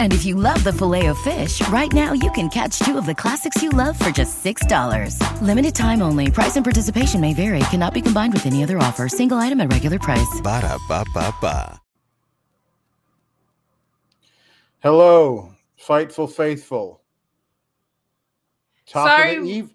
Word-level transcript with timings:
And 0.00 0.14
if 0.14 0.24
you 0.24 0.34
love 0.36 0.64
the 0.64 0.72
filet 0.72 1.06
of 1.06 1.18
fish, 1.18 1.60
right 1.68 1.92
now 1.92 2.12
you 2.14 2.30
can 2.32 2.48
catch 2.48 2.78
two 2.78 2.96
of 2.96 3.04
the 3.04 3.14
classics 3.14 3.62
you 3.62 3.68
love 3.70 3.98
for 3.98 4.10
just 4.10 4.42
$6. 4.42 5.20
Limited 5.42 5.74
time 5.74 6.00
only. 6.00 6.30
Price 6.30 6.56
and 6.56 6.64
participation 6.64 7.20
may 7.20 7.34
vary. 7.34 7.58
Cannot 7.70 7.92
be 7.92 8.00
combined 8.00 8.32
with 8.32 8.46
any 8.46 8.62
other 8.62 8.78
offer. 8.78 9.08
Single 9.08 9.36
item 9.36 9.60
at 9.60 9.70
regular 9.70 9.98
price. 9.98 10.40
Ba 10.42 10.62
da 10.62 10.78
ba 10.88 11.04
ba 11.12 11.34
ba. 11.42 11.80
Hello, 14.80 15.52
Fightful 15.80 16.30
Faithful. 16.30 17.02
Top 18.86 19.08
Sorry. 19.08 19.34
of 19.36 19.42
the 19.44 19.50
eve- 19.50 19.74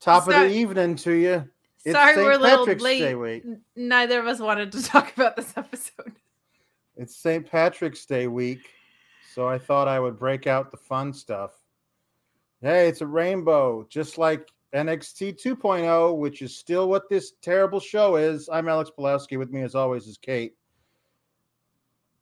top 0.00 0.28
of 0.28 0.32
Sorry. 0.34 0.48
the 0.48 0.54
evening 0.54 0.94
to 0.96 1.12
you. 1.12 1.48
It's 1.84 1.94
Sorry, 1.94 2.14
St. 2.14 2.24
we're 2.24 2.32
a 2.32 2.38
little 2.38 2.58
Patrick's 2.64 2.82
late. 2.82 3.00
Day 3.00 3.14
week. 3.16 3.42
N- 3.44 3.60
Neither 3.74 4.20
of 4.20 4.26
us 4.26 4.38
wanted 4.38 4.70
to 4.72 4.82
talk 4.92 5.12
about 5.16 5.34
this 5.36 5.52
episode. 5.56 6.12
It's 6.96 7.16
St. 7.16 7.50
Patrick's 7.50 8.06
Day 8.06 8.28
week, 8.28 8.60
so 9.34 9.48
I 9.48 9.58
thought 9.58 9.88
I 9.88 9.98
would 9.98 10.16
break 10.16 10.46
out 10.46 10.70
the 10.70 10.76
fun 10.76 11.12
stuff. 11.12 11.50
Hey, 12.60 12.86
it's 12.86 13.00
a 13.00 13.06
rainbow, 13.06 13.84
just 13.90 14.16
like 14.16 14.52
NXT 14.72 15.42
2.0, 15.42 16.16
which 16.16 16.40
is 16.40 16.56
still 16.56 16.88
what 16.88 17.08
this 17.08 17.32
terrible 17.42 17.80
show 17.80 18.14
is. 18.14 18.48
I'm 18.52 18.68
Alex 18.68 18.92
Pulowski. 18.96 19.36
With 19.36 19.50
me, 19.50 19.62
as 19.62 19.74
always, 19.74 20.06
is 20.06 20.18
Kate. 20.18 20.54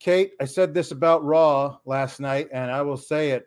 Kate, 0.01 0.33
I 0.41 0.47
said 0.47 0.73
this 0.73 0.91
about 0.91 1.23
Raw 1.23 1.77
last 1.85 2.19
night, 2.19 2.49
and 2.51 2.71
I 2.71 2.81
will 2.81 2.97
say 2.97 3.33
it 3.33 3.47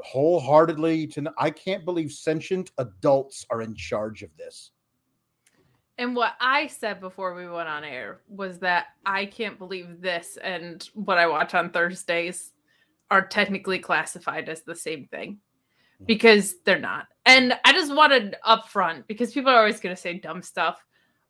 wholeheartedly. 0.00 1.08
To 1.08 1.32
I 1.36 1.50
can't 1.50 1.84
believe 1.84 2.12
sentient 2.12 2.70
adults 2.78 3.44
are 3.50 3.60
in 3.60 3.74
charge 3.74 4.22
of 4.22 4.30
this. 4.36 4.70
And 6.00 6.16
what 6.16 6.32
I 6.40 6.66
said 6.66 6.98
before 6.98 7.34
we 7.34 7.46
went 7.46 7.68
on 7.68 7.84
air 7.84 8.22
was 8.26 8.58
that 8.60 8.86
I 9.04 9.26
can't 9.26 9.58
believe 9.58 10.00
this 10.00 10.38
and 10.42 10.82
what 10.94 11.18
I 11.18 11.26
watch 11.26 11.52
on 11.52 11.68
Thursdays 11.68 12.52
are 13.10 13.26
technically 13.26 13.78
classified 13.78 14.48
as 14.48 14.62
the 14.62 14.74
same 14.74 15.04
thing 15.08 15.40
hmm. 15.98 16.04
because 16.06 16.54
they're 16.64 16.78
not. 16.78 17.08
And 17.26 17.52
I 17.66 17.74
just 17.74 17.94
wanted 17.94 18.36
up 18.44 18.70
front 18.70 19.08
because 19.08 19.34
people 19.34 19.52
are 19.52 19.58
always 19.58 19.78
going 19.78 19.94
to 19.94 20.00
say 20.00 20.14
dumb 20.14 20.40
stuff. 20.40 20.82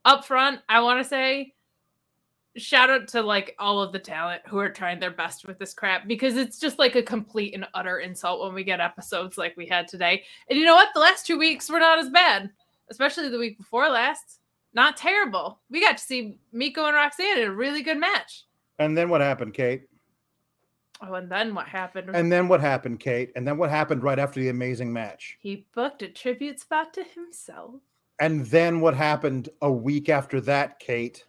Up 0.05 0.25
front, 0.25 0.61
I 0.69 0.81
want 0.83 1.03
to 1.03 1.09
say 1.09 1.53
shout 2.57 2.91
out 2.91 3.09
to 3.09 3.23
like 3.23 3.57
all 3.59 3.83
of 3.83 3.93
the 3.93 3.99
talent 3.99 4.43
who 4.47 4.59
are 4.59 4.71
trying 4.71 5.01
their 5.01 5.11
best 5.11 5.49
with 5.49 5.59
this 5.59 5.75
crap 5.75 6.07
because 6.07 6.37
it's 6.37 6.61
just 6.61 6.79
like 6.79 6.95
a 6.95 7.03
complete 7.03 7.55
and 7.55 7.67
utter 7.75 7.99
insult 7.99 8.41
when 8.41 8.55
we 8.55 8.63
get 8.63 8.79
episodes 8.79 9.37
like 9.37 9.57
we 9.57 9.67
had 9.67 9.89
today. 9.89 10.23
And 10.49 10.57
you 10.57 10.65
know 10.65 10.77
what? 10.77 10.91
The 10.95 11.01
last 11.01 11.27
two 11.27 11.39
weeks 11.39 11.69
were 11.69 11.81
not 11.81 11.99
as 11.99 12.09
bad, 12.11 12.51
especially 12.89 13.31
the 13.31 13.39
week 13.39 13.59
before 13.59 13.89
last. 13.89 14.40
Not 14.73 14.97
terrible. 14.97 15.61
We 15.71 15.81
got 15.81 15.99
to 15.99 16.05
see 16.05 16.39
Meiko 16.55 16.87
and 16.87 16.95
Roxanne 16.95 17.39
in 17.39 17.49
a 17.49 17.53
really 17.53 17.83
good 17.83 17.99
match. 17.99 18.45
And 18.79 18.97
then 18.97 19.09
what 19.09 19.21
happened, 19.21 19.55
Kate? 19.55 19.83
Oh, 21.03 21.15
and 21.15 21.31
then 21.31 21.55
what 21.55 21.67
happened? 21.67 22.11
And 22.15 22.31
then 22.31 22.47
what 22.47 22.61
happened, 22.61 23.01
Kate? 23.01 23.31
And 23.35 23.47
then 23.47 23.57
what 23.57 23.71
happened 23.71 24.03
right 24.03 24.19
after 24.19 24.39
the 24.39 24.51
amazing 24.51 24.93
match? 24.93 25.39
he 25.41 25.67
booked 25.75 26.03
a 26.03 26.09
tribute 26.09 26.61
spot 26.61 26.93
to 26.95 27.05
himself. 27.05 27.77
And 28.21 28.45
then 28.47 28.81
what 28.81 28.95
happened 28.95 29.49
a 29.63 29.73
week 29.73 30.11
after 30.11 30.43
that, 30.43 30.79
Kate? 30.79 31.25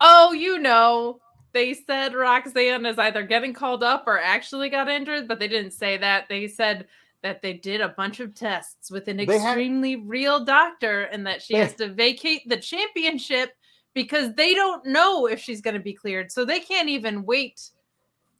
Oh, 0.00 0.32
you 0.32 0.58
know, 0.58 1.20
they 1.52 1.74
said 1.74 2.14
Roxanne 2.14 2.86
is 2.86 2.98
either 2.98 3.24
getting 3.24 3.52
called 3.52 3.82
up 3.82 4.04
or 4.06 4.18
actually 4.18 4.70
got 4.70 4.88
injured, 4.88 5.26
but 5.26 5.40
they 5.40 5.48
didn't 5.48 5.72
say 5.72 5.96
that. 5.96 6.28
They 6.28 6.46
said 6.46 6.86
that 7.22 7.40
they 7.42 7.52
did 7.54 7.80
a 7.80 7.88
bunch 7.90 8.20
of 8.20 8.34
tests 8.34 8.90
with 8.90 9.08
an 9.08 9.16
They 9.16 9.24
had- 9.38 9.50
extremely 9.50 9.96
real 9.96 10.44
doctor 10.44 11.02
and 11.02 11.26
that 11.26 11.42
she 11.42 11.54
They- 11.54 11.60
has 11.60 11.74
to 11.76 11.88
vacate 11.88 12.48
the 12.48 12.56
championship 12.56 13.56
because 13.94 14.34
they 14.34 14.54
don't 14.54 14.84
know 14.86 15.26
if 15.26 15.38
she's 15.40 15.60
going 15.60 15.74
to 15.74 15.80
be 15.80 15.92
cleared. 15.92 16.32
So 16.32 16.44
they 16.44 16.60
can't 16.60 16.88
even 16.88 17.24
wait 17.24 17.70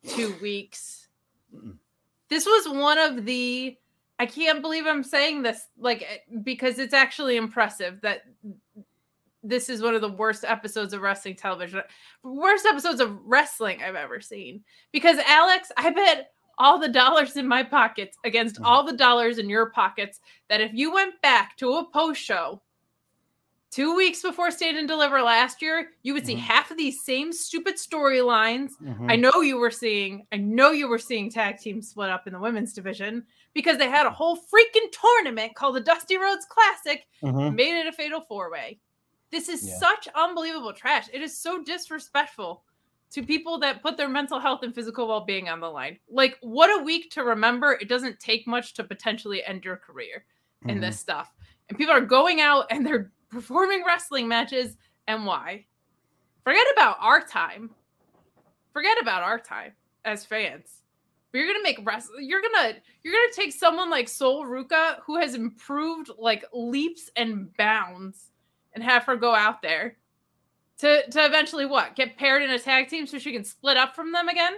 two 0.09 0.35
weeks. 0.41 1.09
This 2.29 2.47
was 2.47 2.69
one 2.69 2.99
of 2.99 3.25
the 3.25 3.77
I 4.19 4.27
can't 4.27 4.63
believe 4.63 4.87
I'm 4.87 5.03
saying 5.03 5.43
this 5.43 5.67
like 5.79 6.03
eh, 6.03 6.19
because 6.45 6.79
it's 6.79 6.95
actually 6.95 7.37
impressive 7.37 8.01
that 8.03 8.23
this 9.43 9.69
is 9.69 9.83
one 9.83 9.95
of 9.97 10.01
the 10.01 10.09
worst 10.13 10.45
episodes 10.45 10.93
of 10.93 11.01
wrestling 11.03 11.35
television, 11.35 11.83
worst 12.23 12.65
episodes 12.65 13.01
of 13.01 13.19
wrestling 13.25 13.83
I've 13.83 13.97
ever 13.97 14.21
seen. 14.21 14.63
Because 14.93 15.19
Alex, 15.27 15.73
I 15.77 15.91
bet 15.91 16.33
all 16.59 16.79
the 16.79 16.89
dollars 16.89 17.37
in 17.37 17.47
my 17.49 17.63
pockets 17.63 18.17
against 18.25 18.57
Mhm. 18.61 18.65
all 18.67 18.85
the 18.85 18.93
dollars 18.97 19.39
in 19.39 19.49
your 19.49 19.71
pockets 19.71 20.21
that 20.49 20.61
if 20.61 20.73
you 20.75 20.93
went 20.93 21.21
back 21.23 21.57
to 21.59 21.75
a 21.75 21.85
post 21.91 22.21
show 22.23 22.61
two 23.71 23.95
weeks 23.97 24.21
before 24.21 24.51
Stand 24.51 24.77
and 24.77 24.87
Deliver 24.87 25.23
last 25.23 25.63
year, 25.63 25.93
you 26.03 26.13
would 26.13 26.27
see 26.27 26.35
Mhm. 26.35 26.41
half 26.41 26.71
of 26.71 26.77
these 26.77 27.03
same 27.05 27.33
stupid 27.33 27.77
storylines. 27.77 28.73
Mhm. 28.83 29.11
I 29.11 29.17
know 29.17 29.41
you 29.41 29.57
were 29.57 29.71
seeing, 29.71 30.27
I 30.31 30.37
know 30.37 30.73
you 30.73 30.89
were 30.89 30.99
seeing 30.99 31.31
tag 31.31 31.57
teams 31.59 31.89
split 31.89 32.11
up 32.11 32.27
in 32.27 32.35
the 32.35 32.39
women's 32.39 32.75
division 32.75 33.27
because 33.55 33.79
they 33.79 33.89
had 33.89 34.05
a 34.05 34.11
whole 34.11 34.37
freaking 34.37 34.91
tournament 34.93 35.55
called 35.55 35.77
the 35.77 35.81
Dusty 35.81 36.19
Rhodes 36.19 36.45
Classic 36.45 37.07
Mhm. 37.23 37.55
made 37.55 37.79
it 37.81 37.87
a 37.87 37.93
fatal 37.93 38.21
four 38.21 38.51
way. 38.51 38.79
This 39.31 39.49
is 39.49 39.67
Yeah. 39.67 39.79
such 39.79 40.07
unbelievable 40.15 40.75
trash. 40.75 41.09
It 41.11 41.23
is 41.23 41.39
so 41.39 41.63
disrespectful 41.63 42.65
to 43.13 43.23
people 43.23 43.59
that 43.59 43.83
put 43.83 43.97
their 43.97 44.09
mental 44.09 44.39
health 44.41 44.63
and 44.63 44.75
physical 44.75 45.07
well 45.09 45.25
being 45.25 45.49
on 45.49 45.61
the 45.61 45.69
line. 45.69 45.99
Like, 46.09 46.39
what 46.41 46.69
a 46.81 46.83
week 46.83 47.11
to 47.13 47.25
remember. 47.25 47.73
It 47.81 47.89
doesn't 47.89 48.19
take 48.21 48.47
much 48.47 48.75
to 48.75 48.85
potentially 48.85 49.45
end 49.45 49.65
your 49.65 49.77
career 49.77 50.25
in 50.67 50.79
Mhm. 50.79 50.81
this 50.81 50.99
stuff. 51.01 51.33
And 51.69 51.77
people 51.79 51.95
are 51.95 52.01
going 52.01 52.41
out 52.41 52.67
and 52.71 52.87
they're 52.87 53.13
performing 53.31 53.85
wrestling 53.85 54.29
matches. 54.29 54.77
And 55.09 55.27
why? 55.27 55.67
Forget 56.45 56.67
about 56.73 56.97
our 57.01 57.21
time. 57.21 57.71
Forget 58.73 59.01
about 59.01 59.23
our 59.23 59.39
time 59.39 59.73
as 60.05 60.25
fans. 60.25 60.83
But 61.31 61.39
you're 61.39 61.47
gonna 61.49 61.63
make 61.63 61.81
wrestling. 61.85 62.29
You're 62.29 62.43
gonna 62.43 62.75
you're 63.03 63.15
gonna 63.15 63.33
take 63.33 63.53
someone 63.53 63.91
like 63.91 64.09
Sol 64.09 64.45
Ruca 64.45 65.01
who 65.01 65.17
has 65.17 65.35
improved 65.35 66.11
like 66.19 66.45
leaps 66.53 67.11
and 67.17 67.55
bounds, 67.57 68.33
and 68.75 68.83
have 68.85 69.05
her 69.05 69.17
go 69.17 69.35
out 69.35 69.61
there 69.63 69.99
to 70.83 71.09
to 71.11 71.25
eventually 71.25 71.65
what 71.65 71.95
get 71.95 72.19
paired 72.19 72.43
in 72.43 72.51
a 72.51 72.59
tag 72.59 72.89
team 72.89 73.07
so 73.07 73.19
she 73.19 73.33
can 73.33 73.45
split 73.45 73.77
up 73.77 73.95
from 73.95 74.11
them 74.11 74.29
again. 74.29 74.55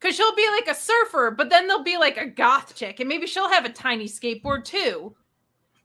Cause 0.00 0.14
she'll 0.14 0.36
be 0.36 0.48
like 0.52 0.68
a 0.68 0.78
surfer, 0.78 1.32
but 1.36 1.50
then 1.50 1.66
there'll 1.66 1.82
be 1.82 1.98
like 1.98 2.16
a 2.16 2.26
goth 2.26 2.76
chick, 2.76 3.00
and 3.00 3.08
maybe 3.08 3.26
she'll 3.26 3.48
have 3.48 3.64
a 3.64 3.70
tiny 3.70 4.06
skateboard 4.06 4.64
too. 4.64 5.16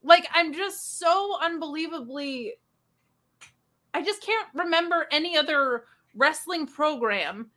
Like 0.04 0.28
I'm 0.34 0.54
just 0.54 1.00
so 1.00 1.36
unbelievably. 1.42 2.54
I 3.96 4.04
just 4.04 4.22
can't 4.24 4.48
remember 4.54 5.08
any 5.12 5.36
other 5.36 5.86
wrestling 6.16 6.68
program 6.68 7.50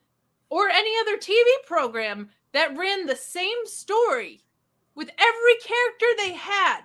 or 0.49 0.71
any 0.71 0.93
other 1.01 1.19
TV 1.19 1.45
program 1.67 2.31
that 2.53 2.77
ran 2.79 3.05
the 3.05 3.17
same 3.17 3.67
story 3.67 4.41
with 4.95 5.11
every 5.19 5.57
character 5.63 6.07
they 6.17 6.33
had 6.33 6.81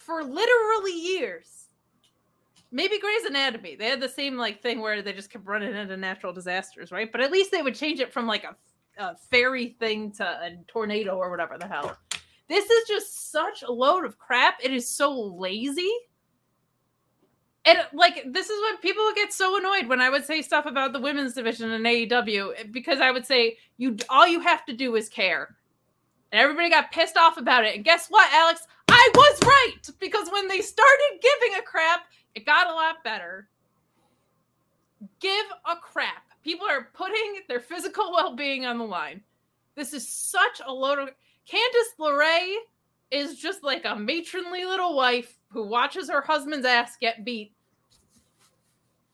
for 0.00 0.24
literally 0.24 0.92
years. 0.98 1.66
maybe 2.72 2.98
Grey's 2.98 3.24
Anatomy. 3.24 3.76
They 3.76 3.86
had 3.86 4.00
the 4.00 4.08
same 4.08 4.36
like 4.36 4.62
thing 4.62 4.80
where 4.80 5.02
they 5.02 5.12
just 5.12 5.30
kept 5.30 5.46
running 5.46 5.74
into 5.74 5.96
natural 5.96 6.32
disasters, 6.32 6.92
right? 6.92 7.10
But 7.10 7.20
at 7.20 7.32
least 7.32 7.50
they 7.50 7.62
would 7.62 7.74
change 7.74 8.00
it 8.00 8.12
from 8.12 8.26
like 8.26 8.44
a, 8.44 8.56
a 9.02 9.16
fairy 9.16 9.76
thing 9.78 10.12
to 10.12 10.24
a 10.24 10.56
tornado 10.68 11.16
or 11.16 11.30
whatever 11.30 11.58
the 11.58 11.66
hell. 11.66 11.96
This 12.48 12.68
is 12.68 12.88
just 12.88 13.30
such 13.30 13.62
a 13.62 13.70
load 13.70 14.04
of 14.04 14.18
crap. 14.18 14.58
It 14.62 14.72
is 14.72 14.88
so 14.88 15.12
lazy. 15.12 15.92
And 17.66 17.78
like 17.92 18.24
this 18.32 18.48
is 18.48 18.58
what 18.60 18.80
people 18.80 19.04
would 19.04 19.16
get 19.16 19.32
so 19.32 19.58
annoyed 19.58 19.86
when 19.86 20.00
I 20.00 20.08
would 20.08 20.24
say 20.24 20.40
stuff 20.40 20.64
about 20.66 20.92
the 20.92 21.00
women's 21.00 21.34
division 21.34 21.70
in 21.70 21.82
AEW 21.82 22.52
eh, 22.56 22.64
because 22.70 23.00
I 23.00 23.10
would 23.10 23.26
say 23.26 23.58
you 23.76 23.96
all 24.08 24.26
you 24.26 24.40
have 24.40 24.64
to 24.66 24.72
do 24.72 24.96
is 24.96 25.08
care. 25.08 25.56
And 26.32 26.40
everybody 26.40 26.70
got 26.70 26.92
pissed 26.92 27.16
off 27.16 27.36
about 27.36 27.64
it. 27.64 27.74
And 27.74 27.84
guess 27.84 28.06
what, 28.08 28.32
Alex? 28.32 28.62
I 28.90 29.10
was 29.14 29.40
right 29.44 29.96
because 30.00 30.28
when 30.30 30.48
they 30.48 30.60
started 30.60 31.20
giving 31.22 31.58
a 31.58 31.62
crap, 31.62 32.06
it 32.34 32.44
got 32.44 32.68
a 32.68 32.74
lot 32.74 33.04
better. 33.04 33.48
Give 35.20 35.46
a 35.70 35.76
crap. 35.76 36.24
People 36.42 36.66
are 36.66 36.88
putting 36.92 37.40
their 37.48 37.60
physical 37.60 38.12
well-being 38.12 38.66
on 38.66 38.78
the 38.78 38.84
line. 38.84 39.20
This 39.76 39.92
is 39.92 40.08
such 40.08 40.60
a 40.66 40.72
load 40.72 40.98
of 40.98 41.10
Candice 41.48 41.98
LeRae 41.98 42.56
is 43.10 43.38
just 43.38 43.62
like 43.62 43.84
a 43.84 43.96
matronly 43.96 44.64
little 44.64 44.96
wife 44.96 45.38
who 45.48 45.66
watches 45.66 46.10
her 46.10 46.20
husband's 46.20 46.66
ass 46.66 46.96
get 47.00 47.24
beat. 47.24 47.52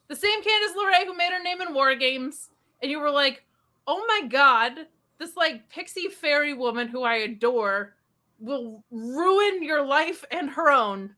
The 0.09 0.17
same 0.17 0.43
Candice 0.43 0.75
LeRae 0.77 1.07
who 1.07 1.17
made 1.17 1.33
her 1.33 1.43
name 1.43 1.61
in 1.61 1.75
War 1.75 1.95
Games, 1.95 2.51
and 2.81 2.91
you 2.91 3.01
were 3.01 3.11
like, 3.11 3.45
"Oh 3.87 4.05
my 4.07 4.27
god, 4.29 4.87
this 5.19 5.37
like 5.37 5.69
pixie 5.69 6.09
fairy 6.09 6.55
woman 6.55 6.89
who 6.89 7.03
I 7.03 7.17
adore 7.17 7.96
will 8.39 8.85
ruin 8.91 9.63
your 9.63 9.83
life 9.83 10.25
and 10.31 10.51
her 10.51 10.71
own." 10.71 11.17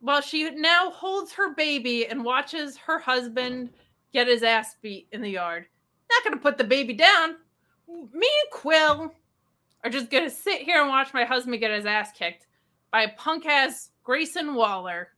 While 0.00 0.20
she 0.20 0.50
now 0.50 0.90
holds 0.90 1.32
her 1.32 1.54
baby 1.54 2.06
and 2.06 2.24
watches 2.24 2.76
her 2.76 2.98
husband 2.98 3.72
get 4.12 4.28
his 4.28 4.42
ass 4.42 4.76
beat 4.76 5.08
in 5.12 5.22
the 5.22 5.30
yard. 5.30 5.66
Not 6.10 6.24
gonna 6.24 6.36
put 6.36 6.58
the 6.58 6.64
baby 6.64 6.92
down. 6.92 7.36
Me 7.88 8.28
and 8.42 8.50
Quill 8.52 9.14
are 9.82 9.90
just 9.90 10.10
gonna 10.10 10.30
sit 10.30 10.62
here 10.62 10.80
and 10.80 10.88
watch 10.88 11.14
my 11.14 11.24
husband 11.24 11.58
get 11.60 11.70
his 11.70 11.86
ass 11.86 12.12
kicked 12.12 12.46
by 12.90 13.02
a 13.02 13.16
punk 13.16 13.46
ass 13.46 13.90
Grayson 14.04 14.54
Waller. 14.54 15.12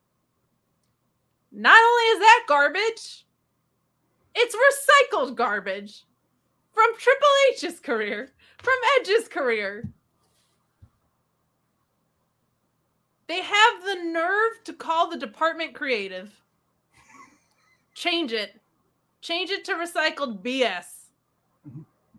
Not 1.51 1.79
only 1.79 2.05
is 2.05 2.19
that 2.21 2.45
garbage, 2.49 3.27
it's 4.35 4.55
recycled 4.55 5.35
garbage 5.35 6.05
from 6.73 6.95
Triple 6.97 7.29
H's 7.51 7.81
career, 7.81 8.33
from 8.59 8.75
Edge's 8.99 9.29
career. 9.29 9.93
They 13.29 13.43
have 13.43 13.85
the 13.85 14.03
nerve 14.05 14.65
to 14.65 14.73
call 14.73 15.09
the 15.11 15.19
department 15.19 15.75
creative. 15.75 16.33
Change 17.95 18.33
it. 18.33 18.59
Change 19.21 19.51
it 19.51 19.65
to 19.67 19.75
recycled 19.75 20.43
BS. 20.43 20.85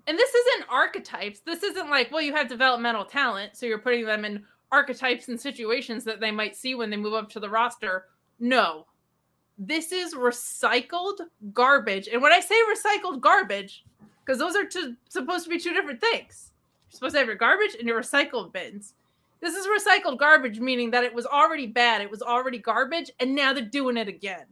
And 0.08 0.18
this 0.18 0.34
isn't 0.34 0.70
archetypes. 0.70 1.40
This 1.40 1.64
isn't 1.64 1.90
like, 1.90 2.12
well, 2.12 2.22
you 2.22 2.34
have 2.36 2.48
developmental 2.48 3.06
talent, 3.06 3.56
so 3.56 3.66
you're 3.66 3.80
putting 3.80 4.06
them 4.06 4.24
in 4.24 4.44
archetypes 4.72 5.28
and 5.30 5.40
situations 5.40 6.04
that 6.04 6.20
they 6.20 6.32
might 6.32 6.56
see 6.56 6.76
when 6.76 6.90
they 6.90 6.98
move 6.98 7.14
up 7.14 7.30
to 7.32 7.40
the 7.40 7.50
roster. 7.50 8.06
No. 8.40 8.86
This 9.58 9.92
is 9.92 10.14
recycled 10.14 11.20
garbage. 11.54 12.08
And 12.08 12.22
when 12.22 12.32
I 12.32 12.40
say 12.40 12.56
recycled 12.72 13.20
garbage, 13.20 13.84
because 14.24 14.38
those 14.40 14.56
are 14.56 14.66
two, 14.66 14.96
supposed 15.10 15.46
to 15.46 15.50
be 15.50 15.60
two 15.60 15.74
different 15.74 16.02
things. 16.02 16.52
You're 16.90 16.98
supposed 16.98 17.14
to 17.14 17.20
have 17.20 17.28
your 17.28 17.36
garbage 17.36 17.76
and 17.78 17.88
your 17.88 18.00
recycled 18.00 18.54
bins. 18.54 18.94
This 19.42 19.56
is 19.56 19.68
recycled 19.68 20.18
garbage, 20.18 20.60
meaning 20.60 20.92
that 20.92 21.04
it 21.04 21.14
was 21.14 21.26
already 21.26 21.68
bad, 21.68 22.02
it 22.02 22.12
was 22.12 22.22
already 22.22 22.58
garbage, 22.58 23.10
and 23.20 23.34
now 23.34 23.54
they're 23.54 23.64
doing 23.64 23.96
it 23.96 24.08
again. 24.08 24.46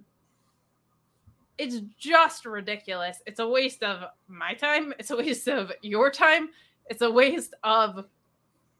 It's 1.57 1.81
just 1.97 2.45
ridiculous. 2.45 3.21
It's 3.25 3.39
a 3.39 3.47
waste 3.47 3.83
of 3.83 4.09
my 4.27 4.53
time, 4.53 4.93
it's 4.99 5.11
a 5.11 5.17
waste 5.17 5.47
of 5.49 5.71
your 5.81 6.09
time, 6.09 6.49
it's 6.85 7.01
a 7.01 7.11
waste 7.11 7.53
of 7.63 8.05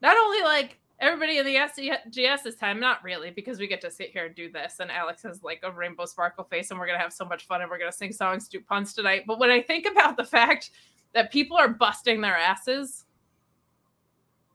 not 0.02 0.16
only 0.16 0.44
like 0.44 0.78
everybody 1.00 1.40
in 1.40 1.46
the 1.46 1.56
SGS's 1.56 2.56
time, 2.56 2.80
not 2.80 3.04
really, 3.04 3.32
because 3.32 3.60
we 3.60 3.68
get 3.68 3.82
to 3.82 3.92
sit 3.92 4.12
here 4.12 4.28
and 4.28 4.36
do 4.36 4.50
this, 4.50 4.76
and 4.80 4.90
Alex 4.90 5.24
has 5.24 5.44
like 5.44 5.60
a 5.64 5.72
rainbow 5.72 6.06
sparkle 6.06 6.46
face, 6.46 6.72
and 6.72 6.80
we're 6.80 6.88
gonna 6.88 7.00
have 7.00 7.14
so 7.14 7.26
much 7.26 7.48
fun, 7.48 7.62
and 7.62 7.70
we're 7.70 7.80
gonna 7.80 7.92
sing 7.92 8.14
songs, 8.14 8.48
do 8.48 8.62
puns 8.62 8.94
tonight. 8.94 9.24
But 9.28 9.40
when 9.40 9.50
I 9.50 9.62
think 9.62 9.86
about 9.86 10.16
the 10.16 10.24
fact 10.24 10.72
that 11.14 11.32
people 11.32 11.58
are 11.58 11.68
busting 11.68 12.22
their 12.22 12.38
asses 12.38 13.06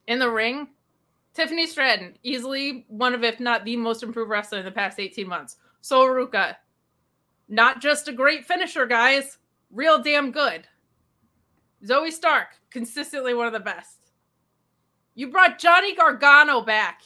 in 0.06 0.18
the 0.18 0.30
ring 0.30 0.68
Tiffany 1.34 1.66
Stratton, 1.66 2.16
easily 2.22 2.84
one 2.88 3.14
of, 3.14 3.24
if 3.24 3.40
not 3.40 3.64
the 3.64 3.76
most 3.76 4.02
improved 4.02 4.30
wrestler 4.30 4.58
in 4.58 4.64
the 4.64 4.70
past 4.70 5.00
18 5.00 5.26
months. 5.26 5.56
Sol 5.80 6.06
Ruca, 6.06 6.56
not 7.48 7.80
just 7.80 8.08
a 8.08 8.12
great 8.12 8.44
finisher, 8.44 8.86
guys, 8.86 9.38
real 9.70 10.02
damn 10.02 10.30
good. 10.30 10.66
Zoey 11.84 12.12
Stark, 12.12 12.48
consistently 12.70 13.34
one 13.34 13.46
of 13.46 13.52
the 13.52 13.60
best. 13.60 14.10
You 15.14 15.28
brought 15.28 15.58
Johnny 15.58 15.94
Gargano 15.94 16.60
back 16.60 17.02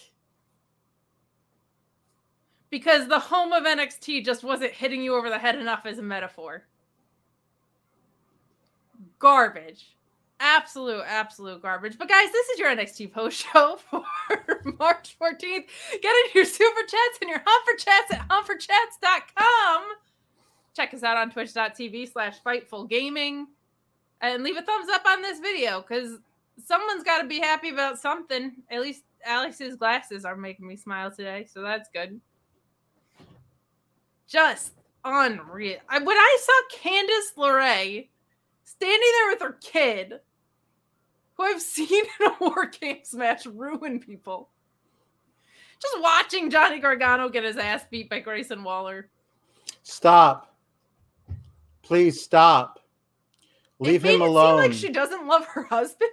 because 2.70 3.08
the 3.08 3.18
home 3.18 3.52
of 3.52 3.64
NXT 3.64 4.24
just 4.24 4.44
wasn't 4.44 4.72
hitting 4.72 5.02
you 5.02 5.14
over 5.14 5.30
the 5.30 5.38
head 5.38 5.56
enough 5.56 5.86
as 5.86 5.98
a 5.98 6.02
metaphor. 6.02 6.64
Garbage 9.18 9.95
absolute, 10.40 11.04
absolute 11.06 11.62
garbage. 11.62 11.98
But 11.98 12.08
guys, 12.08 12.30
this 12.32 12.48
is 12.48 12.58
your 12.58 12.74
NXT 12.74 13.12
post 13.12 13.46
show 13.52 13.78
for 13.90 14.04
March 14.78 15.16
14th. 15.20 15.40
Get 15.40 16.04
in 16.04 16.30
your 16.34 16.44
super 16.44 16.80
chats 16.82 17.18
and 17.20 17.30
your 17.30 17.42
Humper 17.44 17.78
chats 17.78 18.12
at 18.12 18.28
humperchats.com. 18.28 19.82
Check 20.74 20.92
us 20.92 21.02
out 21.02 21.16
on 21.16 21.30
twitch.tv 21.30 22.12
slash 22.12 22.36
fightful 22.44 22.88
gaming. 22.88 23.46
And 24.20 24.42
leave 24.42 24.56
a 24.56 24.62
thumbs 24.62 24.88
up 24.92 25.04
on 25.06 25.22
this 25.22 25.40
video 25.40 25.82
because 25.82 26.18
someone's 26.64 27.04
got 27.04 27.20
to 27.20 27.28
be 27.28 27.38
happy 27.38 27.70
about 27.70 27.98
something. 27.98 28.52
At 28.70 28.80
least 28.80 29.02
Alex's 29.24 29.76
glasses 29.76 30.24
are 30.24 30.36
making 30.36 30.66
me 30.66 30.76
smile 30.76 31.10
today, 31.10 31.46
so 31.50 31.62
that's 31.62 31.88
good. 31.92 32.20
Just 34.26 34.72
unreal. 35.04 35.78
When 35.90 36.16
I 36.16 36.38
saw 36.40 36.78
Candice 36.78 37.36
LeRae 37.36 38.08
standing 38.64 39.12
there 39.18 39.30
with 39.30 39.40
her 39.40 39.58
kid, 39.60 40.20
who 41.36 41.44
I've 41.44 41.62
seen 41.62 42.04
in 42.20 42.26
a 42.26 42.34
War 42.40 42.66
Games 42.66 43.14
match 43.14 43.46
ruin 43.46 44.00
people. 44.00 44.50
Just 45.80 46.00
watching 46.00 46.50
Johnny 46.50 46.78
Gargano 46.78 47.28
get 47.28 47.44
his 47.44 47.56
ass 47.58 47.84
beat 47.90 48.08
by 48.08 48.20
Grayson 48.20 48.64
Waller. 48.64 49.10
Stop. 49.82 50.54
Please 51.82 52.20
stop. 52.22 52.80
Leave 53.78 54.02
him 54.02 54.22
alone. 54.22 54.56
like 54.56 54.72
she 54.72 54.90
doesn't 54.90 55.26
love 55.26 55.44
her 55.46 55.62
husband. 55.70 56.10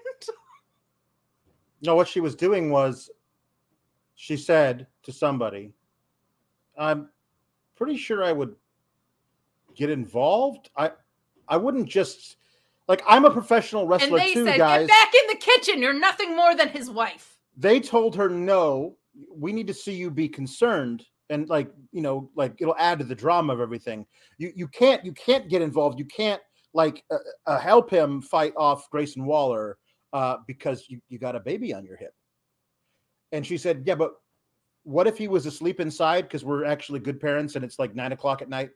no, 1.81 1.95
what 1.95 2.07
she 2.07 2.19
was 2.19 2.35
doing 2.35 2.69
was 2.69 3.09
she 4.15 4.35
said 4.35 4.85
to 5.03 5.13
somebody, 5.13 5.71
I'm 6.77 7.09
pretty 7.75 7.95
sure 7.97 8.23
I 8.23 8.33
would 8.33 8.53
get 9.75 9.89
involved. 9.89 10.69
I 10.75 10.91
I 11.47 11.57
wouldn't 11.57 11.87
just 11.87 12.37
like 12.87 13.01
I'm 13.07 13.25
a 13.25 13.31
professional 13.31 13.87
wrestler 13.87 14.17
and 14.17 14.27
they 14.27 14.33
too, 14.33 14.45
said, 14.45 14.57
guys. 14.57 14.87
Get 14.87 14.89
back 14.89 15.11
in 15.13 15.27
the 15.27 15.39
kitchen. 15.39 15.81
You're 15.81 15.93
nothing 15.93 16.35
more 16.35 16.55
than 16.55 16.69
his 16.69 16.89
wife. 16.89 17.37
They 17.55 17.79
told 17.79 18.15
her 18.15 18.29
no. 18.29 18.97
We 19.35 19.53
need 19.53 19.67
to 19.67 19.73
see 19.73 19.93
you 19.93 20.09
be 20.09 20.27
concerned, 20.27 21.05
and 21.29 21.47
like 21.49 21.71
you 21.91 22.01
know, 22.01 22.29
like 22.35 22.55
it'll 22.59 22.75
add 22.77 22.99
to 22.99 23.05
the 23.05 23.15
drama 23.15 23.53
of 23.53 23.61
everything. 23.61 24.05
You 24.37 24.51
you 24.55 24.67
can't 24.67 25.05
you 25.05 25.13
can't 25.13 25.49
get 25.49 25.61
involved. 25.61 25.99
You 25.99 26.05
can't 26.05 26.41
like 26.73 27.03
uh, 27.11 27.17
uh, 27.45 27.59
help 27.59 27.89
him 27.89 28.21
fight 28.21 28.53
off 28.57 28.89
Grayson 28.89 29.25
Waller 29.25 29.77
uh, 30.11 30.37
because 30.47 30.85
you 30.89 30.99
you 31.09 31.19
got 31.19 31.35
a 31.35 31.39
baby 31.39 31.73
on 31.73 31.85
your 31.85 31.97
hip. 31.97 32.13
And 33.31 33.45
she 33.45 33.57
said, 33.57 33.81
yeah, 33.85 33.95
but 33.95 34.13
what 34.83 35.07
if 35.07 35.17
he 35.17 35.27
was 35.27 35.45
asleep 35.45 35.79
inside 35.79 36.23
because 36.23 36.43
we're 36.43 36.65
actually 36.65 36.99
good 36.99 37.19
parents 37.19 37.55
and 37.55 37.63
it's 37.63 37.79
like 37.79 37.95
nine 37.95 38.11
o'clock 38.11 38.41
at 38.41 38.49
night 38.49 38.69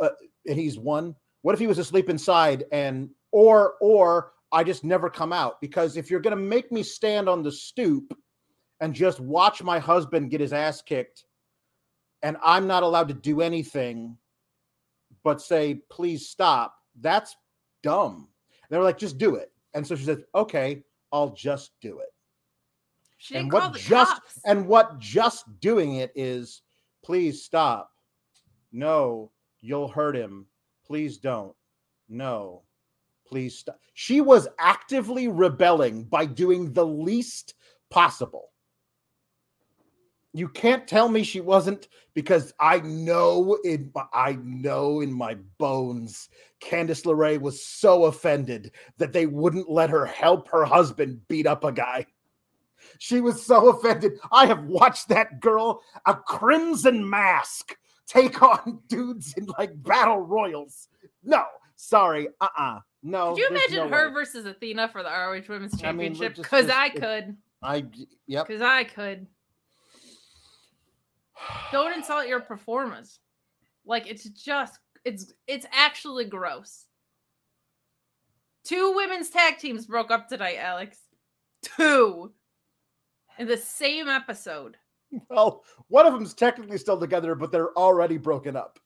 uh, 0.00 0.08
and 0.46 0.58
he's 0.58 0.78
one 0.78 1.14
what 1.42 1.54
if 1.54 1.58
he 1.58 1.66
was 1.66 1.78
asleep 1.78 2.08
inside 2.08 2.64
and 2.72 3.10
or 3.32 3.74
or 3.80 4.32
I 4.52 4.64
just 4.64 4.84
never 4.84 5.08
come 5.08 5.32
out 5.32 5.60
because 5.60 5.96
if 5.96 6.10
you're 6.10 6.20
going 6.20 6.36
to 6.36 6.42
make 6.42 6.72
me 6.72 6.82
stand 6.82 7.28
on 7.28 7.42
the 7.42 7.52
stoop 7.52 8.16
and 8.80 8.94
just 8.94 9.20
watch 9.20 9.62
my 9.62 9.78
husband 9.78 10.30
get 10.30 10.40
his 10.40 10.52
ass 10.52 10.82
kicked 10.82 11.24
and 12.22 12.36
I'm 12.44 12.66
not 12.66 12.82
allowed 12.82 13.08
to 13.08 13.14
do 13.14 13.40
anything 13.40 14.16
but 15.22 15.40
say 15.40 15.82
please 15.90 16.28
stop, 16.28 16.74
that's 17.00 17.36
dumb. 17.82 18.28
And 18.52 18.68
they're 18.70 18.82
like 18.82 18.98
just 18.98 19.18
do 19.18 19.36
it. 19.36 19.52
And 19.74 19.86
so 19.86 19.94
she 19.94 20.04
says, 20.04 20.22
"Okay, 20.34 20.82
I'll 21.12 21.34
just 21.34 21.72
do 21.80 21.98
it." 22.00 22.08
She 23.18 23.36
and 23.36 23.52
what 23.52 23.74
just 23.74 24.12
cops. 24.12 24.40
and 24.46 24.66
what 24.66 24.98
just 24.98 25.60
doing 25.60 25.96
it 25.96 26.10
is 26.14 26.62
please 27.04 27.42
stop. 27.42 27.90
No, 28.72 29.30
you'll 29.60 29.88
hurt 29.88 30.16
him. 30.16 30.46
Please 30.86 31.18
don't. 31.18 31.54
No 32.08 32.62
please 33.30 33.56
stop. 33.56 33.78
She 33.94 34.20
was 34.20 34.48
actively 34.58 35.28
rebelling 35.28 36.04
by 36.04 36.26
doing 36.26 36.72
the 36.72 36.84
least 36.84 37.54
possible. 37.90 38.50
You 40.32 40.48
can't 40.48 40.86
tell 40.86 41.08
me 41.08 41.22
she 41.22 41.40
wasn't 41.40 41.88
because 42.14 42.52
I 42.60 42.80
know 42.80 43.58
in 43.64 43.92
I 44.12 44.38
know 44.44 45.00
in 45.00 45.12
my 45.12 45.34
bones 45.58 46.28
Candice 46.60 47.04
LeRae 47.04 47.40
was 47.40 47.64
so 47.64 48.04
offended 48.04 48.72
that 48.98 49.12
they 49.12 49.26
wouldn't 49.26 49.70
let 49.70 49.90
her 49.90 50.06
help 50.06 50.48
her 50.48 50.64
husband 50.64 51.20
beat 51.28 51.46
up 51.46 51.64
a 51.64 51.72
guy. 51.72 52.06
She 52.98 53.20
was 53.20 53.44
so 53.44 53.70
offended. 53.70 54.12
I 54.30 54.46
have 54.46 54.64
watched 54.64 55.08
that 55.08 55.40
girl, 55.40 55.82
a 56.06 56.14
crimson 56.14 57.08
mask, 57.08 57.76
take 58.06 58.40
on 58.40 58.80
dudes 58.88 59.34
in 59.36 59.46
like 59.58 59.82
battle 59.82 60.20
royals. 60.20 60.88
No, 61.22 61.44
sorry. 61.76 62.28
Uh-uh. 62.40 62.80
No. 63.02 63.30
Could 63.30 63.38
you 63.38 63.48
imagine 63.48 63.76
no 63.76 63.88
her 63.88 64.08
way. 64.08 64.14
versus 64.14 64.44
Athena 64.44 64.88
for 64.88 65.02
the 65.02 65.08
ROH 65.08 65.42
Women's 65.48 65.82
I 65.82 65.92
mean, 65.92 66.14
Championship? 66.14 66.36
Because 66.36 66.66
just- 66.66 66.78
I 66.78 66.88
could. 66.90 67.36
I 67.62 67.84
yep. 68.26 68.46
Because 68.46 68.62
I 68.62 68.84
could. 68.84 69.26
Don't 71.72 71.94
insult 71.94 72.28
your 72.28 72.40
performers. 72.40 73.18
Like 73.84 74.06
it's 74.06 74.24
just 74.24 74.78
it's 75.04 75.32
it's 75.46 75.66
actually 75.72 76.26
gross. 76.26 76.86
Two 78.64 78.92
women's 78.94 79.30
tag 79.30 79.58
teams 79.58 79.86
broke 79.86 80.10
up 80.10 80.28
tonight, 80.28 80.58
Alex. 80.58 80.98
Two 81.62 82.32
in 83.38 83.48
the 83.48 83.56
same 83.56 84.08
episode. 84.08 84.76
Well, 85.28 85.64
one 85.88 86.06
of 86.06 86.12
them's 86.12 86.34
technically 86.34 86.78
still 86.78 86.96
together, 86.96 87.34
but 87.34 87.50
they're 87.50 87.76
already 87.76 88.16
broken 88.16 88.54
up. 88.54 88.78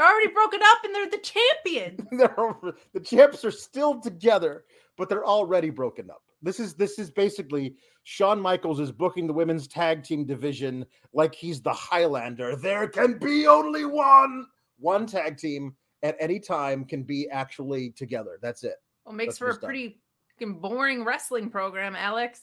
They're 0.00 0.08
already 0.08 0.32
broken 0.32 0.60
up 0.64 0.78
and 0.82 0.94
they're 0.94 1.10
the 1.10 1.18
champions. 1.18 2.08
they're 2.12 2.74
the 2.94 3.00
champs 3.00 3.44
are 3.44 3.50
still 3.50 4.00
together, 4.00 4.64
but 4.96 5.10
they're 5.10 5.26
already 5.26 5.68
broken 5.68 6.08
up. 6.08 6.22
This 6.40 6.58
is 6.58 6.72
this 6.72 6.98
is 6.98 7.10
basically 7.10 7.74
Shawn 8.04 8.40
Michaels 8.40 8.80
is 8.80 8.92
booking 8.92 9.26
the 9.26 9.34
women's 9.34 9.68
tag 9.68 10.02
team 10.02 10.24
division 10.24 10.86
like 11.12 11.34
he's 11.34 11.60
the 11.60 11.74
Highlander. 11.74 12.56
There 12.56 12.88
can 12.88 13.18
be 13.18 13.46
only 13.46 13.84
one. 13.84 14.46
One 14.78 15.04
tag 15.04 15.36
team 15.36 15.76
at 16.02 16.16
any 16.18 16.40
time 16.40 16.86
can 16.86 17.02
be 17.02 17.28
actually 17.28 17.90
together. 17.90 18.38
That's 18.40 18.64
it. 18.64 18.76
Well, 19.04 19.14
makes 19.14 19.34
That's 19.34 19.38
for 19.38 19.50
a 19.50 19.52
done. 19.52 19.60
pretty 19.60 20.00
boring 20.40 21.04
wrestling 21.04 21.50
program, 21.50 21.94
Alex. 21.94 22.40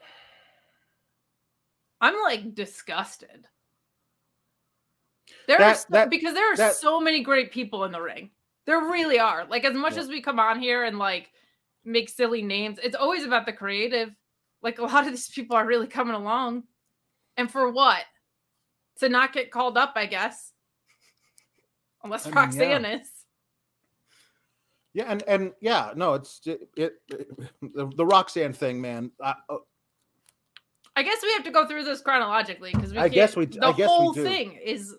I'm 2.00 2.22
like 2.22 2.54
disgusted. 2.54 3.48
There 5.58 5.66
are 5.66 5.74
so- 5.74 5.86
that- 5.90 6.10
because 6.10 6.34
there 6.34 6.52
are 6.52 6.56
that- 6.56 6.76
so 6.76 7.00
many 7.00 7.22
great 7.22 7.50
people 7.50 7.84
in 7.84 7.92
the 7.92 8.00
ring. 8.00 8.30
There 8.66 8.78
really 8.78 9.18
are. 9.18 9.44
Like 9.46 9.64
as 9.64 9.74
much 9.74 9.94
Yeah. 9.94 10.00
as 10.00 10.08
we 10.08 10.20
come 10.22 10.38
on 10.38 10.60
here 10.60 10.84
and 10.84 10.98
like 10.98 11.30
make 11.84 12.08
silly 12.08 12.42
names, 12.42 12.78
it's 12.82 12.94
always 12.96 13.24
about 13.24 13.46
the 13.46 13.52
creative. 13.52 14.14
Like 14.62 14.78
a 14.78 14.82
lot 14.84 15.04
of 15.06 15.10
these 15.12 15.28
people 15.28 15.56
are 15.56 15.66
really 15.66 15.86
coming 15.86 16.14
along. 16.14 16.64
And 17.36 17.50
for 17.50 17.70
what? 17.70 18.04
To 18.98 19.08
not 19.08 19.32
get 19.32 19.50
called 19.50 19.78
up, 19.78 19.92
I 19.96 20.06
guess. 20.06 20.52
Unless 22.04 22.26
I 22.26 22.28
mean, 22.30 22.34
yeah. 22.36 22.40
Roxanne 22.42 22.84
is. 22.84 23.08
Yeah, 24.92 25.04
and 25.08 25.22
and 25.28 25.52
yeah, 25.60 25.92
no, 25.94 26.14
it's 26.14 26.40
it, 26.46 26.68
it, 26.76 26.94
the, 27.62 27.90
the 27.96 28.04
Roxanne 28.04 28.52
thing, 28.52 28.80
man. 28.80 29.12
I, 29.22 29.34
uh, 29.48 29.58
I 30.96 31.02
guess 31.04 31.22
we 31.22 31.32
have 31.32 31.44
to 31.44 31.50
go 31.52 31.66
through 31.66 31.84
this 31.84 32.00
chronologically 32.00 32.72
because 32.74 32.92
we 32.92 32.98
I 32.98 33.08
guess 33.08 33.36
we 33.36 33.46
the 33.46 33.64
I 33.64 33.70
guess 33.70 33.78
we 33.78 33.84
whole 33.86 34.12
do. 34.12 34.24
thing 34.24 34.52
is 34.52 34.96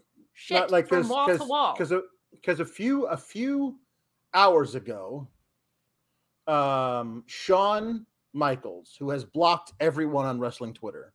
not 0.50 0.64
shit 0.64 0.72
like 0.72 0.88
from 0.88 1.02
cause, 1.04 1.10
wall 1.10 1.28
to 1.38 1.44
wall. 1.44 1.74
because 1.78 1.94
because 2.32 2.60
a 2.60 2.66
few 2.66 3.06
a 3.08 3.18
few 3.18 3.78
hours 4.34 4.76
ago 4.76 5.28
um 6.48 7.24
Shawn 7.28 8.06
Michaels 8.34 8.96
who 8.98 9.10
has 9.10 9.24
blocked 9.26 9.74
everyone 9.80 10.26
on 10.26 10.40
wrestling 10.40 10.74
Twitter 10.74 11.14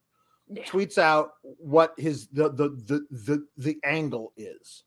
Yeah. 0.49 0.63
tweets 0.65 0.99
out 0.99 1.33
what 1.43 1.95
his 1.99 2.29
the 2.29 2.51
the 2.51 2.69
the 2.87 3.07
the, 3.11 3.47
the 3.57 3.79
angle 3.85 4.33
is 4.37 4.85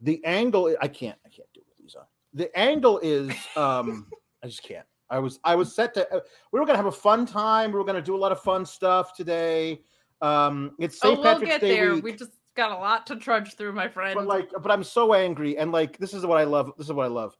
the 0.00 0.24
angle 0.24 0.74
I 0.80 0.88
can't 0.88 1.18
I 1.26 1.28
can't 1.28 1.48
do 1.54 1.60
with 1.66 1.76
these 1.78 1.94
on 1.94 2.04
the 2.34 2.56
angle 2.56 2.98
is 3.02 3.32
um 3.56 4.06
I 4.44 4.46
just 4.46 4.62
can't 4.62 4.86
I 5.10 5.18
was 5.18 5.40
I 5.42 5.54
was 5.56 5.74
set 5.74 5.92
to 5.94 6.08
uh, 6.14 6.20
we 6.52 6.60
were 6.60 6.66
gonna 6.66 6.76
have 6.78 6.86
a 6.86 6.92
fun 6.92 7.26
time 7.26 7.72
we 7.72 7.78
were 7.78 7.84
gonna 7.84 8.00
do 8.00 8.14
a 8.14 8.22
lot 8.24 8.30
of 8.32 8.40
fun 8.40 8.64
stuff 8.64 9.14
today 9.14 9.80
um 10.22 10.72
it's 10.78 10.98
oh, 11.02 11.14
St. 11.14 11.20
we'll 11.24 11.40
get 11.40 11.60
Day 11.60 11.76
there. 11.76 11.94
week 11.94 12.04
We 12.04 12.12
just 12.12 12.32
got 12.56 12.72
a 12.72 12.80
lot 12.80 13.06
to 13.06 13.16
trudge 13.16 13.54
through, 13.54 13.72
my 13.72 13.88
friend. 13.88 14.14
but 14.14 14.26
like 14.26 14.48
but 14.62 14.70
i'm 14.70 14.84
so 14.84 15.14
angry 15.14 15.56
and 15.56 15.72
like 15.72 15.96
this 15.98 16.14
is 16.14 16.26
what 16.26 16.38
i 16.38 16.44
love 16.44 16.72
this 16.76 16.86
is 16.86 16.92
what 16.92 17.04
i 17.04 17.08
love. 17.08 17.36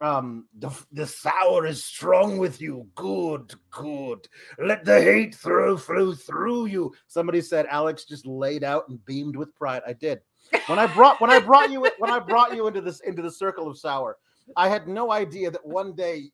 Um 0.00 0.46
the, 0.58 0.70
the 0.90 1.06
sour 1.06 1.64
is 1.64 1.84
strong 1.84 2.38
with 2.38 2.60
you. 2.60 2.88
Good 2.96 3.54
good. 3.70 4.26
Let 4.58 4.84
the 4.84 5.00
hate 5.00 5.34
throw 5.34 5.76
flow 5.76 6.12
through 6.12 6.66
you. 6.66 6.92
Somebody 7.06 7.40
said 7.40 7.66
alex 7.70 8.04
just 8.04 8.26
laid 8.26 8.64
out 8.64 8.88
and 8.88 9.04
beamed 9.04 9.36
with 9.36 9.54
pride. 9.54 9.82
I 9.86 9.92
did. 9.92 10.20
When 10.66 10.78
i 10.78 10.86
brought 10.86 11.20
when 11.20 11.30
i 11.30 11.38
brought 11.38 11.70
you 11.70 11.88
when 11.98 12.10
i 12.10 12.18
brought 12.18 12.54
you 12.54 12.66
into 12.66 12.80
this 12.80 13.00
into 13.00 13.22
the 13.22 13.30
circle 13.30 13.68
of 13.68 13.78
sour 13.78 14.18
i 14.56 14.68
had 14.68 14.88
no 14.88 15.12
idea 15.12 15.50
that 15.52 15.64
one 15.64 15.94
day 15.94 16.30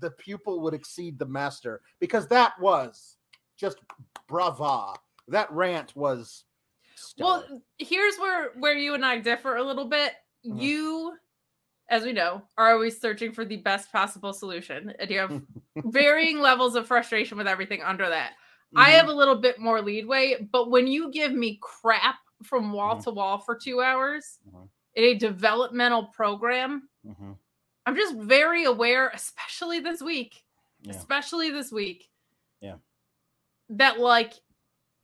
the 0.00 0.10
pupil 0.10 0.60
would 0.60 0.74
exceed 0.74 1.18
the 1.18 1.26
master 1.26 1.80
because 2.00 2.26
that 2.26 2.52
was 2.60 3.16
just 3.56 3.78
brava. 4.28 4.94
That 5.28 5.50
rant 5.52 5.94
was 5.94 6.44
stellar. 6.96 7.44
well, 7.48 7.62
here's 7.78 8.16
where 8.18 8.50
where 8.58 8.74
you 8.74 8.94
and 8.94 9.04
I 9.04 9.18
differ 9.18 9.56
a 9.56 9.62
little 9.62 9.86
bit. 9.86 10.12
Mhm. 10.46 10.60
You, 10.60 11.16
as 11.88 12.04
we 12.04 12.12
know, 12.12 12.42
are 12.58 12.72
always 12.72 13.00
searching 13.00 13.32
for 13.32 13.44
the 13.44 13.56
best 13.58 13.90
possible 13.92 14.32
solution, 14.32 14.92
and 14.98 15.10
you 15.10 15.18
have 15.18 15.42
varying 15.76 16.40
levels 16.40 16.74
of 16.76 16.86
frustration 16.86 17.36
with 17.38 17.46
everything 17.48 17.82
under 17.82 18.08
that. 18.08 18.32
I 18.74 18.90
Mhm. 18.90 18.94
have 18.94 19.08
a 19.08 19.12
little 19.12 19.36
bit 19.36 19.58
more 19.58 19.82
leadway, 19.82 20.40
but 20.50 20.70
when 20.70 20.86
you 20.86 21.10
give 21.10 21.32
me 21.32 21.58
crap 21.60 22.16
from 22.42 22.72
wall 22.72 22.96
Mhm. 22.96 23.04
to 23.04 23.10
wall 23.10 23.38
for 23.38 23.54
two 23.54 23.80
hours 23.82 24.38
Mhm. 24.48 24.68
in 24.94 25.04
a 25.04 25.14
developmental 25.14 26.06
program, 26.06 26.88
Mhm. 27.06 27.36
I'm 27.86 27.96
just 27.96 28.14
very 28.16 28.64
aware, 28.64 29.08
especially 29.10 29.80
this 29.80 30.00
week, 30.00 30.44
Yeah. 30.82 30.92
especially 30.92 31.50
this 31.50 31.70
week. 31.72 32.08
Yeah. 32.60 32.76
That 33.68 33.98
like 34.00 34.34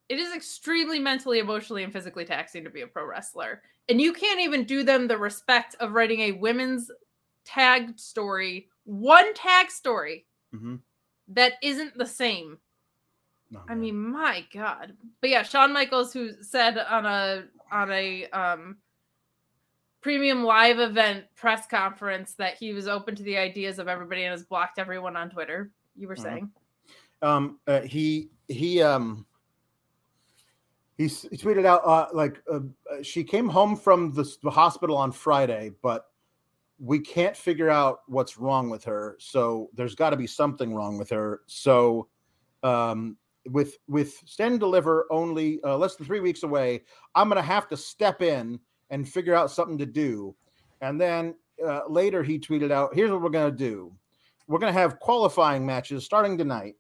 it 0.09 0.19
is 0.19 0.35
extremely 0.35 0.99
mentally, 0.99 1.39
emotionally, 1.39 1.85
and 1.85 1.93
physically 1.93 2.25
taxing 2.25 2.65
to 2.65 2.71
be 2.71 2.81
a 2.83 2.87
pro 2.87 3.05
wrestler. 3.07 3.63
And 3.89 4.01
you 4.01 4.13
can't 4.13 4.41
even 4.41 4.65
do 4.65 4.83
them 4.83 5.07
the 5.07 5.19
respect 5.19 5.77
of 5.81 5.93
writing 5.93 6.21
a 6.21 6.33
women's 6.33 6.91
tag 7.45 7.99
story, 7.99 8.69
one 8.85 9.33
tag 9.35 9.71
story 9.71 10.27
Mhm. 10.55 10.81
that 11.29 11.55
isn't 11.63 11.97
the 11.97 12.07
same. 12.07 12.59
No, 13.51 13.63
I 13.69 13.75
mean, 13.75 13.97
my 13.97 14.47
God. 14.53 14.97
But 15.21 15.31
yeah, 15.31 15.43
Shawn 15.43 15.73
Michaels, 15.73 16.13
who 16.13 16.43
said 16.43 16.77
on 16.79 17.07
a 17.07 17.45
on 17.71 17.91
a 17.93 18.29
um 18.31 18.79
premium 20.01 20.45
live 20.45 20.79
event 20.79 21.25
press 21.35 21.67
conference 21.67 22.35
that 22.35 22.55
he 22.57 22.73
was 22.73 22.87
open 22.87 23.15
to 23.17 23.23
the 23.23 23.37
ideas 23.37 23.79
of 23.79 23.89
everybody 23.89 24.23
and 24.25 24.31
has 24.31 24.45
blocked 24.45 24.79
everyone 24.79 25.17
on 25.17 25.29
Twitter. 25.31 25.71
You 25.97 26.09
were 26.09 26.17
Mhm. 26.17 26.23
saying. 26.23 26.53
um 27.21 27.59
uh, 27.67 27.81
he 27.81 28.31
he 28.47 28.81
um 28.81 29.27
he, 30.99 31.05
he 31.05 31.37
tweeted 31.37 31.65
out 31.65 31.83
uh, 31.87 32.09
like 32.13 32.43
uh, 32.53 32.57
uh, 32.57 33.03
she 33.03 33.25
came 33.25 33.49
home 33.49 33.77
from 33.77 34.13
the, 34.13 34.31
the 34.43 34.51
hospital 34.51 34.97
on 34.97 35.11
friday 35.11 35.71
but 35.83 36.07
we 36.79 36.99
can't 36.99 37.37
figure 37.37 37.71
out 37.71 38.01
what's 38.07 38.39
wrong 38.39 38.71
with 38.71 38.85
her 38.85 39.17
so 39.19 39.69
there's 39.75 39.95
got 39.95 40.11
to 40.11 40.17
be 40.17 40.27
something 40.27 40.75
wrong 40.75 40.97
with 40.99 41.11
her. 41.11 41.41
So 41.47 42.09
um 42.63 43.17
with 43.47 43.79
with 43.87 44.21
stand 44.27 44.53
and 44.53 44.61
deliver 44.61 45.07
only 45.11 45.61
uh, 45.65 45.77
less 45.77 45.97
than 45.97 46.05
three 46.05 46.21
weeks 46.21 46.43
away 46.43 46.83
i'm 47.15 47.29
gonna 47.29 47.41
have 47.41 47.69
to 47.69 47.77
step 47.77 48.21
in 48.21 48.59
and 48.91 49.09
figure 49.09 49.35
out 49.35 49.51
something 49.51 49.79
to 49.79 49.87
do. 49.87 50.35
And 50.81 51.01
then 51.01 51.35
uh, 51.65 51.83
later 51.89 52.23
he 52.23 52.39
tweeted 52.39 52.71
out 52.71 52.95
here's 52.95 53.11
what 53.11 53.23
we're 53.23 53.31
gonna 53.31 53.51
do. 53.51 53.93
We're 54.47 54.59
gonna 54.59 54.73
have 54.73 54.99
qualifying 55.01 55.67
matches 55.67 56.05
starting 56.05 56.39
tonight 56.39 56.77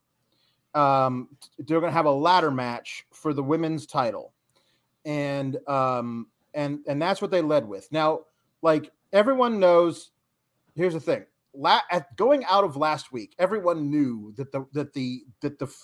um 0.74 1.28
they're 1.58 1.80
going 1.80 1.90
to 1.90 1.96
have 1.96 2.06
a 2.06 2.10
ladder 2.10 2.50
match 2.50 3.06
for 3.12 3.32
the 3.32 3.42
women's 3.42 3.86
title. 3.86 4.32
And 5.04 5.56
um 5.68 6.26
and 6.54 6.80
and 6.86 7.00
that's 7.00 7.22
what 7.22 7.30
they 7.30 7.42
led 7.42 7.66
with. 7.66 7.90
Now 7.90 8.20
like 8.62 8.92
everyone 9.12 9.58
knows 9.58 10.10
here's 10.74 10.94
the 10.94 11.00
thing. 11.00 11.24
La- 11.54 11.80
at 11.90 12.14
going 12.16 12.44
out 12.44 12.64
of 12.64 12.76
last 12.76 13.12
week 13.12 13.34
everyone 13.38 13.90
knew 13.90 14.32
that 14.36 14.52
the 14.52 14.66
that 14.72 14.92
the 14.92 15.22
that 15.40 15.58
the 15.58 15.74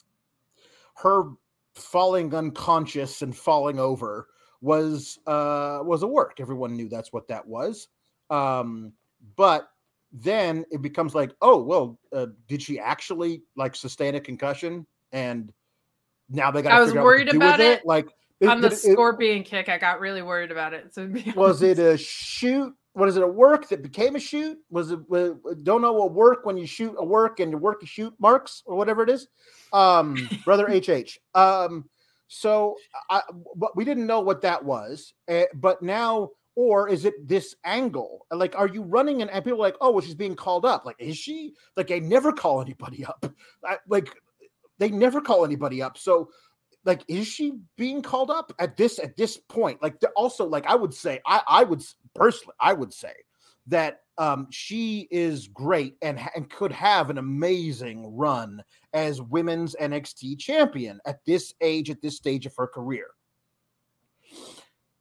her 0.97 1.31
falling 1.75 2.33
unconscious 2.35 3.23
and 3.23 3.37
falling 3.37 3.79
over 3.79 4.29
was 4.61 5.19
uh 5.27 5.81
was 5.83 6.03
a 6.03 6.07
work. 6.07 6.41
Everyone 6.41 6.77
knew 6.77 6.89
that's 6.89 7.13
what 7.13 7.29
that 7.29 7.47
was. 7.47 7.89
Um 8.31 8.93
but 9.37 9.69
then 10.17 10.65
it 10.71 10.81
becomes 10.81 11.15
like, 11.15 11.33
oh 11.43 11.61
well, 11.63 11.99
uh, 12.13 12.27
did 12.49 12.63
she 12.63 12.79
actually 12.79 13.43
like 13.57 13.75
sustain 13.75 14.15
a 14.15 14.21
concussion? 14.21 14.87
And 15.13 15.53
now 16.31 16.51
they 16.51 16.63
got. 16.63 16.73
I 16.73 16.81
was 16.81 16.95
worried 16.95 17.29
out 17.29 17.33
what 17.33 17.33
to 17.33 17.33
do 17.33 17.37
about 17.37 17.61
it. 17.61 17.81
it. 17.81 17.87
Like 17.87 18.09
on 18.47 18.61
the 18.61 18.69
it- 18.69 18.77
scorpion 18.77 19.43
kick, 19.43 19.69
I 19.69 19.77
got 19.77 19.99
really 20.01 20.23
worried 20.23 20.51
about 20.53 20.73
it. 20.73 20.95
So 20.95 21.13
was 21.37 21.63
it 21.63 21.79
a 21.79 21.99
shoot? 21.99 22.73
What 22.93 23.09
is 23.09 23.17
it? 23.17 23.25
A 23.25 23.27
work 23.27 23.69
that 23.71 23.83
became 23.83 24.15
a 24.15 24.21
shoot? 24.21 24.57
Was 24.71 24.93
it? 24.93 25.01
wa- 25.11 25.35
Don't 25.65 25.83
know 25.83 25.93
what 25.93 26.13
work 26.13 26.47
when 26.47 26.57
you 26.57 26.67
shoot 26.67 26.95
a 26.97 27.05
work 27.05 27.41
and 27.41 27.51
you 27.51 27.59
work 27.59 27.83
a 27.83 27.87
shoot 27.87 28.15
marks 28.21 28.63
or 28.67 28.77
whatever 28.77 29.03
it 29.03 29.11
is. 29.11 29.27
Um, 29.73 30.29
brother 30.45 30.69
HH. 30.81 31.19
Um, 31.35 31.89
So, 32.29 32.77
I, 33.11 33.21
but 33.57 33.77
we 33.77 33.85
didn't 33.85 34.07
know 34.07 34.21
what 34.21 34.43
that 34.43 34.65
was. 34.65 35.13
Uh, 35.29 35.43
but 35.55 35.83
now, 35.83 36.31
or 36.57 36.89
is 36.89 37.05
it 37.05 37.15
this 37.27 37.55
angle? 37.65 38.27
Like, 38.31 38.57
are 38.57 38.69
you 38.69 38.83
running 38.83 39.23
and, 39.23 39.31
people 39.45 39.55
are 39.55 39.57
like, 39.57 39.77
oh, 39.81 39.91
well, 39.91 40.01
she's 40.01 40.15
being 40.15 40.37
called 40.37 40.65
up? 40.65 40.85
Like, 40.85 40.97
is 40.99 41.17
she? 41.17 41.55
Like, 41.77 41.89
they 41.89 42.01
never 42.01 42.33
call 42.33 42.61
anybody 42.61 43.05
up. 43.05 43.25
I, 43.65 43.79
like, 43.89 44.09
they 44.79 44.91
never 44.91 45.21
call 45.21 45.45
anybody 45.45 45.83
up. 45.83 45.99
So, 45.99 46.31
like, 46.85 47.03
is 47.09 47.27
she 47.27 47.55
being 47.77 48.03
called 48.03 48.31
up 48.31 48.53
at 48.59 48.77
this 48.77 48.99
at 48.99 49.17
this 49.17 49.39
point? 49.49 49.83
Like, 49.83 49.97
also, 50.17 50.47
like, 50.47 50.67
I 50.67 50.75
would 50.75 50.95
say, 50.95 51.21
I 51.27 51.41
I 51.47 51.65
would 51.65 51.83
personally, 52.15 52.55
I 52.61 52.73
would 52.73 52.93
say 52.93 53.15
that 53.67 54.01
um, 54.19 54.47
she 54.51 55.09
is 55.11 55.49
great 55.49 55.97
and, 56.03 56.21
and 56.37 56.51
could 56.51 56.73
have 56.73 57.11
an 57.11 57.19
amazing 57.19 58.15
run 58.15 58.63
as 58.93 59.21
women's 59.21 59.75
NXT 59.81 60.39
champion 60.39 61.01
at 61.07 61.25
this 61.27 61.53
age, 61.61 61.91
at 61.91 62.01
this 62.01 62.17
stage 62.17 62.47
of 62.47 62.55
her 62.57 62.67
career. 62.67 63.07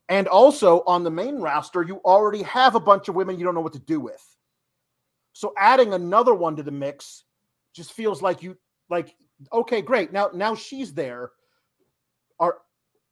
And 0.08 0.28
also 0.28 0.82
on 0.86 1.02
the 1.02 1.10
main 1.10 1.36
roster, 1.36 1.82
you 1.82 1.96
already 2.04 2.42
have 2.42 2.74
a 2.74 2.80
bunch 2.80 3.08
of 3.08 3.14
women 3.14 3.38
you 3.38 3.44
don't 3.44 3.54
know 3.54 3.60
what 3.60 3.72
to 3.72 3.78
do 3.78 4.00
with. 4.00 4.22
So 5.32 5.52
adding 5.58 5.94
another 5.94 6.34
one 6.34 6.56
to 6.56 6.62
the 6.62 6.70
mix 6.70 7.24
just 7.74 7.92
feels 7.92 8.22
like 8.22 8.42
you 8.42 8.56
like 8.90 9.16
okay, 9.52 9.82
great. 9.82 10.12
Now 10.12 10.30
now 10.34 10.54
she's 10.54 10.92
there. 10.92 11.32
Are 12.38 12.58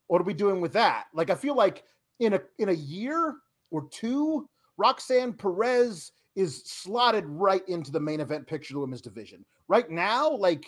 what 0.06 0.20
are 0.20 0.24
we 0.24 0.34
doing 0.34 0.60
with 0.60 0.72
that? 0.74 1.06
Like 1.14 1.30
I 1.30 1.34
feel 1.34 1.56
like 1.56 1.84
in 2.20 2.34
a 2.34 2.40
in 2.58 2.68
a 2.68 2.72
year 2.72 3.36
or 3.70 3.88
two, 3.90 4.48
Roxanne 4.76 5.32
Perez 5.32 6.12
is 6.36 6.62
slotted 6.64 7.24
right 7.26 7.66
into 7.68 7.90
the 7.90 8.00
main 8.00 8.20
event 8.20 8.46
picture 8.46 8.72
of 8.72 8.76
the 8.76 8.80
women's 8.80 9.02
division. 9.02 9.44
Right 9.68 9.90
now, 9.90 10.30
like, 10.30 10.66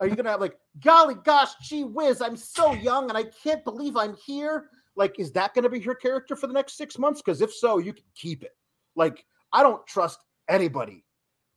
are 0.00 0.06
you 0.06 0.14
gonna 0.14 0.30
have 0.30 0.40
like, 0.40 0.58
golly 0.80 1.14
gosh, 1.24 1.50
gee 1.62 1.84
whiz, 1.84 2.20
I'm 2.20 2.36
so 2.36 2.72
young 2.72 3.08
and 3.08 3.16
I 3.16 3.24
can't 3.24 3.64
believe 3.64 3.96
I'm 3.96 4.14
here? 4.14 4.70
Like, 4.96 5.18
is 5.18 5.32
that 5.32 5.54
gonna 5.54 5.68
be 5.68 5.80
her 5.80 5.94
character 5.94 6.34
for 6.36 6.46
the 6.46 6.52
next 6.52 6.76
six 6.76 6.98
months? 6.98 7.22
Because 7.22 7.40
if 7.40 7.52
so, 7.52 7.78
you 7.78 7.92
can 7.92 8.04
keep 8.14 8.42
it. 8.42 8.56
Like, 8.94 9.24
I 9.52 9.62
don't 9.62 9.86
trust 9.86 10.24
anybody 10.48 11.04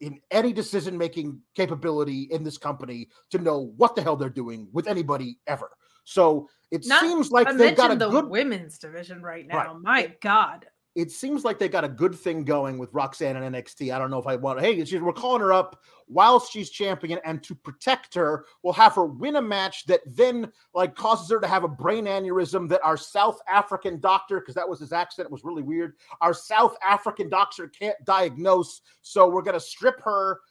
in 0.02 0.20
any 0.32 0.54
decision 0.54 0.98
making 0.98 1.42
capability 1.56 2.24
in 2.32 2.44
this 2.44 2.58
company 2.58 3.10
to 3.32 3.38
know 3.38 3.74
what 3.78 3.96
the 3.96 4.02
hell 4.02 4.16
they're 4.16 4.30
doing 4.30 4.68
with 4.72 4.88
anybody 4.88 5.38
ever. 5.48 5.70
So 6.06 6.48
it 6.72 6.86
Not, 6.88 7.02
seems 7.02 7.32
like 7.32 7.56
they've 7.56 7.76
got 7.76 7.92
a 7.92 7.96
the 7.96 8.10
good 8.10 8.30
women's 8.30 8.78
division 8.78 9.22
right 9.22 9.46
now. 9.48 9.58
Right. 9.58 9.82
My 9.82 10.14
God 10.22 10.66
it 11.00 11.12
seems 11.12 11.46
like 11.46 11.60
they 11.60 11.70
got 11.70 11.86
a 11.86 11.90
good 11.90 12.14
thing 12.14 12.44
going 12.44 12.78
with 12.78 12.94
Roxanne 12.94 13.38
and 13.38 13.56
NXT. 13.56 13.94
I 13.94 13.98
don't 13.98 14.12
know 14.12 14.20
if 14.20 14.28
I 14.28 14.36
want. 14.36 14.60
Hey, 14.60 14.84
we're 15.00 15.14
calling 15.14 15.42
her 15.42 15.54
up 15.54 15.82
whilst 16.08 16.52
she's 16.52 16.70
champion, 16.70 17.20
and 17.24 17.42
to 17.44 17.56
protect 17.56 18.14
her, 18.16 18.46
we'll 18.62 18.74
have 18.74 18.96
her 18.96 19.06
win 19.06 19.38
a 19.38 19.42
match 19.42 19.86
that 19.86 20.02
then 20.06 20.52
like 20.74 20.96
causes 20.96 21.30
her 21.30 21.40
to 21.40 21.48
have 21.48 21.64
a 21.64 21.70
brain 21.70 22.06
aneurysm. 22.06 22.68
That 22.68 22.84
our 22.84 22.98
South 22.98 23.40
African 23.48 24.00
doctor, 24.00 24.40
because 24.40 24.56
that 24.56 24.68
was 24.68 24.80
his 24.80 24.92
accent, 24.92 25.32
was 25.32 25.46
really 25.46 25.64
weird. 25.64 25.94
Our 26.20 26.34
South 26.34 26.76
African 26.86 27.30
doctor 27.30 27.68
can't 27.68 27.98
diagnose, 28.04 28.82
so 29.02 29.30
we're 29.30 29.42
gonna 29.42 29.60
strip 29.60 30.02
her, 30.02 30.42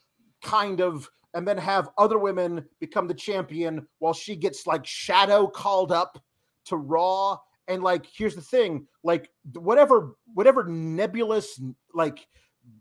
kind 0.43 0.81
of, 0.81 1.11
and 1.35 1.47
then 1.47 1.59
have 1.59 1.91
other 1.99 2.19
women 2.19 2.65
become 2.81 3.07
the 3.07 3.15
champion 3.15 3.87
while 3.99 4.15
she 4.15 4.35
gets 4.35 4.67
like 4.67 4.87
shadow 4.87 5.47
called 5.47 5.93
up 5.93 6.19
to 6.67 6.77
Raw 6.77 7.39
and 7.69 7.83
like 7.83 8.07
here's 8.13 8.35
the 8.35 8.41
thing 8.41 8.87
like 9.05 9.31
whatever 9.55 10.17
whatever 10.35 10.65
nebulous 10.65 11.61
like 11.95 12.27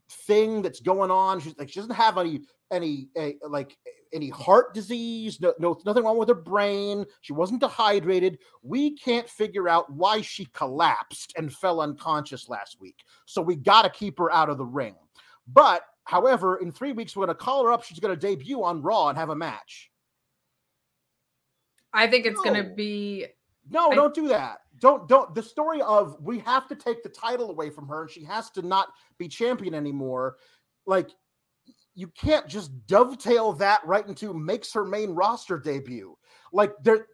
thing 0.10 0.62
that's 0.62 0.79
going 0.79 1.12
on 1.12 1.39
she's 1.39 1.58
like 1.58 1.70
she 1.70 1.79
doesn't 1.79 1.96
have 1.96 2.17
any 2.17 2.41
any 2.72 3.10
a, 3.17 3.36
like 3.48 3.77
any 4.13 4.29
heart 4.29 4.74
disease 4.74 5.39
no, 5.41 5.53
no 5.60 5.79
nothing 5.86 6.03
wrong 6.03 6.17
with 6.17 6.29
her 6.29 6.36
brain. 6.36 7.06
She 7.22 7.34
wasn't 7.34 7.62
dehydrated. 7.62 8.39
We 8.63 8.96
can't 8.98 9.29
figure 9.29 9.70
out 9.70 9.91
why 9.91 10.22
she 10.22 10.46
collapsed 10.53 11.34
and 11.38 11.53
fell 11.53 11.82
unconscious 11.82 12.50
last 12.50 12.79
week. 12.79 13.03
So 13.25 13.41
we 13.41 13.56
got 13.56 13.84
to 13.84 13.89
keep 13.89 14.17
her 14.20 14.32
out 14.32 14.50
of 14.50 14.58
the 14.58 14.65
ring. 14.65 14.95
But 15.47 15.84
however 16.06 16.58
in 16.58 16.71
three 16.71 16.93
weeks 16.93 17.15
we're 17.15 17.26
going 17.26 17.38
to 17.38 17.43
call 17.43 17.65
her 17.65 17.71
up. 17.71 17.84
She's 17.84 18.00
going 18.00 18.17
to 18.17 18.19
debut 18.19 18.63
on 18.63 18.82
raw 18.82 19.10
and 19.10 19.17
have 19.17 19.30
a 19.30 19.36
match. 19.36 19.91
I 21.93 22.08
think 22.08 22.26
it's 22.26 22.38
no. 22.43 22.52
going 22.52 22.63
to 22.63 22.73
be 22.76 23.26
no 23.69 23.91
I... 23.91 23.95
don't 23.95 24.13
do 24.13 24.28
that 24.30 24.60
don't 24.80 25.08
don't 25.08 25.34
the 25.34 25.44
story 25.44 25.82
of 25.82 26.18
we 26.22 26.40
have 26.40 26.68
to 26.68 26.76
take 26.76 27.04
the 27.04 27.10
title 27.10 27.50
away 27.50 27.70
from 27.70 27.88
her 27.88 28.04
and 28.04 28.12
she 28.12 28.24
has 28.24 28.50
to 28.52 28.62
not 28.62 28.90
be 29.18 29.28
champion 29.28 29.74
anymore. 29.74 30.38
Like 30.86 31.10
you 31.96 32.08
can't 32.10 32.48
just 32.48 32.72
dovetail 32.88 33.54
that 33.54 33.86
right 33.86 34.08
into 34.08 34.34
makes 34.34 34.72
her 34.74 34.86
main 34.86 35.12
roster 35.12 35.58
debut. 35.58 36.18
Like 36.54 36.74
there 36.84 37.08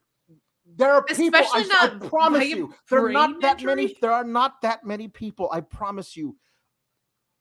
there 0.77 0.93
are 0.93 1.05
Especially 1.09 1.25
people 1.31 1.41
I, 1.71 1.91
I 2.03 2.07
promise 2.07 2.47
you 2.47 2.73
there 2.89 3.05
are 3.05 3.11
not 3.11 3.41
that 3.41 3.59
injury. 3.59 3.75
many 3.75 3.97
there 4.01 4.13
are 4.13 4.23
not 4.23 4.61
that 4.61 4.85
many 4.85 5.09
people 5.09 5.49
i 5.51 5.59
promise 5.59 6.15
you 6.15 6.37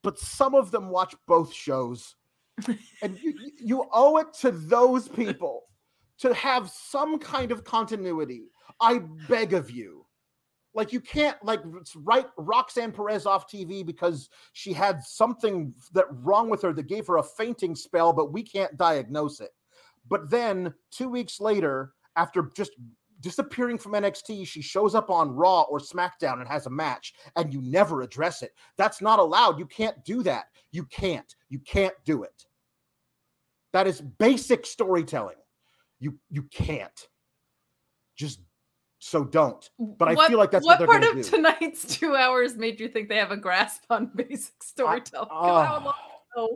but 0.03 0.19
some 0.19 0.55
of 0.55 0.71
them 0.71 0.91
watch 0.91 1.15
both 1.27 1.53
shows. 1.53 2.17
And 3.03 3.19
you, 3.21 3.35
you 3.59 3.87
owe 3.93 4.19
it 4.19 4.33
to 4.41 4.51
those 4.51 5.09
people 5.09 5.63
to 6.19 6.35
have 6.35 6.71
some 6.71 7.19
kind 7.19 7.51
of 7.51 7.65
continuity. 7.65 8.51
I 8.81 9.01
beg 9.29 9.55
of 9.55 9.71
you 9.71 10.02
like 10.75 10.93
you 10.93 11.01
can't 11.01 11.37
like 11.45 11.61
write 11.97 12.27
Roxanne 12.37 12.93
Perez 12.93 13.27
off 13.27 13.51
TV 13.51 13.85
because 13.85 14.29
she 14.53 14.73
had 14.73 15.03
something 15.03 15.75
that 15.93 16.07
wrong 16.11 16.49
with 16.49 16.63
her 16.63 16.73
that 16.73 16.87
gave 16.87 17.07
her 17.07 17.19
a 17.19 17.23
fainting 17.23 17.75
spell, 17.75 18.13
but 18.13 18.33
we 18.33 18.43
can't 18.43 18.77
diagnose 18.77 19.41
it. 19.41 19.51
But 20.09 20.31
then 20.31 20.73
two 20.91 21.09
weeks 21.09 21.41
later, 21.41 21.93
after 22.17 22.51
just 22.57 22.73
disappearing 23.21 23.79
from 23.79 23.93
NXT, 23.93 24.47
she 24.47 24.63
shows 24.63 24.95
up 24.95 25.11
on 25.11 25.31
Raw 25.31 25.63
or 25.63 25.79
SmackDown 25.79 26.41
and 26.41 26.49
has 26.49 26.67
a 26.67 26.71
match, 26.71 27.15
and 27.37 27.53
you 27.53 27.63
never 27.63 28.03
address 28.03 28.43
it. 28.43 28.53
That's 28.77 29.01
not 29.01 29.19
allowed. 29.19 29.59
You 29.59 29.67
can't 29.67 30.05
do 30.05 30.23
that. 30.25 30.47
You 30.73 30.85
can't. 30.87 31.35
You 31.49 31.61
can't 31.61 31.95
do 32.05 32.25
it. 32.25 32.47
That 33.73 33.87
is 33.87 34.01
basic 34.01 34.67
storytelling. 34.67 35.37
You 36.01 36.19
you 36.31 36.43
can't. 36.45 37.09
Just 38.17 38.41
so 39.05 39.25
don't. 39.25 39.69
But 39.81 40.09
I 40.09 40.15
what, 40.15 40.29
feel 40.29 40.38
like 40.38 40.53
that's 40.53 40.65
what, 40.65 40.79
what 40.79 40.88
part 40.88 41.03
of 41.03 41.15
do. 41.15 41.23
tonight's 41.25 41.85
two 41.97 42.15
hours 42.15 42.57
made 42.57 42.79
you 42.79 42.88
think 42.88 43.09
they 43.09 43.17
have 43.17 43.33
a 43.33 43.37
grasp 43.37 43.83
on 43.91 44.12
basic 44.15 44.62
storytelling. 44.62 45.29
I, 45.33 45.93
uh, 46.37 46.47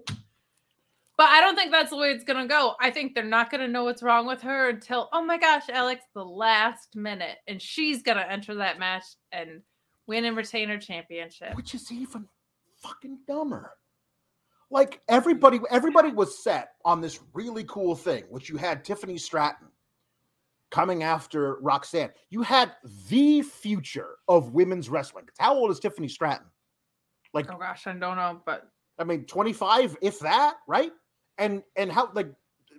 but 1.17 1.29
I 1.29 1.41
don't 1.41 1.57
think 1.57 1.73
that's 1.73 1.91
the 1.91 1.97
way 1.97 2.11
it's 2.11 2.23
gonna 2.23 2.47
go. 2.47 2.77
I 2.81 2.93
think 2.93 3.15
they're 3.15 3.25
not 3.25 3.51
gonna 3.51 3.67
know 3.67 3.83
what's 3.83 4.01
wrong 4.01 4.29
with 4.29 4.43
her 4.43 4.69
until 4.69 5.09
oh 5.13 5.25
my 5.25 5.39
gosh, 5.39 5.65
Alex, 5.69 6.05
the 6.15 6.25
last 6.25 6.95
minute, 6.95 7.39
and 7.49 7.61
she's 7.61 8.03
gonna 8.03 8.27
enter 8.31 8.55
that 8.55 8.79
match 8.79 9.05
and 9.33 9.61
win 10.07 10.25
and 10.25 10.37
retain 10.37 10.69
her 10.69 10.79
championship, 10.79 11.57
which 11.57 11.75
is 11.75 11.91
even 11.91 12.29
fucking 12.81 13.19
dumber. 13.27 13.73
Like 14.71 15.01
everybody, 15.09 15.59
everybody 15.69 16.11
was 16.11 16.45
set 16.45 16.75
on 16.85 17.01
this 17.01 17.19
really 17.35 17.65
cool 17.65 17.97
thing, 17.97 18.23
which 18.29 18.49
you 18.49 18.57
had 18.57 18.85
Tiffany 18.85 19.19
Stratton 19.19 19.67
coming 20.71 21.03
after 21.03 21.57
Roxanne. 21.61 22.11
You 22.31 22.43
had 22.43 22.73
the 23.09 23.43
future 23.43 24.17
of 24.29 24.53
women's 24.53 24.89
wrestling. 24.89 25.27
How 25.39 25.55
old 25.55 25.71
is 25.71 25.81
Tiffany 25.81 26.09
Stratton? 26.09 26.47
Like, 27.33 27.53
oh 27.53 27.59
gosh, 27.59 27.87
I 27.87 27.93
don't 27.93 28.17
know, 28.17 28.41
but 28.45 28.69
I 28.99 29.05
mean, 29.05 29.25
25, 29.25 29.97
if 30.01 30.19
that, 30.21 30.57
right? 30.67 30.93
And 31.39 31.63
and 31.77 31.93
how 31.93 32.11
like 32.15 32.29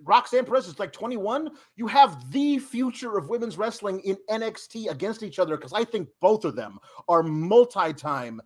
Roxanne 0.04 0.44
Perez 0.44 0.66
is 0.66 0.78
like 0.78 0.92
21. 0.92 1.50
You 1.76 1.86
have 1.86 2.30
the 2.32 2.58
future 2.58 3.16
of 3.16 3.28
women's 3.28 3.56
wrestling 3.56 4.00
in 4.00 4.16
NXT 4.30 4.90
against 4.90 5.22
each 5.22 5.38
other 5.38 5.56
because 5.56 5.72
I 5.72 5.84
think 5.84 6.08
both 6.20 6.44
of 6.44 6.56
them 6.56 6.78
are 7.08 7.22
multi-time 7.22 8.40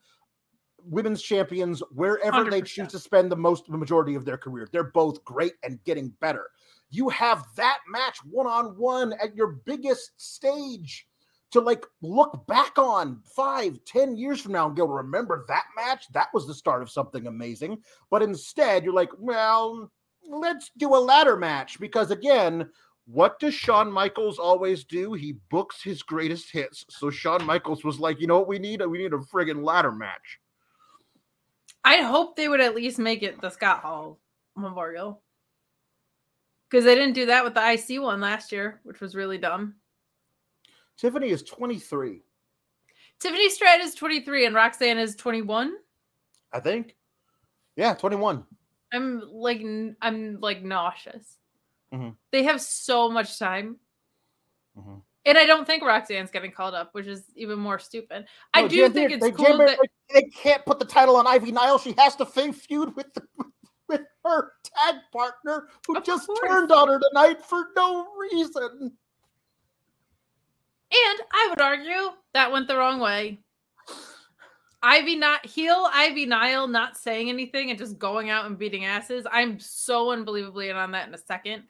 women's 0.84 1.22
champions 1.22 1.82
wherever 1.92 2.44
100%. 2.44 2.50
they 2.50 2.62
choose 2.62 2.88
to 2.88 2.98
spend 2.98 3.30
the 3.30 3.36
most 3.36 3.70
the 3.70 3.78
majority 3.78 4.14
of 4.14 4.24
their 4.24 4.36
career. 4.36 4.68
They're 4.72 4.84
both 4.84 5.24
great 5.24 5.54
and 5.62 5.82
getting 5.84 6.08
better 6.20 6.46
you 6.92 7.08
have 7.08 7.44
that 7.56 7.78
match 7.88 8.18
one 8.24 8.46
on 8.46 8.76
one 8.76 9.14
at 9.14 9.34
your 9.34 9.58
biggest 9.64 10.12
stage 10.16 11.06
to 11.52 11.60
like 11.60 11.84
look 12.00 12.46
back 12.46 12.78
on 12.78 13.20
five, 13.24 13.78
ten 13.84 14.16
years 14.16 14.40
from 14.40 14.52
now 14.52 14.66
and 14.66 14.76
go, 14.76 14.86
remember 14.86 15.44
that 15.48 15.64
match? 15.76 16.06
That 16.12 16.28
was 16.32 16.46
the 16.46 16.54
start 16.54 16.82
of 16.82 16.90
something 16.90 17.26
amazing. 17.26 17.78
But 18.10 18.22
instead, 18.22 18.84
you're 18.84 18.94
like, 18.94 19.10
well, 19.18 19.90
let's 20.28 20.70
do 20.76 20.94
a 20.94 20.96
ladder 20.96 21.36
match 21.36 21.78
because 21.78 22.10
again, 22.10 22.68
what 23.06 23.38
does 23.38 23.54
Shawn 23.54 23.90
Michaels 23.90 24.38
always 24.38 24.84
do? 24.84 25.12
He 25.12 25.36
books 25.50 25.82
his 25.82 26.02
greatest 26.02 26.52
hits. 26.52 26.84
So 26.88 27.10
Shawn 27.10 27.44
Michaels 27.44 27.84
was 27.84 27.98
like, 27.98 28.20
you 28.20 28.26
know 28.26 28.38
what 28.38 28.48
we 28.48 28.58
need? 28.58 28.84
We 28.86 28.98
need 28.98 29.12
a 29.12 29.18
friggin' 29.18 29.64
ladder 29.64 29.92
match. 29.92 30.38
I 31.84 32.02
hope 32.02 32.36
they 32.36 32.48
would 32.48 32.60
at 32.60 32.76
least 32.76 32.98
make 32.98 33.22
it 33.22 33.40
the 33.40 33.50
Scott 33.50 33.80
Hall 33.80 34.20
Memorial. 34.56 35.20
Because 36.72 36.86
they 36.86 36.94
didn't 36.94 37.12
do 37.12 37.26
that 37.26 37.44
with 37.44 37.52
the 37.52 37.60
IC 37.60 38.00
one 38.00 38.22
last 38.22 38.50
year, 38.50 38.80
which 38.82 39.02
was 39.02 39.14
really 39.14 39.36
dumb. 39.36 39.74
Tiffany 40.96 41.28
is 41.28 41.42
23. 41.42 42.22
Tiffany 43.20 43.50
Stratton 43.50 43.86
is 43.86 43.94
23 43.94 44.46
and 44.46 44.54
Roxanne 44.54 44.96
is 44.96 45.14
21. 45.14 45.74
I 46.50 46.60
think. 46.60 46.96
Yeah, 47.76 47.92
21. 47.92 48.44
I'm 48.90 49.22
like 49.30 49.62
I'm 50.00 50.40
like 50.40 50.62
nauseous. 50.62 51.36
Mm-hmm. 51.92 52.10
They 52.30 52.44
have 52.44 52.62
so 52.62 53.10
much 53.10 53.38
time. 53.38 53.76
Mm-hmm. 54.78 54.94
And 55.26 55.38
I 55.38 55.44
don't 55.44 55.66
think 55.66 55.84
Roxanne's 55.84 56.30
getting 56.30 56.52
called 56.52 56.74
up, 56.74 56.94
which 56.94 57.06
is 57.06 57.24
even 57.36 57.58
more 57.58 57.78
stupid. 57.78 58.24
I 58.54 58.66
do 58.66 58.88
think 58.88 59.12
it's 59.12 59.22
they, 59.22 59.30
cool 59.30 59.58
that 59.58 59.78
they 60.12 60.22
can't 60.22 60.64
put 60.64 60.78
the 60.78 60.86
title 60.86 61.16
on 61.16 61.26
Ivy 61.26 61.52
Nile. 61.52 61.78
She 61.78 61.94
has 61.98 62.16
to 62.16 62.24
fe- 62.24 62.52
feud 62.52 62.96
with 62.96 63.12
the, 63.12 63.22
with 63.36 63.51
her 64.24 64.52
tag 64.62 64.96
partner 65.12 65.68
who 65.86 65.96
Of 65.96 66.04
just 66.04 66.26
course. 66.26 66.40
turned 66.46 66.72
on 66.72 66.88
her 66.88 67.00
tonight 67.10 67.44
for 67.44 67.68
no 67.76 68.06
reason. 68.18 68.92
And 70.94 71.20
I 71.32 71.46
would 71.48 71.60
argue 71.60 72.10
that 72.34 72.52
went 72.52 72.68
the 72.68 72.76
wrong 72.76 73.00
way. 73.00 73.40
Ivy 74.82 75.16
not 75.16 75.46
heel 75.46 75.88
Ivy 75.92 76.26
Nile 76.26 76.66
not 76.66 76.96
saying 76.96 77.28
anything 77.28 77.70
and 77.70 77.78
just 77.78 77.98
going 77.98 78.30
out 78.30 78.46
and 78.46 78.58
beating 78.58 78.84
asses. 78.84 79.26
I'm 79.30 79.58
so 79.60 80.10
unbelievably 80.10 80.70
in 80.70 80.76
on 80.76 80.90
that 80.92 81.06
in 81.08 81.14
a 81.14 81.18
second. 81.18 81.62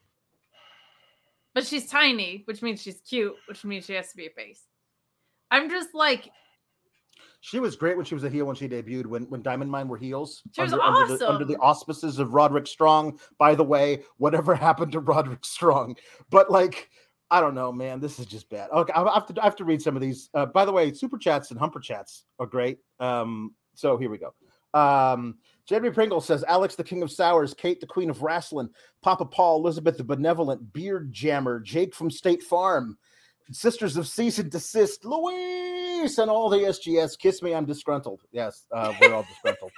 But 1.55 1.67
she's 1.67 1.87
tiny, 1.87 2.43
which 2.47 2.63
means 2.63 2.81
she's 2.81 3.03
cute, 3.03 3.35
which 3.47 3.65
means 3.65 3.85
she 3.85 3.93
has 3.93 4.11
to 4.11 4.17
be 4.17 4.27
a 4.27 4.31
face. 4.31 4.63
I'm 5.51 5.69
just 5.69 5.95
like, 5.95 6.31
She 7.45 7.59
was 7.59 7.75
great 7.75 7.97
when 7.97 8.07
she 8.07 8.15
was 8.15 8.23
a 8.23 8.31
heel 8.31 8.47
when 8.47 8.55
she 8.55 8.69
debuted. 8.69 9.07
When 9.07 9.25
when 9.25 9.43
Diamond 9.43 9.69
Mine 9.69 9.89
were 9.89 9.99
heels, 9.99 10.45
She 10.53 10.63
was 10.63 10.73
under, 10.73 10.85
under, 10.85 11.17
the, 11.19 11.29
under 11.29 11.45
the 11.45 11.57
auspices 11.57 12.21
of 12.21 12.35
Roderick 12.35 12.69
Strong. 12.69 13.19
By 13.37 13.57
the 13.57 13.65
way, 13.65 14.05
whatever 14.19 14.55
happened 14.69 14.93
to 14.93 15.01
Roderick 15.01 15.45
Strong? 15.45 15.97
But 16.31 16.53
like, 16.53 16.89
I 17.33 17.41
don't 17.41 17.57
know, 17.57 17.73
man. 17.73 17.99
This 17.99 18.21
is 18.21 18.27
just 18.27 18.49
bad. 18.49 18.71
Okay, 18.71 18.93
I 18.95 19.13
have 19.13 19.27
to 19.27 19.41
I 19.41 19.45
have 19.45 19.57
to 19.57 19.65
read 19.65 19.83
some 19.83 19.97
of 19.97 20.03
these. 20.03 20.31
Uh, 20.35 20.47
by 20.47 20.65
the 20.65 20.71
way, 20.71 20.93
super 20.95 21.19
chats 21.19 21.51
and 21.51 21.59
humper 21.59 21.81
chats 21.81 22.27
are 22.39 22.47
great. 22.47 22.79
Um, 23.01 23.57
so 23.75 23.97
here 23.97 24.09
we 24.09 24.19
go. 24.19 24.35
Um, 24.73 25.39
Jeremy 25.67 25.91
Pringle 25.91 26.21
says, 26.21 26.45
Alex, 26.47 26.77
the 26.77 26.85
king 26.85 27.03
of 27.03 27.11
sours, 27.11 27.55
Kate, 27.55 27.81
the 27.81 27.87
queen 27.89 28.09
of 28.09 28.23
wrestling, 28.23 28.71
Papa 29.03 29.25
Paul, 29.25 29.59
Elizabeth, 29.59 29.97
the 29.97 30.05
benevolent, 30.05 30.73
Beard 30.73 31.13
Jammer, 31.13 31.59
Jake 31.59 31.93
from 31.93 32.09
State 32.09 32.43
Farm, 32.43 32.97
Sisters 33.51 33.97
of 33.97 34.07
Cease 34.07 34.39
and 34.39 34.51
Desist, 34.51 35.05
Louise, 36.03 36.19
and 36.19 36.31
all 36.31 36.49
the 36.49 36.59
SGS. 36.59 37.19
Kiss 37.19 37.43
me, 37.43 37.55
I'm 37.55 37.65
disgruntled. 37.65 38.23
Yes, 38.33 38.67
uh, 38.73 38.93
we're 39.01 39.15
all 39.15 39.23
disgruntled. 39.23 39.71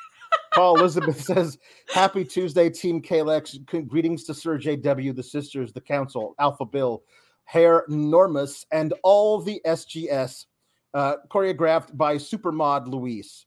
Paul 0.53 0.79
Elizabeth 0.79 1.21
says, 1.25 1.59
Happy 1.93 2.25
Tuesday, 2.25 2.71
Team 2.71 3.03
Kalex. 3.03 3.59
Greetings 3.87 4.25
to 4.25 4.35
Sir 4.35 4.59
JW, 4.59 5.15
the 5.15 5.23
sisters, 5.23 5.73
the 5.73 5.81
council, 5.81 6.35
Alpha 6.39 6.65
Bill, 6.65 7.03
Hair 7.45 7.85
Normus, 7.91 8.65
and 8.73 8.95
all 9.03 9.41
the 9.41 9.61
SGS. 9.67 10.47
Uh, 10.95 11.17
choreographed 11.29 11.97
by 11.97 12.15
Supermod 12.15 12.87
Luis. 12.87 13.47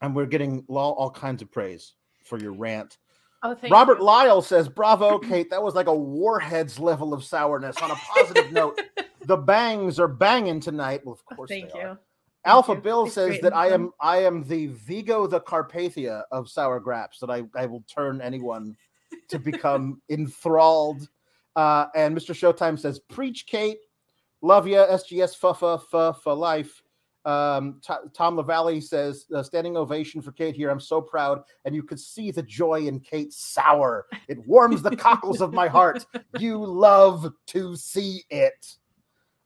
And 0.00 0.16
we're 0.16 0.26
getting 0.26 0.64
all, 0.66 0.94
all 0.94 1.10
kinds 1.10 1.42
of 1.42 1.52
praise 1.52 1.94
for 2.24 2.38
your 2.38 2.52
rant. 2.52 2.96
oh, 3.42 3.54
thank 3.54 3.72
Robert 3.72 3.98
you. 3.98 4.04
Lyle 4.04 4.40
says, 4.40 4.66
Bravo, 4.68 5.18
Kate. 5.18 5.50
That 5.50 5.62
was 5.62 5.74
like 5.74 5.88
a 5.88 5.94
warhead's 5.94 6.78
level 6.78 7.12
of 7.12 7.22
sourness. 7.22 7.76
On 7.82 7.90
a 7.90 7.94
positive 7.94 8.50
note, 8.50 8.80
the 9.26 9.36
bangs 9.36 9.98
are 9.98 10.08
banging 10.08 10.60
tonight. 10.60 11.02
Well, 11.04 11.14
of 11.14 11.36
course 11.36 11.48
Thank 11.48 11.74
you. 11.74 11.80
are. 11.80 11.98
Alpha 12.44 12.72
you. 12.72 12.80
Bill 12.80 13.04
It's 13.06 13.14
says 13.14 13.38
that 13.40 13.54
I 13.54 13.68
am 13.68 13.92
I 14.00 14.18
am 14.18 14.44
the 14.44 14.66
Vigo 14.66 15.26
the 15.26 15.40
Carpathia 15.40 16.24
of 16.32 16.48
sour 16.48 16.80
graps, 16.80 17.18
that 17.20 17.30
I, 17.30 17.44
I 17.54 17.66
will 17.66 17.84
turn 17.92 18.20
anyone 18.20 18.76
to 19.28 19.38
become 19.38 20.00
enthralled. 20.08 21.08
Uh, 21.54 21.86
and 21.94 22.16
Mr. 22.16 22.34
Showtime 22.34 22.78
says, 22.78 22.98
Preach, 22.98 23.46
Kate. 23.46 23.78
Love 24.40 24.66
ya, 24.66 24.86
SGS 24.86 25.38
Fuffa 25.38 25.80
fa 25.88 26.14
for 26.20 26.34
life. 26.34 26.82
Um, 27.24 27.80
T- 27.86 27.94
Tom 28.12 28.36
LaValle 28.36 28.80
says, 28.80 29.26
uh, 29.32 29.42
standing 29.44 29.76
ovation 29.76 30.20
for 30.20 30.32
Kate 30.32 30.56
here. 30.56 30.70
I'm 30.70 30.80
so 30.80 31.00
proud. 31.00 31.42
And 31.64 31.74
you 31.74 31.84
could 31.84 32.00
see 32.00 32.32
the 32.32 32.42
joy 32.42 32.86
in 32.86 32.98
Kate's 32.98 33.36
sour. 33.36 34.06
It 34.26 34.44
warms 34.44 34.82
the 34.82 34.96
cockles 34.96 35.40
of 35.40 35.52
my 35.52 35.68
heart. 35.68 36.04
You 36.38 36.64
love 36.64 37.30
to 37.48 37.76
see 37.76 38.24
it. 38.30 38.76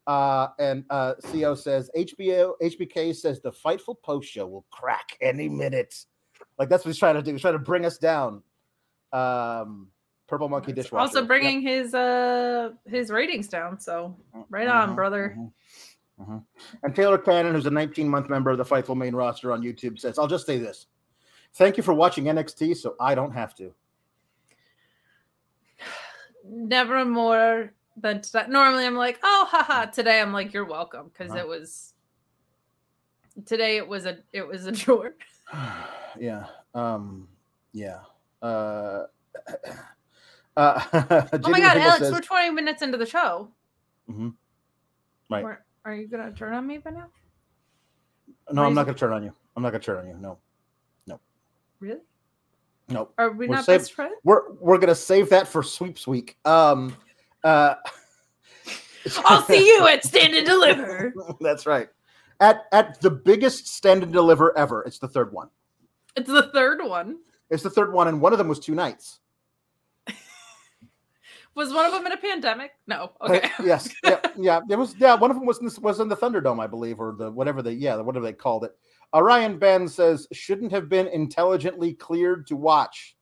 Uh, 0.06 0.48
and 0.60 0.84
uh, 0.90 1.14
Co 1.32 1.54
says, 1.54 1.90
HBO, 1.96 2.52
HBK 2.62 3.14
says 3.16 3.40
the 3.40 3.50
Fightful 3.50 3.96
Post 4.02 4.28
show 4.30 4.46
will 4.46 4.64
crack 4.70 5.16
any 5.20 5.48
minute. 5.48 5.94
Like 6.58 6.68
that's 6.68 6.84
what 6.84 6.90
he's 6.90 6.98
trying 6.98 7.16
to 7.16 7.22
do. 7.22 7.32
He's 7.32 7.40
trying 7.40 7.54
to 7.54 7.58
bring 7.58 7.84
us 7.84 7.98
down. 7.98 8.42
Um, 9.12 9.88
Purple 10.28 10.48
Monkey 10.48 10.72
It's 10.72 10.82
Dishwasher. 10.84 11.00
also 11.00 11.18
Yep. 11.20 11.28
bringing 11.28 11.60
his 11.60 11.94
uh 11.94 12.70
his 12.86 13.10
ratings 13.10 13.48
down. 13.48 13.78
So 13.80 14.16
right 14.48 14.66
on, 14.68 14.90
Mhm, 14.90 14.94
brother. 14.96 15.36
mhm, 15.38 15.52
mhm. 16.20 16.44
And 16.82 16.94
Taylor 16.94 17.18
Cannon, 17.18 17.54
who's 17.54 17.66
a 17.66 17.70
19 17.70 18.08
month 18.08 18.28
member 18.28 18.50
of 18.50 18.58
the 18.58 18.64
Fightful 18.64 18.96
main 18.96 19.14
roster 19.14 19.52
on 19.52 19.62
YouTube, 19.62 19.98
says, 19.98 20.18
I'll 20.18 20.26
just 20.26 20.46
say 20.46 20.58
this. 20.58 20.86
Thank 21.54 21.76
you 21.76 21.82
for 21.82 21.94
watching 21.94 22.24
NXT, 22.24 22.74
so 22.76 22.96
I 23.00 23.14
don't 23.14 23.32
have 23.32 23.54
to. 23.56 23.72
Never 26.44 27.04
today. 28.02 28.44
Normally 28.48 28.84
I'm 28.86 28.96
like, 28.96 29.18
oh 29.22 29.46
haha. 29.50 29.86
Today 29.86 30.20
I'm 30.20 30.32
like, 30.32 30.52
you're 30.52 30.64
welcome. 30.64 31.10
Because 31.12 31.30
Uh-huh. 31.32 31.40
it 31.40 31.48
was 31.48 31.94
today 33.44 33.76
it 33.76 33.86
was 33.86 34.06
a 34.06 34.18
it 34.32 34.46
was 34.46 34.66
a 34.66 34.72
chore. 34.82 35.14
yeah. 36.18 36.46
Um, 36.74 37.28
yeah. 37.72 38.00
Uh, 38.42 39.04
uh, 40.56 40.80
Oh 41.42 41.48
my 41.50 41.60
god, 41.60 41.76
Alex, 41.76 42.10
we're 42.10 42.20
20 42.20 42.50
minutes 42.50 42.82
into 42.82 42.98
the 42.98 43.06
show. 43.06 43.48
Mhm. 44.10 44.34
Right. 45.30 45.44
We're- 45.44 45.56
are 45.84 45.94
you 45.94 46.08
gonna 46.08 46.32
turn 46.32 46.52
on 46.52 46.66
me 46.66 46.78
by 46.78 46.90
now? 46.90 47.06
no, 48.50 48.64
I'm 48.64 48.74
not 48.74 48.84
going 48.84 48.94
to 48.94 48.98
turn 49.00 49.12
on 49.12 49.22
you. 49.24 49.32
I'm 49.56 49.62
not 49.62 49.70
going 49.70 49.80
to 49.80 49.84
turn 49.86 49.98
on 49.98 50.06
you. 50.08 50.16
No. 50.20 50.38
No, 51.06 51.20
Really? 51.80 52.00
no. 52.88 53.08
Are 53.18 53.30
we 53.30 53.46
We're 53.48 53.54
not 53.56 53.64
saved- 53.64 53.80
best 53.82 53.92
friends? 53.94 54.14
We're 54.24 54.52
we're 54.54 54.78
going 54.78 54.88
to 54.88 54.94
save 54.96 55.30
that 55.30 55.46
for 55.48 55.62
sweeps 55.64 56.06
week. 56.06 56.36
Um, 56.44 56.96
uh, 57.46 57.74
I'll 59.24 59.42
see 59.42 59.66
you 59.66 59.86
at 59.86 60.04
Stand 60.04 60.34
and 60.34 60.46
Deliver. 60.46 61.14
That's 61.40 61.64
right. 61.66 61.88
At 62.40 62.64
at 62.72 63.00
the 63.00 63.10
biggest 63.10 63.66
stand 63.68 64.02
and 64.02 64.12
deliver 64.12 64.56
ever. 64.58 64.82
It's 64.82 64.98
the 64.98 65.08
third 65.08 65.32
one. 65.32 65.48
It's 66.16 66.28
the 66.28 66.50
third 66.52 66.84
one. 66.84 67.18
It's 67.48 67.62
the 67.62 67.70
third 67.70 67.92
one, 67.94 68.08
and 68.08 68.20
one 68.20 68.32
of 68.32 68.38
them 68.38 68.48
was 68.48 68.58
two 68.58 68.74
nights. 68.74 69.20
Was 71.54 71.72
one 71.72 71.86
of 71.86 71.92
them 71.92 72.04
in 72.04 72.12
a 72.12 72.18
pandemic? 72.18 72.72
No. 72.86 73.12
Uh, 73.18 73.28
Okay. 73.32 73.50
yes. 73.64 73.88
Yeah. 74.04 74.20
Yeah. 74.36 74.60
It 74.68 74.76
was. 74.76 74.94
Yeah. 74.98 75.14
One 75.14 75.30
of 75.30 75.38
them 75.38 75.46
was 75.46 75.58
in, 75.58 75.64
this- 75.64 75.78
was 75.78 76.00
in 76.00 76.08
the 76.08 76.16
Thunderdome, 76.16 76.60
I 76.62 76.66
believe, 76.66 77.00
or 77.00 77.14
the 77.18 77.30
whatever 77.30 77.62
they. 77.62 77.72
Yeah. 77.72 77.96
Whatever 77.96 78.26
they 78.26 78.34
called 78.34 78.64
it. 78.64 78.76
Orion 79.14 79.58
Ben 79.58 79.88
says 79.88 80.26
shouldn't 80.32 80.70
have 80.72 80.90
been 80.90 81.06
intelligently 81.06 81.94
cleared 81.94 82.46
to 82.48 82.56
watch. 82.56 83.15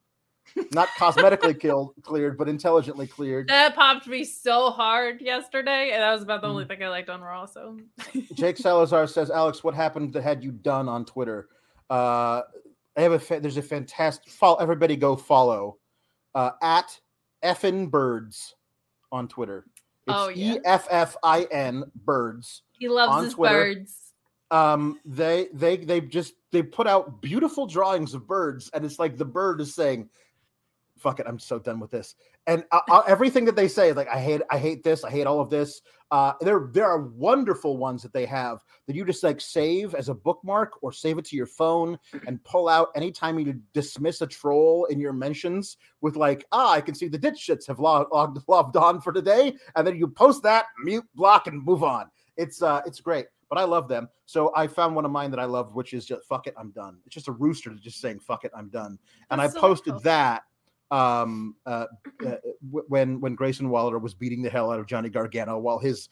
Not 0.72 0.88
cosmetically 0.98 1.58
killed, 1.58 1.94
cleared, 2.02 2.36
but 2.38 2.48
intelligently 2.48 3.06
cleared. 3.06 3.48
That 3.48 3.74
popped 3.74 4.06
me 4.06 4.24
so 4.24 4.70
hard 4.70 5.20
yesterday, 5.20 5.90
and 5.92 6.02
that 6.02 6.12
was 6.12 6.22
about 6.22 6.42
the 6.42 6.46
Mm. 6.48 6.50
only 6.50 6.64
thing 6.66 6.82
I 6.82 6.88
liked 6.88 7.08
on 7.10 7.20
Raw. 7.22 7.46
So 7.46 7.78
Jake 8.34 8.56
Salazar 8.58 9.06
says, 9.06 9.30
Alex, 9.30 9.64
what 9.64 9.74
happened 9.74 10.12
that 10.12 10.22
had 10.22 10.44
you 10.44 10.52
done 10.52 10.88
on 10.88 11.04
Twitter? 11.04 11.48
Uh, 11.90 12.42
I 12.96 13.02
have 13.02 13.12
a 13.12 13.18
fa- 13.18 13.40
there's 13.40 13.56
a 13.56 13.62
fantastic 13.62 14.32
follow. 14.32 14.56
Everybody 14.56 14.96
go 14.96 15.16
follow 15.16 15.78
uh, 16.34 16.50
at 16.62 16.98
effin 17.42 17.90
birds 17.90 18.54
on 19.10 19.26
Twitter. 19.28 19.64
It's 20.06 20.16
Oh, 20.16 20.28
yeah. 20.28 20.54
E 20.54 20.58
F 20.64 20.86
F 20.90 21.16
I 21.22 21.44
N 21.50 21.84
birds. 22.04 22.62
he 22.78 22.88
loves 22.88 23.24
his 23.24 23.34
Twitter. 23.34 23.74
birds. 23.74 24.00
Um, 24.50 25.00
they 25.04 25.48
they 25.52 25.78
they 25.78 26.00
just 26.02 26.34
they 26.52 26.62
put 26.62 26.86
out 26.86 27.20
beautiful 27.22 27.66
drawings 27.66 28.14
of 28.14 28.26
birds, 28.28 28.70
and 28.74 28.84
it's 28.84 28.98
like 28.98 29.16
the 29.16 29.24
bird 29.24 29.60
is 29.60 29.74
saying, 29.74 30.08
"Fuck 31.04 31.20
it, 31.20 31.26
I'm 31.28 31.38
so 31.38 31.58
done 31.58 31.78
with 31.78 31.90
this." 31.90 32.14
And 32.46 32.64
uh, 32.72 32.80
uh, 32.90 33.02
everything 33.06 33.44
that 33.44 33.56
they 33.56 33.68
say, 33.68 33.92
like 33.92 34.08
I 34.08 34.18
hate, 34.18 34.40
I 34.50 34.56
hate 34.58 34.82
this, 34.82 35.04
I 35.04 35.10
hate 35.10 35.26
all 35.26 35.40
of 35.40 35.50
this. 35.50 35.82
Uh, 36.10 36.32
there 36.40 36.70
there 36.72 36.86
are 36.86 37.02
wonderful 37.02 37.76
ones 37.76 38.02
that 38.02 38.14
they 38.14 38.24
have 38.24 38.64
that 38.86 38.96
you 38.96 39.04
just 39.04 39.22
like 39.22 39.40
save 39.40 39.94
as 39.94 40.08
a 40.08 40.14
bookmark 40.14 40.82
or 40.82 40.92
save 40.92 41.18
it 41.18 41.26
to 41.26 41.36
your 41.36 41.46
phone 41.46 41.98
and 42.26 42.42
pull 42.44 42.68
out 42.68 42.88
anytime 42.96 43.38
you 43.38 43.60
dismiss 43.74 44.22
a 44.22 44.26
troll 44.26 44.86
in 44.86 44.98
your 44.98 45.12
mentions 45.12 45.76
with 46.00 46.16
like, 46.16 46.46
ah, 46.52 46.72
I 46.72 46.80
can 46.80 46.94
see 46.94 47.08
the 47.08 47.18
ditch 47.18 47.46
shits 47.46 47.66
have 47.66 47.80
logged, 47.80 48.10
logged, 48.12 48.38
logged 48.48 48.76
on 48.76 49.00
for 49.02 49.12
today, 49.12 49.54
and 49.76 49.86
then 49.86 49.98
you 49.98 50.08
post 50.08 50.42
that, 50.44 50.66
mute, 50.82 51.04
block, 51.14 51.46
and 51.48 51.62
move 51.62 51.84
on. 51.84 52.06
It's 52.38 52.62
uh, 52.62 52.80
it's 52.86 53.00
great 53.00 53.26
but 53.54 53.60
I 53.60 53.64
love 53.64 53.88
them. 53.88 54.08
So 54.26 54.52
I 54.56 54.66
found 54.66 54.96
one 54.96 55.04
of 55.04 55.10
mine 55.10 55.30
that 55.30 55.38
I 55.38 55.44
loved, 55.44 55.74
which 55.74 55.92
is 55.92 56.04
just 56.04 56.26
fuck 56.26 56.46
it, 56.46 56.54
I'm 56.56 56.70
done. 56.70 56.98
It's 57.06 57.14
just 57.14 57.28
a 57.28 57.32
rooster 57.32 57.70
just 57.74 58.00
saying 58.00 58.20
fuck 58.20 58.44
it, 58.44 58.50
I'm 58.56 58.68
done. 58.68 58.98
And 59.30 59.40
That's 59.40 59.54
I 59.54 59.54
so 59.54 59.60
posted 59.60 59.92
cool. 59.92 60.00
that 60.00 60.42
um 60.90 61.56
uh, 61.66 61.86
uh, 62.26 62.34
when 62.70 63.18
when 63.20 63.34
Grayson 63.34 63.68
Waller 63.70 63.98
was 63.98 64.14
beating 64.14 64.42
the 64.42 64.50
hell 64.50 64.70
out 64.70 64.78
of 64.78 64.86
Johnny 64.86 65.08
Gargano 65.08 65.58
while 65.58 65.78
his 65.78 66.08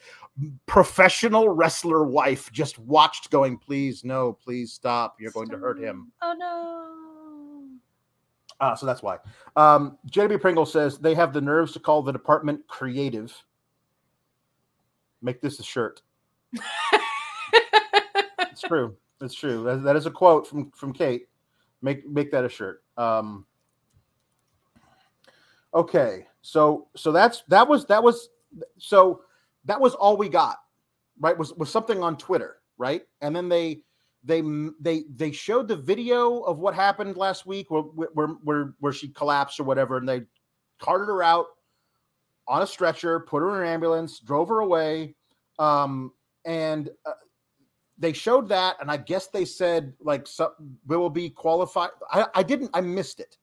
professional 0.66 1.48
wrestler 1.50 2.04
wife 2.04 2.50
just 2.52 2.78
watched 2.78 3.30
going 3.30 3.58
please 3.58 4.02
no 4.04 4.32
please 4.32 4.72
stop 4.72 5.16
you're 5.20 5.30
going 5.32 5.48
to 5.50 5.58
hurt 5.58 5.78
him 5.78 6.10
Oh 6.22 6.34
no. 6.36 7.66
uh, 8.66 8.74
so 8.74 8.86
that's 8.86 9.02
why 9.02 9.18
um 9.56 9.98
JB 10.10 10.40
Pringle 10.40 10.66
says 10.66 10.98
they 10.98 11.14
have 11.14 11.32
the 11.34 11.40
nerves 11.40 11.72
to 11.74 11.80
call 11.80 12.02
the 12.02 12.12
department 12.12 12.66
creative 12.66 13.32
make 15.20 15.40
this 15.42 15.60
a 15.60 15.62
shirt 15.62 16.00
it's 18.40 18.62
true. 18.62 18.96
It's 19.20 19.34
true. 19.34 19.62
That- 19.64 19.82
that 19.84 19.96
is 19.96 20.06
a 20.06 20.10
quote 20.10 20.46
from 20.46 20.70
from 20.72 20.92
Kate. 20.92 21.28
Make 21.80 22.06
make 22.08 22.30
that 22.32 22.44
a 22.44 22.48
shirt. 22.48 22.82
Um, 22.96 23.46
okay, 25.74 26.26
so 26.42 26.88
so 26.96 27.12
that's 27.12 27.42
that 27.48 27.66
was 27.66 27.86
that 27.86 28.02
was 28.02 28.28
so 28.78 29.22
that 29.64 29.80
was 29.80 29.94
all 29.94 30.16
we 30.16 30.28
got, 30.28 30.56
right? 31.20 31.36
Was 31.36 31.52
was 31.54 31.70
something 31.70 32.02
on 32.02 32.16
Twitter, 32.16 32.58
right? 32.78 33.02
And 33.20 33.34
then 33.34 33.48
they 33.48 33.82
they 34.24 34.42
they 34.80 35.04
they 35.14 35.32
showed 35.32 35.68
the 35.68 35.76
video 35.76 36.40
of 36.40 36.58
what 36.58 36.74
happened 36.74 37.16
last 37.16 37.46
week 37.46 37.70
where 37.70 37.82
where 37.82 38.28
where, 38.44 38.74
where 38.78 38.92
she 38.92 39.08
collapsed 39.08 39.58
or 39.58 39.64
whatever, 39.64 39.96
and 39.96 40.08
they 40.08 40.22
carted 40.78 41.08
her 41.08 41.22
out 41.22 41.46
on 42.48 42.62
a 42.62 42.66
stretcher, 42.66 43.20
put 43.20 43.40
her 43.40 43.56
in 43.56 43.66
an 43.66 43.72
ambulance, 43.72 44.20
drove 44.20 44.48
her 44.48 44.60
away, 44.60 45.14
um, 45.58 46.12
and 46.44 46.90
uh, 47.06 47.12
they 47.98 48.12
showed 48.12 48.48
that, 48.48 48.76
and 48.80 48.90
I 48.90 48.96
guess 48.96 49.28
they 49.28 49.44
said 49.44 49.92
like 50.00 50.26
so, 50.26 50.52
will 50.86 51.10
be 51.10 51.30
qualified. 51.30 51.90
I, 52.10 52.26
I 52.34 52.42
didn't. 52.42 52.70
I 52.74 52.80
missed 52.80 53.20
it. 53.20 53.38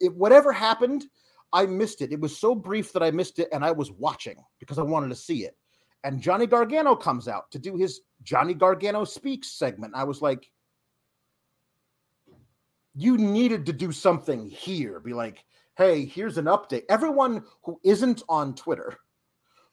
It 0.00 0.14
whatever 0.14 0.52
happened, 0.52 1.06
I 1.52 1.66
missed 1.66 2.02
it. 2.02 2.12
It 2.12 2.20
was 2.20 2.36
so 2.36 2.54
brief 2.54 2.92
that 2.92 3.02
I 3.02 3.10
missed 3.10 3.38
it, 3.38 3.48
and 3.52 3.64
I 3.64 3.72
was 3.72 3.90
watching 3.92 4.36
because 4.58 4.78
I 4.78 4.82
wanted 4.82 5.08
to 5.08 5.14
see 5.14 5.44
it. 5.44 5.56
And 6.04 6.20
Johnny 6.20 6.46
Gargano 6.46 6.94
comes 6.94 7.26
out 7.28 7.50
to 7.50 7.58
do 7.58 7.76
his 7.76 8.00
Johnny 8.22 8.54
Gargano 8.54 9.04
speaks 9.04 9.52
segment. 9.52 9.94
I 9.96 10.04
was 10.04 10.22
like, 10.22 10.50
you 12.94 13.16
needed 13.16 13.66
to 13.66 13.72
do 13.72 13.92
something 13.92 14.48
here. 14.48 15.00
Be 15.00 15.12
like, 15.12 15.44
hey, 15.76 16.04
here's 16.04 16.38
an 16.38 16.46
update. 16.46 16.82
Everyone 16.88 17.44
who 17.64 17.80
isn't 17.84 18.22
on 18.28 18.54
Twitter, 18.54 18.96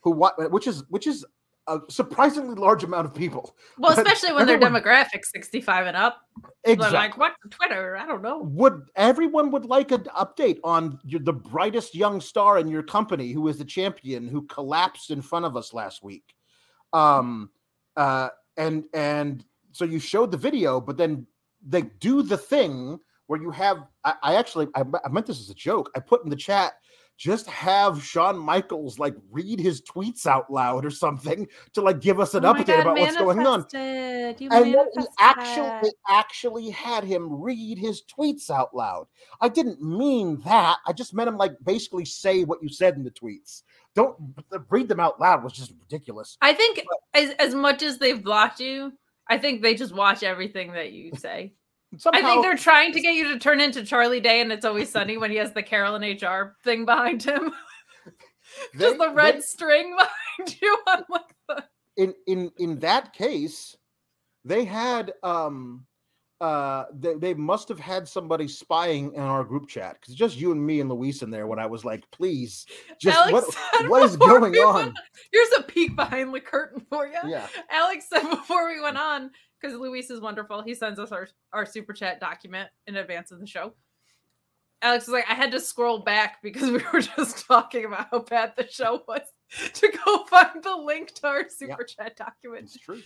who 0.02 0.12
which 0.50 0.68
is 0.68 0.84
which 0.90 1.08
is 1.08 1.26
a 1.68 1.80
surprisingly 1.90 2.56
large 2.56 2.84
amount 2.84 3.08
of 3.08 3.14
people. 3.14 3.56
Well, 3.78 3.92
especially 3.98 4.34
when 4.34 4.48
everyone, 4.48 4.74
their 4.74 4.82
demographic 4.82 5.26
65 5.26 5.88
and 5.88 5.98
up. 5.98 6.22
Exactly. 6.64 6.98
like, 6.98 7.18
what's 7.18 7.36
Twitter? 7.50 7.98
I 7.98 8.06
don't 8.06 8.22
know. 8.22 8.40
Would 8.40 8.84
everyone 8.96 9.52
would 9.52 9.66
like 9.66 9.92
an 9.92 10.04
update 10.16 10.60
on 10.64 11.00
your, 11.04 11.22
the 11.22 11.34
brightest 11.34 11.96
young 11.96 12.22
star 12.22 12.60
in 12.60 12.68
your 12.68 12.84
company 12.84 13.32
who 13.32 13.48
is 13.48 13.58
the 13.58 13.66
champion 13.66 14.28
who 14.28 14.44
collapsed 14.44 15.12
in 15.12 15.22
front 15.22 15.46
of 15.46 15.58
us 15.58 15.74
last 15.74 16.04
week? 16.04 16.36
Um, 16.94 17.50
uh, 17.96 18.30
and 18.58 18.86
and 18.94 19.44
so 19.72 19.86
you 19.86 20.00
showed 20.00 20.32
the 20.32 20.38
video, 20.38 20.80
but 20.80 20.98
then 20.98 21.26
they 21.66 21.84
do 22.00 22.22
the 22.22 22.38
thing 22.38 23.00
where 23.28 23.42
you 23.42 23.50
have. 23.52 23.78
I, 24.04 24.14
I 24.22 24.36
actually 24.36 24.68
I, 24.76 24.84
I 25.04 25.10
meant 25.10 25.26
this 25.26 25.40
as 25.40 25.50
a 25.50 25.56
joke. 25.56 25.90
I 25.96 26.00
put 26.00 26.24
in 26.24 26.30
the 26.30 26.36
chat 26.36 26.74
just 27.18 27.48
have 27.48 28.04
Shawn 28.04 28.38
Michaels 28.38 29.00
like 29.00 29.16
read 29.32 29.60
his 29.60 29.82
tweets 29.82 30.26
out 30.26 30.52
loud 30.52 30.86
or 30.86 30.90
something 30.90 31.48
to 31.74 31.82
like 31.82 32.02
give 32.02 32.20
us 32.20 32.34
an 32.34 32.46
oh 32.46 32.54
update 32.54 32.68
God, 32.68 32.80
about 32.82 32.98
what's 33.00 33.16
going 33.16 33.46
on. 33.46 33.66
You 33.74 34.50
and 34.52 34.66
he 34.66 34.78
actually 35.20 35.92
actually 36.10 36.70
had 36.70 37.04
him 37.04 37.42
read 37.42 37.78
his 37.78 38.04
tweets 38.04 38.50
out 38.50 38.76
loud. 38.76 39.08
I 39.40 39.50
didn't 39.50 39.82
mean 39.82 40.42
that. 40.46 40.78
I 40.86 40.94
just 40.94 41.14
meant 41.14 41.30
him 41.30 41.38
like 41.38 41.54
basically 41.64 42.06
say 42.06 42.44
what 42.44 42.62
you 42.62 42.70
said 42.70 42.96
in 42.96 43.04
the 43.04 43.12
tweets. 43.12 43.64
Don't 43.94 44.18
read 44.70 44.90
them 44.90 45.00
out 45.00 45.20
loud 45.22 45.44
was 45.44 45.54
just 45.54 45.74
ridiculous. 45.80 46.38
I 46.42 46.54
think 46.54 46.84
but, 46.86 47.22
as 47.22 47.30
as 47.40 47.56
much 47.56 47.82
as 47.82 47.98
they've 47.98 48.22
blocked 48.22 48.60
you, 48.60 48.92
I 49.30 49.38
think 49.38 49.62
they 49.62 49.76
just 49.76 49.96
watch 49.96 50.22
everything 50.22 50.74
that 50.74 50.92
you 50.92 51.12
say. 51.16 51.54
Somehow, 51.98 52.20
I 52.20 52.24
think 52.24 52.44
they're 52.44 52.58
trying 52.58 52.92
to 52.94 53.00
get 53.00 53.16
you 53.16 53.32
to 53.34 53.40
turn 53.40 53.62
into 53.62 53.84
Charlie 53.84 54.20
Day, 54.20 54.42
and 54.42 54.52
it's 54.52 54.66
always 54.66 54.90
sunny 54.90 55.18
when 55.18 55.32
he 55.32 55.38
has 55.38 55.54
the 55.54 55.64
Carol 55.64 55.96
in 55.96 56.04
HR 56.04 56.56
thing 56.64 56.86
behind 56.86 57.24
him. 57.24 57.54
They, 58.74 58.80
Just 58.80 58.98
the 58.98 59.10
red 59.10 59.38
they, 59.38 59.42
string 59.42 59.96
behind 60.38 60.62
you 60.62 60.78
on 60.88 61.04
like 61.10 61.36
the. 61.48 61.64
In 61.98 62.14
in 62.28 62.52
in 62.58 62.80
that 62.80 63.14
case, 63.14 63.78
they 64.44 64.66
had 64.66 65.14
um 65.24 65.86
uh 66.42 66.86
they, 66.94 67.14
they 67.14 67.34
must 67.34 67.70
have 67.70 67.80
had 67.80 68.08
somebody 68.08 68.48
spying 68.48 69.14
in 69.14 69.22
our 69.22 69.46
group 69.46 69.70
chat 69.70 69.98
because 70.00 70.14
just 70.16 70.38
you 70.38 70.52
and 70.52 70.66
me 70.66 70.82
and 70.82 70.90
Luis 70.90 71.22
in 71.22 71.32
there 71.32 71.48
when 71.48 71.60
I 71.60 71.66
was 71.66 71.86
like, 71.86 72.04
please, 72.12 72.66
just 73.00 73.18
Alex 73.18 73.56
what 73.56 73.90
what 73.90 74.04
is 74.04 74.18
going 74.18 74.54
on? 74.56 74.94
Here's 75.32 75.50
a 75.58 75.64
peek 75.64 75.96
behind 75.96 76.34
the 76.34 76.42
curtain 76.42 76.86
for 76.90 77.08
you. 77.08 77.20
Yeah. 77.26 77.48
Alex 77.70 78.08
said 78.10 78.30
before 78.30 78.68
we 78.68 78.82
went 78.82 78.98
on, 78.98 79.32
because 79.66 79.80
Luis 79.80 80.10
is 80.10 80.22
wonderful. 80.22 80.62
He 80.62 80.76
sends 80.76 81.00
us 81.00 81.12
our, 81.12 81.28
our 81.54 81.66
super 81.66 81.94
chat 81.94 82.20
document 82.20 82.70
in 82.88 82.98
advance 82.98 83.32
of 83.32 83.40
the 83.40 83.48
show. 83.48 83.74
Alex 84.82 85.06
is 85.06 85.14
like, 85.14 85.26
I 85.30 85.34
had 85.34 85.52
to 85.52 85.60
scroll 85.60 86.00
back 86.00 86.42
because 86.44 86.64
we 86.72 86.82
were 86.94 87.02
just 87.02 87.48
talking 87.48 87.86
about 87.86 88.08
how 88.12 88.20
bad 88.20 88.54
the 88.56 88.68
show 88.70 89.04
was 89.08 89.22
to 89.74 89.92
go 90.06 90.24
find 90.26 90.64
the 90.64 90.76
link 90.76 91.14
to 91.16 91.28
our 91.28 91.50
super 91.50 91.84
chat 91.84 92.16
document. 92.16 92.64
It's 92.64 92.78
true. 92.78 93.02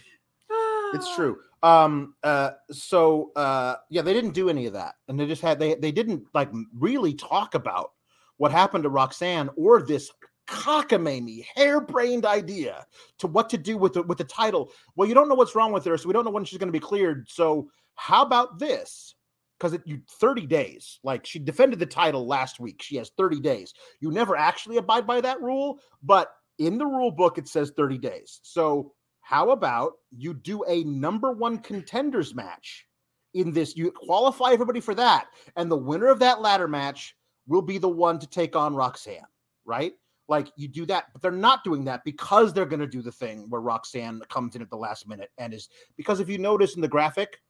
it's 0.94 1.16
true. 1.16 1.38
Um, 1.62 2.16
uh, 2.24 2.52
so 2.72 3.32
uh, 3.36 3.76
yeah, 3.90 4.02
they 4.02 4.14
didn't 4.14 4.32
do 4.32 4.50
any 4.50 4.66
of 4.66 4.74
that, 4.74 4.96
and 5.08 5.20
they 5.20 5.28
just 5.28 5.42
had 5.42 5.60
they 5.60 5.76
they 5.76 5.92
didn't 5.92 6.24
like 6.34 6.50
really 6.74 7.14
talk 7.14 7.54
about 7.54 7.92
what 8.38 8.52
happened 8.52 8.84
to 8.86 8.90
Roxanne 8.90 9.50
or 9.58 9.82
this 9.82 10.10
cockamamie, 10.50 11.46
harebrained 11.56 12.26
idea 12.26 12.86
to 13.20 13.28
what 13.28 13.50
to 13.50 13.58
do 13.58 13.78
with 13.78 13.94
the 13.94 14.04
with 14.04 14.18
the 14.18 14.24
title. 14.24 14.72
Well, 14.96 15.08
you 15.08 15.14
don't 15.14 15.30
know 15.30 15.36
what's 15.36 15.56
wrong 15.56 15.72
with 15.72 15.86
her, 15.86 15.98
so 15.98 16.08
we 16.08 16.14
don't 16.14 16.26
know 16.26 16.32
when 16.32 16.46
she's 16.46 16.60
going 16.60 16.68
to 16.68 16.74
be 16.74 16.80
cleared. 16.80 17.30
So 17.30 17.70
how 17.96 18.24
about 18.24 18.60
this? 18.60 19.16
Because 19.60 19.78
you 19.86 20.02
30 20.20 20.48
days. 20.48 21.00
Like 21.04 21.26
she 21.26 21.38
defended 21.38 21.80
the 21.80 21.86
title 21.86 22.26
last 22.26 22.60
week. 22.60 22.82
She 22.82 22.96
has 22.96 23.12
30 23.18 23.40
days. 23.42 23.74
You 24.00 24.12
never 24.12 24.36
actually 24.36 24.78
abide 24.78 25.06
by 25.06 25.22
that 25.22 25.42
rule, 25.42 25.80
but 26.02 26.34
in 26.58 26.78
the 26.78 26.86
rule 26.86 27.12
book 27.12 27.38
it 27.38 27.48
says 27.48 27.72
30 27.76 27.98
days. 27.98 28.40
So 28.42 28.94
how 29.22 29.52
about 29.52 29.94
you 30.18 30.34
do 30.34 30.64
a 30.68 30.84
number 30.86 31.32
one 31.32 31.60
contenders 31.60 32.34
match 32.34 32.86
in 33.34 33.52
this? 33.52 33.76
You 33.78 33.92
qualify 33.92 34.52
everybody 34.52 34.80
for 34.80 34.96
that, 34.96 35.28
and 35.56 35.70
the 35.70 35.78
winner 35.78 36.08
of 36.08 36.20
that 36.20 36.42
ladder 36.42 36.68
match 36.68 37.16
will 37.48 37.62
be 37.62 37.78
the 37.78 37.90
one 37.90 38.18
to 38.20 38.28
take 38.28 38.56
on 38.56 38.76
Roxanne, 38.76 39.26
right? 39.66 39.94
Like 40.30 40.52
you 40.56 40.68
do 40.68 40.86
that, 40.86 41.06
but 41.12 41.22
they're 41.22 41.32
not 41.32 41.64
doing 41.64 41.84
that 41.86 42.04
because 42.06 42.54
they're 42.54 42.66
going 42.66 42.80
to 42.80 42.88
do 42.88 43.02
the 43.02 43.12
thing 43.12 43.48
where 43.50 43.62
Roxanne 43.62 44.22
comes 44.30 44.56
in 44.56 44.62
at 44.62 44.70
the 44.70 44.78
last 44.78 45.08
minute 45.08 45.32
and 45.40 45.54
is 45.54 45.70
because 45.98 46.20
if 46.20 46.30
you 46.30 46.38
notice 46.38 46.76
in 46.76 46.82
the 46.82 46.88
graphic, 46.88 47.42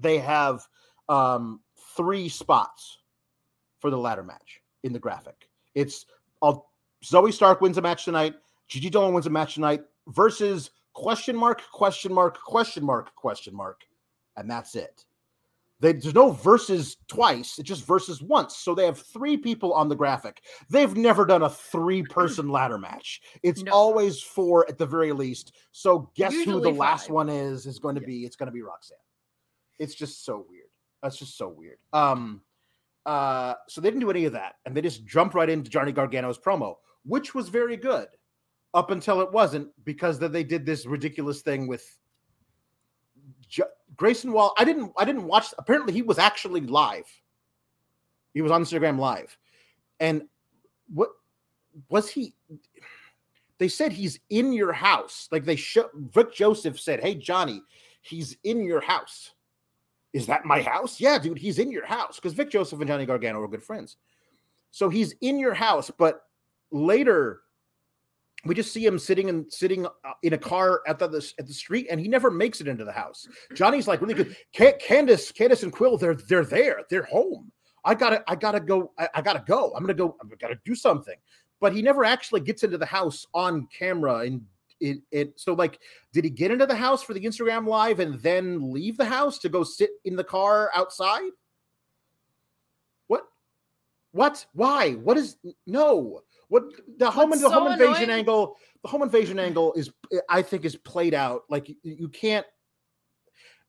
they 0.00 0.18
have 0.18 0.62
um, 1.08 1.60
three 1.96 2.28
spots 2.28 2.98
for 3.78 3.90
the 3.90 3.98
ladder 3.98 4.22
match 4.22 4.62
in 4.82 4.92
the 4.92 4.98
graphic. 4.98 5.48
It's 5.74 6.06
I'll, 6.42 6.70
Zoey 7.04 7.32
Stark 7.32 7.60
wins 7.60 7.78
a 7.78 7.82
match 7.82 8.04
tonight. 8.04 8.34
Gigi 8.68 8.90
Dolan 8.90 9.14
wins 9.14 9.26
a 9.26 9.30
match 9.30 9.54
tonight 9.54 9.82
versus 10.08 10.70
question 10.94 11.36
mark 11.36 11.62
question 11.72 12.12
mark 12.12 12.42
question 12.42 12.84
mark 12.84 13.14
question 13.14 13.54
mark, 13.54 13.82
and 14.36 14.50
that's 14.50 14.74
it. 14.74 15.05
They, 15.78 15.92
there's 15.92 16.14
no 16.14 16.30
verses 16.30 16.96
twice, 17.06 17.58
it's 17.58 17.68
just 17.68 17.86
verses 17.86 18.22
once. 18.22 18.56
So 18.56 18.74
they 18.74 18.86
have 18.86 18.98
three 18.98 19.36
people 19.36 19.74
on 19.74 19.88
the 19.88 19.94
graphic. 19.94 20.42
They've 20.70 20.96
never 20.96 21.26
done 21.26 21.42
a 21.42 21.50
three 21.50 22.02
person 22.02 22.48
ladder 22.48 22.78
match. 22.78 23.20
It's 23.42 23.62
no. 23.62 23.72
always 23.72 24.20
four 24.22 24.66
at 24.68 24.78
the 24.78 24.86
very 24.86 25.12
least. 25.12 25.54
So 25.72 26.10
guess 26.16 26.32
Usually 26.32 26.54
who 26.54 26.60
the 26.60 26.70
five. 26.70 26.78
last 26.78 27.10
one 27.10 27.28
is 27.28 27.66
is 27.66 27.78
going 27.78 27.94
to 27.96 28.00
yeah. 28.00 28.06
be? 28.06 28.24
It's 28.24 28.36
going 28.36 28.46
to 28.46 28.52
be 28.52 28.62
Roxanne. 28.62 28.96
It's 29.78 29.94
just 29.94 30.24
so 30.24 30.46
weird. 30.48 30.68
That's 31.02 31.18
just 31.18 31.36
so 31.36 31.48
weird. 31.48 31.78
Um 31.92 32.40
uh 33.04 33.54
so 33.68 33.80
they 33.80 33.88
didn't 33.88 34.00
do 34.00 34.10
any 34.10 34.24
of 34.24 34.32
that 34.32 34.54
and 34.64 34.74
they 34.74 34.80
just 34.80 35.06
jumped 35.06 35.34
right 35.34 35.50
into 35.50 35.70
Johnny 35.70 35.92
Gargano's 35.92 36.38
promo, 36.38 36.76
which 37.04 37.34
was 37.34 37.50
very 37.50 37.76
good 37.76 38.08
up 38.72 38.90
until 38.90 39.20
it 39.20 39.30
wasn't 39.30 39.68
because 39.84 40.18
then 40.18 40.32
they 40.32 40.42
did 40.42 40.64
this 40.64 40.86
ridiculous 40.86 41.42
thing 41.42 41.66
with 41.66 41.98
Grayson 43.94 44.32
Wall, 44.32 44.52
I 44.58 44.64
didn't 44.64 44.92
I 44.96 45.04
didn't 45.04 45.24
watch 45.24 45.54
apparently 45.58 45.92
he 45.92 46.02
was 46.02 46.18
actually 46.18 46.62
live. 46.62 47.06
He 48.34 48.42
was 48.42 48.52
on 48.52 48.62
Instagram 48.62 48.98
live. 48.98 49.36
And 50.00 50.22
what 50.92 51.10
was 51.88 52.08
he 52.08 52.34
they 53.58 53.68
said 53.68 53.92
he's 53.92 54.18
in 54.28 54.52
your 54.52 54.72
house. 54.72 55.28
Like 55.30 55.44
they 55.44 55.56
show 55.56 55.88
Vic 55.94 56.34
Joseph 56.34 56.78
said, 56.78 57.00
Hey 57.00 57.14
Johnny, 57.14 57.62
he's 58.02 58.36
in 58.44 58.64
your 58.64 58.80
house. 58.80 59.32
Is 60.12 60.26
that 60.26 60.44
my 60.44 60.62
house? 60.62 61.00
Yeah, 61.00 61.18
dude, 61.18 61.38
he's 61.38 61.58
in 61.58 61.70
your 61.70 61.86
house. 61.86 62.16
Because 62.16 62.32
Vic 62.32 62.50
Joseph 62.50 62.80
and 62.80 62.88
Johnny 62.88 63.06
Gargano 63.06 63.40
are 63.40 63.48
good 63.48 63.62
friends. 63.62 63.96
So 64.70 64.88
he's 64.88 65.14
in 65.20 65.38
your 65.38 65.54
house, 65.54 65.90
but 65.96 66.22
later 66.70 67.40
we 68.48 68.54
just 68.54 68.72
see 68.72 68.84
him 68.84 68.98
sitting 68.98 69.28
and 69.28 69.50
sitting 69.52 69.86
uh, 69.86 69.90
in 70.22 70.32
a 70.32 70.38
car 70.38 70.82
at 70.86 70.98
the, 70.98 71.32
at 71.38 71.46
the 71.46 71.52
street, 71.52 71.86
and 71.90 72.00
he 72.00 72.08
never 72.08 72.30
makes 72.30 72.60
it 72.60 72.68
into 72.68 72.84
the 72.84 72.92
house. 72.92 73.28
Johnny's 73.54 73.88
like 73.88 74.00
really 74.00 74.14
good. 74.14 74.36
Candice, 74.54 75.32
Candice, 75.32 75.62
and 75.62 75.72
Quill, 75.72 75.96
they're 75.96 76.14
they're 76.14 76.44
there. 76.44 76.82
They're 76.90 77.04
home. 77.04 77.52
I 77.84 77.94
gotta, 77.94 78.24
I 78.26 78.34
gotta 78.34 78.60
go. 78.60 78.92
I, 78.98 79.08
I 79.14 79.22
gotta 79.22 79.44
go. 79.46 79.72
I'm 79.74 79.82
gonna 79.82 79.94
go. 79.94 80.16
I 80.20 80.34
gotta 80.36 80.58
do 80.64 80.74
something. 80.74 81.14
But 81.60 81.72
he 81.72 81.82
never 81.82 82.04
actually 82.04 82.40
gets 82.40 82.64
into 82.64 82.78
the 82.78 82.86
house 82.86 83.26
on 83.32 83.68
camera. 83.76 84.18
And 84.18 84.42
it, 84.80 84.98
it, 85.10 85.40
so 85.40 85.54
like, 85.54 85.78
did 86.12 86.24
he 86.24 86.30
get 86.30 86.50
into 86.50 86.66
the 86.66 86.74
house 86.74 87.02
for 87.02 87.14
the 87.14 87.24
Instagram 87.24 87.66
live 87.66 88.00
and 88.00 88.20
then 88.20 88.72
leave 88.72 88.96
the 88.96 89.04
house 89.06 89.38
to 89.38 89.48
go 89.48 89.62
sit 89.62 89.90
in 90.04 90.16
the 90.16 90.24
car 90.24 90.70
outside? 90.74 91.30
What? 93.06 93.22
What? 94.12 94.44
Why? 94.52 94.92
What 94.92 95.16
is 95.16 95.36
no? 95.66 96.20
What 96.48 96.64
the 96.98 97.10
home 97.10 97.32
and 97.32 97.40
the 97.40 97.48
so 97.48 97.52
home 97.52 97.72
invasion 97.72 98.04
annoying. 98.04 98.10
angle, 98.10 98.56
the 98.82 98.88
home 98.88 99.02
invasion 99.02 99.38
angle 99.38 99.72
is 99.74 99.90
I 100.28 100.42
think 100.42 100.64
is 100.64 100.76
played 100.76 101.14
out. 101.14 101.42
Like 101.48 101.68
you, 101.68 101.76
you 101.82 102.08
can't 102.08 102.46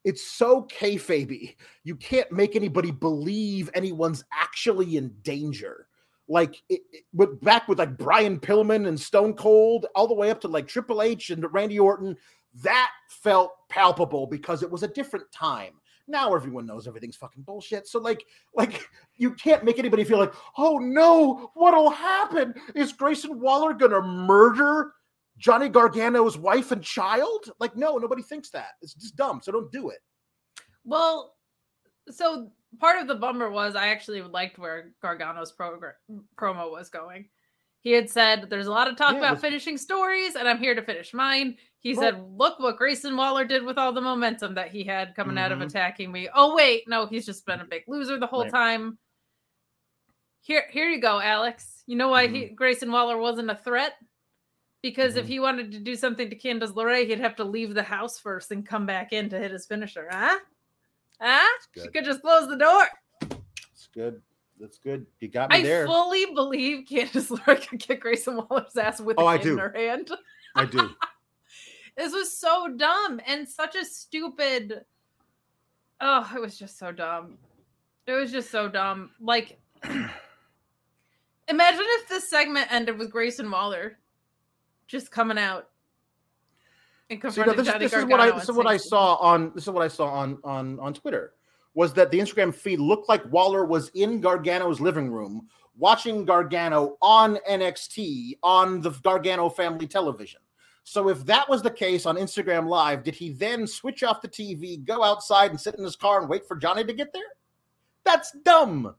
it's 0.04 0.26
so 0.26 0.63
kayfabe. 0.72 1.56
You 1.84 1.96
can't 1.98 2.32
make 2.32 2.56
anybody 2.56 2.92
believe 2.92 3.70
anyone's 3.74 4.24
actually 4.32 4.96
in 4.96 5.13
danger. 5.22 5.88
like 6.30 6.62
it, 6.70 6.82
it 6.92 7.04
went 7.13 7.42
back 7.42 7.68
with 7.68 7.80
like 7.80 7.98
Brian 7.98 8.40
Pillman 8.40 8.88
and 8.88 9.00
Stone 9.00 9.34
Cold, 9.34 9.86
all 9.96 10.08
the 10.08 10.13
way 10.13 10.30
up 10.30 10.40
to 10.42 10.48
like 10.48 10.68
Triple 10.68 11.02
H 11.02 11.30
and 11.30 11.46
Randy 11.54 11.80
Orton. 11.80 12.16
That 12.63 12.92
felt 13.22 13.52
palpable 13.70 14.28
because 14.28 14.63
it 14.63 14.72
was 14.72 14.84
a 14.84 14.88
different 14.88 15.30
time. 15.32 15.74
Now 16.08 16.34
everyone 16.34 16.65
knows 16.65 16.88
everything's 16.88 17.15
fucking 17.17 17.43
bullshit. 17.43 17.88
So 17.88 18.00
like, 18.00 18.24
like 18.56 18.88
you 19.15 19.32
can't 19.32 19.63
make 19.63 19.78
anybody 19.80 20.04
feel 20.04 20.20
like, 20.20 20.34
oh 20.58 20.78
no, 20.78 21.52
what'll 21.54 21.89
happen? 21.89 22.54
Is 22.76 22.93
Grayson 22.93 23.39
Waller 23.39 23.74
gonna 23.74 24.02
murder 24.02 24.93
Johnny 25.38 25.70
Gargano's 25.70 26.38
wife 26.38 26.72
and 26.72 26.82
child? 26.84 27.52
Like, 27.60 27.76
no, 27.76 27.98
nobody 27.98 28.22
thinks 28.24 28.50
that. 28.52 28.70
It's 28.82 28.93
just 28.93 29.15
dumb. 29.15 29.41
So 29.43 29.52
don't 29.52 29.72
do 29.72 29.89
it. 29.89 30.00
Well, 30.86 31.36
so 32.10 32.52
part 32.80 33.02
of 33.02 33.08
the 33.08 33.15
bummer 33.15 33.50
was 33.52 33.76
I 33.76 33.89
actually 33.89 34.22
liked 34.22 34.58
where 34.58 34.93
Gargano's 35.04 35.54
progr- 35.54 35.93
promo 36.39 36.72
was 36.72 36.89
going. 36.89 37.28
He 37.82 37.91
had 37.91 38.10
said, 38.10 38.48
There's 38.50 38.67
a 38.67 38.72
lot 38.72 38.88
of 38.88 38.96
talk 38.96 39.13
Yeah, 39.13 39.20
about 39.20 39.34
was- 39.36 39.41
finishing 39.41 39.78
stories, 39.78 40.36
and 40.36 40.48
I'm 40.48 40.58
here 40.58 40.74
to 40.76 40.82
finish 40.82 41.13
mine. 41.13 41.58
He 41.80 41.94
said, 41.96 42.20
Look 42.38 42.60
what 42.60 42.78
Grayson 42.78 43.16
Waller 43.16 43.46
did 43.46 43.63
with 43.63 43.78
all 43.78 43.94
the 43.94 44.02
momentum 44.02 44.56
that 44.56 44.70
he 44.70 44.84
had 44.84 45.16
coming 45.16 45.38
out 45.38 45.52
of 45.52 45.60
Mhm. 45.60 45.66
attacking 45.68 46.12
me. 46.12 46.28
Oh, 46.34 46.56
wait, 46.56 46.88
no, 46.88 47.06
he's 47.06 47.26
just 47.26 47.46
been 47.46 47.62
a 47.62 47.66
big 47.66 47.84
loser 47.88 48.18
the 48.20 48.28
whole 48.28 48.44
Right. 48.44 48.52
time. 48.52 48.98
Here, 50.42 50.66
here 50.72 50.90
you 50.90 51.00
go, 51.02 51.20
Alex. 51.20 51.84
You 51.88 51.96
know 51.96 52.10
why 52.10 52.28
he, 52.28 52.46
Grayson 52.46 52.92
Waller 52.92 53.18
wasn't 53.18 53.50
a 53.52 53.56
threat? 53.56 53.98
Because 54.82 55.16
if 55.18 55.26
Mhm. 55.26 55.30
he 55.30 55.40
wanted 55.40 55.72
to 55.74 55.80
do 55.80 55.96
something 55.96 56.30
to 56.30 56.36
Candice 56.38 56.74
LeRae, 56.74 57.08
he'd 57.08 57.20
have 57.20 57.36
to 57.38 57.44
leave 57.44 57.74
the 57.74 57.84
house 57.84 58.20
first 58.20 58.52
and 58.52 58.66
come 58.66 58.86
back 58.86 59.12
in 59.13 59.30
to 59.30 59.38
hit 59.40 59.52
his 59.52 59.66
finisher. 59.66 60.08
Huh? 60.12 60.40
Huh? 61.20 61.60
She 61.76 61.88
could 61.90 62.06
just 62.06 62.22
close 62.22 62.48
the 62.48 62.58
door. 62.58 62.88
It's 63.72 63.88
good. 63.94 64.22
That's 64.60 64.78
good. 64.78 65.06
You 65.20 65.28
got 65.28 65.50
me 65.52 65.58
I 65.58 65.62
there. 65.63 65.84
I 65.84 65.88
fully 65.88 66.26
believe 66.34 66.86
Candice 66.86 67.30
LeRae 67.30 67.68
could 67.70 67.80
kick 67.80 68.02
Grayson 68.02 68.38
Waller's 68.38 68.76
ass 68.78 69.00
with 69.02 69.18
Oh, 69.20 69.24
a 69.24 69.28
I 69.28 69.38
kid 69.38 69.48
in 69.48 69.54
do. 69.56 69.60
her 69.62 69.74
hand. 69.74 70.12
I 70.56 70.66
do. 70.66 70.90
This 71.98 72.14
was 72.14 72.38
so 72.38 72.68
dumb 72.78 73.20
and 73.26 73.48
such 73.48 73.76
a 73.76 73.84
stupid. 73.84 74.86
Oh, 76.00 76.32
it 76.36 76.40
was 76.40 76.58
just 76.58 76.78
so 76.78 76.92
dumb. 76.92 77.38
It 78.06 78.14
was 78.14 78.32
just 78.32 78.52
so 78.52 78.70
dumb. 78.70 79.12
Like, 79.20 79.60
imagine 79.84 80.10
if 81.50 82.08
this 82.08 82.30
segment 82.30 82.72
ended 82.72 83.00
with 83.00 83.12
Grayson 83.12 83.50
Waller 83.50 83.98
just 84.88 85.12
coming 85.12 85.38
out 85.38 85.70
and 87.10 87.22
So, 87.22 87.42
you 87.42 87.48
know, 87.48 87.54
confronting 87.54 87.66
this, 87.80 87.92
this 87.92 87.94
is 87.94 88.06
what 88.06 88.20
I 88.20 88.32
this 88.32 88.50
is 88.50 88.56
what 88.56 88.68
I 88.68 88.78
saw 88.78 89.16
on 89.16 89.52
this 89.56 89.64
is 89.64 89.70
what 89.70 89.84
I 89.84 89.88
saw 89.88 90.08
on 90.08 90.38
on 90.44 90.80
on 90.80 90.94
Twitter 90.94 91.34
was 91.74 91.94
that 91.94 92.12
the 92.12 92.20
Instagram 92.20 92.54
feed 92.54 92.80
looked 92.80 93.08
like 93.08 93.24
Waller 93.32 93.66
was 93.66 93.90
in 93.90 94.20
Gargano's 94.20 94.80
living 94.80 95.12
room 95.12 95.48
watching 95.78 96.26
Gargano 96.26 96.98
on 97.02 97.38
NXT 97.50 98.40
on 98.42 98.82
the 98.82 98.90
Gargano 98.90 99.48
family 99.50 99.88
television. 99.88 100.42
So 100.89 101.10
if 101.10 101.26
that 101.26 101.50
was 101.50 101.62
the 101.62 101.69
case 101.69 102.06
on 102.06 102.15
Instagram 102.15 102.69
Live, 102.69 103.04
did 103.04 103.13
he 103.13 103.34
then 103.34 103.67
switch 103.67 104.04
off 104.04 104.21
the 104.21 104.30
TV, 104.30 104.82
go 104.82 105.04
outside 105.04 105.52
and 105.52 105.60
sit 105.60 105.76
in 105.76 105.84
his 105.84 105.97
car 105.97 106.21
and 106.21 106.30
wait 106.30 106.47
for 106.47 106.56
Johnny 106.56 106.86
to 106.86 106.93
get 106.93 107.12
there? 107.12 107.36
That's 108.06 108.32
dumb. 108.45 108.95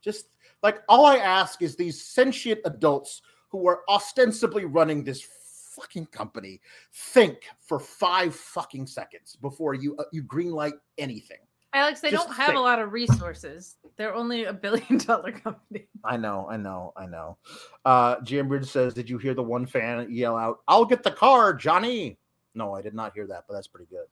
Just 0.00 0.28
like 0.62 0.82
all 0.88 1.04
I 1.04 1.16
ask 1.16 1.62
is 1.62 1.74
these 1.74 2.00
sentient 2.00 2.60
adults 2.64 3.22
who 3.48 3.66
are 3.66 3.80
ostensibly 3.88 4.66
running 4.66 5.02
this 5.02 5.26
fucking 5.74 6.06
company 6.06 6.60
think 6.92 7.48
for 7.58 7.80
five 7.80 8.36
fucking 8.36 8.86
seconds 8.86 9.34
before 9.42 9.74
you 9.74 9.96
uh, 9.96 10.04
you 10.12 10.22
greenlight 10.22 10.74
anything. 10.96 11.38
Alex, 11.74 12.00
they 12.00 12.10
just 12.10 12.26
don't 12.26 12.36
have 12.36 12.46
think. 12.48 12.58
a 12.58 12.62
lot 12.62 12.78
of 12.78 12.92
resources. 12.92 13.76
They're 13.96 14.14
only 14.14 14.44
a 14.44 14.52
billion 14.52 14.98
dollar 14.98 15.32
company. 15.44 15.86
I 16.04 16.16
know, 16.16 16.46
I 16.50 16.56
know, 16.56 16.92
I 16.96 17.06
know. 17.06 17.36
Uh 17.84 18.16
GM 18.20 18.48
Bridge 18.48 18.70
says, 18.70 18.94
Did 18.94 19.10
you 19.10 19.18
hear 19.18 19.34
the 19.34 19.42
one 19.42 19.66
fan 19.66 20.06
yell 20.10 20.36
out, 20.36 20.60
I'll 20.68 20.84
get 20.84 21.02
the 21.02 21.10
car, 21.10 21.52
Johnny? 21.52 22.18
No, 22.54 22.74
I 22.74 22.82
did 22.82 22.94
not 22.94 23.12
hear 23.14 23.26
that, 23.26 23.44
but 23.48 23.54
that's 23.54 23.66
pretty 23.68 23.86
good. 23.90 24.06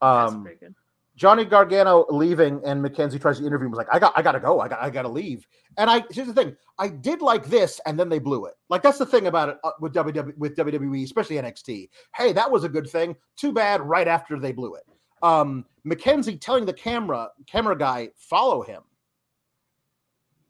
That's 0.00 0.32
Um 0.32 0.42
pretty 0.44 0.58
good. 0.60 0.74
Johnny 1.16 1.44
Gargano 1.44 2.06
leaving 2.10 2.60
and 2.64 2.84
McKenzie 2.84 3.20
tries 3.20 3.38
to 3.38 3.46
interview 3.46 3.66
him 3.66 3.70
was 3.70 3.78
like, 3.78 3.92
I 3.92 4.00
got 4.00 4.12
I 4.16 4.22
gotta 4.22 4.40
go. 4.40 4.60
I 4.60 4.68
got 4.68 4.80
I 4.82 4.90
gotta 4.90 5.08
leave. 5.08 5.46
And 5.78 5.88
I 5.88 6.04
here's 6.10 6.26
the 6.26 6.34
thing, 6.34 6.56
I 6.78 6.88
did 6.88 7.22
like 7.22 7.46
this, 7.46 7.80
and 7.86 7.98
then 7.98 8.08
they 8.08 8.18
blew 8.18 8.46
it. 8.46 8.54
Like 8.68 8.82
that's 8.82 8.98
the 8.98 9.06
thing 9.06 9.28
about 9.28 9.48
it 9.48 9.58
uh, 9.62 9.70
with 9.80 9.94
WWE 9.94 10.36
with 10.36 10.56
WWE, 10.56 11.04
especially 11.04 11.36
NXT. 11.36 11.88
Hey, 12.16 12.32
that 12.32 12.50
was 12.50 12.64
a 12.64 12.68
good 12.68 12.88
thing. 12.88 13.14
Too 13.36 13.52
bad 13.52 13.80
right 13.80 14.08
after 14.08 14.38
they 14.40 14.50
blew 14.52 14.74
it. 14.74 14.82
Um 15.24 15.64
McKenzie 15.86 16.40
telling 16.40 16.64
the 16.66 16.72
camera 16.72 17.30
camera 17.46 17.76
guy, 17.76 18.10
follow 18.16 18.62
him. 18.62 18.82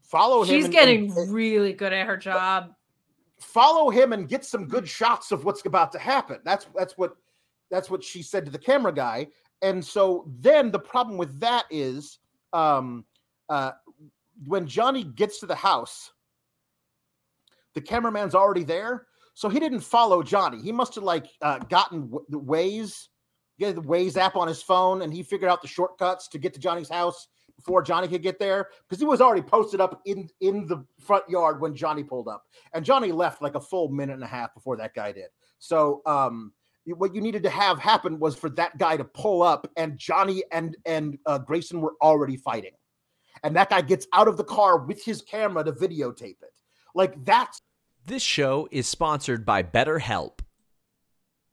Follow 0.03 0.43
him. 0.43 0.49
She's 0.49 0.69
getting 0.69 1.11
and- 1.17 1.33
really 1.33 1.73
good 1.73 1.93
at 1.93 2.07
her 2.07 2.17
job. 2.17 2.75
follow 3.41 3.91
him 3.91 4.13
and 4.13 4.29
get 4.29 4.45
some 4.45 4.67
good 4.67 4.89
shots 4.89 5.31
of 5.33 5.45
what's 5.45 5.65
about 5.67 5.93
to 5.93 5.99
happen. 5.99 6.39
That's 6.45 6.67
that's 6.75 6.99
what 6.99 7.17
that's 7.71 7.89
what 7.91 8.03
she 8.05 8.23
said 8.23 8.45
to 8.45 8.51
the 8.51 8.59
camera 8.59 8.93
guy. 8.93 9.29
And 9.63 9.83
so 9.85 10.29
then 10.41 10.71
the 10.71 10.79
problem 10.79 11.17
with 11.19 11.39
that 11.41 11.65
is 11.71 12.19
um 12.53 13.05
uh 13.49 13.73
when 14.47 14.67
Johnny 14.67 15.05
gets 15.05 15.39
to 15.41 15.47
the 15.47 15.55
house, 15.55 16.13
the 17.75 17.81
cameraman's 17.81 18.35
already 18.35 18.65
there. 18.65 19.07
So 19.35 19.49
he 19.49 19.59
didn't 19.61 19.81
follow 19.81 20.23
Johnny. 20.23 20.61
He 20.61 20.73
must 20.73 20.95
have 20.97 21.05
like 21.05 21.27
uh, 21.43 21.59
gotten 21.59 22.03
w- 22.11 22.25
the 22.29 22.39
Get 23.59 23.77
the 23.77 23.83
Waze 23.83 24.17
app 24.17 24.37
on 24.37 24.49
his 24.49 24.62
phone, 24.62 25.03
and 25.03 25.12
he 25.12 25.23
figured 25.23 25.51
out 25.51 25.62
the 25.62 25.69
shortcuts 25.69 26.29
to 26.29 26.38
get 26.38 26.55
to 26.55 26.61
Johnny's 26.61 26.88
house 26.88 27.29
before 27.57 27.83
Johnny 27.83 28.09
could 28.09 28.23
get 28.23 28.38
there 28.38 28.69
because 28.83 29.01
he 29.01 29.07
was 29.07 29.21
already 29.21 29.43
posted 29.43 29.81
up 29.81 30.03
in 30.07 30.29
in 30.40 30.67
the 30.67 30.85
front 31.01 31.29
yard 31.29 31.61
when 31.61 31.75
Johnny 31.75 32.03
pulled 32.03 32.29
up, 32.29 32.45
and 32.73 32.85
Johnny 32.85 33.12
left 33.12 33.43
like 33.43 33.55
a 33.55 33.61
full 33.61 33.88
minute 33.88 34.14
and 34.14 34.25
a 34.25 34.29
half 34.29 34.53
before 34.55 34.77
that 34.77 34.95
guy 34.95 35.12
did. 35.12 35.29
So 35.59 36.03
um, 36.05 36.53
what 36.87 37.14
you 37.14 37.21
needed 37.21 37.43
to 37.45 37.51
have 37.51 37.79
happen 37.79 38.19
was 38.19 38.37
for 38.37 38.51
that 38.51 38.77
guy 38.79 38.97
to 38.97 39.05
pull 39.05 39.43
up, 39.43 39.71
and 39.77 39.97
Johnny 39.97 40.43
and 40.53 40.77
and 40.85 41.19
uh, 41.27 41.38
Grayson 41.38 41.81
were 41.81 41.95
already 42.03 42.37
fighting, 42.37 42.75
and 43.43 43.55
that 43.57 43.71
guy 43.71 43.81
gets 43.81 44.07
out 44.12 44.29
of 44.29 44.37
the 44.37 44.45
car 44.45 44.79
with 44.79 45.05
his 45.05 45.23
camera 45.23 45.64
to 45.64 45.73
videotape 45.73 46.43
it. 46.43 46.61
Like 46.95 47.25
that's 47.25 47.61
This 48.07 48.23
show 48.23 48.69
is 48.71 48.87
sponsored 48.87 49.47
by 49.47 49.62
BetterHelp. 49.62 50.34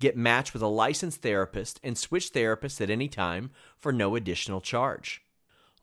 get 0.00 0.16
matched 0.16 0.52
with 0.52 0.62
a 0.62 0.66
licensed 0.66 1.22
therapist, 1.22 1.78
and 1.84 1.96
switch 1.96 2.32
therapists 2.32 2.80
at 2.80 2.90
any 2.90 3.08
time 3.08 3.50
for 3.78 3.92
no 3.92 4.16
additional 4.16 4.60
charge. 4.60 5.22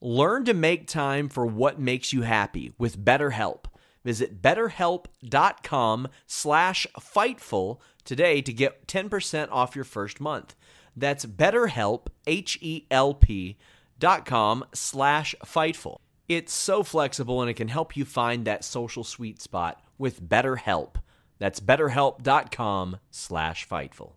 Learn 0.02 0.46
to 0.46 0.54
make 0.54 0.88
time 0.88 1.30
for 1.30 1.46
what 1.46 1.80
makes 1.80 2.12
you 2.12 2.24
happy 2.24 2.74
with 2.78 3.04
BetterHelp. 3.04 3.66
Visit 4.04 4.42
betterhelp.com 4.42 6.08
slash 6.28 6.88
fightful 7.00 7.80
today 8.04 8.42
to 8.42 8.54
get 8.54 8.88
10% 8.88 9.50
off 9.52 9.76
your 9.76 9.86
first 9.86 10.20
month. 10.20 10.56
That's 10.96 11.26
betterhelp, 11.26 12.08
H-E-L-P 12.26 13.58
dot 14.00 14.26
com 14.26 14.64
slash 14.74 15.36
fightful. 15.44 15.98
It's 16.28 16.54
so 16.54 16.84
flexible 16.84 17.42
and 17.42 17.50
it 17.50 17.56
can 17.56 17.68
help 17.68 17.98
you 17.98 18.06
find 18.06 18.46
that 18.46 18.64
social 18.64 19.04
sweet 19.04 19.42
spot 19.42 19.82
with 19.98 20.22
BetterHelp. 20.22 20.96
That's 21.40 21.60
betterhelp.com 21.60 22.98
slash 23.12 23.68
fightful. 23.68 24.17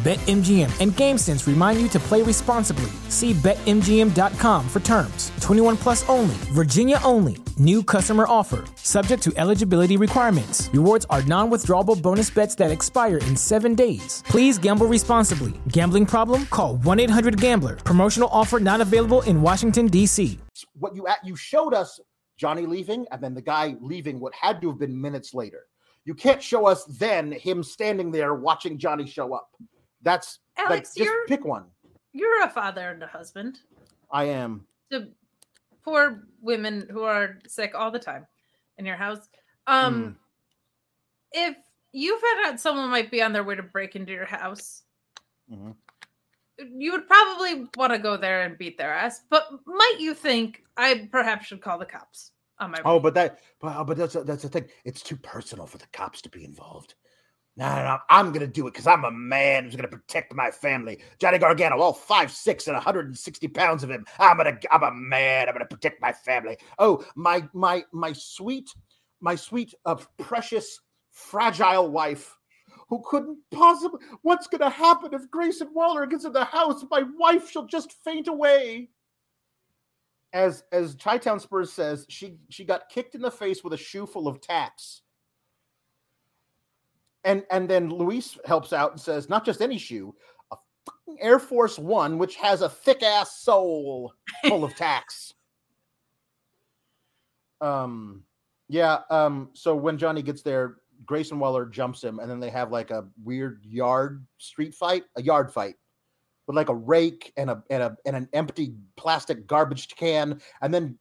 BetMGM 0.00 0.80
and 0.80 0.92
GameSense 0.92 1.46
remind 1.46 1.78
you 1.78 1.86
to 1.88 2.00
play 2.00 2.22
responsibly. 2.22 2.90
See 3.10 3.34
BetMGM.com 3.34 4.66
for 4.66 4.80
terms. 4.80 5.30
21 5.42 5.76
plus 5.76 6.08
only, 6.08 6.34
Virginia 6.54 6.98
only. 7.04 7.36
New 7.58 7.82
customer 7.82 8.24
offer, 8.26 8.64
subject 8.76 9.22
to 9.24 9.32
eligibility 9.36 9.98
requirements. 9.98 10.70
Rewards 10.72 11.04
are 11.10 11.22
non 11.24 11.50
withdrawable 11.50 12.00
bonus 12.00 12.30
bets 12.30 12.54
that 12.54 12.70
expire 12.70 13.18
in 13.18 13.36
seven 13.36 13.74
days. 13.74 14.22
Please 14.24 14.56
gamble 14.56 14.86
responsibly. 14.86 15.52
Gambling 15.68 16.06
problem? 16.06 16.46
Call 16.46 16.76
1 16.76 16.98
800 17.00 17.38
Gambler. 17.38 17.76
Promotional 17.76 18.30
offer 18.32 18.58
not 18.58 18.80
available 18.80 19.20
in 19.22 19.42
Washington, 19.42 19.86
D.C. 19.86 20.38
What 20.78 20.96
you 20.96 21.06
at, 21.08 21.22
you 21.26 21.36
showed 21.36 21.74
us 21.74 22.00
Johnny 22.38 22.64
leaving 22.64 23.04
and 23.12 23.22
then 23.22 23.34
the 23.34 23.42
guy 23.42 23.76
leaving 23.82 24.18
what 24.18 24.32
had 24.32 24.62
to 24.62 24.70
have 24.70 24.78
been 24.78 24.98
minutes 24.98 25.34
later. 25.34 25.66
You 26.06 26.14
can't 26.14 26.42
show 26.42 26.64
us 26.64 26.84
then 26.84 27.32
him 27.32 27.62
standing 27.62 28.10
there 28.10 28.34
watching 28.34 28.78
Johnny 28.78 29.06
show 29.06 29.34
up. 29.34 29.50
That's 30.02 30.38
Alex, 30.56 30.70
like, 30.70 30.82
just 30.84 30.96
you're 30.98 31.26
pick 31.26 31.44
one. 31.44 31.64
you're 32.12 32.42
a 32.44 32.50
father 32.50 32.88
and 32.90 33.02
a 33.02 33.06
husband 33.06 33.60
I 34.10 34.24
am. 34.24 34.66
to 34.90 35.08
poor 35.84 36.24
women 36.40 36.86
who 36.90 37.02
are 37.02 37.38
sick 37.46 37.72
all 37.74 37.90
the 37.90 37.98
time 37.98 38.26
in 38.78 38.86
your 38.86 38.96
house. 38.96 39.28
Um, 39.66 40.16
if 41.32 41.56
you 41.92 42.18
found 42.20 42.46
out 42.46 42.60
someone 42.60 42.90
might 42.90 43.10
be 43.10 43.22
on 43.22 43.32
their 43.32 43.44
way 43.44 43.54
to 43.56 43.62
break 43.62 43.94
into 43.96 44.12
your 44.12 44.24
house, 44.26 44.82
Mhm. 45.50 45.74
you 46.58 46.92
would 46.92 47.06
probably 47.06 47.68
want 47.76 47.92
to 47.92 47.98
go 47.98 48.16
there 48.16 48.42
and 48.42 48.58
beat 48.58 48.78
their 48.78 48.92
ass. 48.92 49.22
But 49.28 49.48
might 49.66 49.96
you 49.98 50.14
think 50.14 50.64
I 50.76 51.08
perhaps 51.10 51.46
should 51.46 51.60
call 51.62 51.78
the 51.78 51.86
cops 51.86 52.32
on 52.58 52.70
my? 52.72 52.78
Oh, 52.84 52.96
way? 52.96 53.02
but 53.02 53.14
that, 53.14 53.40
but, 53.60 53.84
but 53.84 53.96
that's 53.96 54.14
that's 54.14 54.42
the 54.42 54.48
thing. 54.48 54.68
It's 54.84 55.02
too 55.02 55.16
personal 55.16 55.66
for 55.66 55.78
the 55.78 55.86
cops 55.88 56.20
to 56.22 56.28
be 56.28 56.44
involved. 56.44 56.94
No, 57.56 57.68
no, 57.68 57.82
no. 57.84 57.98
I'm 58.08 58.32
gonna 58.32 58.46
do 58.46 58.66
it 58.66 58.72
because 58.72 58.86
I'm 58.86 59.04
a 59.04 59.10
man 59.10 59.64
who's 59.64 59.76
gonna 59.76 59.88
protect 59.88 60.34
my 60.34 60.50
family. 60.50 61.02
Johnny 61.18 61.38
Gargano, 61.38 61.78
all 61.78 61.92
five 61.92 62.30
six 62.30 62.66
and 62.68 62.74
160 62.74 63.48
pounds 63.48 63.82
of 63.82 63.90
him. 63.90 64.06
I'm 64.18 64.36
gonna, 64.36 64.58
I'm 64.70 64.82
a 64.82 64.92
man. 64.92 65.48
I'm 65.48 65.54
gonna 65.54 65.66
protect 65.66 66.00
my 66.00 66.12
family. 66.12 66.56
Oh, 66.78 67.04
my, 67.16 67.48
my, 67.52 67.84
my 67.92 68.12
sweet, 68.12 68.70
my 69.20 69.34
sweet, 69.34 69.74
uh, 69.84 69.96
precious, 70.18 70.80
fragile 71.10 71.90
wife. 71.90 72.36
Who 72.88 73.02
couldn't 73.04 73.38
possibly? 73.52 74.00
What's 74.22 74.48
going 74.48 74.62
to 74.62 74.70
happen 74.70 75.14
if 75.14 75.30
Grayson 75.30 75.68
Waller 75.72 76.06
gets 76.06 76.24
in 76.24 76.32
the 76.32 76.44
house? 76.44 76.84
My 76.90 77.04
wife, 77.16 77.48
she'll 77.48 77.66
just 77.66 77.92
faint 78.04 78.26
away 78.26 78.90
as 80.32 80.64
as 80.72 80.94
Chi-Town 80.94 81.40
Spurs 81.40 81.72
says, 81.72 82.06
she 82.08 82.36
she 82.48 82.64
got 82.64 82.88
kicked 82.88 83.14
in 83.14 83.22
the 83.22 83.30
face 83.30 83.64
with 83.64 83.72
a 83.72 83.76
shoe 83.78 84.06
full 84.06 84.28
of 84.28 84.40
tacks. 84.40 85.02
And 87.24 87.44
and 87.50 87.68
then 87.68 87.90
Luis 87.90 88.38
helps 88.44 88.72
out 88.72 88.92
and 88.92 89.00
says, 89.00 89.28
not 89.28 89.44
just 89.44 89.60
any 89.60 89.78
shoe, 89.78 90.14
a 90.52 90.56
fucking 90.86 91.18
Air 91.20 91.38
Force 91.38 91.78
One, 91.78 92.18
which 92.18 92.36
has 92.36 92.62
a 92.62 92.68
thick 92.68 93.02
ass 93.02 93.40
sole 93.42 94.12
full 94.46 94.64
of 94.64 94.74
tacks. 94.76 95.34
Um, 97.62 98.22
yeah. 98.70 99.00
Um, 99.10 99.50
so 99.52 99.76
when 99.76 99.98
Johnny 99.98 100.22
gets 100.22 100.40
there, 100.40 100.76
Grayson 101.04 101.38
Waller 101.38 101.66
jumps 101.66 102.02
him, 102.02 102.18
and 102.18 102.30
then 102.30 102.40
they 102.40 102.48
have 102.48 102.72
like 102.72 102.90
a 102.90 103.06
weird 103.22 103.62
yard 103.66 104.24
street 104.38 104.74
fight, 104.74 105.04
a 105.16 105.22
yard 105.22 105.52
fight 105.52 105.74
with 106.46 106.56
like 106.56 106.70
a 106.70 106.74
rake 106.74 107.34
and 107.36 107.50
a 107.50 107.62
and 107.68 107.82
a 107.82 107.96
and 108.06 108.16
an 108.16 108.30
empty 108.32 108.72
plastic 108.96 109.46
garbage 109.46 109.88
can, 109.88 110.40
and 110.62 110.72
then 110.72 110.98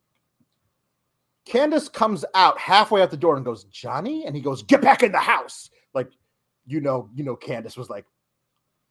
Candice 1.49 1.91
comes 1.91 2.23
out 2.35 2.59
halfway 2.59 3.01
out 3.01 3.09
the 3.09 3.17
door 3.17 3.35
and 3.35 3.43
goes, 3.43 3.63
Johnny, 3.65 4.25
and 4.25 4.35
he 4.35 4.41
goes, 4.41 4.61
get 4.61 4.81
back 4.81 5.01
in 5.01 5.11
the 5.11 5.17
house. 5.17 5.69
Like, 5.93 6.11
you 6.65 6.81
know, 6.81 7.09
you 7.15 7.23
know, 7.23 7.35
Candice 7.35 7.77
was 7.77 7.89
like, 7.89 8.05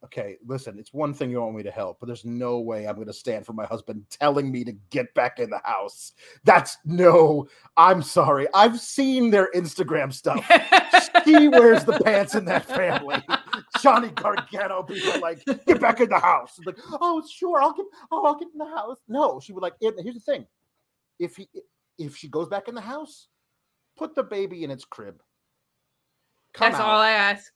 okay, 0.04 0.36
listen, 0.46 0.78
it's 0.78 0.92
one 0.92 1.12
thing 1.12 1.30
you 1.30 1.40
want 1.40 1.56
me 1.56 1.62
to 1.62 1.70
help, 1.70 1.98
but 1.98 2.06
there's 2.06 2.24
no 2.24 2.60
way 2.60 2.86
I'm 2.86 2.94
going 2.94 3.08
to 3.08 3.12
stand 3.12 3.44
for 3.44 3.52
my 3.52 3.66
husband 3.66 4.04
telling 4.10 4.50
me 4.50 4.64
to 4.64 4.72
get 4.90 5.12
back 5.14 5.38
in 5.38 5.50
the 5.50 5.60
house. 5.64 6.12
That's 6.44 6.76
no, 6.84 7.48
I'm 7.76 8.02
sorry. 8.02 8.46
I've 8.54 8.78
seen 8.78 9.30
their 9.30 9.50
Instagram 9.54 10.12
stuff. 10.12 10.44
she 11.24 11.48
wears 11.48 11.84
the 11.84 11.98
pants 12.04 12.34
in 12.34 12.44
that 12.46 12.64
family. 12.64 13.22
Johnny 13.80 14.08
Gargano 14.10 14.82
people 14.82 15.20
like, 15.20 15.44
get 15.66 15.80
back 15.80 16.00
in 16.00 16.08
the 16.08 16.18
house. 16.18 16.54
It's 16.58 16.66
like, 16.66 16.78
oh, 17.00 17.22
sure, 17.28 17.60
I'll 17.60 17.72
get, 17.72 17.86
oh, 18.10 18.24
I'll 18.24 18.38
get 18.38 18.48
in 18.52 18.58
the 18.58 18.76
house. 18.76 18.98
No, 19.08 19.40
she 19.40 19.52
would 19.52 19.62
like. 19.62 19.74
Here's 19.80 19.96
the 19.96 20.20
thing: 20.20 20.46
if 21.18 21.36
he, 21.36 21.48
if 21.98 22.16
she 22.16 22.28
goes 22.28 22.48
back 22.48 22.68
in 22.68 22.74
the 22.74 22.80
house, 22.80 23.28
put 23.96 24.14
the 24.14 24.22
baby 24.22 24.64
in 24.64 24.70
its 24.70 24.84
crib. 24.84 25.20
Come 26.58 26.72
That's 26.72 26.80
out 26.82 26.88
all 26.88 27.00
I 27.00 27.10
ask. 27.10 27.52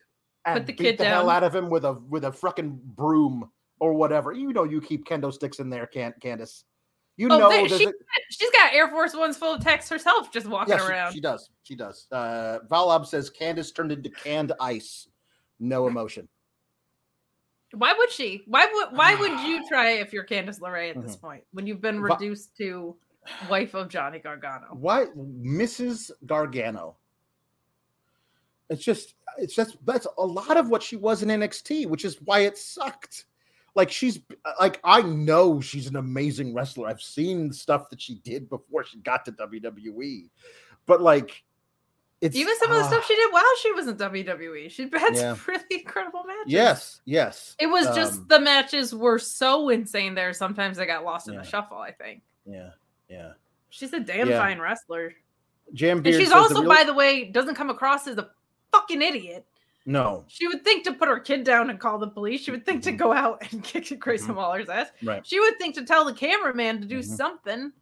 put 0.46 0.66
the 0.66 0.72
kid 0.72 0.96
the 0.98 1.05
hell 1.05 1.28
out 1.28 1.42
of 1.44 1.55
him 1.55 1.68
with 1.68 1.84
a 1.84 1.92
with 2.09 2.24
a 2.24 2.32
fucking 2.32 2.80
broom 2.96 3.50
or 3.80 3.92
whatever. 3.94 4.32
You 4.32 4.53
know, 4.53 4.64
you 4.64 4.80
keep 4.80 5.05
kendo 5.05 5.32
sticks 5.32 5.59
in 5.59 5.68
there, 5.70 5.86
can't 5.86 6.18
Candice. 6.20 6.64
You 7.16 7.28
Oh, 7.30 7.38
know, 7.38 7.48
there- 7.50 7.68
she, 7.68 7.84
a- 7.86 7.92
she's 8.30 8.50
got 8.53 8.72
Air 8.72 8.88
Force 8.88 9.14
Ones 9.14 9.36
full 9.36 9.55
of 9.55 9.62
text 9.62 9.90
herself, 9.90 10.32
just 10.32 10.46
walking 10.46 10.74
yeah, 10.74 10.80
she- 10.80 10.90
around. 10.90 11.12
She, 11.12 11.20
does. 11.20 11.50
She 11.62 11.74
does. 11.76 12.07
Uh, 12.11 12.61
Valab 12.70 13.05
says 13.07 13.30
Candice 13.30 13.74
turned 13.74 13.92
into 13.92 14.09
canned 14.09 14.53
ice. 14.61 15.09
No 15.61 15.86
emotion. 15.88 16.26
Why 17.74 17.92
would 17.96 18.11
she? 18.11 18.42
Why 18.46 18.66
would 18.72 18.96
why 18.96 19.14
would 19.20 19.40
you 19.40 19.66
try 19.68 19.90
if 19.92 20.12
you're 20.12 20.24
Candice 20.26 20.61
LeRae 20.61 20.94
at 20.96 21.03
this 21.03 21.16
point 21.16 21.44
when 21.53 21.66
you've 21.66 21.80
been 21.80 21.96
Mm-hmm. 21.96 22.07
Va- 22.09 22.14
reduced 22.14 22.57
to 22.59 22.96
wife 23.50 23.74
of 23.74 23.88
Johnny 23.88 24.18
Gargano? 24.18 24.68
Why, 24.72 25.07
Mrs. 25.16 26.11
Gargano? 26.26 26.96
It's 28.72 28.84
just, 28.84 29.14
it's 29.38 29.54
just 29.54 29.76
that's 29.84 30.06
a 30.18 30.26
lot 30.26 30.56
of 30.56 30.68
what 30.68 30.82
she 30.82 30.96
was 30.96 31.22
in 31.22 31.28
NXT, 31.28 31.86
which 31.86 32.04
is 32.04 32.16
why 32.24 32.40
it 32.40 32.58
sucked. 32.58 33.26
Like 33.74 33.90
she's 33.90 34.20
like 34.60 34.80
I 34.84 35.00
know 35.02 35.60
she's 35.60 35.86
an 35.86 35.96
amazing 35.96 36.52
wrestler. 36.52 36.88
I've 36.88 37.00
seen 37.00 37.52
stuff 37.52 37.88
that 37.90 38.00
she 38.00 38.16
did 38.16 38.48
before 38.50 38.84
she 38.84 38.98
got 38.98 39.24
to 39.24 39.32
WWE, 39.32 40.28
but 40.86 41.00
like 41.00 41.42
it's 42.20 42.36
Even 42.36 42.54
some 42.60 42.70
of 42.70 42.76
the 42.76 42.84
ah, 42.84 42.86
stuff 42.88 43.06
she 43.06 43.16
did 43.16 43.32
while 43.32 43.42
she 43.62 43.72
was 43.72 43.88
in 43.88 43.96
WWE, 43.96 44.70
she 44.70 44.82
had 44.92 45.14
Yeah. 45.16 45.34
some 45.34 45.40
really 45.48 45.64
incredible 45.70 46.22
matches. 46.24 46.52
Yes, 46.52 47.00
yes. 47.04 47.56
It 47.58 47.66
was 47.66 47.86
just 47.96 48.20
Um, 48.20 48.26
the 48.28 48.40
matches 48.40 48.94
were 48.94 49.18
so 49.18 49.70
insane 49.70 50.14
there. 50.14 50.32
Sometimes 50.32 50.76
they 50.76 50.86
got 50.86 51.02
lost 51.04 51.26
in 51.26 51.34
Yeah. 51.34 51.40
the 51.40 51.46
shuffle, 51.46 51.78
I 51.78 51.90
think. 51.92 52.22
yeah, 52.46 52.70
yeah. 53.08 53.32
She's 53.70 53.92
a 53.94 54.00
damn 54.00 54.28
Yeah. 54.28 54.38
fine 54.38 54.60
wrestler. 54.60 55.14
Jam 55.72 55.96
And 55.98 56.06
she's 56.06 56.16
says 56.18 56.28
the 56.28 56.36
also, 56.36 56.60
real- 56.60 56.68
by 56.68 56.84
the 56.84 56.92
way, 56.94 57.24
doesn't 57.24 57.54
come 57.54 57.70
across 57.70 58.06
as 58.06 58.18
a 58.18 58.28
fucking 58.72 59.02
idiot. 59.02 59.46
no 59.86 60.24
She 60.28 60.46
would 60.48 60.64
think 60.64 60.84
to 60.84 60.92
put 60.92 61.08
her 61.08 61.18
kid 61.20 61.44
down 61.44 61.68
and 61.70 61.78
call 61.78 61.98
the 61.98 62.08
police. 62.08 62.40
She 62.42 62.50
would 62.50 62.64
think 62.64 62.82
to 62.84 62.92
Mhm. 62.92 62.96
go 62.98 63.12
out 63.12 63.42
and 63.52 63.62
kick 63.64 63.98
Grayson 64.00 64.30
Mhm. 64.34 64.36
Waller's 64.36 64.68
ass. 64.68 64.88
right. 65.02 65.26
She 65.26 65.38
would 65.40 65.58
think 65.58 65.74
to 65.76 65.84
tell 65.84 66.04
the 66.04 66.14
cameraman 66.14 66.80
to 66.80 66.86
do 66.86 66.98
Mhm. 67.00 67.04
something. 67.04 67.72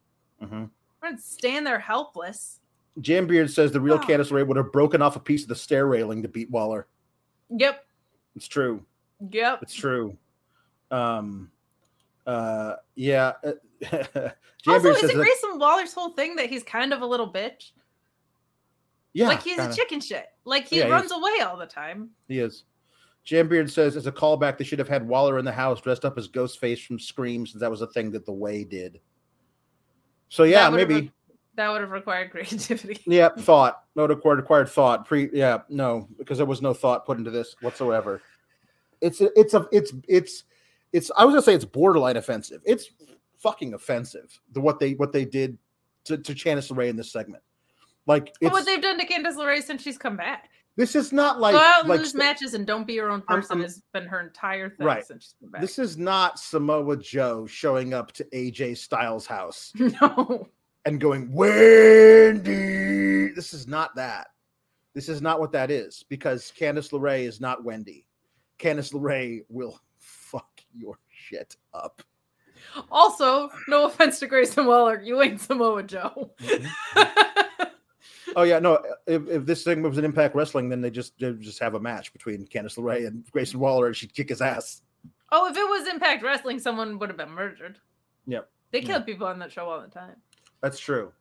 hmm 0.41 0.65
We're 1.03 1.17
stand 1.19 1.67
there 1.67 1.79
helpless. 1.79 2.61
Jam 3.01 3.27
Beard 3.27 3.51
says 3.51 3.71
the 3.73 3.81
real 3.81 3.95
Oh. 3.95 3.99
Candice 3.99 4.33
Ray 4.33 4.43
would 4.43 4.57
have 4.57 4.73
broken 4.73 5.01
off 5.03 5.17
a 5.17 5.21
piece 5.21 5.43
of 5.43 5.49
the 5.49 5.55
stair 5.55 5.87
railing 5.87 6.23
to 6.23 6.29
beat 6.29 6.51
Waller. 6.51 6.87
Yep. 7.51 7.87
It's 8.37 8.49
true. 8.49 8.85
Yep. 9.31 9.63
It's 9.63 9.75
true. 9.75 10.17
Um, 10.91 11.51
uh, 12.27 12.77
yeah. 12.97 13.33
uh, 13.45 13.53
Jam 13.83 14.33
Also, 14.67 14.83
Beard 14.93 15.05
is 15.05 15.11
it 15.11 15.15
Grayson 15.15 15.59
Waller's 15.59 15.93
whole 15.95 16.11
thing 16.11 16.37
that 16.37 16.49
he's 16.51 16.63
kind 16.63 16.93
of 16.93 17.01
a 17.03 17.07
little 17.07 17.31
bitch? 17.33 17.71
Yeah, 19.13 19.29
like 19.29 19.43
he's 19.43 19.57
kinda. 19.57 19.73
a 19.73 19.75
chicken 19.75 20.01
shit. 20.01 20.27
Like 20.45 20.67
he 20.69 20.79
Yeah, 20.79 20.89
runs 20.89 21.07
is. 21.07 21.13
away 21.13 21.41
all 21.41 21.57
the 21.57 21.67
time. 21.67 22.11
He 22.29 22.39
is. 22.41 22.65
Jam 23.25 23.49
Beard 23.49 23.71
says 23.71 23.97
as 23.97 24.07
a 24.07 24.13
callback, 24.13 24.57
they 24.59 24.65
should 24.65 24.79
have 24.79 24.89
had 24.89 25.07
Waller 25.07 25.39
in 25.39 25.45
the 25.45 25.53
house 25.53 25.81
dressed 25.81 26.05
up 26.05 26.17
as 26.17 26.27
Ghostface 26.29 26.85
from 26.85 26.99
Scream, 26.99 27.47
since 27.47 27.61
that 27.61 27.71
was 27.71 27.83
a 27.83 27.87
thing 27.89 28.11
that 28.13 28.25
the 28.25 28.33
Way 28.33 28.65
did. 28.65 28.99
So 30.29 30.45
yeah, 30.45 30.71
That 30.71 30.77
maybe. 30.77 30.95
re- 30.95 31.13
that 31.57 31.69
would 31.71 31.81
have 31.83 31.91
required 31.91 32.31
creativity. 32.31 32.99
Yeah, 33.07 33.29
thought. 33.29 33.83
No 33.95 34.07
required 34.07 34.37
required 34.37 34.69
thought. 34.69 35.07
Pre 35.07 35.29
yeah, 35.33 35.59
no, 35.69 36.09
because 36.19 36.39
there 36.39 36.47
was 36.47 36.63
no 36.63 36.73
thought 36.73 37.05
put 37.05 37.19
into 37.19 37.31
this 37.31 37.55
whatsoever. 37.61 38.23
It's 39.01 39.21
a, 39.21 39.31
it's 39.39 39.55
a 39.55 39.67
it's 39.73 39.93
it's 40.09 40.45
it's 40.93 41.11
I 41.17 41.25
was 41.25 41.33
gonna 41.33 41.43
say 41.43 41.55
it's 41.55 41.65
borderline 41.65 42.17
offensive. 42.17 42.63
It's 42.65 42.91
fucking 43.39 43.75
offensive. 43.75 44.41
The 44.53 44.61
what 44.61 44.79
they 44.79 44.95
what 44.95 45.13
they 45.13 45.25
did 45.25 45.59
to, 46.05 46.17
to 46.17 46.33
Candice 46.35 46.71
LeRae 46.73 46.89
in 46.89 46.97
this 46.97 47.13
segment. 47.13 47.43
Like 48.11 48.35
it's 48.41 48.53
what 48.53 48.67
they've 48.67 48.83
done 48.83 48.99
to 48.99 49.07
Candice 49.07 49.37
LeRae 49.37 49.63
since 49.63 49.83
she's 49.83 49.99
come 49.99 50.17
back. 50.17 50.49
this 50.77 50.95
is 50.97 51.13
not 51.13 51.41
like 51.41 51.55
Go 51.55 51.61
out 51.61 51.81
and 51.81 51.89
like 51.89 52.01
lose 52.01 52.15
matches 52.15 52.55
and 52.55 52.67
don't 52.67 52.87
be 52.87 52.95
your 52.95 53.11
own 53.11 53.23
person 53.23 53.61
has 53.63 53.83
been 53.93 54.07
her 54.07 54.21
entire 54.21 54.71
thing 54.71 54.87
Right. 54.87 55.07
since 55.07 55.25
she's 55.25 55.35
been 55.41 55.51
back. 55.51 55.61
this 55.61 55.79
is 55.79 55.97
not 55.97 56.39
Samoa 56.39 56.97
Joe 56.97 57.47
showing 57.47 57.95
up 57.95 58.13
to 58.13 58.25
AJ 58.35 58.77
Styles' 58.79 59.27
house 59.27 59.73
no. 59.79 60.49
and 60.87 61.01
going, 61.01 61.33
Wendy. 61.33 63.33
This 63.35 63.53
is 63.55 63.67
not 63.69 63.95
that. 63.97 64.29
This 64.95 65.09
is 65.09 65.23
not 65.23 65.39
what 65.39 65.53
that 65.53 65.71
is 65.71 66.05
because 66.09 66.53
Candice 66.59 66.91
LeRae 66.91 67.27
is 67.29 67.41
not 67.41 67.65
Wendy. 67.65 68.07
Candice 68.59 68.93
LeRae 68.93 69.45
will 69.49 69.79
fuck 69.99 70.49
your 70.75 70.99
shit 71.11 71.57
up. 71.73 72.03
Also, 72.91 73.51
no 73.69 73.87
offense 73.87 74.19
to 74.21 74.27
Grayson 74.27 74.67
Waller, 74.67 75.01
you 75.01 75.21
ain't 75.23 75.41
Samoa 75.41 75.83
Joe. 75.83 76.33
Mm-hmm. 76.41 77.03
Oh 78.37 78.43
yeah, 78.43 78.59
no. 78.59 78.83
If, 79.07 79.29
if 79.29 79.47
this 79.47 79.65
thing 79.65 79.83
was 79.83 79.99
an 79.99 80.05
Impact 80.05 80.35
Wrestling, 80.35 80.69
then 80.69 80.81
they 80.81 80.91
just 80.91 81.19
they 81.19 81.33
just 81.33 81.59
have 81.59 81.75
a 81.75 81.81
match 81.81 82.13
between 82.13 82.47
Candice 82.47 82.77
LeRae 82.79 83.07
and 83.07 83.25
Grayson 83.33 83.59
Waller, 83.61 83.87
and 83.89 83.97
she'd 83.97 84.15
kick 84.15 84.29
his 84.29 84.41
ass. 84.41 84.83
oh, 85.33 85.49
if 85.51 85.57
it 85.57 85.63
was 85.69 85.89
Impact 85.89 86.23
Wrestling, 86.23 86.59
someone 86.59 86.99
would 86.99 87.09
have 87.09 87.17
been 87.19 87.31
murdered. 87.31 87.79
Yep. 88.27 88.49
They 88.73 88.81
Yeah. 88.81 88.87
kill 88.87 89.03
people 89.03 89.27
on 89.27 89.39
that 89.41 89.51
show 89.53 89.69
all 89.69 89.81
the 89.81 89.89
time. 89.89 90.17
That's 90.61 90.79
true. 90.79 91.13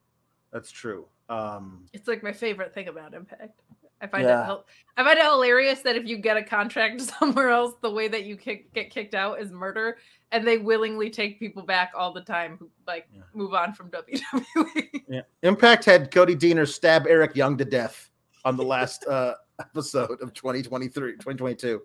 That's 0.52 0.72
true. 0.72 1.06
Um, 1.30 1.86
It's 1.94 2.08
like 2.08 2.24
my 2.24 2.32
favorite 2.34 2.74
thing 2.74 2.88
about 2.88 3.14
Impact. 3.14 3.60
I 4.02 4.08
find 4.08 4.24
Yeah. 4.24 4.54
it 4.54 4.60
I 4.98 5.04
find 5.04 5.18
it 5.18 5.24
hilarious 5.26 5.82
that 5.82 5.96
if 5.96 6.06
you 6.06 6.18
get 6.18 6.38
a 6.38 6.44
contract 6.44 7.02
somewhere 7.20 7.50
else, 7.50 7.76
the 7.82 7.92
way 7.92 8.08
that 8.10 8.26
you 8.26 8.36
kick, 8.38 8.74
get 8.74 8.90
kicked 8.90 9.16
out 9.16 9.40
is 9.40 9.52
murder, 9.52 9.98
and 10.32 10.46
they 10.46 10.58
willingly 10.58 11.10
take 11.10 11.40
people 11.40 11.64
back 11.64 11.92
all 11.96 12.14
the 12.14 12.22
time 12.22 12.58
who 12.60 12.70
like 12.88 13.08
Yeah. 13.14 13.22
move 13.34 13.54
on 13.54 13.74
from 13.74 13.90
WWE. 13.92 15.02
yeah. 15.08 15.22
Impact 15.44 15.86
had 15.86 16.12
Cody 16.12 16.36
Deaner 16.36 16.68
stab 16.68 17.08
Eric 17.08 17.36
Young 17.36 17.58
to 17.58 17.66
death 17.66 18.10
on 18.46 18.58
the 18.58 18.64
last 18.64 19.06
uh, 19.08 19.36
episode 19.60 20.22
of 20.22 20.34
2023, 20.34 21.14
2022. 21.14 21.82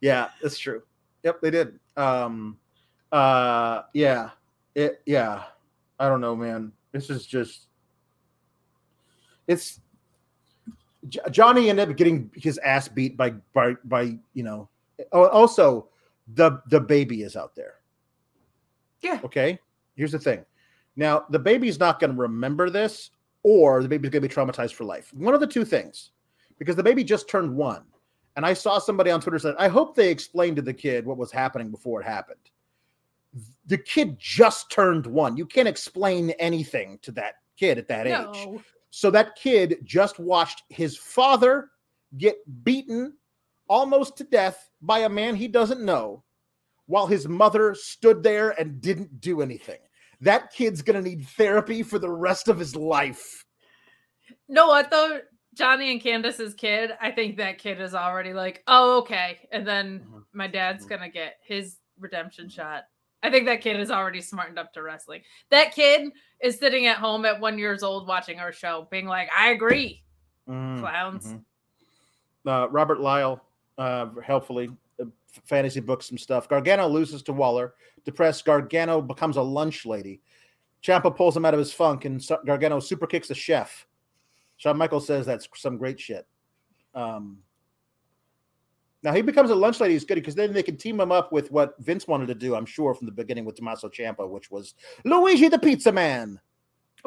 Yeah, 0.00 0.28
that's 0.42 0.58
true. 0.58 0.82
Yep, 1.22 1.40
they 1.40 1.50
did. 1.50 1.78
Um, 1.96 2.58
uh, 3.12 3.82
yeah, 3.94 4.30
it. 4.74 5.00
Yeah, 5.06 5.44
I 5.98 6.08
don't 6.08 6.20
know, 6.20 6.34
man. 6.36 6.72
This 6.92 7.08
is 7.10 7.26
just. 7.26 7.68
It's 9.46 9.80
J- 11.08 11.20
Johnny 11.30 11.70
ended 11.70 11.90
up 11.90 11.96
getting 11.96 12.30
his 12.34 12.58
ass 12.58 12.88
beat 12.88 13.16
by 13.16 13.30
by 13.52 13.74
by 13.84 14.18
you 14.32 14.42
know. 14.42 14.68
Also 15.12 15.88
the 16.34 16.62
the 16.68 16.80
baby 16.80 17.22
is 17.22 17.36
out 17.36 17.54
there. 17.54 17.74
Yeah. 19.00 19.20
Okay. 19.24 19.58
Here's 19.96 20.12
the 20.12 20.18
thing. 20.18 20.44
Now 20.96 21.24
the 21.30 21.38
baby's 21.38 21.78
not 21.78 22.00
going 22.00 22.14
to 22.14 22.20
remember 22.20 22.70
this, 22.70 23.10
or 23.42 23.82
the 23.82 23.88
baby's 23.88 24.10
going 24.10 24.22
to 24.22 24.28
be 24.28 24.34
traumatized 24.34 24.74
for 24.74 24.84
life. 24.84 25.12
One 25.12 25.34
of 25.34 25.40
the 25.40 25.46
two 25.46 25.64
things, 25.64 26.10
because 26.58 26.76
the 26.76 26.82
baby 26.82 27.04
just 27.04 27.28
turned 27.28 27.54
one, 27.54 27.82
and 28.36 28.46
I 28.46 28.54
saw 28.54 28.78
somebody 28.78 29.10
on 29.10 29.20
Twitter 29.20 29.38
said, 29.38 29.56
"I 29.58 29.68
hope 29.68 29.94
they 29.94 30.10
explained 30.10 30.56
to 30.56 30.62
the 30.62 30.72
kid 30.74 31.04
what 31.04 31.18
was 31.18 31.30
happening 31.30 31.70
before 31.70 32.00
it 32.00 32.04
happened." 32.04 32.38
The 33.66 33.78
kid 33.78 34.16
just 34.18 34.70
turned 34.70 35.06
one. 35.06 35.36
You 35.36 35.46
can't 35.46 35.66
explain 35.68 36.30
anything 36.32 36.98
to 37.02 37.10
that 37.12 37.34
kid 37.56 37.78
at 37.78 37.88
that 37.88 38.06
age. 38.06 38.46
So 38.96 39.10
that 39.10 39.34
kid 39.34 39.78
just 39.82 40.20
watched 40.20 40.62
his 40.68 40.96
father 40.96 41.70
get 42.16 42.36
beaten 42.62 43.14
almost 43.68 44.16
to 44.18 44.24
death 44.24 44.70
by 44.80 45.00
a 45.00 45.08
man 45.08 45.34
he 45.34 45.48
doesn't 45.48 45.84
know 45.84 46.22
while 46.86 47.08
his 47.08 47.26
mother 47.26 47.74
stood 47.74 48.22
there 48.22 48.50
and 48.50 48.80
didn't 48.80 49.20
do 49.20 49.42
anything. 49.42 49.80
That 50.20 50.52
kid's 50.52 50.80
going 50.80 51.02
to 51.02 51.10
need 51.10 51.26
therapy 51.26 51.82
for 51.82 51.98
the 51.98 52.08
rest 52.08 52.46
of 52.46 52.56
his 52.56 52.76
life. 52.76 53.44
No, 54.46 54.68
what 54.68 54.92
though? 54.92 55.22
Johnny 55.54 55.90
and 55.90 56.00
Candice's 56.00 56.54
kid, 56.54 56.92
I 57.00 57.10
think 57.10 57.38
that 57.38 57.58
kid 57.58 57.80
is 57.80 57.96
already 57.96 58.32
like, 58.32 58.62
oh, 58.68 58.98
okay. 58.98 59.48
And 59.50 59.66
then 59.66 60.06
Mhm. 60.08 60.24
my 60.32 60.46
dad's 60.46 60.86
Mhm. 60.86 60.90
gonna 60.90 61.08
get 61.08 61.38
his 61.42 61.80
redemption 61.98 62.48
shot. 62.48 62.84
I 63.24 63.30
think 63.30 63.46
that 63.46 63.62
kid 63.62 63.80
is 63.80 63.90
already 63.90 64.20
smartened 64.20 64.58
up 64.58 64.72
to 64.74 64.82
wrestling. 64.82 65.22
That 65.50 65.74
kid 65.74 66.12
is 66.40 66.58
sitting 66.58 66.86
at 66.86 66.98
home 66.98 67.24
at 67.24 67.40
one 67.40 67.58
years 67.58 67.82
old 67.82 68.06
watching 68.06 68.38
our 68.38 68.52
show, 68.52 68.86
being 68.90 69.06
like, 69.06 69.30
I 69.36 69.48
agree, 69.50 70.02
clowns. 70.46 71.32
Mhm. 71.32 71.44
Uh, 72.46 72.68
Robert 72.68 73.00
Lyle, 73.00 73.42
uh, 73.78 74.10
helpfully, 74.22 74.68
uh, 75.00 75.06
fantasy 75.46 75.80
books 75.80 76.06
some 76.06 76.18
stuff. 76.18 76.48
Gargano 76.48 76.86
loses 76.86 77.22
to 77.22 77.32
Waller. 77.32 77.74
Depressed, 78.04 78.44
Gargano 78.44 79.00
becomes 79.00 79.38
a 79.38 79.42
lunch 79.42 79.86
lady. 79.86 80.20
Ciampa 80.82 81.16
pulls 81.16 81.34
him 81.34 81.46
out 81.46 81.54
of 81.54 81.58
his 81.58 81.72
funk, 81.72 82.04
and 82.04 82.22
Gargano 82.44 82.78
super 82.78 83.06
kicks 83.06 83.28
the 83.28 83.34
chef. 83.34 83.86
Shawn 84.58 84.76
Michaels 84.76 85.06
says 85.06 85.24
that's 85.24 85.48
some 85.56 85.78
great 85.78 85.98
shit. 85.98 86.26
Um, 86.94 87.42
now 89.04 89.12
he 89.12 89.22
becomes 89.22 89.50
a 89.50 89.54
lunch 89.54 89.78
lady 89.80 89.94
is 89.94 90.04
good 90.04 90.16
because 90.16 90.34
then 90.34 90.52
they 90.52 90.62
can 90.62 90.76
team 90.76 90.98
him 90.98 91.12
up 91.12 91.30
with 91.30 91.52
what 91.52 91.74
Vince 91.78 92.08
wanted 92.08 92.26
to 92.26 92.34
do, 92.34 92.56
I'm 92.56 92.66
sure, 92.66 92.94
from 92.94 93.06
the 93.06 93.12
beginning 93.12 93.44
with 93.44 93.54
Tommaso 93.54 93.88
Ciampa, 93.88 94.28
which 94.28 94.50
was 94.50 94.74
Luigi 95.04 95.48
the 95.48 95.58
Pizza 95.58 95.92
Man. 95.92 96.40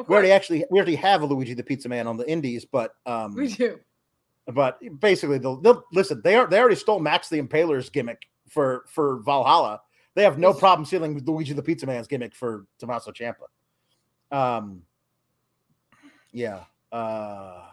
We 0.06 0.14
already 0.14 0.30
actually 0.30 0.64
we 0.70 0.78
already 0.78 0.94
have 0.94 1.22
a 1.22 1.26
Luigi 1.26 1.54
the 1.54 1.62
Pizza 1.62 1.88
Man 1.88 2.06
on 2.06 2.16
the 2.16 2.30
Indies, 2.30 2.64
but 2.64 2.94
um, 3.04 3.34
we 3.34 3.48
do. 3.48 3.80
but 4.54 4.78
basically 5.00 5.38
they'll, 5.38 5.56
they'll 5.56 5.84
listen 5.92 6.20
they 6.24 6.34
are 6.34 6.46
they 6.46 6.58
already 6.58 6.76
stole 6.76 7.00
max 7.00 7.28
the 7.28 7.40
impaler's 7.40 7.90
gimmick 7.90 8.22
for 8.48 8.84
for 8.88 9.18
valhalla 9.18 9.80
they 10.14 10.22
have 10.22 10.38
no 10.38 10.52
problem 10.54 10.84
stealing 10.86 11.22
luigi 11.24 11.52
the 11.52 11.62
pizza 11.62 11.86
man's 11.86 12.08
gimmick 12.08 12.34
for 12.34 12.64
tommaso 12.78 13.10
Ciampa. 13.10 13.46
um 14.32 14.82
yeah 16.32 16.64
uh 16.92 17.62
yeah 17.62 17.67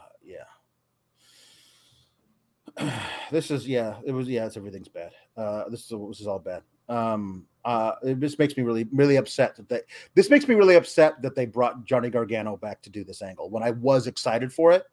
this 3.31 3.51
is 3.51 3.67
yeah 3.67 3.95
it 4.05 4.11
was 4.11 4.27
yeah 4.27 4.45
it's 4.45 4.57
everything's 4.57 4.87
bad 4.87 5.11
uh 5.37 5.67
this 5.69 5.81
is 5.81 5.99
this 6.09 6.19
is 6.19 6.27
all 6.27 6.39
bad 6.39 6.61
um 6.89 7.45
uh 7.63 7.93
it 8.03 8.19
just 8.19 8.37
makes 8.37 8.57
me 8.57 8.63
really 8.63 8.85
really 8.91 9.15
upset 9.15 9.55
that 9.55 9.69
they 9.69 9.81
this 10.13 10.29
makes 10.29 10.47
me 10.47 10.55
really 10.55 10.75
upset 10.75 11.21
that 11.21 11.35
they 11.35 11.45
brought 11.45 11.85
johnny 11.85 12.09
gargano 12.09 12.57
back 12.57 12.81
to 12.81 12.89
do 12.89 13.03
this 13.03 13.21
angle 13.21 13.49
when 13.49 13.63
i 13.63 13.71
was 13.71 14.07
excited 14.07 14.51
for 14.51 14.71
it 14.71 14.85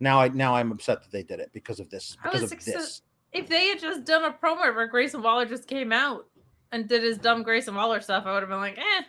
now 0.00 0.20
I 0.20 0.28
now 0.28 0.54
I'm 0.54 0.72
upset 0.72 1.02
that 1.02 1.10
they 1.10 1.22
did 1.22 1.40
it 1.40 1.50
because 1.52 1.80
of 1.80 1.88
this 1.90 2.16
because 2.22 2.42
of 2.42 2.50
this. 2.64 3.02
If 3.32 3.48
they 3.48 3.68
had 3.68 3.80
just 3.80 4.04
done 4.04 4.24
a 4.24 4.32
promo 4.32 4.74
where 4.74 4.86
Grayson 4.86 5.22
Waller 5.22 5.46
just 5.46 5.66
came 5.66 5.92
out 5.92 6.26
and 6.72 6.88
did 6.88 7.02
his 7.02 7.18
dumb 7.18 7.42
Grayson 7.42 7.74
Waller 7.74 8.00
stuff, 8.00 8.24
I 8.26 8.32
would 8.32 8.42
have 8.42 8.48
been 8.48 8.60
like, 8.60 8.78
eh, 8.78 9.02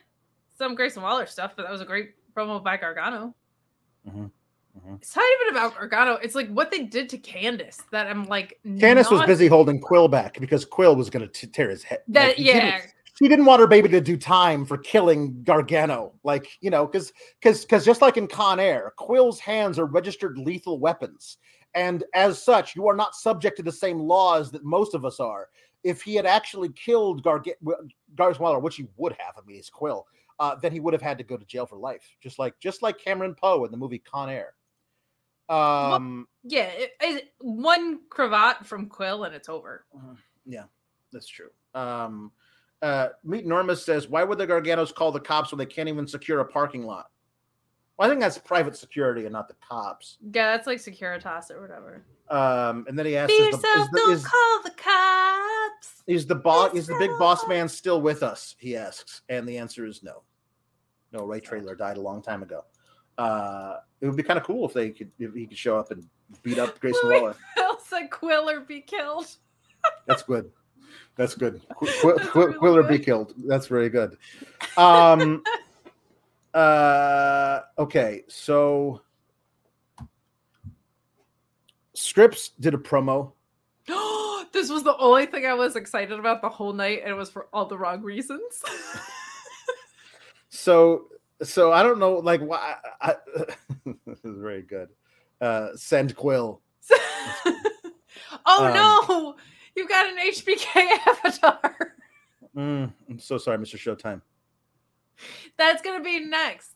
some 0.57 0.75
Grayson 0.75 1.03
Waller 1.03 1.25
stuff, 1.25 1.53
but 1.55 1.63
that 1.63 1.71
was 1.71 1.81
a 1.81 1.85
great 1.85 2.15
promo 2.35 2.61
by 2.61 2.77
Gargano. 2.77 3.35
Mhm, 4.07 4.31
mhm. 4.85 4.97
It's 5.01 5.15
not 5.15 5.25
even 5.41 5.55
about 5.57 5.75
Gargano. 5.75 6.13
It's 6.15 6.35
like 6.35 6.49
what 6.49 6.71
they 6.71 6.83
did 6.83 7.09
to 7.09 7.17
Candice 7.17 7.81
that 7.91 8.07
I'm 8.07 8.25
like. 8.25 8.59
Candice 8.65 9.11
was 9.11 9.25
busy 9.25 9.47
holding 9.47 9.79
Quill 9.79 10.07
back 10.07 10.39
because 10.39 10.65
Quill 10.65 10.95
was 10.95 11.09
going 11.09 11.27
to 11.27 11.47
tear 11.47 11.69
his 11.69 11.83
head. 11.83 11.99
That 12.07 12.27
Like, 12.29 12.35
he 12.37 12.43
didn't- 12.45 12.63
yeah, 12.63 12.81
she 13.15 13.27
didn't 13.27 13.45
want 13.45 13.59
her 13.59 13.67
baby 13.67 13.89
to 13.89 13.99
do 14.01 14.15
time 14.15 14.65
for 14.65 14.77
killing 14.77 15.41
Gargano. 15.43 16.13
Like 16.23 16.47
you 16.61 16.69
know, 16.69 16.85
because 16.85 17.13
because 17.41 17.61
because 17.63 17.85
just 17.85 18.01
like 18.01 18.17
in 18.17 18.27
Con 18.27 18.59
Air, 18.59 18.93
Quill's 18.97 19.39
hands 19.39 19.79
are 19.79 19.85
registered 19.85 20.37
lethal 20.37 20.79
weapons, 20.79 21.37
and 21.73 22.03
as 22.13 22.41
such, 22.41 22.75
you 22.75 22.87
are 22.87 22.95
not 22.95 23.15
subject 23.15 23.57
to 23.57 23.63
the 23.63 23.71
same 23.71 23.99
laws 23.99 24.51
that 24.51 24.63
most 24.63 24.93
of 24.93 25.03
us 25.05 25.19
are. 25.19 25.49
If 25.83 26.01
he 26.01 26.15
had 26.15 26.25
actually 26.25 26.69
killed 26.69 27.23
Garg- 27.23 27.53
Garth 28.15 28.39
Waller, 28.39 28.59
which 28.59 28.75
he 28.75 28.87
would 28.97 29.13
have, 29.19 29.35
I 29.37 29.41
mean, 29.45 29.55
he's 29.57 29.69
Quill, 29.69 30.05
uh, 30.39 30.55
then 30.55 30.71
he 30.71 30.79
would 30.79 30.93
have 30.93 31.01
had 31.01 31.17
to 31.17 31.23
go 31.23 31.37
to 31.37 31.45
jail 31.45 31.65
for 31.65 31.77
life, 31.77 32.15
just 32.21 32.37
like 32.39 32.59
just 32.59 32.81
like 32.83 32.99
Cameron 32.99 33.35
Poe 33.35 33.63
in 33.65 33.71
the 33.71 33.77
movie 33.77 33.99
Con 33.99 34.29
Air. 34.29 34.53
Um, 35.49 36.27
yeah. 36.43 36.69
It, 36.73 36.91
it, 37.01 37.33
one 37.39 38.01
cravat 38.09 38.65
from 38.65 38.87
Quill 38.87 39.23
and 39.23 39.35
it's 39.35 39.49
over. 39.49 39.85
Yeah, 40.45 40.63
that's 41.11 41.27
true. 41.27 41.49
Um, 41.73 42.31
uh, 42.81 43.09
Meet 43.23 43.45
Norma 43.45 43.75
says, 43.75 44.07
"Why 44.07 44.23
would 44.23 44.37
the 44.37 44.47
Garganos 44.47 44.93
call 44.93 45.11
the 45.11 45.19
cops 45.19 45.51
when 45.51 45.57
they 45.57 45.65
can't 45.65 45.89
even 45.89 46.07
secure 46.07 46.39
a 46.39 46.45
parking 46.45 46.85
lot?" 46.85 47.09
Well, 47.97 48.07
I 48.07 48.09
think 48.11 48.21
that's 48.21 48.37
private 48.37 48.75
security 48.75 49.23
and 49.23 49.33
not 49.33 49.47
the 49.47 49.55
cops. 49.67 50.17
Yeah, 50.21 50.51
that's 50.51 50.67
like 50.67 50.77
Securitas 50.77 51.49
or 51.49 51.61
whatever. 51.61 52.03
Um, 52.29 52.85
and 52.87 52.97
then 52.97 53.07
he 53.07 53.17
asks, 53.17 53.35
Be 53.35 53.43
"Is 53.43 53.59
the, 53.59 53.67
is 53.67 53.89
the, 53.89 53.97
don't 53.97 54.23
call 54.23 54.61
the 54.63 54.71
cops. 54.77 56.03
is 56.05 56.27
the 56.27 56.35
boss 56.35 56.75
is 56.75 56.85
the 56.85 56.95
big 56.99 57.11
boss 57.17 57.47
man 57.47 57.67
still 57.67 58.01
with 58.01 58.21
us?" 58.21 58.55
He 58.59 58.75
asks, 58.75 59.21
and 59.29 59.47
the 59.47 59.57
answer 59.57 59.85
is 59.85 60.03
no. 60.03 60.23
No, 61.11 61.25
Ray 61.25 61.39
Traylor 61.39 61.75
died 61.75 61.97
a 61.97 62.01
long 62.01 62.21
time 62.21 62.43
ago. 62.43 62.65
Uh, 63.17 63.77
it 64.01 64.07
would 64.07 64.15
be 64.15 64.23
kind 64.23 64.37
of 64.39 64.45
cool 64.45 64.67
if 64.67 64.73
they 64.73 64.91
could 64.91 65.11
if 65.19 65.33
he 65.33 65.45
could 65.47 65.57
show 65.57 65.77
up 65.77 65.91
and 65.91 66.07
beat 66.43 66.59
up 66.59 66.79
Grayson. 66.79 67.09
Waller. 67.09 67.35
Phil 67.55 67.79
said 67.83 68.07
Quill 68.11 68.49
or 68.49 68.59
be 68.59 68.81
killed. 68.81 69.27
That's 70.05 70.23
good. 70.23 70.51
That's 71.15 71.33
good. 71.35 71.61
Qu- 71.77 71.87
Qu- 72.01 72.15
That's 72.15 72.29
Qu- 72.29 72.39
really 72.39 72.53
Quill 72.59 72.77
or 72.77 72.83
be 72.83 72.99
killed. 72.99 73.33
That's 73.45 73.67
very 73.67 73.89
good. 73.89 74.17
Um. 74.77 75.43
uh. 76.53 77.61
Okay. 77.79 78.23
So. 78.27 79.01
Scrypts 81.95 82.51
did 82.59 82.75
a 82.75 82.77
promo. 82.77 83.31
this 84.53 84.69
was 84.69 84.83
the 84.83 84.95
only 84.97 85.25
thing 85.25 85.47
I 85.47 85.55
was 85.55 85.75
excited 85.75 86.19
about 86.19 86.43
the 86.43 86.49
whole 86.49 86.71
night, 86.73 86.99
and 87.01 87.09
it 87.09 87.15
was 87.15 87.31
for 87.31 87.47
all 87.51 87.65
the 87.65 87.77
wrong 87.77 88.03
reasons. 88.03 88.61
so 90.49 91.07
so 91.43 91.71
I 91.71 91.83
don't 91.83 91.99
know, 91.99 92.15
like 92.15 92.41
why. 92.41 92.75
I, 93.01 93.15
this 94.05 94.19
is 94.23 94.37
very 94.39 94.61
good. 94.63 94.89
Uh, 95.39 95.69
send 95.75 96.15
Quill. 96.15 96.61
oh 98.45 98.65
Um, 98.65 98.73
no, 98.73 99.35
you've 99.75 99.89
got 99.89 100.07
an 100.07 100.17
HBK 100.17 100.97
avatar. 101.07 101.95
Mm, 102.55 102.91
I'm 103.09 103.19
so 103.19 103.37
sorry, 103.37 103.57
Mr. 103.59 103.77
Showtime. 103.77 104.21
That's 105.57 105.81
gonna 105.81 106.03
be 106.03 106.19
next. 106.25 106.71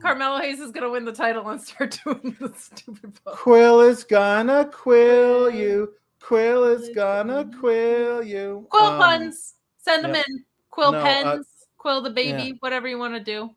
Carmelo 0.00 0.38
Hayes 0.40 0.58
is 0.60 0.70
gonna 0.70 0.90
win 0.90 1.04
the 1.04 1.12
title 1.12 1.48
and 1.50 1.60
start 1.60 1.98
doing 2.04 2.36
the 2.40 2.52
stupid 2.56 3.12
book. 3.24 3.36
Quill 3.36 3.80
is 3.80 4.04
gonna 4.04 4.64
quill 4.72 5.50
you. 5.50 5.92
Quill 6.20 6.64
is 6.64 6.88
gonna 6.94 7.50
quill 7.58 8.22
you. 8.22 8.66
Quill 8.70 8.84
Um, 8.84 8.98
puns. 8.98 9.54
Send 9.78 10.04
them 10.04 10.14
yep. 10.14 10.24
in. 10.28 10.44
Quill 10.70 10.92
No, 10.92 10.98
uh, 10.98 11.02
pens. 11.02 11.46
Quill 11.78 12.00
the 12.02 12.10
yeah. 12.10 12.36
baby. 12.36 12.56
Whatever 12.60 12.86
you 12.88 12.98
want 12.98 13.14
to 13.14 13.20
do. 13.20 13.50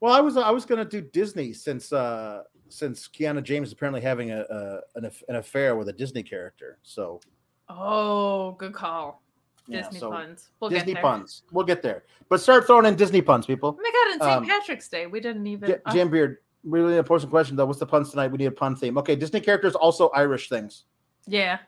Well, 0.00 0.12
I 0.12 0.20
was 0.20 0.36
I 0.36 0.50
was 0.50 0.64
gonna 0.66 0.84
do 0.84 1.00
Disney 1.00 1.52
since 1.52 1.92
uh 1.92 2.42
since 2.68 3.08
Kiana 3.08 3.42
James 3.42 3.68
is 3.68 3.72
apparently 3.72 4.00
having 4.00 4.30
a, 4.32 4.40
a 4.42 4.80
an, 4.96 5.10
an 5.28 5.36
affair 5.36 5.76
with 5.76 5.88
a 5.88 5.92
Disney 5.92 6.22
character. 6.22 6.78
So 6.82 7.20
Oh, 7.68 8.52
good 8.52 8.72
call. 8.74 9.22
yeah, 9.66 9.82
Disney 9.82 9.98
so 10.00 10.10
puns. 10.10 10.50
We'll 10.60 10.70
Disney 10.70 10.92
get 10.92 10.94
there. 10.94 11.02
puns. 11.02 11.42
We'll 11.50 11.64
get 11.64 11.82
there. 11.82 12.04
But 12.28 12.40
start 12.40 12.66
throwing 12.66 12.86
in 12.86 12.94
Disney 12.96 13.22
puns, 13.22 13.46
people. 13.46 13.76
Oh 13.78 13.82
my 13.82 13.90
god! 13.90 14.12
And 14.12 14.22
St. 14.22 14.36
Um, 14.36 14.46
Patrick's 14.46 14.88
Day, 14.88 15.06
we 15.06 15.18
didn't 15.20 15.46
even. 15.46 15.68
J- 15.70 15.78
Jam 15.92 16.10
Beard, 16.10 16.38
really 16.64 16.96
important 16.96 17.30
question 17.30 17.56
though. 17.56 17.66
What's 17.66 17.78
the 17.80 17.86
puns 17.86 18.10
tonight? 18.10 18.28
We 18.30 18.38
need 18.38 18.46
a 18.46 18.50
pun 18.52 18.76
theme. 18.76 18.98
Okay, 18.98 19.16
Disney 19.16 19.40
characters 19.40 19.74
also 19.74 20.08
Irish 20.10 20.48
things. 20.48 20.84
yeah, 21.26 21.58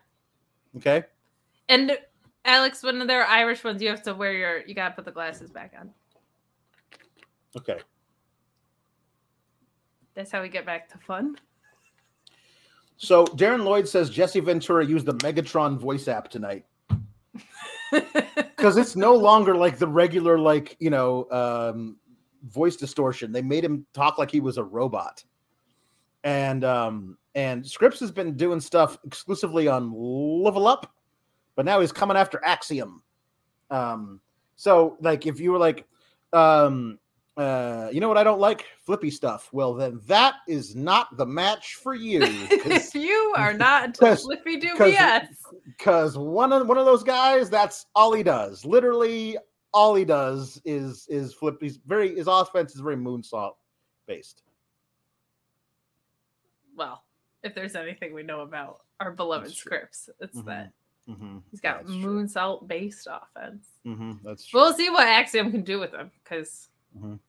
Okay. 0.77 1.03
and 1.67 1.97
Alex, 2.45 2.81
when 2.83 3.05
they're 3.07 3.25
Irish 3.25 3.63
ones, 3.63 3.81
you 3.81 3.89
have 3.89 4.03
to 4.03 4.13
wear 4.13 4.33
your. 4.33 4.65
You 4.65 4.75
gotta 4.75 4.93
put 4.95 5.03
the 5.05 5.11
glasses 5.11 5.49
back 5.51 5.73
on. 5.79 5.89
Okay. 7.57 7.79
That's 10.15 10.31
how 10.31 10.41
we 10.41 10.49
get 10.49 10.65
back 10.65 10.89
to 10.89 10.97
fun. 10.97 11.35
So 12.97 13.25
Darren 13.25 13.63
Lloyd 13.63 13.87
says 13.87 14.09
Jesse 14.09 14.41
Ventura 14.41 14.85
used 14.85 15.05
the 15.05 15.13
Megatron 15.15 15.77
voice 15.77 16.09
app 16.09 16.29
tonight 16.29 16.65
because 17.91 18.75
it's 18.75 18.97
no 18.97 19.15
longer 19.15 19.55
like 19.55 19.77
the 19.77 19.87
regular 19.87 20.37
like 20.37 20.75
you 20.79 20.89
know 20.89 21.29
um, 21.31 21.95
voice 22.43 22.75
distortion. 22.75 23.31
They 23.31 23.41
made 23.41 23.63
him 23.63 23.85
talk 23.93 24.17
like 24.17 24.29
he 24.29 24.41
was 24.41 24.57
a 24.57 24.63
robot, 24.63 25.23
and 26.25 26.65
um, 26.65 27.17
and 27.35 27.63
Scrypts 27.63 28.01
has 28.01 28.11
been 28.11 28.35
doing 28.35 28.59
stuff 28.59 28.97
exclusively 29.05 29.69
on 29.69 29.93
Level 29.93 30.67
Up, 30.67 30.93
but 31.55 31.63
now 31.63 31.79
he's 31.79 31.93
coming 31.93 32.17
after 32.17 32.43
Axiom. 32.43 33.01
Um, 33.71 34.19
so 34.57 34.97
like 34.99 35.25
if 35.25 35.39
you 35.39 35.53
were 35.53 35.57
like, 35.57 35.87
um, 36.33 36.99
uh, 37.39 37.89
you 37.91 38.01
know 38.01 38.07
what 38.09 38.17
I 38.17 38.23
don't 38.23 38.39
like 38.39 38.65
flippy 38.85 39.09
stuff. 39.09 39.47
Well, 39.53 39.73
then 39.73 40.01
that 40.07 40.35
is 40.47 40.75
not 40.75 41.15
the 41.17 41.25
match 41.25 41.75
for 41.75 41.93
you. 41.95 42.19
if 42.21 42.93
you 42.95 43.33
are 43.37 43.53
not 43.53 43.95
Flippy 43.97 44.59
BS, 44.59 45.27
because 45.65 46.17
one 46.17 46.51
of 46.51 46.67
one 46.67 46.77
of 46.77 46.85
those 46.85 47.03
guys, 47.03 47.49
that's 47.49 47.85
all 47.95 48.13
he 48.13 48.23
does. 48.23 48.65
Literally, 48.65 49.37
all 49.73 49.95
he 49.95 50.03
does 50.05 50.61
is 50.65 51.05
is 51.09 51.33
flip. 51.33 51.57
He's 51.61 51.77
very 51.77 52.15
his 52.15 52.27
offense 52.27 52.75
is 52.75 52.81
very 52.81 52.97
moonsault 52.97 53.53
based. 54.05 54.43
well, 56.75 57.03
if 57.43 57.53
there's 57.55 57.75
anything 57.75 58.13
we 58.13 58.23
know 58.23 58.41
about 58.41 58.81
our 58.99 59.11
beloved 59.11 59.47
That's 59.47 59.63
Scrypts, 59.63 60.09
it's 60.19 60.37
Mhm. 60.37 60.45
that 60.45 60.71
Mm-hmm. 61.09 61.37
he's 61.49 61.59
got 61.61 61.85
moonsault 61.85 62.67
based 62.67 63.07
offense. 63.09 63.67
Mm-hmm. 63.85 64.13
That's 64.23 64.45
true. 64.45 64.59
We'll 64.59 64.73
see 64.73 64.89
what 64.91 65.07
Axiom 65.07 65.51
can 65.51 65.61
do 65.63 65.79
with 65.79 65.91
him 65.93 66.11
because 66.23 66.69
Mhm. 66.97 67.19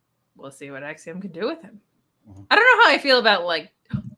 We'll 0.40 0.50
see 0.50 0.70
what 0.70 0.82
Axiom 0.82 1.20
can 1.20 1.32
do 1.32 1.46
with 1.46 1.60
him. 1.62 1.80
Mhm. 2.28 2.46
I 2.50 2.56
don't 2.56 2.64
know 2.64 2.84
how 2.84 2.90
I 2.90 2.98
feel 2.98 3.18
about 3.18 3.44
like, 3.44 3.70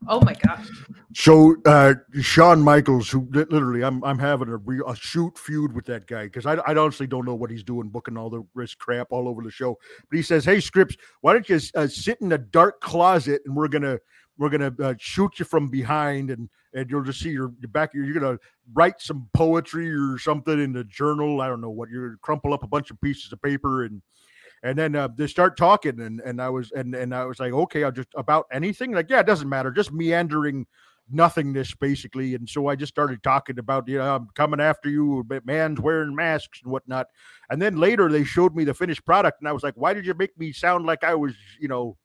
oh 0.09 0.20
my 0.20 0.35
gosh, 0.35 0.68
So 1.14 1.57
uh 1.66 1.95
Shawn 2.20 2.61
Michaels, 2.62 3.11
who 3.11 3.29
literally, 3.31 3.83
I'm 3.83 4.03
I'm 4.05 4.18
having 4.18 4.49
a 4.49 4.57
real 4.57 4.89
a 4.89 4.97
shoot 4.97 5.37
feud 5.39 5.73
with 5.73 5.85
that 5.87 6.07
guy 6.07 6.25
because 6.25 6.47
I, 6.47 6.55
I 6.55 6.75
honestly 6.75 7.07
don't 7.07 7.25
know 7.27 7.35
what 7.35 7.51
he's 7.51 7.62
doing, 7.62 7.89
booking 7.89 8.16
all 8.16 8.31
the 8.31 8.43
risk 8.55 8.79
crap 8.79 9.09
all 9.11 9.29
over 9.29 9.43
the 9.43 9.51
show. 9.51 9.79
But 10.11 10.16
he 10.16 10.23
says, 10.23 10.45
"Hey, 10.45 10.57
Scrypts, 10.59 10.97
why 11.20 11.33
don't 11.33 11.49
you 11.49 11.61
uh, 11.75 11.87
sit 11.87 12.20
in 12.20 12.33
a 12.33 12.39
dark 12.39 12.81
closet 12.81 13.43
and 13.47 13.55
we're 13.55 13.68
gonna 13.68 13.99
we're 14.39 14.49
gonna 14.51 14.75
uh, 14.83 14.95
shoot 14.99 15.39
you 15.39 15.45
from 15.45 15.68
behind 15.68 16.31
and 16.31 16.49
and 16.75 16.91
you'll 16.91 17.05
just 17.05 17.20
see 17.20 17.31
your, 17.31 17.53
your 17.61 17.68
back. 17.68 17.91
You're 17.95 18.12
gonna 18.12 18.39
write 18.73 19.01
some 19.01 19.29
poetry 19.35 19.91
or 19.91 20.18
something 20.18 20.59
in 20.61 20.73
the 20.73 20.85
journal. 20.85 21.41
I 21.43 21.49
don't 21.49 21.61
know 21.61 21.70
what. 21.70 21.91
You're 21.91 22.09
gonna 22.09 22.18
crumple 22.23 22.55
up 22.55 22.62
a 22.62 22.66
bunch 22.68 22.91
of 22.91 23.01
pieces 23.01 23.33
of 23.33 23.41
paper 23.43 23.85
and." 23.85 24.03
And 24.63 24.79
then 24.79 24.95
uh, 24.95 25.09
they 25.17 25.27
start 25.27 25.57
talking, 25.57 26.01
and 26.01 26.21
and 26.21 26.41
I 26.41 26.49
was 26.49 26.71
and 26.73 26.95
and 26.95 27.15
I 27.15 27.25
was 27.25 27.41
like, 27.41 27.53
okay, 27.53 27.83
I'll 27.83 27.93
just 27.93 28.09
about 28.15 28.47
anything. 28.53 28.93
Like, 28.93 29.11
yeah, 29.11 29.21
it 29.21 29.27
doesn't 29.27 29.49
matter, 29.49 29.71
just 29.71 29.93
meandering 29.93 30.67
nothingness 31.11 31.75
basically. 31.75 32.35
And 32.35 32.49
so 32.49 32.69
I 32.69 32.77
just 32.77 32.93
started 32.93 33.23
talking 33.23 33.59
about, 33.59 33.89
you 33.89 33.99
know, 33.99 34.15
I'm 34.15 34.29
coming 34.35 34.61
after 34.61 34.89
you, 34.89 35.25
but 35.27 35.45
man's 35.45 35.81
wearing 35.81 36.15
masks 36.15 36.61
and 36.63 36.73
whatnot. 36.73 37.07
And 37.51 37.61
then 37.61 37.77
later 37.77 38.09
they 38.09 38.25
showed 38.25 38.55
me 38.55 38.65
the 38.65 38.73
finished 38.73 39.05
product, 39.05 39.41
and 39.41 39.49
I 39.49 39.53
was 39.53 39.63
like, 39.63 39.75
why 39.75 39.95
did 39.95 40.07
you 40.07 40.15
make 40.15 40.39
me 40.39 40.53
sound 40.53 40.87
like 40.87 41.05
I 41.05 41.15
was, 41.15 41.35
you 41.61 41.69
know, 41.69 41.97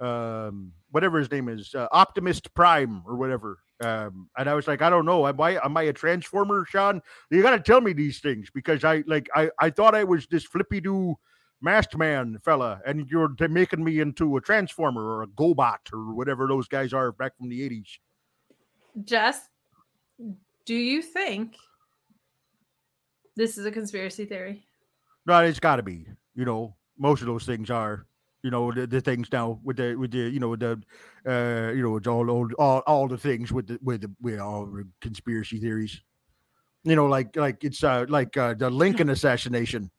um, 0.00 0.72
whatever 0.90 1.18
his 1.18 1.30
name 1.30 1.48
is, 1.48 1.74
uh, 1.74 1.86
Optimist 1.92 2.52
Prime 2.54 3.02
or 3.06 3.16
whatever. 3.16 3.58
Um, 3.82 4.28
and 4.36 4.48
I 4.48 4.54
was 4.54 4.66
like, 4.66 4.82
I 4.82 4.90
don't 4.90 5.06
know. 5.06 5.26
Am 5.26 5.40
I 5.40 5.58
am 5.64 5.76
I 5.76 5.84
a 5.84 5.92
transformer, 5.92 6.64
Shawn? 6.66 7.00
You 7.30 7.42
got 7.42 7.52
to 7.52 7.60
tell 7.60 7.80
me 7.80 7.92
these 7.92 8.20
things 8.20 8.48
because 8.52 8.84
I 8.84 9.02
like 9.06 9.28
I 9.34 9.50
I 9.58 9.70
thought 9.70 9.94
I 9.94 10.04
was 10.04 10.26
this 10.26 10.44
flippy 10.44 10.80
do 10.80 11.16
masked 11.60 11.96
man 11.96 12.38
fella, 12.44 12.80
and 12.86 13.08
you're 13.10 13.34
making 13.48 13.84
me 13.84 14.00
into 14.00 14.36
a 14.36 14.40
transformer 14.40 15.02
or 15.02 15.22
a 15.22 15.26
GoBot 15.28 15.92
or 15.92 16.14
whatever 16.14 16.46
those 16.46 16.68
guys 16.68 16.92
are 16.92 17.12
back 17.12 17.36
from 17.36 17.48
the 17.48 17.62
eighties. 17.62 17.98
Jess, 19.04 19.48
do 20.66 20.74
you 20.74 21.02
think 21.02 21.56
this 23.36 23.58
is 23.58 23.66
a 23.66 23.70
conspiracy 23.70 24.24
theory? 24.24 24.64
No, 25.26 25.40
it's 25.40 25.60
got 25.60 25.76
to 25.76 25.82
be. 25.82 26.06
You 26.34 26.44
know, 26.44 26.76
most 26.98 27.20
of 27.20 27.26
those 27.26 27.44
things 27.44 27.70
are. 27.70 28.06
You 28.42 28.50
know, 28.50 28.72
the, 28.72 28.86
the 28.86 29.02
things 29.02 29.28
now 29.30 29.60
with 29.62 29.76
the 29.76 29.94
with 29.96 30.12
the 30.12 30.30
you 30.30 30.40
know 30.40 30.56
the 30.56 30.80
uh 31.26 31.72
you 31.72 31.82
know 31.82 31.96
it's 31.96 32.06
all 32.06 32.30
all 32.30 32.48
all, 32.58 32.78
all 32.86 33.06
the 33.06 33.18
things 33.18 33.52
with 33.52 33.66
the 33.66 33.78
with 33.82 34.00
the 34.00 34.10
with 34.18 34.40
all 34.40 34.64
the 34.64 34.88
conspiracy 35.02 35.58
theories. 35.58 36.00
You 36.84 36.96
know, 36.96 37.04
like 37.04 37.36
like 37.36 37.62
it's 37.64 37.84
uh 37.84 38.06
like 38.08 38.38
uh, 38.38 38.54
the 38.54 38.70
Lincoln 38.70 39.10
assassination. 39.10 39.90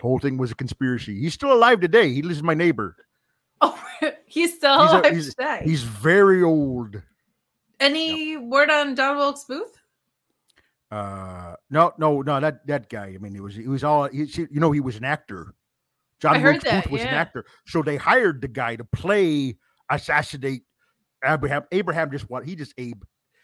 The 0.00 0.06
whole 0.08 0.18
thing 0.18 0.38
was 0.38 0.50
a 0.50 0.54
conspiracy. 0.54 1.20
He's 1.20 1.34
still 1.34 1.52
alive 1.52 1.80
today. 1.80 2.10
He 2.12 2.22
lives 2.22 2.40
in 2.40 2.46
my 2.46 2.54
neighbor. 2.54 2.96
Oh, 3.62 3.78
he's 4.24 4.54
still 4.54 4.80
He's 4.80 4.90
a- 4.92 5.00
alive 5.00 5.12
he's- 5.12 5.34
today. 5.34 5.60
He's 5.64 5.82
very 5.82 6.42
old. 6.42 7.02
Any 7.78 8.38
word 8.38 8.70
on 8.70 8.96
John 8.96 9.18
Wilkes 9.18 9.44
Booth? 9.44 9.76
Uh, 10.90 11.54
no, 11.68 11.92
no, 11.98 12.22
no. 12.22 12.40
That 12.40 12.66
that 12.66 12.88
guy. 12.88 13.12
I 13.14 13.18
mean, 13.18 13.36
it 13.36 13.42
was 13.42 13.54
he 13.54 13.68
was 13.68 13.84
all. 13.84 14.08
He, 14.08 14.24
you 14.50 14.60
know, 14.60 14.72
he 14.72 14.80
was 14.80 14.96
an 14.96 15.04
actor. 15.04 15.54
John 16.20 16.36
I 16.36 16.38
heard 16.38 16.52
Wilkes 16.54 16.64
that, 16.64 16.84
Booth 16.84 16.92
was 16.92 17.02
an 17.02 17.08
actor, 17.08 17.44
so 17.66 17.82
they 17.82 17.96
hired 17.98 18.40
the 18.40 18.48
guy 18.48 18.76
to 18.76 18.84
play 18.84 19.58
assassinate 19.90 20.62
Abraham. 21.22 21.64
Abraham 21.70 22.10
just 22.10 22.30
what 22.30 22.46
he 22.46 22.56
just 22.56 22.72
Abe. 22.78 23.02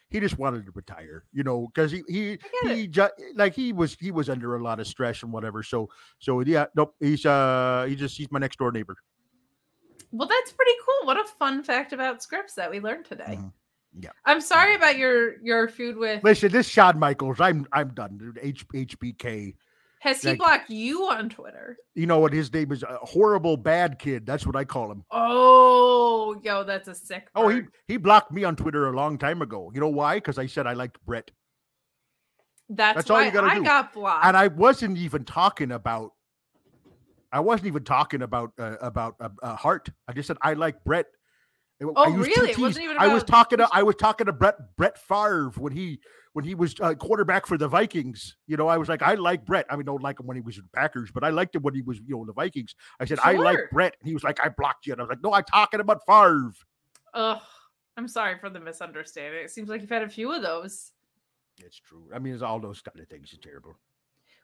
He 0.08 0.20
just 0.20 0.38
wanted 0.38 0.64
to 0.66 0.72
retire, 0.72 1.24
you 1.32 1.42
know, 1.42 1.66
because 1.66 1.90
he 1.90 2.02
he 2.08 2.38
he 2.62 2.86
ju- 2.86 3.08
like 3.34 3.54
he 3.54 3.72
was 3.72 3.96
he 3.98 4.12
was 4.12 4.28
under 4.28 4.54
a 4.56 4.62
lot 4.62 4.78
of 4.78 4.86
stress 4.86 5.22
and 5.24 5.32
whatever. 5.32 5.62
So 5.64 5.88
so 6.20 6.40
yeah, 6.40 6.66
nope. 6.76 6.94
He's 7.00 7.26
uh 7.26 7.86
he 7.88 7.96
just 7.96 8.16
he's 8.16 8.30
my 8.30 8.38
next 8.38 8.58
door 8.58 8.70
neighbor. 8.70 8.96
Well, 10.12 10.28
that's 10.28 10.52
pretty 10.52 10.72
cool. 10.84 11.06
What 11.08 11.18
a 11.18 11.24
fun 11.24 11.62
fact 11.64 11.92
about 11.92 12.20
Scrypts 12.20 12.54
that 12.56 12.70
we 12.70 12.78
learned 12.80 13.04
today. 13.06 13.38
Mhm. 13.40 13.52
Yeah. 13.98 14.10
I'm 14.24 14.40
sorry 14.40 14.74
about 14.76 14.96
your 14.96 15.40
your 15.42 15.68
food 15.68 15.96
with. 15.96 16.22
Listen, 16.22 16.52
this 16.52 16.68
Shawn 16.68 16.98
Michaels, 16.98 17.40
I'm 17.40 17.66
I'm 17.72 17.88
done. 17.94 18.16
dude. 18.18 18.38
H 18.40 18.66
HBK. 18.68 19.54
Has 20.00 20.22
he 20.22 20.28
like- 20.30 20.38
blocked 20.38 20.70
you 20.70 21.04
on 21.06 21.28
Twitter? 21.28 21.76
You 21.94 22.06
know 22.06 22.18
what 22.18 22.32
his 22.32 22.52
name 22.52 22.70
is? 22.72 22.82
A 22.82 22.98
horrible 23.02 23.56
bad 23.56 23.98
kid. 23.98 24.26
That's 24.26 24.46
what 24.46 24.54
I 24.54 24.64
call 24.64 24.90
him. 24.92 25.04
Oh, 25.10 26.38
yo, 26.42 26.64
that's 26.64 26.88
a 26.88 26.94
sick. 26.94 27.28
Oh, 27.34 27.48
he 27.48 27.62
he 27.88 27.96
blocked 27.96 28.30
me 28.30 28.44
on 28.44 28.56
Twitter 28.56 28.88
a 28.88 28.96
long 28.96 29.18
time 29.18 29.42
ago. 29.42 29.70
You 29.74 29.80
know 29.80 29.88
why? 29.88 30.16
Because 30.16 30.38
I 30.38 30.46
said 30.46 30.66
I 30.66 30.74
liked 30.74 30.98
Brett, 31.06 31.30
That's, 32.68 32.96
that's 32.96 33.10
all 33.10 33.22
you 33.24 33.30
gotta 33.30 33.46
I 33.48 33.56
do. 33.56 33.64
got 33.64 33.92
blocked. 33.94 34.26
and 34.26 34.36
I 34.36 34.48
wasn't 34.48 34.98
even 34.98 35.24
talking 35.24 35.72
about. 35.72 36.12
I 37.32 37.40
wasn't 37.40 37.66
even 37.66 37.84
talking 37.84 38.22
about 38.22 38.52
uh, 38.58 38.76
about 38.80 39.16
uh, 39.20 39.28
uh, 39.42 39.56
Hart. 39.56 39.88
I 40.08 40.12
just 40.12 40.26
said 40.28 40.36
I 40.42 40.52
like 40.54 40.82
Brett. 40.84 41.06
It- 41.78 41.86
I 41.86 41.90
Oh, 41.94 42.10
really? 42.12 42.50
It 42.52 42.58
wasn't 42.58 42.84
even 42.84 42.96
I 42.98 43.08
was 43.08 43.22
talking 43.24 43.58
to 43.58 43.68
I 43.72 43.82
was 43.82 43.96
talking 43.96 44.26
to 44.26 44.32
Brett 44.32 44.76
Brett 44.76 44.98
Favre 44.98 45.50
when 45.56 45.72
he 45.72 46.00
when 46.32 46.44
he 46.44 46.54
was 46.54 46.74
uh, 46.80 46.94
quarterback 46.94 47.46
for 47.46 47.56
the 47.58 47.68
Vikings. 47.68 48.36
You 48.46 48.56
know, 48.56 48.68
I 48.68 48.76
was 48.78 48.88
like, 48.88 49.02
I 49.02 49.14
like 49.14 49.44
Brett. 49.44 49.66
I 49.70 49.76
mean, 49.76 49.86
don't 49.86 50.02
like 50.02 50.18
him 50.20 50.26
when 50.26 50.36
he 50.36 50.40
was 50.42 50.56
in 50.58 50.64
Packers, 50.74 51.10
but 51.10 51.24
I 51.24 51.30
liked 51.30 51.54
him 51.54 51.62
when 51.62 51.74
he 51.74 51.82
was 51.82 51.98
you 52.06 52.16
know 52.16 52.24
the 52.24 52.32
Vikings. 52.32 52.74
I 53.00 53.04
said 53.04 53.18
I 53.22 53.32
like 53.32 53.58
Brett, 53.72 53.94
and 54.00 54.08
he 54.08 54.14
was 54.14 54.24
like, 54.24 54.38
I 54.44 54.48
blocked 54.48 54.86
you, 54.86 54.92
and 54.94 55.00
I 55.00 55.04
was 55.04 55.10
like, 55.10 55.22
No, 55.22 55.32
I'm 55.34 55.44
talking 55.44 55.80
about 55.80 56.00
Favre. 56.06 56.52
Ugh, 57.14 57.40
I'm 57.96 58.08
sorry 58.08 58.38
for 58.38 58.50
the 58.50 58.60
misunderstanding. 58.60 59.42
It 59.42 59.50
seems 59.50 59.68
like 59.68 59.80
you've 59.80 59.90
had 59.90 60.02
a 60.02 60.08
few 60.08 60.32
of 60.32 60.42
those. 60.42 60.92
It's 61.58 61.78
true. 61.78 62.04
I 62.14 62.18
mean, 62.18 62.34
it's 62.34 62.42
all 62.42 62.60
those 62.60 62.82
kind 62.82 63.00
of 63.00 63.08
things 63.08 63.32
are 63.32 63.38
terrible. 63.38 63.76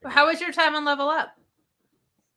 How 0.04 0.26
was 0.26 0.40
your 0.40 0.52
time 0.52 0.74
on 0.74 0.84
Level 0.84 1.08
Up? 1.08 1.36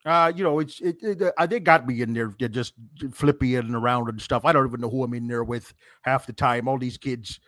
Uh, 0.06 0.32
you 0.36 0.44
know, 0.44 0.60
it's 0.60 0.80
it, 0.82 0.98
it 1.02 1.34
they 1.50 1.60
got 1.60 1.88
me 1.88 2.02
in 2.02 2.14
there 2.14 2.32
they're 2.38 2.48
just 2.48 2.74
flippy 3.12 3.56
and 3.56 3.76
around 3.76 4.08
and 4.08 4.22
stuff. 4.22 4.46
I 4.46 4.54
don't 4.54 4.68
even 4.68 4.80
know 4.82 4.90
who 4.90 5.04
I'm 5.04 5.16
in 5.16 5.28
there 5.28 5.44
with 5.44 5.74
half 6.04 6.28
the 6.28 6.34
time. 6.34 6.68
All 6.68 6.78
these 6.78 6.98
kids, 6.98 7.40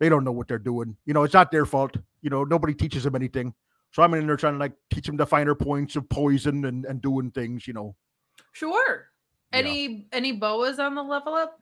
they 0.00 0.10
don't 0.10 0.22
know 0.22 0.32
what 0.32 0.46
they're 0.46 0.58
doing. 0.58 0.96
You 1.06 1.14
know, 1.14 1.22
it's 1.22 1.32
not 1.32 1.50
their 1.50 1.64
fault. 1.64 1.96
You 2.20 2.28
know, 2.28 2.44
nobody 2.44 2.74
teaches 2.74 3.04
them 3.04 3.16
anything. 3.16 3.54
So 3.92 4.02
I'm 4.02 4.12
in 4.12 4.26
there 4.26 4.36
trying 4.36 4.54
to 4.54 4.58
like 4.58 4.74
teach 4.92 5.06
them 5.06 5.16
the 5.16 5.24
finer 5.24 5.54
points 5.54 5.96
of 5.96 6.06
poison 6.10 6.66
and, 6.66 6.84
and 6.84 7.00
doing 7.00 7.30
things, 7.30 7.66
you 7.66 7.72
know. 7.72 7.94
Sure. 8.52 9.06
Yeah. 9.52 9.58
Any 9.60 10.08
any 10.12 10.32
boas 10.32 10.78
on 10.78 10.94
the 10.94 11.02
level 11.02 11.32
up? 11.32 11.58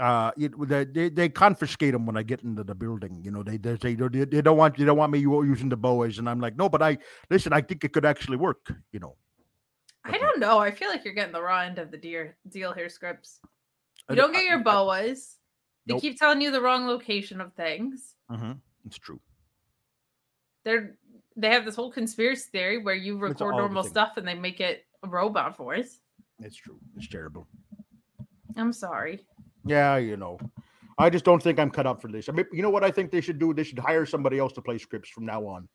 Uh, 0.00 0.30
it, 0.38 0.52
they, 0.94 1.10
they 1.10 1.28
confiscate 1.28 1.92
them 1.92 2.06
when 2.06 2.16
I 2.16 2.22
get 2.22 2.42
into 2.42 2.64
the 2.64 2.74
building. 2.74 3.20
You 3.22 3.30
know, 3.30 3.42
they 3.42 3.58
they 3.58 3.76
they, 3.76 3.94
they 3.94 4.24
they 4.24 4.40
don't 4.42 4.56
want 4.56 4.78
they 4.78 4.84
don't 4.84 4.96
want 4.96 5.12
me 5.12 5.18
using 5.18 5.68
the 5.68 5.76
boas, 5.76 6.18
and 6.18 6.28
I'm 6.28 6.40
like, 6.40 6.56
no, 6.56 6.68
but 6.68 6.82
I 6.82 6.98
listen. 7.30 7.52
I 7.52 7.60
think 7.60 7.84
it 7.84 7.92
could 7.92 8.06
actually 8.06 8.38
work. 8.38 8.72
You 8.92 9.00
know, 9.00 9.16
I 10.04 10.16
don't 10.16 10.40
know. 10.40 10.58
I 10.58 10.70
feel 10.70 10.88
like 10.88 11.04
you're 11.04 11.14
getting 11.14 11.32
the 11.32 11.42
raw 11.42 11.60
end 11.60 11.78
of 11.78 11.90
the 11.90 11.98
deer 11.98 12.36
deal 12.48 12.72
here, 12.72 12.86
Scrypts. 12.86 13.38
You 14.08 14.16
don't 14.16 14.32
get 14.32 14.44
your 14.44 14.60
boas. 14.60 15.36
They 15.86 15.94
Nope. 15.94 16.00
keep 16.02 16.18
telling 16.18 16.40
you 16.40 16.50
the 16.50 16.60
wrong 16.60 16.86
location 16.86 17.40
of 17.40 17.52
things. 17.54 18.14
Mhm, 18.30 18.60
It's 18.86 18.98
true. 18.98 19.20
They're 20.64 20.96
they 21.36 21.50
have 21.50 21.64
this 21.64 21.74
whole 21.76 21.90
conspiracy 21.90 22.48
theory 22.50 22.78
where 22.78 22.94
you 22.94 23.18
record 23.18 23.56
normal 23.56 23.84
stuff 23.84 24.16
and 24.16 24.26
they 24.26 24.34
make 24.34 24.60
it 24.60 24.86
a 25.02 25.08
robot 25.08 25.56
voice. 25.56 26.00
It's 26.38 26.56
true. 26.56 26.78
It's 26.96 27.08
terrible. 27.08 27.46
I'm 28.56 28.72
sorry. 28.72 29.26
Yeah, 29.64 29.96
you 29.96 30.16
know, 30.16 30.38
I 30.98 31.10
just 31.10 31.24
don't 31.24 31.42
think 31.42 31.58
I'm 31.58 31.70
cut 31.70 31.86
up 31.86 32.02
for 32.02 32.08
this. 32.08 32.28
I 32.28 32.32
mean, 32.32 32.46
you 32.52 32.62
know 32.62 32.70
what 32.70 32.84
I 32.84 32.90
think 32.90 33.10
they 33.10 33.20
should 33.20 33.38
do? 33.38 33.54
They 33.54 33.64
should 33.64 33.78
hire 33.78 34.06
somebody 34.06 34.38
else 34.38 34.52
to 34.54 34.62
play 34.62 34.78
Scrypts 34.78 35.08
from 35.08 35.26
now 35.26 35.46
on. 35.46 35.68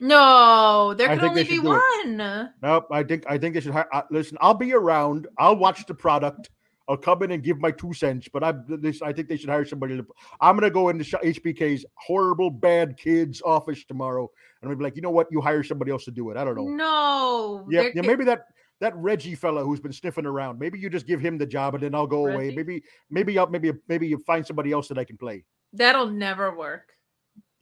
No, 0.00 0.94
there 0.96 1.08
I 1.10 1.16
can 1.16 1.28
only 1.28 1.44
be 1.44 1.60
one. 1.60 2.16
Nope, 2.62 2.88
I 2.90 3.02
think 3.04 3.24
I 3.28 3.38
think 3.38 3.54
they 3.54 3.60
should 3.60 3.72
hire. 3.72 3.88
Uh, 3.92 4.02
listen, 4.10 4.36
I'll 4.40 4.54
be 4.54 4.72
around. 4.72 5.28
I'll 5.38 5.56
watch 5.56 5.86
the 5.86 5.94
product. 5.94 6.50
I'll 6.88 6.96
come 6.96 7.22
in 7.22 7.30
and 7.30 7.42
give 7.42 7.58
my 7.60 7.70
two 7.70 7.92
cents. 7.92 8.28
But 8.30 8.42
I 8.42 8.54
this 8.68 9.02
I 9.02 9.12
think 9.12 9.28
they 9.28 9.36
should 9.36 9.50
hire 9.50 9.64
somebody. 9.64 9.96
To, 9.96 10.06
I'm 10.40 10.56
gonna 10.56 10.70
go 10.70 10.88
into 10.88 11.04
HBK's 11.04 11.86
horrible 11.94 12.50
bad 12.50 12.96
kids 12.96 13.40
office 13.42 13.84
tomorrow, 13.84 14.22
and 14.22 14.68
I'm 14.68 14.68
gonna 14.68 14.78
be 14.78 14.84
like, 14.84 14.96
you 14.96 15.02
know 15.02 15.10
what? 15.10 15.28
You 15.30 15.40
hire 15.40 15.62
somebody 15.62 15.92
else 15.92 16.04
to 16.06 16.10
do 16.10 16.30
it. 16.30 16.36
I 16.36 16.44
don't 16.44 16.56
know. 16.56 16.64
No. 16.64 17.66
Yeah, 17.70 17.88
yeah, 17.94 18.02
maybe 18.02 18.24
that 18.24 18.46
that 18.80 18.94
Reggie 18.96 19.34
fella 19.34 19.64
who's 19.64 19.80
been 19.80 19.92
sniffing 19.92 20.26
around. 20.26 20.58
Maybe 20.58 20.78
you 20.78 20.90
just 20.90 21.06
give 21.06 21.20
him 21.20 21.38
the 21.38 21.46
job, 21.46 21.74
and 21.74 21.82
then 21.82 21.94
I'll 21.94 22.06
go 22.06 22.26
away. 22.26 22.54
Maybe 22.54 22.82
maybe 23.10 23.38
I'll, 23.38 23.46
maybe 23.48 23.72
maybe 23.88 24.06
you 24.08 24.18
find 24.18 24.46
somebody 24.46 24.72
else 24.72 24.88
that 24.88 24.98
I 24.98 25.04
can 25.04 25.16
play. 25.16 25.44
that'll 25.72 26.06
never 26.06 26.56
work 26.56 26.92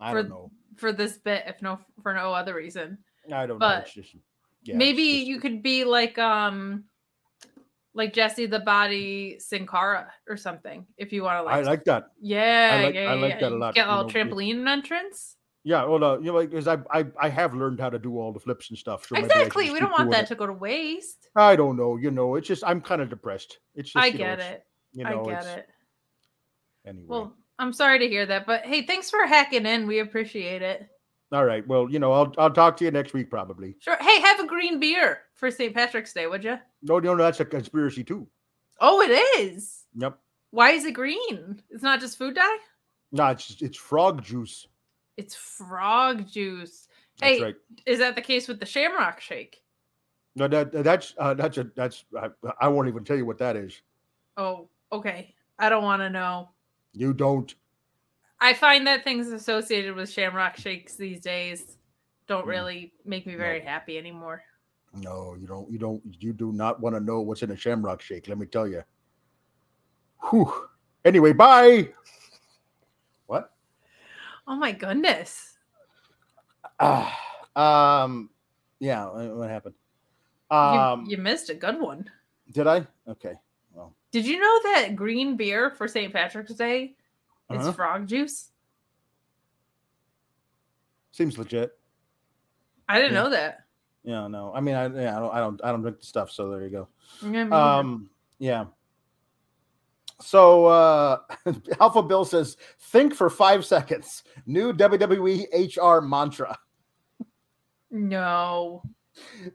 I 0.00 0.10
For- 0.12 0.22
don't 0.22 0.28
know. 0.30 0.50
for 0.76 0.92
this 0.92 1.18
bit, 1.18 1.44
if 1.46 1.62
no 1.62 1.78
for 2.02 2.12
no 2.14 2.32
other 2.32 2.54
reason. 2.54 2.98
I 3.32 3.46
don't 3.46 3.58
know. 3.58 3.68
but 3.68 3.82
It's 3.84 3.94
just 3.94 4.16
yeah, 4.64 4.76
Maybe 4.76 5.18
just- 5.18 5.26
you 5.28 5.40
could 5.40 5.62
be 5.62 5.84
like 5.84 6.18
um 6.18 6.84
like 7.94 8.12
Jesse 8.14 8.46
the 8.46 8.58
Body 8.60 9.38
Sin 9.38 9.66
Cara 9.66 10.10
or 10.28 10.36
something 10.36 10.86
if 10.96 11.12
you 11.12 11.22
want 11.22 11.38
to 11.38 11.42
like 11.42 11.54
I 11.54 11.60
like 11.60 11.84
that. 11.84 12.04
yeah, 12.20 12.80
like- 12.84 12.94
yeah, 12.94 13.10
I 13.12 13.14
like 13.14 13.32
yeah, 13.34 13.40
that 13.40 13.52
a 13.52 13.56
lot, 13.56 13.74
Get 13.74 13.86
a 13.86 13.90
you 13.90 13.96
little 13.96 14.10
know, 14.10 14.18
yeah. 14.18 14.24
trampoline 14.24 14.68
entrance. 14.68 15.36
Yeah, 15.64 15.84
well, 15.84 16.02
uh, 16.02 16.18
you 16.18 16.32
know, 16.32 16.40
because 16.40 16.66
I, 16.66 16.78
I 16.90 17.06
I 17.20 17.28
have 17.28 17.54
learned 17.54 17.78
how 17.80 17.88
to 17.88 17.98
do 17.98 18.18
all 18.18 18.32
the 18.32 18.40
flips 18.40 18.70
and 18.70 18.78
stuff. 18.78 19.06
So 19.06 19.16
I 19.16 19.20
exactly. 19.20 19.70
We 19.70 19.78
don't 19.78 19.92
want 19.92 20.10
that 20.10 20.24
it. 20.24 20.28
to 20.28 20.34
go 20.34 20.46
to 20.46 20.52
waste. 20.52 21.28
I 21.36 21.54
don't 21.54 21.76
know. 21.76 21.96
You 21.96 22.10
know, 22.10 22.34
it's 22.34 22.48
just 22.48 22.64
I'm 22.66 22.80
kind 22.80 23.00
of 23.00 23.08
depressed. 23.10 23.58
It's 23.76 23.92
just 23.92 24.02
I 24.02 24.06
you 24.06 24.12
know, 24.14 24.18
get 24.18 24.38
it's- 24.40 24.52
it. 24.54 24.64
You 24.94 25.06
I 25.06 25.10
know, 25.14 25.24
get 25.24 25.46
it. 25.46 25.68
Anyway, 26.86 27.06
Well, 27.08 27.36
I'm 27.58 27.72
sorry 27.72 27.98
to 28.00 28.08
hear 28.08 28.26
that, 28.26 28.44
but 28.44 28.62
hey, 28.66 28.84
thanks 28.84 29.08
for 29.08 29.24
hacking 29.24 29.64
in. 29.66 29.86
We 29.86 30.00
appreciate 30.00 30.62
it. 30.62 30.86
all 31.32 31.44
right. 31.44 31.66
Well, 31.66 31.88
you 31.88 31.98
know, 32.00 32.12
I'll 32.12 32.34
I'll 32.38 32.50
talk 32.52 32.76
to 32.78 32.84
you 32.84 32.90
next 32.90 33.14
week 33.14 33.30
probably. 33.30 33.76
Sure. 33.80 33.96
Hey, 34.00 34.20
have 34.20 34.40
a 34.40 34.46
green 34.46 34.80
beer 34.80 35.20
for 35.34 35.50
St. 35.50 35.72
Patrick's 35.74 36.12
Day, 36.12 36.26
would 36.26 36.42
you? 36.44 36.58
No, 36.82 36.98
no, 36.98 37.14
no, 37.14 37.22
that's 37.22 37.40
a 37.40 37.44
conspiracy 37.44 38.02
too. 38.04 38.26
Oh, 38.80 39.00
it 39.00 39.12
is. 39.40 39.84
Yep. 39.94 40.18
Why 40.50 40.72
is 40.72 40.84
it 40.84 40.92
green? 40.92 41.62
It's 41.70 41.82
not 41.84 42.00
just 42.00 42.18
food 42.18 42.34
dye. 42.34 42.56
No, 43.12 43.28
it's 43.28 43.56
it's 43.62 43.78
frog 43.78 44.22
juice. 44.24 44.66
It's 45.16 45.34
frog 45.34 46.26
juice. 46.28 46.88
That's 47.18 47.38
hey, 47.38 47.42
right. 47.42 47.54
is 47.86 47.98
that 47.98 48.14
the 48.14 48.22
case 48.22 48.48
with 48.48 48.60
the 48.60 48.66
Shamrock 48.66 49.20
Shake? 49.20 49.62
No, 50.34 50.48
that 50.48 50.72
that's 50.72 51.14
uh, 51.18 51.34
that's 51.34 51.58
a 51.58 51.64
that's 51.76 52.04
I, 52.18 52.28
I 52.60 52.68
won't 52.68 52.88
even 52.88 53.04
tell 53.04 53.16
you 53.16 53.26
what 53.26 53.38
that 53.38 53.56
is. 53.56 53.82
Oh, 54.36 54.68
okay. 54.90 55.34
I 55.58 55.68
don't 55.68 55.84
want 55.84 56.00
to 56.00 56.10
know. 56.10 56.48
You 56.94 57.12
don't. 57.12 57.54
I 58.40 58.54
find 58.54 58.86
that 58.86 59.04
things 59.04 59.28
associated 59.28 59.94
with 59.94 60.10
Shamrock 60.10 60.56
Shakes 60.56 60.96
these 60.96 61.20
days 61.20 61.76
don't 62.26 62.44
Mm. 62.44 62.48
really 62.48 62.92
make 63.04 63.26
me 63.26 63.34
very 63.34 63.60
happy 63.60 63.98
anymore. 63.98 64.42
No, 64.94 65.34
you 65.38 65.46
don't. 65.46 65.70
You 65.70 65.78
don't. 65.78 66.02
You 66.18 66.32
do 66.32 66.52
not 66.52 66.80
want 66.80 66.94
to 66.96 67.00
know 67.00 67.20
what's 67.20 67.42
in 67.42 67.50
a 67.50 67.56
shamrock 67.56 68.00
shake. 68.00 68.28
Let 68.28 68.38
me 68.38 68.46
tell 68.46 68.66
you. 68.68 68.82
Whew. 70.30 70.68
Anyway, 71.04 71.32
bye. 71.32 71.88
Oh 74.46 74.56
my 74.56 74.72
goodness. 74.72 75.56
Ah, 76.80 77.16
um. 78.04 78.30
Yeah. 78.80 79.06
uh, 79.06 79.28
What 79.34 79.50
happened? 79.50 79.74
You, 80.50 80.56
Um. 80.56 81.06
you 81.06 81.16
missed 81.16 81.48
a 81.50 81.54
good 81.54 81.80
one. 81.80 82.10
Did 82.50 82.66
I? 82.66 82.86
Okay. 83.08 83.34
Well. 83.72 83.94
Did 84.10 84.26
you 84.26 84.38
know 84.40 84.60
that 84.74 84.96
green 84.96 85.36
beer 85.36 85.70
for 85.70 85.88
St. 85.88 86.12
Patrick's 86.12 86.52
Day 86.54 86.96
is 87.50 87.60
Uh-huh. 87.60 87.72
frog 87.72 88.06
juice? 88.06 88.50
Seems 91.12 91.38
legit. 91.38 91.78
I 92.88 92.98
didn't 92.98 93.14
Yeah. 93.14 93.22
know 93.22 93.30
that. 93.30 93.64
Yeah. 94.02 94.26
No. 94.26 94.52
I 94.54 94.60
mean, 94.60 94.74
I. 94.74 94.86
Yeah. 94.88 95.16
I 95.16 95.20
don't. 95.20 95.34
I 95.34 95.38
don't. 95.38 95.60
I 95.64 95.70
don't 95.70 95.82
drink 95.82 96.00
the 96.00 96.06
stuff. 96.06 96.30
So 96.30 96.50
there 96.50 96.62
you 96.62 96.70
go. 96.70 96.88
Yeah. 97.22 97.48
Um. 97.78 98.10
Yeah. 98.38 98.66
So 100.22 100.66
uh 100.66 101.18
Alpha 101.80 102.02
Bill 102.02 102.24
says, 102.24 102.56
think 102.80 103.14
for 103.14 103.28
five 103.30 103.64
seconds. 103.64 104.22
New 104.46 104.72
WWE 104.72 105.46
HR 105.76 106.00
mantra. 106.00 106.58
no. 107.90 108.82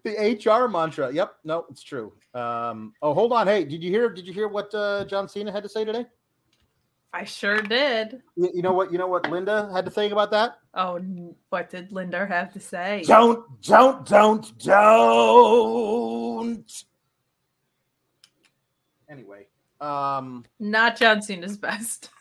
The 0.03 0.37
HR 0.45 0.67
mantra. 0.67 1.11
Yep, 1.11 1.33
no, 1.43 1.65
it's 1.71 1.81
true. 1.81 2.13
Um, 2.35 2.93
oh, 3.01 3.15
hold 3.15 3.33
on. 3.33 3.47
Hey, 3.47 3.63
did 3.63 3.81
you 3.83 3.89
hear 3.89 4.09
did 4.09 4.27
you 4.27 4.33
hear 4.33 4.47
what 4.47 4.73
uh 4.75 5.05
John 5.05 5.27
Cena 5.27 5.51
had 5.51 5.63
to 5.63 5.69
say 5.69 5.83
today? 5.83 6.05
I 7.13 7.23
sure 7.23 7.61
did. 7.61 8.21
You, 8.35 8.51
you 8.55 8.61
know 8.61 8.73
what 8.73 8.91
you 8.91 8.99
know 8.99 9.07
what 9.07 9.27
Linda 9.31 9.71
had 9.73 9.85
to 9.85 9.91
think 9.91 10.11
about 10.13 10.29
that? 10.31 10.57
Oh, 10.75 10.99
what 11.49 11.69
did 11.71 11.91
Linda 11.91 12.27
have 12.27 12.53
to 12.53 12.59
say? 12.59 13.03
Don't, 13.07 13.43
don't, 13.63 14.05
don't, 14.05 14.57
don't. 14.59 15.63
Anyway, 19.09 19.47
um 19.81 20.45
Not 20.59 20.97
John 20.97 21.21
Cena's 21.21 21.57
best. 21.57 22.09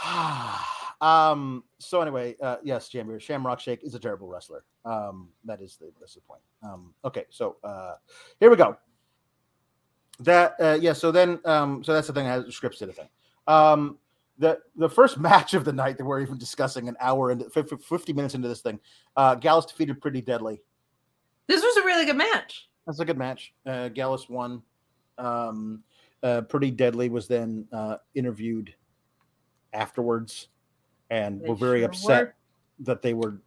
um 1.00 1.64
so 1.78 2.00
anyway 2.00 2.36
uh 2.42 2.56
yes 2.62 2.88
Jamie 2.88 3.18
shamrock 3.18 3.60
shake 3.60 3.82
is 3.82 3.94
a 3.94 3.98
terrible 3.98 4.28
wrestler. 4.28 4.64
Um 4.84 5.28
that 5.44 5.60
is 5.60 5.76
the 5.76 5.90
that's 5.98 6.14
the 6.14 6.20
point. 6.20 6.42
Um 6.62 6.94
okay 7.04 7.24
so 7.30 7.56
uh 7.64 7.94
here 8.38 8.50
we 8.50 8.56
go. 8.56 8.76
That 10.20 10.54
uh 10.60 10.78
yeah 10.80 10.92
so 10.92 11.10
then 11.10 11.38
um 11.44 11.84
so 11.84 11.92
that's 11.92 12.06
the 12.06 12.12
thing 12.12 12.26
i 12.26 12.38
scrypts 12.40 12.78
did 12.78 12.88
a 12.88 12.92
thing. 12.92 13.08
Um 13.46 13.98
the 14.38 14.58
the 14.76 14.88
first 14.88 15.18
match 15.28 15.54
of 15.54 15.64
the 15.64 15.72
night 15.72 15.98
that 15.98 16.04
we're 16.04 16.20
even 16.20 16.38
discussing 16.38 16.88
an 16.88 16.96
hour 17.00 17.30
and 17.30 17.44
50, 17.52 17.76
50 17.76 18.12
minutes 18.12 18.34
into 18.34 18.48
this 18.48 18.60
thing 18.60 18.80
uh 19.16 19.34
gallus 19.34 19.66
defeated 19.66 20.00
pretty 20.00 20.20
deadly. 20.20 20.60
This 21.46 21.62
was 21.62 21.76
a 21.78 21.84
really 21.84 22.06
good 22.06 22.16
match. 22.16 22.69
That's 22.90 22.98
a 22.98 23.04
good 23.04 23.18
match. 23.18 23.54
Uh, 23.64 23.88
Gallus 23.88 24.28
won. 24.28 24.62
Um, 25.16 25.84
uh, 26.24 26.40
Pretty 26.42 26.72
Deadly 26.72 27.08
was 27.08 27.28
then 27.28 27.68
uh, 27.72 27.98
interviewed 28.16 28.74
afterwards, 29.72 30.48
and 31.08 31.40
They 31.40 31.48
were 31.48 31.54
very 31.54 31.80
sure 31.80 31.88
upset 31.88 32.22
were. 32.22 32.34
that 32.80 33.02
they 33.02 33.14
were 33.14 33.40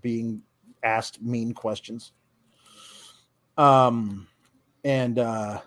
being 0.00 0.40
asked 0.82 1.20
mean 1.20 1.52
questions. 1.52 2.12
Um, 3.58 4.26
and 4.82 5.18
uh, 5.18 5.60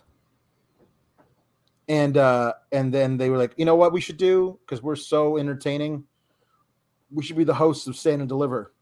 and 1.87 2.17
uh, 2.17 2.53
and 2.71 2.91
then 2.91 3.17
they 3.17 3.29
were 3.29 3.37
like, 3.37 3.53
you 3.57 3.65
know 3.65 3.75
what 3.75 3.93
we 3.93 4.01
should 4.01 4.17
do 4.17 4.57
because 4.65 4.81
we're 4.81 4.95
so 4.95 5.37
entertaining. 5.37 6.05
We 7.11 7.21
should 7.23 7.37
be 7.37 7.43
the 7.43 7.53
hosts 7.53 7.85
of 7.85 7.95
Stand 7.95 8.21
and 8.21 8.29
Deliver. 8.29 8.73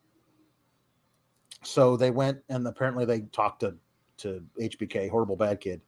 So 1.63 1.97
they 1.97 2.11
went 2.11 2.39
and 2.47 2.65
apparently 2.65 3.03
they 3.03 3.21
talked 3.21 3.59
to 3.59 3.75
to 4.19 4.43
HBK, 4.59 5.09
horrible 5.09 5.35
bad 5.35 5.59
kid, 5.59 5.81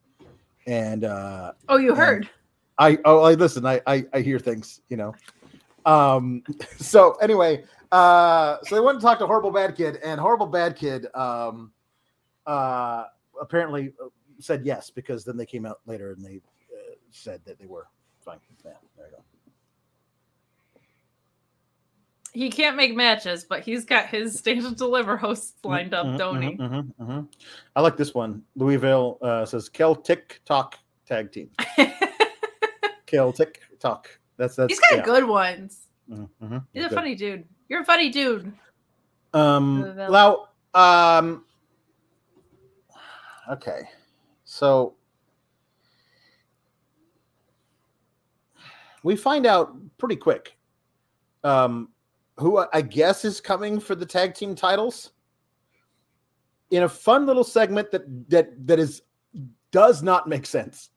and 0.67 1.03
uh, 1.03 1.53
Oh, 1.69 1.77
you 1.77 1.95
heard. 1.95 2.29
I 2.77 2.97
oh 3.05 3.21
I 3.21 3.33
listen, 3.33 3.65
I, 3.65 3.81
I 3.85 4.05
I 4.13 4.21
hear 4.21 4.39
things, 4.39 4.81
you 4.89 4.97
know. 4.97 5.13
Um 5.85 6.43
so 6.77 7.13
anyway, 7.21 7.63
uh 7.91 8.57
so 8.63 8.75
they 8.75 8.81
went 8.81 8.99
to 8.99 9.05
talk 9.05 9.19
to 9.19 9.27
Horrible 9.27 9.51
Bad 9.51 9.75
Kid, 9.75 9.97
and 9.97 10.19
Horrible 10.19 10.47
Bad 10.47 10.75
Kid 10.75 11.07
um 11.15 11.71
uh 12.47 13.05
apparently 13.39 13.93
uh, 14.03 14.07
said 14.39 14.65
yes 14.65 14.89
because 14.89 15.23
then 15.23 15.37
they 15.37 15.45
came 15.45 15.65
out 15.65 15.79
later 15.85 16.11
and 16.11 16.25
they 16.25 16.41
uh, 16.73 16.95
said 17.11 17.41
that 17.45 17.59
they 17.59 17.67
were 17.67 17.87
fine. 18.25 18.39
Yeah, 18.65 18.71
there 18.97 19.07
you 19.07 19.17
go. 19.17 19.23
He 22.33 22.49
can't 22.49 22.75
make 22.77 22.95
matches, 22.95 23.43
but 23.43 23.61
he's 23.61 23.85
got 23.85 24.07
his 24.07 24.37
stand 24.39 24.65
and 24.65 24.75
deliver 24.77 25.17
hosts 25.17 25.53
lined 25.63 25.93
up, 25.93 26.05
Mhm, 26.05 26.17
don't 26.17 26.41
he? 26.41 26.55
mhm, 26.57 26.69
mhm, 26.69 26.93
mhm. 26.99 27.27
I 27.75 27.81
like 27.81 27.97
this 27.97 28.13
one. 28.13 28.43
Louisville 28.55 29.17
uh, 29.21 29.45
says 29.45 29.69
Celtic 29.69 30.41
Talk 30.45 30.77
Tag 31.05 31.31
Team. 31.31 31.49
Celtic 33.05 33.61
Talk. 33.79 34.07
That's 34.37 34.55
that's. 34.55 34.71
he's 34.73 34.79
got 34.79 34.97
yeah. 34.97 35.03
good 35.03 35.25
ones. 35.25 35.87
Mhm, 36.09 36.29
mhm. 36.41 36.65
He's 36.73 36.85
a 36.85 36.89
Good. 36.89 36.95
funny 36.95 37.15
dude. 37.15 37.45
You're 37.69 37.81
a 37.81 37.85
funny 37.85 38.09
dude. 38.09 38.51
Um, 39.33 39.93
now, 39.95 40.47
um, 40.73 41.45
okay, 43.49 43.83
so 44.43 44.95
we 49.03 49.15
find 49.15 49.45
out 49.45 49.73
pretty 49.97 50.17
quick 50.17 50.57
um, 51.45 51.89
who 52.37 52.57
I- 52.73 52.81
guess 52.81 53.25
is 53.25 53.41
coming 53.41 53.79
for 53.79 53.95
the 53.95 54.05
tag 54.05 54.33
team 54.33 54.55
titles 54.55 55.11
in 56.71 56.83
a 56.83 56.89
fun 56.89 57.25
little 57.25 57.43
segment 57.43 57.91
that 57.91 58.29
that 58.29 58.67
that 58.67 58.79
is 58.79 59.01
does 59.71 60.01
not 60.01 60.27
make 60.27 60.45
sense. 60.45 60.89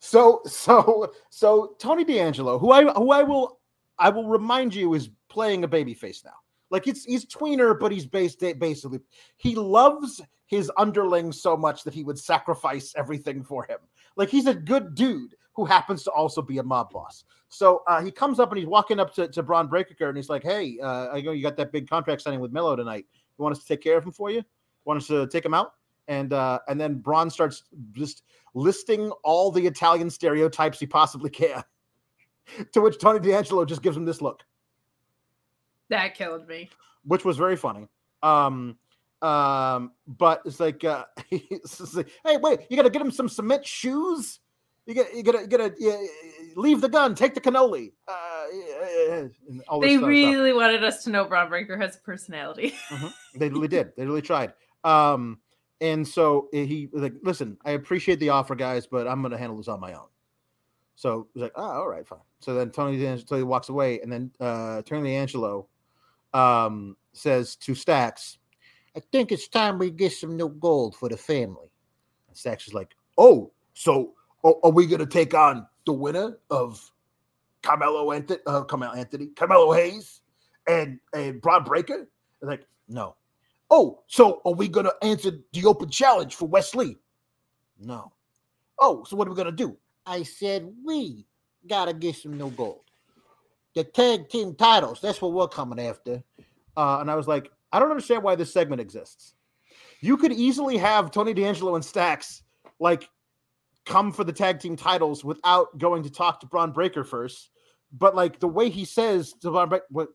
So 0.00 0.42
so 0.46 1.12
so 1.30 1.74
Tony 1.78 2.04
D'Angelo, 2.04 2.58
who 2.58 2.70
I 2.70 2.84
who 2.92 3.12
I 3.12 3.22
will 3.22 3.60
I 3.98 4.10
will 4.10 4.28
remind 4.28 4.74
you 4.74 4.94
is 4.94 5.10
playing 5.28 5.64
a 5.64 5.68
babyface 5.68 6.24
now. 6.24 6.34
Like 6.70 6.86
it's 6.86 7.04
he's 7.04 7.24
tweener, 7.24 7.78
but 7.78 7.92
he's 7.92 8.06
based 8.06 8.40
basically 8.58 9.00
he 9.36 9.54
loves 9.54 10.20
his 10.46 10.70
underlings 10.76 11.40
so 11.40 11.56
much 11.56 11.84
that 11.84 11.94
he 11.94 12.04
would 12.04 12.18
sacrifice 12.18 12.92
everything 12.96 13.42
for 13.44 13.64
him. 13.64 13.78
Like 14.16 14.30
he's 14.30 14.46
a 14.46 14.54
good 14.54 14.94
dude 14.94 15.34
who 15.58 15.64
happens 15.64 16.04
to 16.04 16.10
also 16.12 16.40
be 16.40 16.58
a 16.58 16.62
mob 16.62 16.88
boss. 16.92 17.24
So 17.48 17.82
uh, 17.88 18.00
he 18.00 18.12
comes 18.12 18.38
up 18.38 18.52
and 18.52 18.58
he's 18.60 18.68
walking 18.68 19.00
up 19.00 19.12
to, 19.14 19.26
to 19.26 19.42
Bron 19.42 19.66
Breakker 19.66 20.08
and 20.08 20.16
he's 20.16 20.28
like, 20.28 20.44
"Hey, 20.44 20.78
uh, 20.80 21.08
I 21.12 21.20
know 21.20 21.32
you 21.32 21.42
got 21.42 21.56
that 21.56 21.72
big 21.72 21.90
contract 21.90 22.22
signing 22.22 22.38
with 22.38 22.52
Melo 22.52 22.76
tonight. 22.76 23.06
You 23.36 23.42
want 23.42 23.56
us 23.56 23.62
to 23.64 23.66
take 23.66 23.82
care 23.82 23.98
of 23.98 24.04
him 24.04 24.12
for 24.12 24.30
you? 24.30 24.44
Want 24.84 24.98
us 24.98 25.08
to 25.08 25.26
take 25.26 25.44
him 25.44 25.54
out?" 25.54 25.72
And 26.06 26.32
uh, 26.32 26.60
and 26.68 26.80
then 26.80 26.94
Bron 27.00 27.28
starts 27.28 27.64
just 27.90 28.22
listing 28.54 29.10
all 29.24 29.50
the 29.50 29.66
Italian 29.66 30.10
stereotypes 30.10 30.78
he 30.78 30.86
possibly 30.86 31.28
can. 31.30 31.64
to 32.72 32.80
which 32.80 32.98
Tony 33.00 33.18
D'Angelo 33.18 33.64
just 33.64 33.82
gives 33.82 33.96
him 33.96 34.04
this 34.04 34.22
look 34.22 34.44
That 35.88 36.14
killed 36.14 36.46
me. 36.46 36.70
which 37.04 37.24
was 37.24 37.36
very 37.36 37.56
funny. 37.56 37.88
Um, 38.22 38.78
um, 39.22 39.90
but 40.06 40.42
it's 40.44 40.60
like, 40.60 40.84
uh, 40.84 41.04
it's 41.32 41.94
like, 41.94 42.08
hey, 42.24 42.36
wait, 42.36 42.60
you 42.70 42.76
gotta 42.76 42.90
get 42.90 43.02
him 43.02 43.10
some 43.10 43.28
cement 43.28 43.66
shoes. 43.66 44.38
You 44.88 44.94
got, 44.94 45.14
you 45.14 45.22
gotta, 45.22 45.40
you 45.42 45.46
gotta 45.48 45.74
yeah, 45.78 45.98
leave 46.56 46.80
the 46.80 46.88
gun, 46.88 47.14
take 47.14 47.34
the 47.34 47.42
cannoli. 47.42 47.92
Uh, 48.08 48.44
and 49.10 49.62
all 49.68 49.80
this 49.80 49.88
They 49.90 49.96
stuff- 49.96 50.00
stuff. 50.00 50.08
really 50.08 50.52
wanted 50.54 50.82
us 50.82 51.04
to 51.04 51.10
know 51.10 51.26
Bron 51.26 51.50
Breakker 51.50 51.76
has 51.76 51.96
a 51.96 52.00
personality. 52.00 52.74
They 53.34 53.50
really 53.50 53.68
did. 53.68 53.92
They 53.96 54.06
really 54.06 54.22
tried. 54.22 54.54
Um, 54.84 55.40
and 55.82 56.08
so 56.08 56.48
he 56.52 56.88
was 56.90 57.02
like, 57.02 57.12
listen, 57.22 57.58
I 57.66 57.72
appreciate 57.72 58.18
the 58.18 58.30
offer, 58.30 58.54
guys, 58.54 58.86
but 58.86 59.06
I'm 59.06 59.20
gonna 59.20 59.36
handle 59.36 59.58
this 59.58 59.68
on 59.68 59.78
my 59.78 59.92
own. 59.92 60.06
So 60.96 61.28
he's 61.34 61.42
like, 61.42 61.52
oh, 61.54 61.62
all 61.62 61.88
right, 61.88 62.06
fine. 62.08 62.18
So 62.40 62.54
then 62.54 62.70
Tony 62.70 62.98
D'Angelo 62.98 63.44
walks 63.44 63.68
away, 63.68 64.00
and 64.00 64.10
then 64.10 64.30
uh 64.40 64.80
Tony 64.82 65.10
D'Angelo 65.10 65.68
um 66.32 66.96
says 67.12 67.56
to 67.56 67.74
Stacks, 67.74 68.38
I 68.96 69.00
think 69.12 69.32
it's 69.32 69.48
time 69.48 69.78
we 69.78 69.90
get 69.90 70.12
some 70.12 70.34
new 70.36 70.48
gold 70.48 70.96
for 70.96 71.08
the 71.10 71.16
family. 71.18 71.70
And 72.28 72.36
Stacks 72.36 72.66
is 72.66 72.72
like, 72.74 72.96
Oh, 73.18 73.52
so 73.74 74.14
are, 74.44 74.54
are 74.62 74.70
we 74.70 74.86
gonna 74.86 75.06
take 75.06 75.34
on 75.34 75.66
the 75.86 75.92
winner 75.92 76.38
of 76.50 76.90
Carmelo 77.62 78.12
Anthony, 78.12 78.40
uh, 78.46 78.62
Carmelo 78.64 78.94
Anthony, 78.94 79.26
Carmelo 79.28 79.72
Hayes, 79.72 80.20
and 80.66 80.98
and 81.12 81.40
Bron 81.40 81.64
Breakker? 81.64 82.08
They're 82.40 82.50
like, 82.50 82.66
no. 82.88 83.16
Oh, 83.70 84.02
so 84.06 84.40
are 84.44 84.54
we 84.54 84.68
gonna 84.68 84.92
answer 85.02 85.32
the 85.52 85.64
open 85.66 85.90
challenge 85.90 86.34
for 86.34 86.48
Wes 86.48 86.74
Lee? 86.74 86.96
No. 87.78 88.12
Oh, 88.78 89.04
so 89.04 89.16
what 89.16 89.26
are 89.28 89.30
we 89.30 89.36
gonna 89.36 89.52
do? 89.52 89.76
I 90.06 90.22
said 90.22 90.72
we 90.84 91.26
gotta 91.66 91.92
get 91.92 92.16
some 92.16 92.38
new 92.38 92.50
gold. 92.50 92.80
The 93.74 93.84
tag 93.84 94.28
team 94.28 94.54
titles, 94.54 95.00
that's 95.00 95.20
what 95.20 95.32
we're 95.32 95.48
coming 95.48 95.78
after. 95.78 96.22
Uh, 96.76 96.98
and 97.00 97.10
I 97.10 97.14
was 97.14 97.28
like, 97.28 97.50
I 97.72 97.78
don't 97.78 97.90
understand 97.90 98.22
why 98.22 98.34
this 98.34 98.52
segment 98.52 98.80
exists. 98.80 99.34
You 100.00 100.16
could 100.16 100.32
easily 100.32 100.76
have 100.78 101.10
Tony 101.10 101.34
D'Angelo 101.34 101.74
and 101.74 101.84
Stacks 101.84 102.42
like 102.80 103.08
come 103.88 104.12
for 104.12 104.22
the 104.22 104.32
tag 104.32 104.60
team 104.60 104.76
titles 104.76 105.24
without 105.24 105.76
going 105.78 106.02
to 106.04 106.10
talk 106.10 106.38
to 106.40 106.46
Bron 106.46 106.70
Breakker 106.70 107.02
first. 107.02 107.50
But 107.92 108.14
like 108.14 108.38
the 108.38 108.48
way 108.48 108.68
he 108.68 108.84
says 108.84 109.32
to 109.40 109.50
Bron 109.50 109.68
Breakker, 109.70 109.86
we're, 109.90 110.06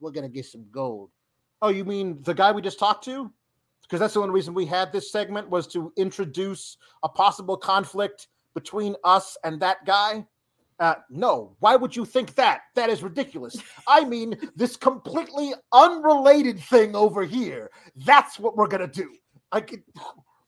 we're 0.00 0.12
gonna 0.12 0.28
get 0.28 0.46
some 0.46 0.64
gold. 0.70 1.10
Oh, 1.60 1.68
you 1.68 1.84
mean 1.84 2.22
the 2.22 2.34
guy 2.34 2.52
we 2.52 2.62
just 2.62 2.78
talked 2.78 3.04
to? 3.04 3.30
Because 3.82 4.00
that's 4.00 4.14
the 4.14 4.20
only 4.20 4.34
reason 4.34 4.54
we 4.54 4.66
had 4.66 4.92
this 4.92 5.12
segment 5.12 5.48
was 5.48 5.66
to 5.68 5.92
introduce 5.96 6.76
a 7.02 7.08
possible 7.08 7.56
conflict 7.56 8.28
between 8.54 8.96
us 9.04 9.36
and 9.44 9.60
that 9.60 9.84
guy. 9.84 10.26
Uh, 10.78 10.96
no, 11.08 11.56
why 11.60 11.74
would 11.74 11.96
you 11.96 12.04
think 12.04 12.34
that? 12.34 12.60
That 12.74 12.90
is 12.90 13.02
ridiculous. 13.02 13.56
I 13.88 14.04
mean, 14.04 14.36
this 14.54 14.76
completely 14.76 15.52
unrelated 15.72 16.60
thing 16.60 16.94
over 16.94 17.24
here. 17.24 17.70
That's 18.04 18.38
what 18.38 18.56
we're 18.56 18.68
gonna 18.68 18.86
do. 18.86 19.10
I 19.52 19.60
could, 19.60 19.82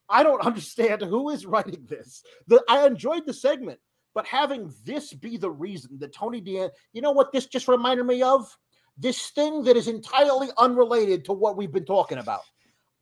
I 0.09 0.23
don't 0.23 0.43
understand 0.47 1.03
who 1.03 1.31
is 1.31 1.47
writing 1.47 1.87
this. 1.89 2.23
The, 2.47 2.63
I 2.69 2.87
enjoyed 2.87 3.27
the 3.27 3.35
segment, 3.35 3.79
but 4.15 4.27
having 4.27 4.73
this 4.85 5.13
be 5.13 5.37
the 5.37 5.51
reason 5.51 5.99
that 5.99 6.15
Tony 6.15 6.41
Dan, 6.41 6.71
you 6.93 7.03
know 7.03 7.13
what 7.13 7.33
this 7.33 7.47
just 7.47 7.69
reminded 7.69 8.05
me 8.05 8.23
of? 8.23 8.57
This 8.97 9.29
thing 9.31 9.63
that 9.63 9.77
is 9.77 9.87
entirely 9.87 10.49
unrelated 10.59 11.25
to 11.27 11.33
what 11.33 11.57
we've 11.57 11.71
been 11.71 11.85
talking 11.85 12.19
about. 12.19 12.41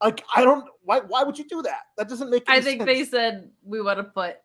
Like, 0.03 0.23
I 0.35 0.43
don't. 0.43 0.63
Why? 0.83 0.99
Why 0.99 1.23
would 1.23 1.39
you 1.39 1.45
do 1.47 1.63
that? 1.63 1.81
That 1.97 2.07
doesn't 2.07 2.29
make. 2.29 2.47
Any 2.47 2.59
I 2.59 2.61
think 2.61 2.81
sense. 2.81 2.85
they 2.85 3.03
said 3.03 3.49
we 3.63 3.81
want 3.81 3.97
to 3.97 4.03
put 4.03 4.35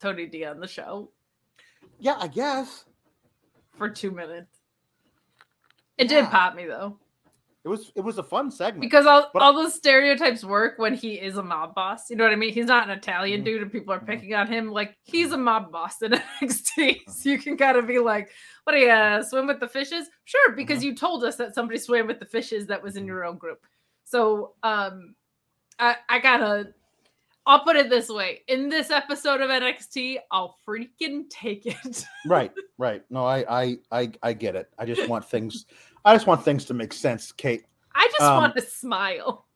Tony 0.00 0.26
D 0.26 0.44
on 0.44 0.60
the 0.60 0.66
show 0.66 1.10
Yeah, 1.98 2.16
I 2.18 2.28
guess 2.28 2.84
for 3.78 3.88
two 3.88 4.10
minutes. 4.10 4.58
It 5.96 6.08
did 6.08 6.26
pop 6.26 6.54
me 6.54 6.66
though. 6.66 6.98
It 7.68 7.70
was. 7.70 7.92
It 7.96 8.00
was 8.00 8.18
a 8.18 8.22
fun 8.22 8.50
segment 8.50 8.80
Because 8.80 9.06
all, 9.06 9.30
But- 9.32 9.42
all 9.42 9.52
those 9.52 9.74
stereotypes 9.74 10.42
work 10.44 10.78
when 10.78 10.94
he 10.94 11.14
is 11.14 11.36
a 11.36 11.42
mob 11.42 11.74
boss. 11.74 12.08
You 12.10 12.16
know 12.16 12.24
what 12.24 12.32
I 12.32 12.36
mean? 12.36 12.52
He's 12.52 12.66
not 12.66 12.88
an 12.88 12.96
Italian 12.96 13.42
Mhm. 13.42 13.44
dude 13.44 13.62
and 13.62 13.72
people 13.72 13.92
are 13.94 14.00
Mhm. 14.00 14.06
picking 14.06 14.34
on 14.34 14.46
him. 14.46 14.70
Like 14.72 14.96
he's 15.02 15.32
a 15.32 15.36
mob 15.38 15.70
boss 15.70 16.00
in 16.02 16.12
NXT. 16.40 17.02
So 17.08 17.28
you 17.30 17.38
can 17.38 17.56
kind 17.56 17.76
of 17.76 17.86
be 17.86 17.98
like, 17.98 18.30
what 18.64 18.72
do 18.72 18.78
you 18.78 18.90
uh, 18.90 19.22
swim 19.22 19.46
with 19.46 19.60
the 19.60 19.68
fishes? 19.68 20.08
Sure, 20.24 20.52
because 20.52 20.82
you 20.82 20.94
told 20.94 21.24
us 21.24 21.36
that 21.36 21.54
somebody 21.54 21.78
swam 21.78 22.06
with 22.06 22.18
the 22.18 22.26
fishes 22.26 22.66
that 22.68 22.82
was 22.82 22.96
in 22.96 23.06
your 23.06 23.24
own 23.24 23.36
group. 23.38 23.64
So 24.04 24.54
um 24.62 25.14
I, 25.78 25.96
I 26.08 26.18
gotta 26.18 26.72
I'll 27.46 27.60
put 27.64 27.76
it 27.76 27.88
this 27.88 28.10
way. 28.10 28.42
In 28.48 28.68
this 28.68 28.90
episode 28.90 29.40
of 29.40 29.48
NXT, 29.48 30.18
I'll 30.30 30.58
freaking 30.68 31.30
take 31.30 31.64
it. 31.64 32.04
right 32.26 32.52
right 32.78 33.02
no 33.10 33.24
I, 33.24 33.44
I 33.62 33.78
i 33.90 34.10
i 34.22 34.32
get 34.34 34.54
it 34.54 34.68
i 34.78 34.84
just 34.84 35.08
want 35.08 35.24
things 35.24 35.64
i 36.04 36.14
just 36.14 36.26
want 36.26 36.44
things 36.44 36.64
to 36.64 36.74
make 36.74 36.92
sense 36.92 37.32
kate 37.32 37.64
I 37.94 38.06
just 38.08 38.20
Um, 38.22 38.36
want 38.42 38.54
to 38.56 38.62
smile. 38.62 39.46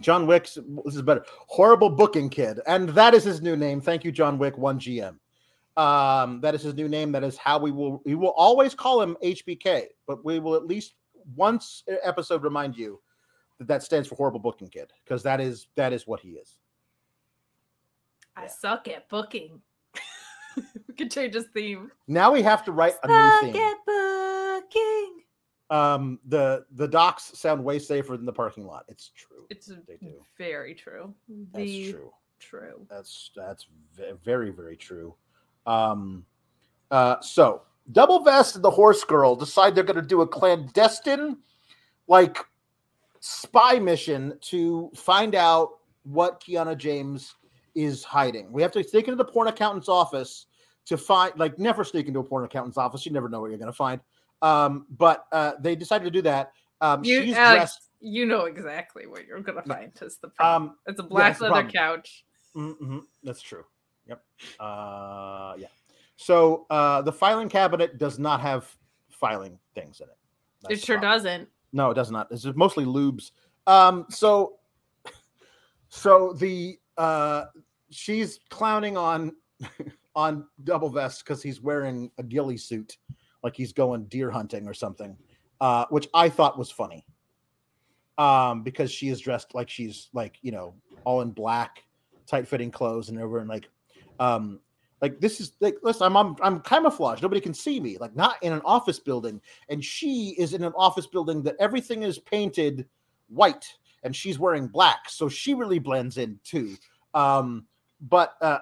john 0.00 0.26
wick 0.26 0.44
this 0.44 0.94
is 0.94 1.02
better 1.02 1.24
horrible 1.28 1.90
booking 1.90 2.30
kid 2.30 2.60
and 2.66 2.88
that 2.90 3.12
is 3.14 3.24
his 3.24 3.42
new 3.42 3.56
name 3.56 3.80
thank 3.80 4.04
you 4.04 4.12
john 4.12 4.38
wick 4.38 4.56
1 4.56 4.78
gm 4.80 5.16
um 5.76 6.40
that 6.40 6.54
is 6.54 6.62
his 6.62 6.74
new 6.74 6.88
name 6.88 7.12
that 7.12 7.22
is 7.24 7.36
how 7.36 7.58
we 7.58 7.70
will 7.70 8.00
we 8.04 8.14
will 8.14 8.32
always 8.36 8.74
call 8.74 9.00
him 9.02 9.16
hbk 9.22 9.84
but 10.06 10.24
we 10.24 10.38
will 10.38 10.54
at 10.54 10.66
least 10.66 10.94
once 11.36 11.84
episode 12.02 12.42
remind 12.42 12.76
you 12.76 13.00
that 13.58 13.68
that 13.68 13.82
stands 13.82 14.08
for 14.08 14.14
horrible 14.16 14.40
booking 14.40 14.68
kid 14.68 14.90
because 15.04 15.22
that 15.22 15.40
is 15.40 15.68
that 15.76 15.92
is 15.92 16.06
what 16.06 16.20
he 16.20 16.30
is 16.30 16.58
I 18.34 18.42
yeah. 18.44 18.48
suck 18.48 18.88
at 18.88 19.10
booking. 19.10 19.60
we 20.88 20.94
could 20.94 21.10
change 21.10 21.34
his 21.34 21.44
theme. 21.52 21.90
now 22.08 22.32
we 22.32 22.40
have 22.42 22.64
to 22.64 22.72
write 22.72 22.94
a 23.02 23.08
new 23.08 23.52
theme 23.52 23.62
at 23.62 23.76
booking. 23.86 25.21
Um 25.72 26.20
the 26.26 26.64
the 26.76 26.86
docks 26.86 27.36
sound 27.38 27.64
way 27.64 27.78
safer 27.78 28.16
than 28.16 28.26
the 28.26 28.32
parking 28.32 28.66
lot 28.66 28.84
it's 28.88 29.10
true 29.16 29.46
It's 29.50 29.66
They 29.88 29.96
do. 30.00 30.22
very 30.38 30.74
true. 30.74 31.14
that's 31.52 31.64
The 31.64 31.90
true 31.92 32.12
true. 32.38 32.86
That's 32.90 33.30
that's 33.36 33.66
very 34.24 34.50
very 34.50 34.76
true. 34.76 35.14
Um, 35.64 36.26
uh, 36.90 37.20
so 37.20 37.62
Double 37.92 38.18
Vest 38.24 38.56
and 38.56 38.64
the 38.64 38.70
Horse 38.70 39.04
Girl 39.04 39.36
decide 39.36 39.74
they're 39.76 39.84
going 39.84 39.94
to 40.02 40.02
do 40.02 40.22
a 40.22 40.26
clandestine, 40.26 41.38
like 42.08 42.38
spy 43.20 43.78
mission 43.78 44.36
to 44.40 44.90
find 44.94 45.34
out 45.36 45.78
what 46.02 46.42
Kiana 46.42 46.76
James 46.76 47.36
is 47.76 48.02
hiding. 48.02 48.50
We 48.52 48.60
have 48.62 48.72
to 48.72 48.82
sneak 48.82 49.06
into 49.06 49.16
the 49.16 49.24
porn 49.24 49.46
accountant's 49.48 49.88
office 49.88 50.46
to 50.86 50.96
find, 50.96 51.32
like, 51.38 51.60
never 51.60 51.84
sneak 51.84 52.08
into 52.08 52.18
a 52.18 52.24
porn 52.24 52.44
accountant's 52.44 52.76
office. 52.76 53.06
You 53.06 53.12
never 53.12 53.28
know 53.28 53.40
what 53.40 53.50
you're 53.50 53.58
going 53.58 53.70
to 53.70 53.72
find. 53.72 54.00
Um, 54.42 54.86
but 54.90 55.26
uh, 55.32 55.52
they 55.60 55.74
decided 55.76 56.04
to 56.04 56.10
do 56.10 56.22
that. 56.22 56.52
Um, 56.80 57.04
You, 57.04 57.22
she's 57.22 57.34
Alex, 57.36 57.58
dressed. 57.58 57.88
you 58.00 58.26
know 58.26 58.44
exactly 58.46 59.06
what 59.06 59.26
you're 59.26 59.40
gonna 59.40 59.62
find. 59.66 59.92
Is 60.02 60.18
the 60.18 60.28
problem. 60.28 60.70
Um, 60.70 60.76
it's 60.86 61.00
a 61.00 61.04
black 61.04 61.32
it's 61.32 61.40
leather 61.40 61.68
couch. 61.68 62.24
hmm 62.54 62.98
That's 63.22 63.40
true. 63.40 63.64
Yep. 64.08 64.22
Uh, 64.58 65.54
yeah. 65.58 65.68
So 66.16 66.66
uh, 66.70 67.02
the 67.02 67.12
filing 67.12 67.48
cabinet 67.48 67.98
does 67.98 68.18
not 68.18 68.40
have 68.40 68.68
filing 69.10 69.58
things 69.74 70.00
in 70.00 70.08
it. 70.08 70.72
It 70.72 70.80
sure 70.80 70.98
doesn't. 70.98 71.48
No, 71.72 71.90
it 71.90 71.94
does 71.94 72.10
not. 72.10 72.28
It's 72.30 72.44
mostly 72.54 72.84
lubes. 72.84 73.30
Um, 73.66 74.06
so, 74.10 74.58
so 75.88 76.32
the 76.34 76.78
uh, 76.98 77.44
she's 77.90 78.40
clowning 78.50 78.96
on 78.96 79.32
on 80.14 80.46
double 80.64 80.90
vest 80.90 81.24
because 81.24 81.42
he's 81.42 81.60
wearing 81.60 82.10
a 82.18 82.22
ghillie 82.22 82.56
suit, 82.56 82.98
like 83.42 83.56
he's 83.56 83.72
going 83.72 84.04
deer 84.04 84.30
hunting 84.30 84.66
or 84.68 84.74
something, 84.74 85.16
uh, 85.60 85.86
which 85.90 86.08
I 86.14 86.28
thought 86.28 86.58
was 86.58 86.70
funny. 86.70 87.04
Um, 88.18 88.62
because 88.62 88.92
she 88.92 89.08
is 89.08 89.20
dressed 89.20 89.54
like 89.54 89.70
she's 89.70 90.08
like 90.12 90.36
you 90.42 90.52
know 90.52 90.74
all 91.04 91.22
in 91.22 91.30
black, 91.30 91.82
tight 92.26 92.46
fitting 92.46 92.70
clothes, 92.70 93.08
and 93.08 93.18
over 93.18 93.38
and 93.38 93.48
like, 93.48 93.68
um, 94.20 94.60
like 95.00 95.18
this 95.18 95.40
is 95.40 95.52
like 95.60 95.76
listen, 95.82 96.06
I'm, 96.06 96.16
I'm 96.16 96.36
I'm 96.42 96.60
camouflaged. 96.60 97.22
Nobody 97.22 97.40
can 97.40 97.54
see 97.54 97.80
me. 97.80 97.96
Like 97.98 98.14
not 98.14 98.36
in 98.42 98.52
an 98.52 98.62
office 98.64 98.98
building, 98.98 99.40
and 99.68 99.82
she 99.82 100.34
is 100.38 100.52
in 100.52 100.62
an 100.62 100.74
office 100.76 101.06
building 101.06 101.42
that 101.44 101.56
everything 101.58 102.02
is 102.02 102.18
painted 102.18 102.86
white, 103.28 103.66
and 104.02 104.14
she's 104.14 104.38
wearing 104.38 104.66
black, 104.68 105.08
so 105.08 105.28
she 105.28 105.54
really 105.54 105.78
blends 105.78 106.18
in 106.18 106.38
too. 106.44 106.76
Um, 107.14 107.66
but 108.00 108.34
uh, 108.40 108.58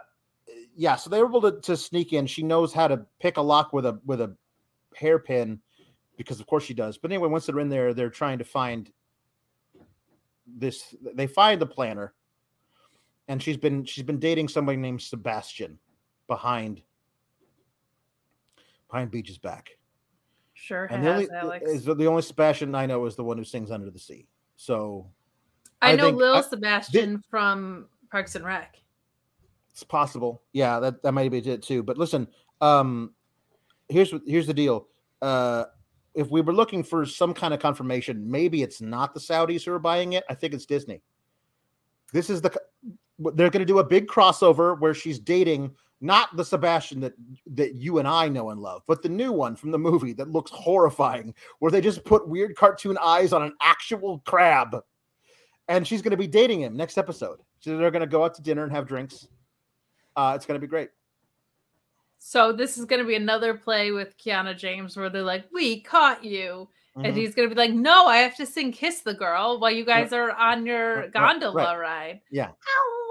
yeah, 0.77 0.97
so 0.97 1.11
they 1.11 1.23
were 1.23 1.29
able 1.29 1.43
to, 1.43 1.61
to 1.61 1.77
sneak 1.77 2.13
in. 2.13 2.27
She 2.27 2.43
knows 2.43 2.73
how 2.73 2.89
to 2.89 3.05
pick 3.21 3.37
a 3.37 3.43
lock 3.43 3.73
with 3.73 3.87
a 3.87 4.01
with 4.05 4.21
a 4.21 4.35
hairpin 4.97 5.61
because 6.17 6.41
of 6.41 6.47
course 6.47 6.65
she 6.65 6.75
does. 6.75 6.99
But 6.99 7.11
anyway, 7.13 7.29
once 7.29 7.47
they're 7.47 7.61
in 7.61 7.69
there, 7.69 7.95
they're 7.95 8.11
trying 8.11 8.39
to 8.39 8.45
find 8.45 8.91
this. 10.47 10.95
They 11.15 11.27
find 11.27 11.61
the 11.61 11.67
planner, 11.67 12.15
and 13.29 13.43
she's 13.43 13.57
been 13.57 13.85
she's 13.85 14.05
been 14.05 14.19
dating 14.19 14.49
somebody 14.49 14.77
named 14.77 15.03
Sebastian 15.03 15.79
behind 16.27 16.83
behind 18.91 19.11
Beach's 19.11 19.39
back. 19.39 19.71
Sure 20.55 20.85
And 20.91 21.03
has, 21.05 21.27
the 21.29 21.41
only 21.43 21.59
Alex. 21.59 21.71
is 21.71 21.85
the 21.85 22.07
only 22.07 22.23
Sebastian 22.23 22.75
I 22.75 22.85
know 22.87 23.07
is 23.07 23.17
the 23.17 23.25
one 23.25 23.39
who 23.39 23.45
sings 23.45 23.71
Under 23.71 23.91
the 23.91 23.99
Sea. 23.99 24.27
So 24.57 25.07
I, 25.81 25.93
I 25.93 25.97
know 25.97 26.11
Lil 26.11 26.35
I- 26.35 26.41
Sebastian 26.43 27.23
from 27.31 27.87
Parks 28.11 28.35
and 28.35 28.45
Rec. 28.45 28.77
It's 29.71 29.85
possible. 29.85 30.43
Yeah, 30.53 30.79
that, 30.81 31.03
that 31.03 31.13
might 31.13 31.31
be 31.31 31.39
it 31.39 31.63
too. 31.63 31.83
But 31.83 31.97
listen, 31.97 32.29
um, 32.61 33.15
here's 33.91 34.15
here's 34.27 34.47
the 34.47 34.55
deal. 34.55 34.87
Uh, 35.21 35.65
if 36.15 36.31
we 36.31 36.41
were 36.41 36.55
looking 36.55 36.83
for 36.83 37.07
some 37.07 37.35
kind 37.35 37.55
of 37.55 37.61
confirmation, 37.61 38.31
maybe 38.31 38.63
it's 38.63 38.81
not 38.81 39.15
the 39.15 39.21
Saudis 39.21 39.65
who 39.65 39.73
are 39.73 39.79
buying 39.79 40.15
it. 40.15 40.25
I 40.29 40.35
think 40.35 40.55
it's 40.55 40.67
Disney. 40.67 41.03
This 42.13 42.31
is 42.31 42.41
the 42.41 42.51
they're 43.19 43.51
going 43.51 43.61
to 43.61 43.67
do 43.67 43.81
a 43.81 43.85
big 43.85 44.07
crossover 44.07 44.79
where 44.81 44.95
she's 44.95 45.19
dating 45.19 45.75
not 46.01 46.35
the 46.37 46.45
Sebastian 46.45 47.01
that 47.01 47.13
that 47.55 47.75
you 47.75 47.99
and 47.99 48.09
I 48.09 48.29
know 48.29 48.51
and 48.51 48.61
love, 48.61 48.83
but 48.87 49.03
the 49.03 49.09
new 49.09 49.33
one 49.33 49.55
from 49.55 49.71
the 49.71 49.79
movie 49.79 50.15
that 50.15 50.31
looks 50.31 50.51
horrifying, 50.51 51.35
where 51.59 51.71
they 51.71 51.81
just 51.81 52.05
put 52.05 52.29
weird 52.29 52.57
cartoon 52.57 52.97
eyes 53.01 53.33
on 53.33 53.43
an 53.43 53.55
actual 53.61 54.21
crab, 54.21 54.83
and 55.69 55.87
she's 55.87 56.03
going 56.03 56.13
to 56.13 56.17
be 56.17 56.27
dating 56.27 56.63
him 56.63 56.77
next 56.77 56.97
episode. 56.97 57.41
So 57.61 57.77
they're 57.77 57.91
going 57.91 58.01
to 58.01 58.07
go 58.07 58.25
out 58.25 58.35
to 58.37 58.43
dinner 58.43 58.65
and 58.65 58.73
have 58.73 58.87
drinks. 58.87 59.29
Uh, 60.17 60.33
it's 60.35 60.47
going 60.47 60.59
to 60.59 60.67
be 60.67 60.71
great. 60.71 60.89
So 62.23 62.53
this 62.53 62.77
is 62.77 62.85
going 62.85 63.01
to 63.01 63.07
be 63.09 63.17
another 63.17 63.55
play 63.55 63.93
with 63.93 64.17
Kiana 64.19 64.57
James 64.57 64.95
where 64.95 65.09
they're 65.09 65.23
like, 65.23 65.47
"We 65.53 65.81
caught 65.81 66.23
you," 66.23 66.69
and 66.97 67.07
Mhm. 67.07 67.17
he's 67.17 67.35
going 67.35 67.49
to 67.49 67.55
be 67.55 67.59
like, 67.59 67.73
"No, 67.73 68.07
I 68.07 68.19
have 68.19 68.37
to 68.37 68.45
sing 68.47 68.73
Kiss 68.73 69.01
the 69.01 69.15
Girl 69.15 69.59
while 69.59 69.71
you 69.71 69.87
guys 69.87 70.13
are 70.13 70.31
on 70.33 70.67
your 70.67 70.97
Right, 70.97 71.13
gondola 71.13 71.55
right. 71.55 71.79
ride." 71.79 72.21
Yeah. 72.31 72.51
Ow, 72.51 73.07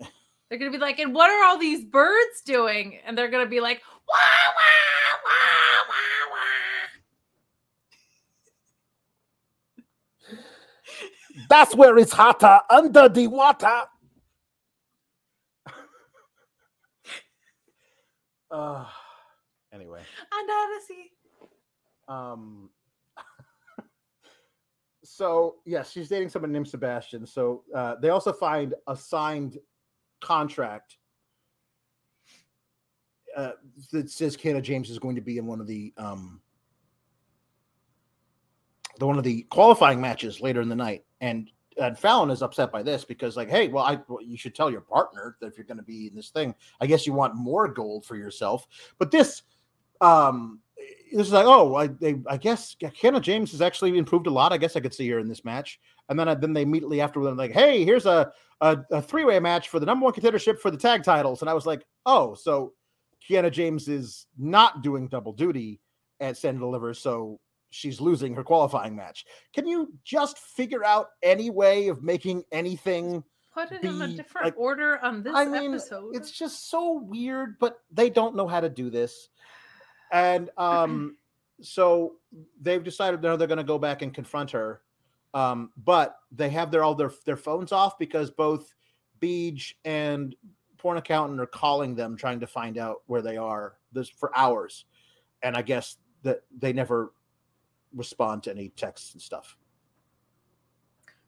wow. 0.00 0.08
They're 0.48 0.58
going 0.58 0.72
to 0.72 0.76
be 0.76 0.80
like, 0.80 0.98
"And 0.98 1.14
what 1.14 1.30
are 1.30 1.44
all 1.44 1.58
these 1.58 1.84
birds 1.84 2.40
doing?" 2.44 2.98
And 3.04 3.16
they're 3.18 3.28
going 3.28 3.44
to 3.44 3.50
be 3.50 3.60
like, 3.60 3.82
"Wah 4.08 4.16
wah 4.56 5.20
wah 5.24 5.84
wah 5.88 6.32
wah." 6.32 6.40
That's 11.50 11.74
where 11.76 11.98
it's 11.98 12.12
hotter 12.12 12.60
under 12.70 13.08
the 13.10 13.26
water. 13.26 13.82
Uh, 18.50 18.84
anyway, 19.72 20.00
And 20.32 20.82
sea. 20.86 21.10
um, 22.08 22.70
so 25.04 25.56
yes, 25.64 25.90
she's 25.92 26.08
dating 26.08 26.28
someone 26.28 26.52
named 26.52 26.68
Sebastian. 26.68 27.26
So 27.26 27.64
uh, 27.74 27.96
they 28.00 28.10
also 28.10 28.32
find 28.32 28.74
a 28.86 28.96
signed 28.96 29.58
contract 30.20 30.96
uh, 33.36 33.52
that 33.92 34.10
says 34.10 34.36
Kiana 34.36 34.62
James 34.62 34.90
is 34.90 34.98
going 34.98 35.16
to 35.16 35.22
be 35.22 35.38
in 35.38 35.46
one 35.46 35.60
of 35.60 35.66
the 35.66 35.92
um, 35.96 36.40
the 38.98 39.06
one 39.06 39.18
of 39.18 39.24
the 39.24 39.42
qualifying 39.44 40.00
matches 40.00 40.40
later 40.40 40.60
in 40.60 40.68
the 40.68 40.76
night, 40.76 41.04
and 41.20 41.50
and 41.78 41.98
Fallon 41.98 42.30
is 42.30 42.42
upset 42.42 42.72
by 42.72 42.82
this 42.82 43.04
because 43.04 43.36
like, 43.36 43.48
hey, 43.48 43.68
well, 43.68 43.84
I 43.84 44.00
well, 44.08 44.22
you 44.22 44.36
should 44.36 44.54
tell 44.54 44.70
your 44.70 44.80
partner 44.80 45.36
that 45.40 45.46
if 45.46 45.56
you're 45.56 45.66
going 45.66 45.78
to 45.78 45.82
be 45.82 46.08
in 46.08 46.14
this 46.14 46.30
thing, 46.30 46.54
I 46.80 46.86
guess 46.86 47.06
you 47.06 47.12
want 47.12 47.34
more 47.34 47.68
gold 47.68 48.04
for 48.04 48.16
yourself. 48.16 48.66
But 48.98 49.10
this, 49.10 49.42
um, 50.00 50.60
this 51.12 51.26
is 51.26 51.32
like, 51.32 51.46
oh, 51.46 51.74
I 51.74 51.88
they, 51.88 52.20
I 52.26 52.36
guess 52.36 52.76
Kiana 52.80 53.20
James 53.20 53.52
has 53.52 53.62
actually 53.62 53.96
improved 53.96 54.26
a 54.26 54.30
lot. 54.30 54.52
I 54.52 54.58
guess 54.58 54.76
I 54.76 54.80
could 54.80 54.94
see 54.94 55.08
her 55.10 55.18
in 55.18 55.28
this 55.28 55.44
match, 55.44 55.80
and 56.08 56.18
then 56.18 56.28
I, 56.28 56.34
then 56.34 56.52
they 56.52 56.62
immediately 56.62 57.00
after 57.00 57.22
they're 57.22 57.34
like, 57.34 57.52
hey, 57.52 57.84
here's 57.84 58.06
a 58.06 58.32
a, 58.60 58.78
a 58.90 59.02
three 59.02 59.24
way 59.24 59.38
match 59.38 59.68
for 59.68 59.80
the 59.80 59.86
number 59.86 60.04
one 60.04 60.12
contendership 60.12 60.58
for 60.58 60.70
the 60.70 60.76
tag 60.76 61.02
titles, 61.02 61.40
and 61.42 61.50
I 61.50 61.54
was 61.54 61.66
like, 61.66 61.84
oh, 62.06 62.34
so 62.34 62.74
Kiana 63.28 63.50
James 63.50 63.88
is 63.88 64.26
not 64.38 64.82
doing 64.82 65.08
double 65.08 65.32
duty 65.32 65.80
at 66.20 66.42
and 66.44 66.58
Deliver, 66.58 66.94
so 66.94 67.40
she's 67.70 68.00
losing 68.00 68.34
her 68.34 68.44
qualifying 68.44 68.94
match. 68.94 69.24
Can 69.54 69.66
you 69.66 69.92
just 70.04 70.38
figure 70.38 70.84
out 70.84 71.08
any 71.22 71.50
way 71.50 71.88
of 71.88 72.02
making 72.02 72.44
anything? 72.52 73.24
Put 73.52 73.72
it 73.72 73.82
in 73.82 74.00
a 74.02 74.08
different 74.08 74.46
like- 74.46 74.58
order 74.58 75.02
on 75.04 75.22
this 75.22 75.34
I 75.34 75.44
mean, 75.44 75.74
episode. 75.74 76.14
it's 76.14 76.30
just 76.30 76.70
so 76.70 77.00
weird, 77.00 77.58
but 77.58 77.80
they 77.90 78.10
don't 78.10 78.36
know 78.36 78.46
how 78.46 78.60
to 78.60 78.68
do 78.68 78.90
this. 78.90 79.28
And 80.12 80.50
um, 80.56 81.16
so 81.60 82.16
they've 82.60 82.82
decided 82.82 83.22
now 83.22 83.36
they're 83.36 83.48
going 83.48 83.58
to 83.58 83.64
go 83.64 83.78
back 83.78 84.02
and 84.02 84.14
confront 84.14 84.50
her. 84.52 84.82
Um, 85.32 85.70
but 85.76 86.16
they 86.32 86.50
have 86.50 86.70
their 86.72 86.82
all 86.82 86.94
their 86.96 87.12
their 87.24 87.36
phones 87.36 87.70
off 87.70 87.98
because 87.98 88.32
both 88.32 88.74
Beej 89.20 89.74
and 89.84 90.34
Porn 90.76 90.96
Accountant 90.96 91.40
are 91.40 91.46
calling 91.46 91.94
them, 91.94 92.16
trying 92.16 92.40
to 92.40 92.46
find 92.46 92.78
out 92.78 93.02
where 93.06 93.22
they 93.22 93.36
are 93.36 93.76
this 93.92 94.08
for 94.08 94.36
hours. 94.36 94.86
And 95.42 95.56
I 95.56 95.62
guess 95.62 95.98
that 96.22 96.40
they 96.56 96.72
never 96.72 97.12
respond 97.94 98.42
to 98.44 98.50
any 98.50 98.68
texts 98.70 99.12
and 99.14 99.22
stuff. 99.22 99.56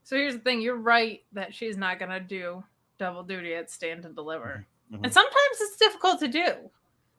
So 0.04 0.16
here's 0.16 0.34
the 0.34 0.40
thing: 0.40 0.60
you're 0.60 0.76
right 0.76 1.22
that 1.32 1.54
she's 1.54 1.76
not 1.76 1.98
gonna 1.98 2.20
do 2.20 2.62
double 2.98 3.22
duty 3.22 3.54
at 3.54 3.70
stand 3.70 4.04
and 4.04 4.14
deliver, 4.14 4.66
Mhm. 4.92 5.00
and 5.04 5.12
sometimes 5.12 5.60
it's 5.60 5.76
difficult 5.76 6.20
to 6.20 6.28
do. 6.28 6.70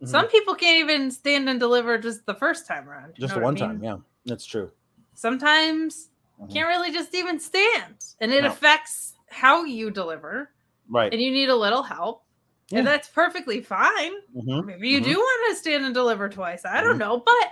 Some 0.06 0.28
people 0.28 0.54
can't 0.54 0.80
even 0.84 1.10
stand 1.12 1.48
and 1.48 1.58
deliver 1.62 1.98
just 1.98 2.26
the 2.26 2.36
first 2.36 2.68
time 2.68 2.90
around. 2.90 3.16
just 3.16 3.34
the 3.36 3.40
one 3.40 3.56
I 3.62 3.68
mean? 3.68 3.80
time, 3.80 3.84
yeah, 3.84 3.98
that's 4.26 4.46
true. 4.46 4.70
Sometimes 5.14 6.10
Mhm. 6.42 6.52
can't 6.52 6.68
really 6.68 6.92
just 6.92 7.16
even 7.16 7.40
stand, 7.40 8.04
and 8.20 8.34
it 8.34 8.42
No. 8.44 8.50
affects 8.50 9.14
how 9.30 9.64
you 9.64 9.92
deliver, 9.92 10.52
Right. 10.90 11.14
and 11.14 11.22
you 11.22 11.32
need 11.32 11.48
a 11.50 11.56
little 11.56 11.84
help. 11.84 12.26
Yeah. 12.70 12.80
And 12.80 12.88
that's 12.88 13.08
perfectly 13.08 13.62
fine. 13.62 14.14
Mhm. 14.36 14.66
Maybe 14.66 14.90
you 14.90 15.00
Mhm. 15.00 15.06
do 15.06 15.16
want 15.18 15.52
to 15.52 15.56
stand 15.62 15.86
and 15.86 15.94
deliver 15.94 16.28
twice. 16.28 16.66
I 16.66 16.82
don't 16.82 16.98
know, 16.98 17.20
but 17.20 17.52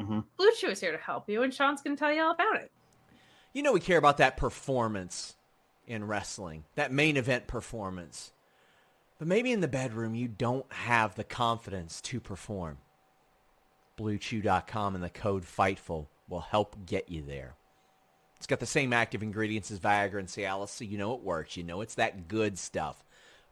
Mhm. 0.00 0.24
Blue 0.36 0.52
Chew 0.56 0.68
is 0.68 0.80
here 0.80 0.92
to 0.92 0.98
help 0.98 1.28
you, 1.28 1.42
and 1.42 1.52
Sean's 1.52 1.82
going 1.82 1.96
to 1.96 2.00
tell 2.00 2.12
you 2.12 2.22
all 2.22 2.32
about 2.32 2.56
it. 2.56 2.70
You 3.52 3.62
know 3.62 3.72
we 3.72 3.80
care 3.80 3.98
about 3.98 4.18
that 4.18 4.36
performance 4.36 5.36
in 5.86 6.06
wrestling, 6.06 6.64
that 6.76 6.92
main 6.92 7.16
event 7.16 7.46
performance. 7.48 8.32
But 9.18 9.28
maybe 9.28 9.52
in 9.52 9.60
the 9.60 9.68
bedroom 9.68 10.14
you 10.14 10.28
don't 10.28 10.72
have 10.72 11.16
the 11.16 11.24
confidence 11.24 12.00
to 12.02 12.20
perform. 12.20 12.78
BlueChew.com 13.98 14.94
and 14.94 15.04
the 15.04 15.10
code 15.10 15.44
FIGHTFUL 15.44 16.06
will 16.28 16.40
help 16.40 16.86
get 16.86 17.10
you 17.10 17.22
there. 17.22 17.56
It's 18.36 18.46
got 18.46 18.60
the 18.60 18.66
same 18.66 18.94
active 18.94 19.22
ingredients 19.22 19.70
as 19.70 19.80
Viagra 19.80 20.20
and 20.20 20.28
Cialis, 20.28 20.68
so 20.68 20.84
you 20.84 20.96
know 20.96 21.12
it 21.14 21.20
works. 21.20 21.56
You 21.58 21.64
know 21.64 21.82
it's 21.82 21.96
that 21.96 22.28
good 22.28 22.58
stuff. 22.58 23.04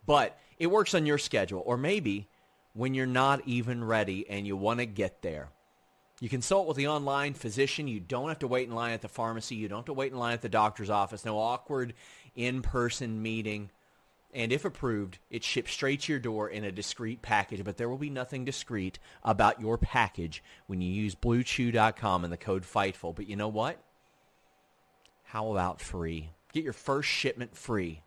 But 0.07 0.39
it 0.59 0.69
works 0.69 0.95
on 0.95 1.05
your 1.05 1.19
schedule, 1.19 1.63
or 1.67 1.77
maybe 1.77 2.29
when 2.73 2.95
you're 2.95 3.05
not 3.05 3.43
even 3.47 3.85
ready 3.85 4.27
and 4.31 4.47
you 4.47 4.57
want 4.57 4.81
to 4.81 4.87
get 4.87 5.21
there. 5.21 5.51
You 6.21 6.29
consult 6.29 6.67
with 6.67 6.77
the 6.77 6.89
online 6.89 7.35
physician. 7.35 7.87
You 7.87 8.01
don't 8.01 8.29
have 8.29 8.41
to 8.41 8.49
wait 8.49 8.69
in 8.69 8.75
line 8.75 8.93
at 8.93 9.03
the 9.03 9.09
pharmacy. 9.09 9.55
You 9.55 9.69
don't 9.69 9.79
have 9.79 9.87
to 9.87 9.93
wait 9.93 10.13
in 10.13 10.19
line 10.19 10.35
at 10.35 10.43
the 10.43 10.49
doctor's 10.49 10.91
office. 10.91 11.25
No 11.25 11.39
awkward 11.39 11.95
in-person 12.35 13.23
meeting. 13.23 13.71
And 14.35 14.53
if 14.53 14.65
approved, 14.65 15.19
it 15.31 15.45
ships 15.45 15.73
straight 15.73 16.01
to 16.03 16.13
your 16.13 16.19
door 16.19 16.49
in 16.49 16.65
a 16.65 16.73
discreet 16.73 17.23
package. 17.23 17.65
But 17.65 17.77
there 17.77 17.89
will 17.89 17.99
be 17.99 18.11
nothing 18.11 18.45
discreet 18.45 18.99
about 19.23 19.61
your 19.61 19.79
package 19.79 20.43
when 20.67 20.81
you 20.81 20.93
use 20.93 21.15
BlueChew.com 21.15 22.25
and 22.25 22.33
the 22.33 22.37
code 22.37 22.65
FIGHTFUL. 22.65 23.15
But 23.15 23.29
you 23.29 23.37
know 23.37 23.49
what? 23.49 23.79
How 25.23 25.53
about 25.53 25.81
free? 25.81 26.31
Get 26.53 26.65
your 26.65 26.73
first 26.73 27.09
shipment 27.09 27.57
free 27.57 28.03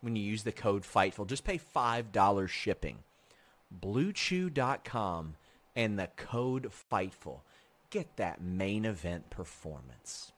when 0.00 0.16
you 0.16 0.22
use 0.22 0.42
the 0.42 0.52
code 0.52 0.82
FIGHTFUL. 0.82 1.28
Just 1.28 1.44
pay 1.44 1.58
$5 1.58 2.48
shipping. 2.48 2.98
BlueChew.com 3.80 5.36
and 5.76 5.98
the 5.98 6.08
code 6.16 6.70
FIGHTFUL. 6.90 7.40
Get 7.92 8.16
that 8.16 8.40
main 8.40 8.86
event 8.86 9.28
performance. 9.30 10.32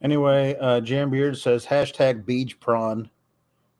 Anyway, 0.00 0.56
uh, 0.60 0.80
Jam 0.80 1.10
Beard 1.10 1.36
says 1.36 1.66
hashtag 1.66 2.24
beach 2.24 2.58
prawn, 2.60 3.10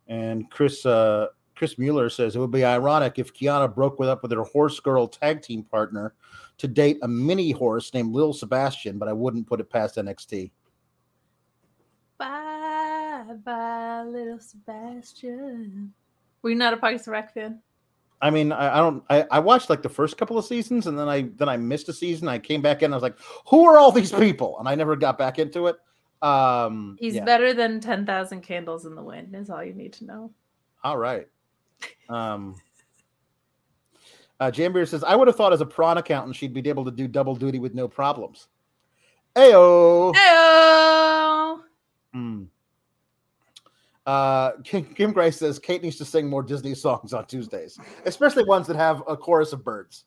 and 0.09 0.51
Chris 0.51 0.84
uh, 0.84 1.28
Chris 1.55 1.78
Mueller 1.78 2.11
says 2.11 2.34
it 2.34 2.38
would 2.40 2.51
be 2.51 2.64
ironic 2.64 3.18
if 3.18 3.32
Kiana 3.32 3.72
broke 3.72 3.99
with 3.99 4.09
up 4.09 4.22
with 4.22 4.32
her 4.32 4.42
horse 4.42 4.80
girl 4.80 5.07
tag 5.07 5.42
team 5.42 5.62
partner 5.62 6.14
to 6.59 6.66
date 6.66 6.99
a 7.03 7.09
mini 7.09 7.53
horse 7.53 7.95
named 7.95 8.12
Lil 8.12 8.32
Sebastian, 8.32 8.99
but 8.99 9.09
I 9.09 9.12
wouldn't 9.12 9.47
put 9.47 9.61
it 9.61 9.70
past 9.70 9.97
NXT. 9.97 10.51
Bye, 12.18 13.24
bye, 13.45 14.05
little 14.05 14.40
Sebastian. 14.40 15.92
Were 16.42 16.51
you 16.51 16.57
not 16.57 16.74
a 16.74 16.76
Parks 16.76 17.07
and 17.07 17.12
Rec 17.12 17.32
fan? 17.32 17.61
I 18.24 18.30
mean, 18.30 18.52
I, 18.52 18.78
I 18.78 18.78
don't. 18.78 19.04
I, 19.10 19.26
I 19.30 19.38
watched 19.38 19.68
like 19.68 19.82
the 19.82 19.88
first 19.90 20.16
couple 20.16 20.38
of 20.38 20.46
seasons, 20.46 20.86
and 20.86 20.98
then 20.98 21.10
I 21.10 21.28
then 21.36 21.46
I 21.46 21.58
missed 21.58 21.90
a 21.90 21.92
season. 21.92 22.26
I 22.26 22.38
came 22.38 22.62
back 22.62 22.82
in. 22.82 22.90
I 22.90 22.96
was 22.96 23.02
like, 23.02 23.18
"Who 23.48 23.66
are 23.66 23.78
all 23.78 23.92
these 23.92 24.12
people?" 24.12 24.58
And 24.58 24.66
I 24.66 24.74
never 24.74 24.96
got 24.96 25.18
back 25.18 25.38
into 25.38 25.66
it. 25.66 25.76
Um, 26.22 26.96
He's 26.98 27.16
yeah. 27.16 27.24
better 27.24 27.52
than 27.52 27.80
10,000 27.80 28.40
candles 28.40 28.86
in 28.86 28.94
the 28.94 29.02
wind, 29.02 29.34
is 29.36 29.50
all 29.50 29.62
you 29.62 29.74
need 29.74 29.92
to 29.94 30.06
know. 30.06 30.30
All 30.82 30.96
right. 30.96 31.28
Um, 32.08 32.54
uh, 34.40 34.50
Jambeer 34.50 34.88
says, 34.88 35.04
I 35.04 35.16
would 35.16 35.28
have 35.28 35.36
thought 35.36 35.52
as 35.52 35.60
a 35.60 35.66
prawn 35.66 35.98
accountant 35.98 36.34
she'd 36.34 36.54
be 36.54 36.66
able 36.70 36.86
to 36.86 36.90
do 36.90 37.06
double 37.06 37.36
duty 37.36 37.58
with 37.58 37.74
no 37.74 37.86
problems. 37.86 38.48
Ayo. 39.36 40.14
Heyo! 40.14 41.60
Hmm. 42.14 42.44
Uh, 44.07 44.52
Kim, 44.64 44.84
Kim 44.94 45.12
Grace 45.12 45.38
says 45.38 45.59
Kate 45.59 45.82
needs 45.82 45.96
to 45.96 46.05
sing 46.05 46.26
more 46.28 46.42
Disney 46.42 46.74
songs 46.74 47.12
on 47.14 47.26
Tuesdays, 47.26 47.78
especially 48.05 48.44
ones 48.44 48.66
that 48.66 48.76
have 48.76 49.02
a 49.09 49.16
chorus 49.16 49.52
of 49.52 49.64
birds. 49.64 50.05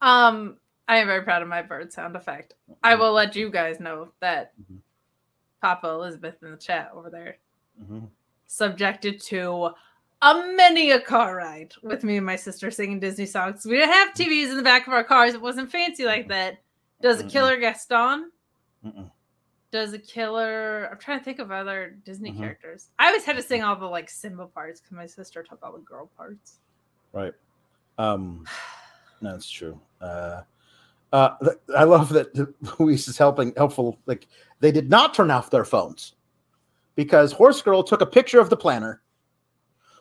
Um, 0.00 0.56
I 0.88 0.98
am 0.98 1.06
very 1.08 1.22
proud 1.22 1.42
of 1.42 1.48
my 1.48 1.62
bird 1.62 1.92
sound 1.92 2.14
effect. 2.16 2.54
I 2.82 2.94
will 2.94 3.12
let 3.12 3.34
you 3.34 3.50
guys 3.50 3.80
know 3.80 4.12
that 4.20 4.52
Mhm. 4.60 4.78
Papa 5.60 5.88
Elizabeth 5.88 6.36
in 6.42 6.50
the 6.52 6.56
chat 6.56 6.90
over 6.94 7.08
there 7.10 7.38
Mhm. 7.80 8.08
subjected 8.46 9.20
to 9.22 9.70
a 10.22 10.34
many 10.56 10.92
a 10.92 11.00
car 11.00 11.36
ride 11.36 11.72
with 11.82 12.04
me 12.04 12.16
and 12.18 12.26
my 12.26 12.36
sister 12.36 12.70
singing 12.70 13.00
Disney 13.00 13.26
songs. 13.26 13.64
We 13.66 13.76
didn't 13.76 13.92
have 13.92 14.14
TVs 14.14 14.50
in 14.50 14.56
the 14.56 14.62
back 14.62 14.86
of 14.86 14.92
our 14.92 15.02
cars. 15.04 15.34
It 15.34 15.40
wasn't 15.40 15.70
fancy 15.72 16.04
like 16.04 16.28
that. 16.28 16.58
Does 17.00 17.20
a 17.20 17.24
Mm-mm. 17.24 17.30
killer 17.30 17.56
Gaston? 17.56 18.30
Mm-mm. 18.84 19.10
Does 19.72 19.94
a 19.94 19.98
killer? 19.98 20.88
I'm 20.92 20.98
trying 20.98 21.18
to 21.18 21.24
think 21.24 21.38
of 21.38 21.50
other 21.50 21.96
Disney 22.04 22.30
Mhm. 22.30 22.36
characters. 22.36 22.90
I 22.98 23.06
always 23.06 23.24
had 23.24 23.36
to 23.36 23.42
sing 23.42 23.62
all 23.62 23.74
the 23.74 23.86
like 23.86 24.10
Simba 24.10 24.46
parts 24.46 24.80
because 24.80 24.94
my 24.94 25.06
sister 25.06 25.42
took 25.42 25.58
all 25.62 25.72
the 25.72 25.78
girl 25.78 26.10
parts. 26.14 26.58
Right. 27.12 27.32
Um, 27.96 28.46
that's 29.22 29.48
true. 29.48 29.80
Uh, 30.00 30.42
uh, 31.12 31.36
th- 31.38 31.56
I 31.76 31.84
love 31.84 32.10
that 32.10 32.34
Luis 32.78 33.08
is 33.08 33.16
helping, 33.16 33.54
helpful. 33.56 33.98
Like 34.04 34.28
they 34.60 34.72
did 34.72 34.90
not 34.90 35.14
turn 35.14 35.30
off 35.30 35.48
their 35.50 35.64
phones 35.64 36.16
because 36.94 37.32
Horse 37.32 37.62
Girl 37.62 37.82
took 37.82 38.02
a 38.02 38.06
picture 38.06 38.40
of 38.40 38.50
the 38.50 38.56
planner. 38.56 39.02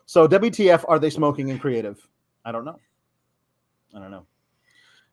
So 0.06 0.28
WTF 0.28 0.84
are 0.90 1.00
they 1.00 1.10
smoking 1.10 1.50
and 1.50 1.62
creative? 1.62 2.06
I 2.44 2.52
don't 2.52 2.66
know. 2.66 2.80
I 3.96 4.00
don't 4.00 4.12
know. 4.12 4.26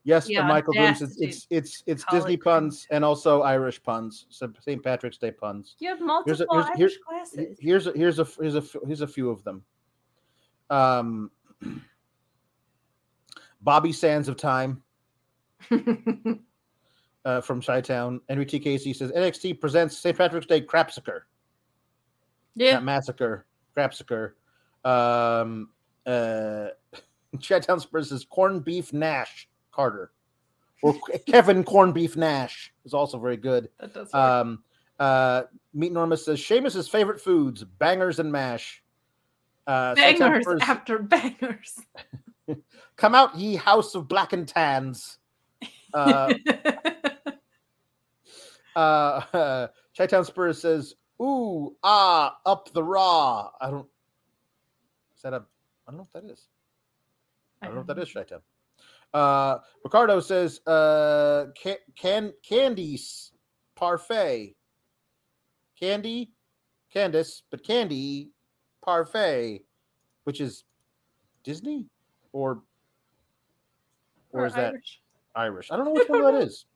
Yes, 0.09 0.27
Yeah, 0.27 0.47
Michael 0.47 0.73
Grooms, 0.73 1.03
it's 1.03 1.21
it's 1.21 1.47
it's, 1.51 1.83
it's 1.87 2.03
it 2.03 2.09
Disney 2.11 2.39
puns 2.39 2.87
and 2.91 3.05
also 3.05 3.43
Irish 3.43 3.83
puns, 3.83 4.25
so 4.31 4.51
St. 4.59 4.83
Patrick's 4.83 5.19
Day 5.19 5.31
puns. 5.31 5.77
You 5.81 5.91
have 5.91 5.99
Here's 5.99 6.07
multiple 6.07 6.59
a- 6.61 6.63
here's- 6.63 6.69
Irish 6.69 6.79
here's- 6.79 6.97
classes. 7.07 7.59
Here's 7.61 7.87
a, 7.89 7.93
here's 7.93 8.19
a 8.19 8.25
here's 8.41 8.55
a 8.57 8.65
here's 8.87 9.01
a 9.03 9.07
few 9.07 9.29
of 9.29 9.45
them. 9.45 9.63
Um, 10.71 11.31
Bobby 13.61 13.93
Sands 13.93 14.29
of 14.29 14.37
Time 14.39 14.83
uh, 17.25 17.41
from 17.43 17.61
Chi 17.61 17.81
Town. 17.83 18.21
Henry 18.31 18.47
T. 18.47 18.59
Casey 18.59 18.95
says 18.95 19.13
NXT 19.13 19.61
presents 19.61 19.99
St. 19.99 20.17
Patrick's 20.17 20.47
Day 20.47 20.63
Crapsicker, 20.63 21.21
yeah. 22.55 22.75
not 22.75 22.85
Massacre, 22.85 23.45
Crapsicker. 23.77 24.33
Um, 24.85 25.69
uh, 26.07 26.69
Chi 27.47 27.61
Town 27.61 27.79
Spurs 27.81 28.09
says 28.09 28.25
Corned 28.25 28.65
Beef 28.65 28.93
Nash 28.95 29.49
Carter, 29.79 30.11
or 30.83 30.97
Kevin 31.29 31.63
Corned 31.63 31.95
Beef 31.95 32.17
Nash 32.17 32.73
is 32.85 32.93
also 32.93 33.17
very 33.17 33.37
good. 33.37 33.69
That 33.79 33.95
does. 33.95 34.13
Um, 34.13 34.65
uh, 34.99 35.45
Meat 35.73 35.93
Normus 35.93 36.25
says 36.25 36.41
Sheamus's 36.41 36.89
favorite 36.89 37.21
foods: 37.21 37.63
bangers 37.63 38.19
and 38.19 38.33
mash. 38.33 38.83
Uh, 39.69 39.95
bangers 39.95 40.47
after 40.63 40.99
bangers. 40.99 41.79
come 42.97 43.15
out, 43.15 43.37
ye 43.39 43.55
house 43.55 43.95
of 43.95 44.09
black 44.09 44.33
and 44.33 44.49
tans. 44.49 45.19
Uh, 45.95 46.35
uh, 48.75 48.79
uh, 49.33 49.69
Chi-Town 49.97 50.25
Spurs 50.25 50.61
says, 50.61 50.97
"Ooh, 51.23 51.77
ah, 51.85 52.37
up 52.45 52.73
the 52.73 52.83
raw." 52.83 53.51
I 53.61 53.71
don't. 53.71 53.87
Is 55.15 55.23
that 55.23 55.35
a? 55.35 55.45
I 55.87 55.93
don't 55.93 55.99
know 55.99 56.09
what 56.11 56.25
that 56.25 56.33
is. 56.33 56.49
I 57.63 57.67
don't 57.67 57.77
know 57.77 57.81
what 57.83 57.95
that 57.95 58.03
is, 58.03 58.13
Chi-Town. 58.13 58.41
Uh, 59.15 59.59
Ricardo 59.85 60.21
says, 60.21 60.61
uh, 60.67 61.47
can, 61.61 61.77
can 61.97 62.33
candies 62.43 63.33
parfait. 63.77 64.55
Candy, 65.79 66.33
Candice, 66.95 67.43
but 67.51 67.63
candy 67.63 68.31
parfait, 68.85 69.65
which 70.25 70.41
is 70.41 70.65
Disney 71.45 71.87
or 72.33 72.63
or, 74.33 74.47
is 74.47 74.55
that 74.55 74.73
Irish. 74.73 75.01
Irish? 75.35 75.71
I 75.71 75.77
don't 75.77 75.87
know 75.87 75.93
which 75.93 76.09
one 76.09 76.23
that 76.23 76.43
is. 76.43 76.65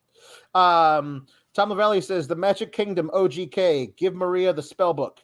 Um, 0.55 1.27
Tom 1.53 1.71
Lavalley 1.71 2.01
says 2.01 2.29
the 2.29 2.37
Magic 2.37 2.73
Kingdom 2.73 3.11
OGK. 3.13 3.97
Give 3.97 4.15
Maria 4.15 4.53
the 4.53 4.63
spell 4.63 4.95
book. 4.95 5.19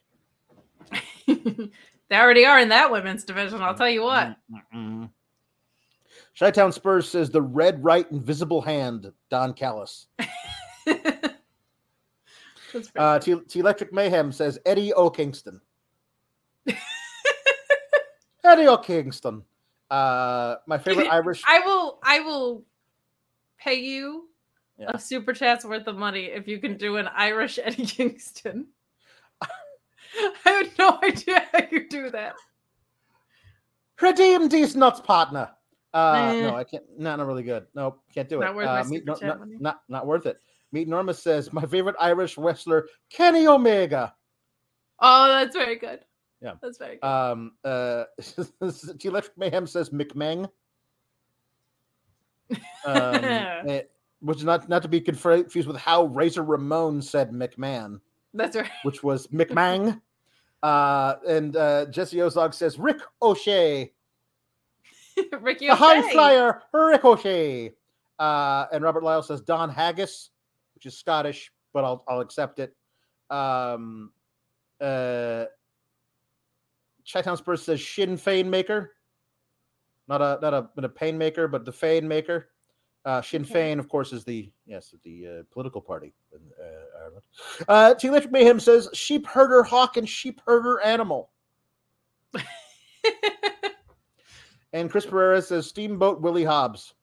they 1.28 1.70
already 2.11 2.44
are 2.44 2.59
in 2.59 2.70
that 2.70 2.90
women's 2.90 3.22
division. 3.22 3.62
I'll 3.62 3.76
tell 3.76 3.88
you 3.88 4.02
what. 4.02 4.36
Mm-mm. 4.74 5.09
Chi-Town 6.39 6.70
Spurs 6.72 7.09
says 7.09 7.30
the 7.30 7.43
red 7.43 7.82
right 7.82 8.11
invisible 8.12 8.61
hand. 8.61 9.11
Don 9.30 9.53
Callis. 9.55 10.07
Uh. 12.97 13.18
T, 13.18 13.34
T 13.49 13.61
Electric 13.61 13.95
Mayhem 13.95 14.30
says 14.30 14.59
Eddie 14.66 14.93
O. 14.93 15.09
Kingston. 15.09 15.59
Eddie 18.45 18.66
O. 18.66 18.76
Kingston. 18.76 19.43
Uh, 19.91 20.57
my 20.66 20.76
favorite 20.76 21.07
Irish. 21.11 21.43
I 21.49 21.61
will. 21.61 21.99
I 22.05 22.20
will 22.20 22.64
pay 23.59 23.76
you 23.76 24.28
Yeah. 24.78 24.91
a 24.93 24.99
super 24.99 25.32
chat's 25.32 25.64
worth 25.64 25.86
of 25.86 25.97
money 25.97 26.26
if 26.26 26.47
you 26.47 26.59
can 26.59 26.76
do 26.76 26.99
an 26.99 27.09
Irish 27.09 27.59
Eddie 27.62 27.86
Kingston. 27.86 28.66
I 29.41 29.49
have 30.45 30.78
no 30.78 30.98
idea 31.02 31.47
how 31.52 31.60
you 31.70 31.89
do 31.89 32.10
that. 32.10 32.35
Redeem 34.01 34.48
these 34.51 34.77
nuts, 34.77 35.01
partner. 35.01 35.48
Uh, 35.94 36.32
Eh. 36.35 36.40
no, 36.43 36.55
I 36.56 36.65
can't. 36.65 36.85
No, 36.98 37.16
not 37.16 37.27
really 37.27 37.43
good. 37.43 37.66
No, 37.74 37.97
can't 38.12 38.28
do 38.28 38.40
it. 38.43 38.44
Not 38.44 38.55
worth 38.56 38.66
uh, 38.69 38.82
my 38.85 38.89
Meat 38.89 38.98
super 38.98 39.06
Nor- 39.06 39.16
chat 39.16 39.39
not, 39.40 39.48
not 39.60 39.81
not 39.89 40.06
worth 40.06 40.27
it. 40.27 40.40
Meet 40.73 40.86
Norma 40.89 41.15
says 41.15 41.52
my 41.52 41.62
favorite 41.62 41.97
Irish 41.98 42.36
wrestler 42.36 42.86
Kenny 43.10 43.47
Omega. 43.47 44.15
Oh, 45.01 45.28
that's 45.28 45.56
very 45.56 45.77
good. 45.77 46.01
Yeah. 46.43 46.55
that's 46.62 46.78
very 46.78 46.97
good. 46.97 47.06
Um, 47.09 47.52
uh, 47.65 48.05
Electric 49.05 49.36
Mayhem 49.39 49.66
says 49.66 49.90
McMeng. 49.90 50.48
Um, 52.86 53.15
eh, 53.15 53.82
which 54.20 54.39
is 54.39 54.44
not 54.44 54.69
not 54.69 54.82
to 54.82 54.89
be 54.89 55.01
confused 55.01 55.66
with 55.66 55.77
how 55.77 56.05
Razor 56.06 56.43
Ramon 56.43 57.02
said 57.02 57.31
McMahon, 57.31 58.01
that's 58.32 58.56
right. 58.56 58.70
which 58.85 59.02
was 59.02 59.27
McMang. 59.28 60.01
Uh, 60.62 61.15
and 61.28 61.55
uh, 61.56 61.86
Jesse 61.86 62.16
Ozog 62.16 62.55
says 62.55 62.78
Rick 62.78 63.01
O'Shea, 63.20 63.93
Ricky 65.40 65.66
the 65.69 65.74
high 65.74 66.03
flyer 66.12 66.62
Ricochet. 66.73 67.73
Uh, 68.19 68.66
and 68.73 68.82
Robert 68.82 69.03
Lyle 69.03 69.23
says 69.23 69.40
Don 69.40 69.70
Haggis, 69.70 70.31
which 70.74 70.86
is 70.86 70.97
Scottish, 70.97 71.53
but 71.73 71.85
I'll 71.85 72.05
I'll 72.09 72.20
accept 72.20 72.59
it. 72.59 72.74
Um, 73.31 74.12
uh, 74.81 75.45
Chi-Town 77.11 77.36
Spurs 77.36 77.62
says 77.62 77.86
Sinn 77.86 78.16
Fein 78.16 78.51
maker, 78.51 78.93
not 80.09 80.20
a 80.20 80.39
not 80.43 80.55
a, 80.55 80.69
not 80.77 80.85
a 80.85 80.89
pain 80.89 81.16
maker, 81.16 81.49
but 81.49 81.65
the 81.65 81.73
Fein 81.73 82.07
maker. 82.09 82.49
Uh, 83.05 83.23
Sinn. 83.23 83.45
Fein, 83.45 83.78
of 83.78 83.89
course, 83.89 84.12
is 84.12 84.24
the 84.24 84.51
yes 84.66 84.95
the 85.05 85.27
uh, 85.27 85.43
political 85.53 85.81
party 85.81 86.12
in 86.32 86.40
uh, 86.61 87.01
Ireland. 87.01 87.23
Uh, 87.69 87.95
T. 87.95 88.09
Electric 88.09 88.32
Mayhem 88.32 88.61
says 88.61 88.89
sheep 88.93 89.27
herder 89.27 89.62
hawk 89.62 89.97
and 89.97 90.09
sheep 90.09 90.40
herder 90.47 90.81
animal. 90.81 91.31
And 94.73 94.90
Chris 94.90 95.07
Pereira 95.07 95.40
says 95.40 95.66
Steamboat 95.66 96.20
Willie 96.20 96.45
Hobbs. 96.45 96.95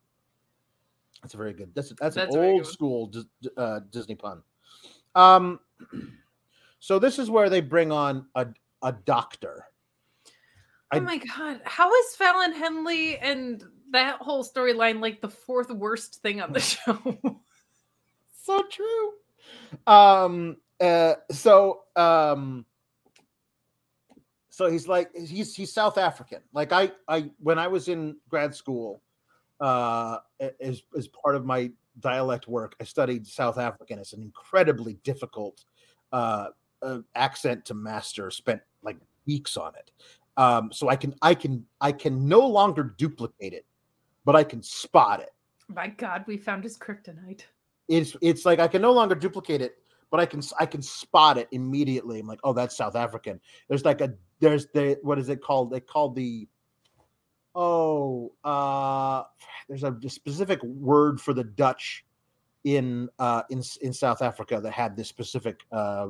That's 1.21 1.33
a 1.33 1.37
very 1.37 1.53
good. 1.53 1.71
That's 1.73 1.89
that's, 1.99 2.15
That's 2.15 2.35
an 2.35 2.43
old 2.43 2.67
school 2.67 3.11
uh, 3.57 3.79
Disney 3.89 4.15
pun. 4.15 4.43
Um, 5.15 5.59
so 6.79 6.99
this 6.99 7.17
is 7.17 7.29
where 7.29 7.49
they 7.49 7.61
bring 7.61 7.91
on 7.91 8.27
a 8.35 8.47
a 8.83 8.91
doctor. 8.91 9.65
I- 10.91 10.97
oh 10.97 11.01
my 11.01 11.17
god, 11.17 11.61
how 11.63 11.91
is 11.91 12.15
Fallon 12.15 12.53
Henley 12.53 13.17
and 13.17 13.63
that 13.91 14.17
whole 14.17 14.43
storyline 14.43 15.01
like 15.01 15.21
the 15.21 15.29
fourth 15.29 15.71
worst 15.71 16.21
thing 16.21 16.41
on 16.41 16.53
the 16.53 16.59
show. 16.59 17.17
so 18.43 18.63
true. 18.69 19.13
Um. 19.87 20.57
Uh. 20.79 21.15
So. 21.31 21.81
Um. 21.95 22.65
So 24.55 24.71
he's 24.71 24.87
like 24.87 25.13
he's 25.13 25.53
he's 25.53 25.73
South 25.73 25.97
African. 25.97 26.39
Like 26.53 26.71
I 26.71 26.89
I 27.09 27.29
when 27.39 27.59
I 27.59 27.67
was 27.67 27.89
in 27.89 28.15
grad 28.29 28.55
school, 28.55 29.01
uh, 29.59 30.19
as 30.61 30.81
as 30.97 31.09
part 31.09 31.35
of 31.35 31.45
my 31.45 31.71
dialect 31.99 32.47
work, 32.47 32.73
I 32.79 32.85
studied 32.85 33.27
South 33.27 33.57
African. 33.57 33.99
It's 33.99 34.13
an 34.13 34.21
incredibly 34.21 34.93
difficult 35.03 35.65
uh, 36.13 36.47
uh 36.81 36.99
accent 37.15 37.65
to 37.65 37.73
master. 37.73 38.31
Spent 38.31 38.61
like 38.81 38.95
weeks 39.27 39.57
on 39.57 39.73
it. 39.75 39.91
Um, 40.37 40.71
so 40.71 40.87
I 40.87 40.95
can 40.95 41.15
I 41.21 41.33
can 41.33 41.65
I 41.81 41.91
can 41.91 42.25
no 42.25 42.47
longer 42.47 42.95
duplicate 42.97 43.51
it, 43.51 43.65
but 44.23 44.37
I 44.37 44.45
can 44.45 44.63
spot 44.63 45.19
it. 45.19 45.31
My 45.67 45.89
God, 45.89 46.23
we 46.27 46.37
found 46.37 46.63
his 46.63 46.77
kryptonite. 46.77 47.41
It's 47.89 48.15
it's 48.21 48.45
like 48.45 48.59
I 48.59 48.69
can 48.69 48.81
no 48.81 48.93
longer 48.93 49.15
duplicate 49.15 49.61
it, 49.61 49.75
but 50.11 50.21
I 50.21 50.25
can 50.25 50.41
I 50.61 50.65
can 50.65 50.81
spot 50.81 51.37
it 51.37 51.49
immediately. 51.51 52.21
I'm 52.21 52.27
like, 52.27 52.39
oh, 52.45 52.53
that's 52.53 52.77
South 52.77 52.95
African. 52.95 53.41
There's 53.67 53.83
like 53.83 53.99
a 53.99 54.13
there's 54.39 54.67
the 54.67 54.97
what 55.01 55.19
is 55.19 55.29
it 55.29 55.41
called? 55.41 55.71
They 55.71 55.79
called 55.79 56.15
the 56.15 56.47
oh 57.53 58.33
uh 58.43 59.23
there's 59.69 59.83
a, 59.83 59.97
specific 60.09 60.61
word 60.63 61.21
for 61.21 61.33
the 61.33 61.43
Dutch 61.43 62.05
in 62.63 63.09
uh 63.19 63.43
in 63.49 63.61
in 63.81 63.93
South 63.93 64.21
Africa 64.21 64.59
that 64.61 64.71
had 64.71 64.97
this 64.97 65.07
specific 65.07 65.61
uh 65.71 66.07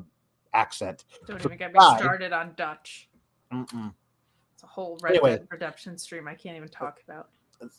accent. 0.53 1.05
Don't 1.27 1.41
So 1.41 1.47
even 1.47 1.57
get 1.57 1.73
me 1.73 1.79
started 1.97 2.33
on 2.33 2.53
Dutch. 2.55 3.09
Mm-mm. 3.53 3.93
It's 4.53 4.63
a 4.63 4.67
whole 4.67 4.97
Red 5.01 5.11
Anyway. 5.11 5.39
Redemption 5.49 5.97
stream 5.97 6.27
I 6.27 6.33
can't 6.33 6.57
even 6.57 6.69
talk 6.69 6.99
about. 7.07 7.29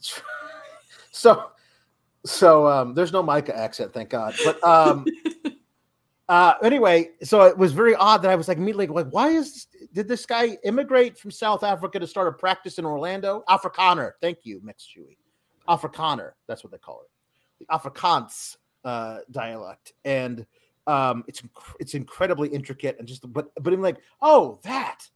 so 1.11 1.51
so 2.25 2.67
um 2.67 2.95
there's 2.95 3.13
no 3.13 3.23
Micah 3.23 3.57
accent, 3.57 3.93
thank 3.93 4.11
God. 4.11 4.35
But 4.45 4.63
um 4.63 5.07
uh 6.29 6.55
anyway, 6.63 7.11
so 7.23 7.43
it 7.43 7.57
was 7.57 7.73
very 7.73 7.95
odd 7.95 8.23
that 8.23 8.31
I 8.31 8.35
was 8.35 8.49
like 8.49 8.59
immediately 8.59 8.89
like, 8.89 9.11
why 9.11 9.29
is 9.29 9.67
did 9.93 10.09
this 10.09 10.27
guy 10.27 10.59
immigrate 10.65 11.17
from 11.17 11.31
South 11.31 11.63
Africa 11.63 12.01
to 12.01 12.07
start 12.07 12.29
a 12.29 12.33
practice 12.33 12.79
in 12.79 12.85
Orlando? 12.85 13.45
Afrikaner, 13.49 14.13
thank 14.21 14.39
you, 14.45 14.61
Mix 14.63 14.85
Chewy. 14.85 15.17
Afrikaner, 15.69 16.33
that's 16.49 16.65
what 16.65 16.73
they 16.73 16.79
call 16.79 17.03
it. 17.03 17.11
The 17.61 17.67
Afrikaans 17.77 18.57
uh 18.85 19.19
dialect. 19.31 19.93
And 20.05 20.47
um 20.87 21.25
it's 21.29 21.43
it's 21.79 21.95
incredibly 21.95 22.49
intricate 22.49 22.97
and 22.99 23.07
just 23.07 23.31
but 23.33 23.53
but 23.63 23.73
I'm 23.73 23.83
like, 23.83 23.99
oh 24.21 24.59
that 24.65 25.09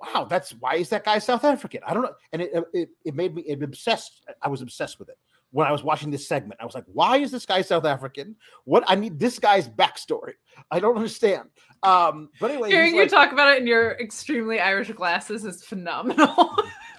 wow, 0.00 0.26
that's 0.28 0.50
why 0.60 0.74
is 0.74 0.88
that 0.90 1.04
guy 1.04 1.18
South 1.18 1.44
African? 1.44 1.80
I 1.86 1.94
don't 1.94 2.02
know. 2.02 2.14
And 2.32 2.42
it 2.42 2.52
it, 2.74 2.88
it 3.04 3.14
made 3.14 3.34
me 3.34 3.42
it 3.42 3.62
obsessed. 3.62 4.26
I 4.42 4.48
was 4.48 4.60
obsessed 4.60 4.98
with 4.98 5.08
it 5.08 5.18
when 5.56 5.66
I 5.66 5.72
was 5.72 5.82
watching 5.82 6.10
this 6.10 6.28
segment. 6.28 6.60
I 6.60 6.66
was 6.66 6.74
like, 6.74 6.84
why 6.92 7.16
is 7.16 7.30
this 7.30 7.46
guy 7.46 7.62
South 7.62 7.86
African? 7.86 8.36
What 8.64 8.84
I 8.86 8.94
need 8.94 9.18
this 9.18 9.38
guy's 9.38 9.66
backstory. 9.66 10.34
I 10.70 10.80
don't 10.80 10.96
understand. 10.96 11.48
Um, 11.82 12.28
but 12.38 12.50
anyway, 12.50 12.70
Hearing 12.70 12.94
you 12.94 13.00
like- 13.00 13.10
talk 13.10 13.32
about 13.32 13.48
it 13.48 13.62
in 13.62 13.66
your 13.66 13.92
extremely 13.92 14.60
Irish 14.60 14.90
glasses 14.92 15.46
is 15.46 15.64
phenomenal. 15.64 16.54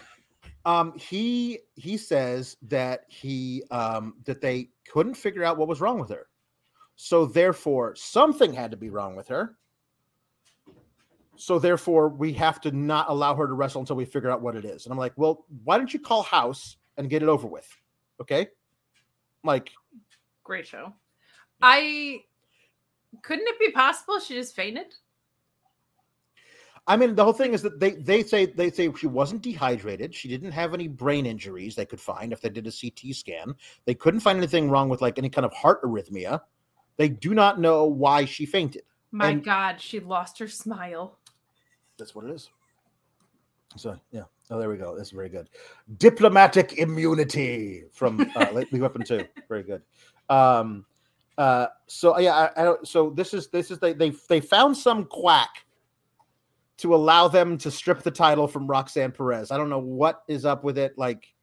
um, 0.66 0.98
he 0.98 1.60
he 1.76 1.98
says 1.98 2.58
that 2.64 3.02
he 3.10 3.62
um 3.70 4.16
that 4.26 4.42
they 4.42 4.72
couldn't 4.92 5.14
figure 5.14 5.44
out 5.44 5.58
what 5.58 5.68
was 5.68 5.80
wrong 5.80 6.00
with 6.00 6.10
her. 6.10 6.26
So 6.96 7.28
therefore, 7.28 7.94
something 7.96 8.54
had 8.54 8.72
to 8.72 8.78
be 8.78 8.90
wrong 8.90 9.16
with 9.16 9.28
her. 9.28 9.56
So 11.36 11.60
therefore, 11.60 12.10
we 12.10 12.34
have 12.34 12.60
to 12.62 12.72
not 12.72 13.06
allow 13.08 13.36
her 13.36 13.46
to 13.46 13.54
wrestle 13.54 13.82
until 13.82 13.98
we 13.98 14.06
figure 14.06 14.32
out 14.32 14.42
what 14.42 14.56
it 14.56 14.66
is. 14.66 14.88
And 14.88 14.92
I'm 14.92 14.98
like, 14.98 15.14
well, 15.16 15.46
why 15.64 15.78
don't 15.78 15.94
you 15.94 16.00
call 16.00 16.24
House 16.24 16.78
and 16.98 17.08
get 17.08 17.22
it 17.22 17.30
over 17.30 17.46
with? 17.46 17.70
Okay. 18.22 18.48
Like, 19.44 19.72
Great 20.44 20.68
show. 20.68 20.94
I 21.62 22.22
couldn't 23.22 23.48
it 23.48 23.60
be 23.60 23.72
possible 23.72 24.20
she 24.20 24.36
just 24.36 24.56
fainted? 24.56 24.94
I 26.90 26.96
mean, 26.96 27.16
the 27.16 27.24
whole 27.24 27.34
thing 27.34 27.54
is 27.54 27.62
that 27.64 27.80
they 27.82 27.92
they 27.92 28.24
say 28.24 28.46
they 28.46 28.72
say 28.72 28.90
she 28.98 29.08
wasn't 29.08 29.42
dehydrated. 29.42 30.16
She 30.16 30.30
didn't 30.30 30.54
have 30.54 30.74
any 30.74 30.88
brain 30.88 31.26
injuries 31.26 31.76
they 31.76 31.86
could 31.86 32.00
find 32.00 32.32
if 32.32 32.40
they 32.40 32.50
did 32.50 32.66
a 32.66 32.72
CT 32.72 33.14
scan. 33.14 33.56
They 33.86 33.94
couldn't 33.94 34.22
find 34.22 34.38
anything 34.38 34.70
wrong 34.70 34.88
with 34.88 35.02
like 35.02 35.18
any 35.18 35.30
kind 35.30 35.46
of 35.46 35.54
heart 35.54 35.84
arrhythmia. 35.84 36.40
They 36.96 37.10
do 37.10 37.34
not 37.34 37.60
know 37.60 37.84
why 37.86 38.24
she 38.24 38.46
fainted. 38.46 38.84
My 39.12 39.30
And- 39.32 39.44
God, 39.44 39.82
she 39.82 40.00
lost 40.00 40.40
her 40.40 40.48
smile. 40.48 41.20
That's 41.98 42.16
what 42.16 42.26
it 42.26 42.32
is. 42.32 42.50
So 43.78 44.00
yeah. 44.12 44.24
Oh, 44.50 44.60
there 44.60 44.70
we 44.70 44.78
go. 44.78 44.96
That's 44.96 45.12
very 45.12 45.30
good. 45.30 45.50
Diplomatic 45.98 46.78
immunity 46.78 47.84
from 47.92 48.32
uh, 48.36 48.48
Lethal 48.54 48.80
Weapon 48.80 49.04
Two. 49.04 49.26
Very 49.50 49.64
good. 49.64 49.82
Um, 50.30 50.86
uh, 51.38 51.68
so 51.88 52.18
yeah, 52.18 52.34
I, 52.34 52.62
I 52.62 52.64
don't. 52.64 52.88
So 52.88 53.12
this 53.12 53.34
is 53.34 53.48
this 53.50 53.72
is 53.72 53.80
they 53.80 53.94
they 53.94 54.12
they 54.30 54.40
found 54.40 54.76
some 54.76 55.06
quack 55.06 55.66
to 56.78 56.96
allow 56.96 57.28
them 57.28 57.58
to 57.58 57.72
strip 57.72 58.04
the 58.04 58.12
title 58.12 58.48
from 58.48 58.68
Roxanne 58.68 59.12
Perez. 59.12 59.52
I 59.52 59.58
don't 59.58 59.70
know 59.70 59.80
what 59.80 60.24
is 60.28 60.46
up 60.46 60.64
with 60.64 60.78
it. 60.78 60.98
Like, 60.98 61.34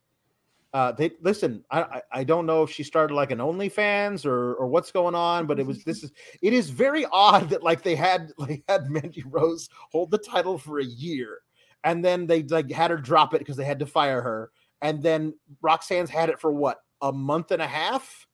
uh, 0.73 0.93
they 0.93 1.13
listen. 1.23 1.65
I 1.71 1.83
I, 1.83 2.03
I 2.13 2.25
don't 2.25 2.47
know 2.47 2.65
if 2.65 2.71
she 2.71 2.83
started 2.83 3.15
like 3.15 3.31
an 3.31 3.39
OnlyFans 3.39 4.27
or 4.27 4.55
or 4.55 4.67
what's 4.67 4.91
going 4.91 5.15
on, 5.15 5.47
but 5.47 5.61
it 5.61 5.67
was 5.67 5.85
this 5.85 6.03
is 6.03 6.11
it 6.43 6.53
is 6.53 6.71
very 6.71 7.07
odd 7.13 7.49
that 7.51 7.63
like 7.63 7.83
they 7.83 7.95
had 7.95 8.33
like 8.39 8.65
had 8.69 8.91
Mandy 8.91 9.23
Rose 9.27 9.69
hold 9.93 10.11
the 10.11 10.19
title 10.19 10.59
for 10.59 10.81
a 10.81 10.85
year, 10.85 11.39
and 11.85 12.05
then 12.05 12.27
they 12.27 12.43
like 12.43 12.71
had 12.71 12.91
her 12.91 12.97
drop 12.97 13.35
it 13.35 13.39
because 13.39 13.57
they 13.57 13.65
had 13.65 13.79
to 13.79 13.87
fire 13.87 14.23
her, 14.23 14.51
and 14.83 15.03
then 15.03 15.35
Roxanne's 15.63 16.11
had 16.11 16.31
it 16.31 16.41
for 16.41 16.53
what 16.53 16.83
a 17.01 17.13
month 17.13 17.51
and 17.51 17.63
a 17.63 17.67
half. 17.67 18.27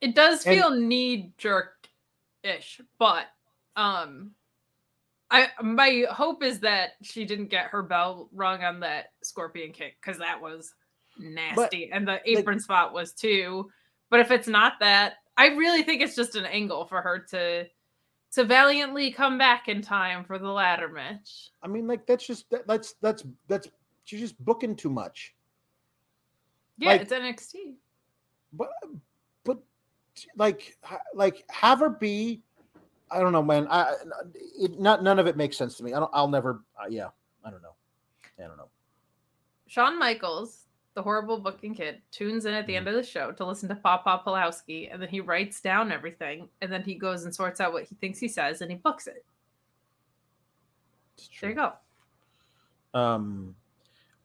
It 0.00 0.14
does 0.14 0.42
feel 0.42 0.70
knee 0.70 1.32
jerk 1.38 1.88
ish, 2.42 2.80
but 2.98 3.26
um 3.76 4.32
I 5.30 5.48
my 5.62 6.06
hope 6.10 6.42
is 6.42 6.60
that 6.60 6.92
she 7.02 7.24
didn't 7.24 7.50
get 7.50 7.66
her 7.66 7.82
bell 7.82 8.30
rung 8.32 8.64
on 8.64 8.80
that 8.80 9.12
scorpion 9.22 9.72
kick 9.72 9.96
because 10.00 10.18
that 10.18 10.40
was 10.40 10.74
nasty. 11.18 11.90
and 11.92 12.08
the 12.08 12.20
apron 12.24 12.60
spot 12.60 12.92
was 12.92 13.12
too. 13.12 13.70
But 14.10 14.20
if 14.20 14.30
it's 14.30 14.48
not 14.48 14.74
that, 14.80 15.14
I 15.36 15.48
really 15.48 15.82
think 15.82 16.00
it's 16.00 16.16
just 16.16 16.34
an 16.34 16.46
angle 16.46 16.86
for 16.86 17.02
her 17.02 17.18
to 17.30 17.66
to 18.32 18.44
valiantly 18.44 19.10
come 19.12 19.38
back 19.38 19.68
in 19.68 19.82
time 19.82 20.24
for 20.24 20.38
the 20.38 20.48
ladder 20.48 20.88
match. 20.88 21.50
I 21.62 21.68
mean, 21.68 21.86
like 21.86 22.06
that's 22.06 22.26
just 22.26 22.48
that, 22.50 22.66
that's 22.66 22.94
that's 23.00 23.24
that's 23.48 23.68
she's 24.04 24.20
just 24.20 24.44
booking 24.44 24.76
too 24.76 24.90
much. 24.90 25.34
Yeah, 26.78 26.90
Like- 26.90 27.02
it's 27.02 27.12
NXT. 27.12 27.74
But 28.52 28.70
but 29.44 29.58
like 30.36 30.76
like 31.14 31.44
have 31.50 31.80
her 31.80 31.90
be. 31.90 32.42
I 33.10 33.20
don't 33.20 33.32
know, 33.32 33.42
man. 33.42 33.66
I 33.70 33.94
it, 34.60 34.78
not 34.78 35.02
none 35.02 35.18
of 35.18 35.26
it 35.26 35.36
makes 35.36 35.56
sense 35.56 35.76
to 35.78 35.84
me. 35.84 35.94
I 35.94 35.98
don't. 36.00 36.10
I'll 36.14 36.28
never. 36.28 36.62
Uh, 36.80 36.86
yeah, 36.88 37.08
I 37.44 37.50
don't 37.50 37.62
know. 37.62 37.74
I 38.38 38.46
don't 38.46 38.56
know. 38.56 38.68
Shawn 39.66 39.98
Michaels, 39.98 40.67
the 40.98 41.02
horrible 41.02 41.38
booking 41.38 41.76
kid, 41.76 42.02
tunes 42.10 42.44
in 42.44 42.52
at 42.54 42.66
the 42.66 42.74
end 42.74 42.88
of 42.88 42.94
the 42.94 43.04
show 43.04 43.30
to 43.30 43.46
listen 43.46 43.68
to 43.68 43.76
Papa 43.76 44.20
Pulowski, 44.26 44.92
and 44.92 45.00
then 45.00 45.08
he 45.08 45.20
writes 45.20 45.60
down 45.60 45.92
everything, 45.92 46.48
and 46.60 46.72
then 46.72 46.82
he 46.82 46.96
goes 46.96 47.22
and 47.22 47.32
sorts 47.32 47.60
out 47.60 47.72
what 47.72 47.84
he 47.84 47.94
thinks 47.94 48.18
he 48.18 48.26
says, 48.26 48.62
and 48.62 48.70
he 48.72 48.78
books 48.78 49.06
it. 49.06 49.24
There 51.40 51.50
you 51.50 51.54
go. 51.54 51.72
Um. 52.94 53.54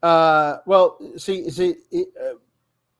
Uh. 0.01 0.57
Well, 0.65 0.97
see, 1.15 1.47
see, 1.51 1.75
it, 1.91 2.07
uh, 2.19 2.37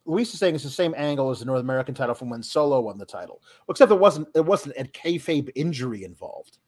Luis 0.06 0.32
is 0.32 0.40
saying 0.40 0.54
it's 0.54 0.64
the 0.64 0.70
same 0.70 0.94
angle 0.96 1.32
as 1.32 1.40
the 1.40 1.46
North 1.46 1.62
American 1.62 1.96
title 1.96 2.14
from 2.14 2.30
when 2.30 2.44
Solo 2.44 2.80
won 2.80 3.00
the 3.00 3.08
title, 3.08 3.42
except 3.70 3.92
it 3.92 4.00
wasn't. 4.00 4.28
It 4.36 4.46
wasn't 4.46 4.76
a 4.78 4.84
kayfabe 4.84 5.50
injury 5.56 6.04
involved. 6.04 6.60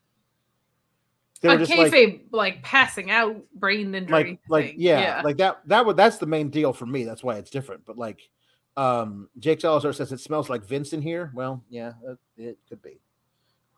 They 1.41 1.49
A 1.49 1.51
were 1.51 1.57
just 1.57 1.77
like, 1.77 1.91
kayfabe, 1.91 2.21
like, 2.31 2.63
passing 2.63 3.11
out, 3.11 3.35
brain 3.53 3.93
injury. 3.93 4.11
like 4.11 4.39
like 4.47 4.65
thing. 4.67 4.75
yeah, 4.79 5.21
like 5.23 5.37
that 5.37 5.61
that 5.67 5.85
would 5.85 5.97
that's 5.97 6.17
the 6.17 6.25
main 6.25 6.49
deal 6.49 6.73
for 6.73 6.85
me. 6.85 7.03
That's 7.03 7.23
why 7.23 7.35
it's 7.35 7.49
different. 7.49 7.85
But 7.85 7.97
like 7.97 8.29
um 8.77 9.29
jake 9.39 9.61
salazar 9.61 9.93
says 9.93 10.11
it 10.11 10.19
smells 10.19 10.49
like 10.49 10.65
vince 10.65 10.93
in 10.93 11.01
here. 11.01 11.31
Well 11.33 11.63
yeah 11.69 11.93
it, 12.03 12.17
it 12.37 12.57
could 12.67 12.81
be. 12.81 12.99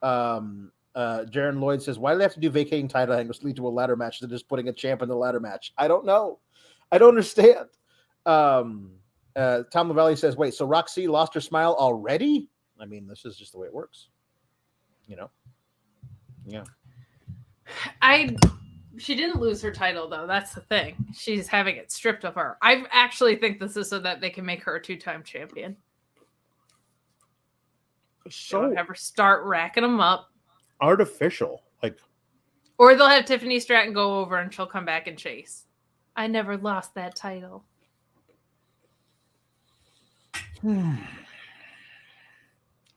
Um 0.01 0.71
uh 0.95 1.25
jaron 1.29 1.59
lloyd 1.59 1.81
says 1.81 1.99
why 1.99 2.11
do 2.13 2.17
they 2.17 2.23
have 2.23 2.33
to 2.33 2.39
do 2.39 2.49
vacating 2.49 2.87
title 2.87 3.15
angles 3.15 3.43
lead 3.43 3.55
to 3.55 3.67
a 3.67 3.69
ladder 3.69 3.95
match 3.95 4.19
than 4.19 4.29
just 4.29 4.47
putting 4.47 4.69
a 4.69 4.73
champ 4.73 5.01
in 5.01 5.09
the 5.09 5.15
ladder 5.15 5.39
match? 5.39 5.73
I 5.77 5.87
don't 5.87 6.05
know. 6.05 6.39
I 6.91 6.97
don't 6.97 7.09
understand. 7.09 7.67
Um 8.25 8.91
uh 9.35 9.63
tom 9.71 9.89
lavallee 9.91 10.17
says 10.17 10.35
wait 10.37 10.53
so 10.53 10.65
roxy 10.65 11.07
lost 11.07 11.33
her 11.33 11.41
smile 11.41 11.75
already? 11.77 12.49
I 12.79 12.85
mean 12.85 13.07
this 13.07 13.25
is 13.25 13.35
just 13.35 13.51
the 13.51 13.59
way 13.59 13.67
it 13.67 13.73
works. 13.73 14.09
You 15.07 15.15
know? 15.15 15.29
Yeah 16.45 16.63
I 18.01 18.35
she 18.97 19.15
didn't 19.15 19.39
lose 19.39 19.61
her 19.61 19.71
title 19.71 20.09
though. 20.09 20.27
That's 20.27 20.53
the 20.53 20.61
thing. 20.61 20.95
She's 21.13 21.47
having 21.47 21.77
it 21.77 21.91
stripped 21.91 22.23
of 22.23 22.35
her. 22.35 22.57
I 22.61 22.85
actually 22.91 23.35
think 23.35 23.59
this 23.59 23.77
is 23.77 23.89
so 23.89 23.99
that 23.99 24.21
they 24.21 24.29
can 24.29 24.45
make 24.45 24.63
her 24.63 24.75
a 24.75 24.81
two-time 24.81 25.23
champion. 25.23 25.75
So 28.29 28.69
so 28.69 28.75
have 28.75 28.87
her 28.87 28.95
start 28.95 29.45
racking 29.45 29.83
them 29.83 29.99
up, 29.99 30.31
artificial 30.81 31.63
like 31.81 31.97
or 32.77 32.95
they'll 32.95 33.07
have 33.07 33.25
Tiffany 33.25 33.59
Stratton 33.59 33.93
go 33.93 34.19
over 34.19 34.37
and 34.37 34.53
she'll 34.53 34.65
come 34.65 34.85
back 34.85 35.07
and 35.07 35.17
chase. 35.17 35.65
I 36.15 36.27
never 36.27 36.57
lost 36.57 36.95
that 36.95 37.15
title. 37.15 37.63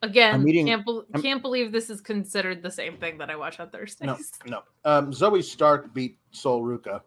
Again, 0.03 0.35
I'm 0.35 0.49
eating- 0.49 0.67
can't, 0.67 0.85
bel 0.85 1.05
I'm- 1.13 1.23
can't 1.23 1.43
believe 1.43 1.73
this 1.73 1.91
is 1.91 2.01
considered 2.01 2.63
the 2.63 2.71
same 2.71 2.97
thing 2.97 3.19
that 3.19 3.29
I 3.31 3.37
watch 3.37 3.61
on 3.61 3.69
Thursdays. 3.71 4.33
No, 4.47 4.51
no. 4.51 4.63
Um, 4.85 5.13
Zoey 5.13 5.45
Stark 5.45 5.93
beat 5.93 6.19
Sol 6.31 6.63
Ruca. 6.63 7.03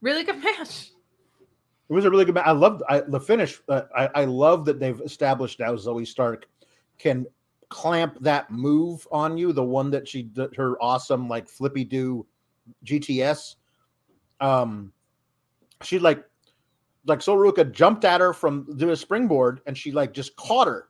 Really 0.00 0.22
good 0.22 0.42
match. 0.42 0.92
It 1.88 1.92
was 1.92 2.04
a 2.04 2.10
really 2.10 2.24
good 2.24 2.34
match. 2.34 2.46
I 2.46 2.52
loved 2.52 2.82
I, 2.88 3.00
the 3.00 3.20
finish. 3.20 3.60
Uh, 3.68 3.82
I, 3.96 4.08
I 4.14 4.24
love 4.26 4.64
that 4.66 4.78
they've 4.78 5.00
established 5.00 5.58
now 5.58 5.72
Zoey 5.74 6.06
Stark 6.06 6.46
can 6.98 7.26
clamp 7.68 8.16
that 8.20 8.50
move 8.50 9.06
on 9.10 9.36
you, 9.36 9.52
the 9.52 9.64
one 9.64 9.90
that 9.90 10.06
she 10.06 10.22
did 10.22 10.54
her 10.54 10.80
awesome 10.80 11.28
like 11.28 11.48
flippy 11.48 11.84
do 11.84 12.24
GTS. 12.84 13.56
Um, 14.40 14.92
she 15.82 15.98
like 15.98 16.24
like 17.06 17.20
Sol 17.20 17.36
Soruka 17.36 17.70
jumped 17.70 18.04
at 18.04 18.20
her 18.20 18.32
from 18.32 18.66
do 18.76 18.90
a 18.90 18.96
springboard 18.96 19.60
and 19.66 19.76
she 19.76 19.90
like 19.90 20.12
just 20.12 20.36
caught 20.36 20.68
her 20.68 20.88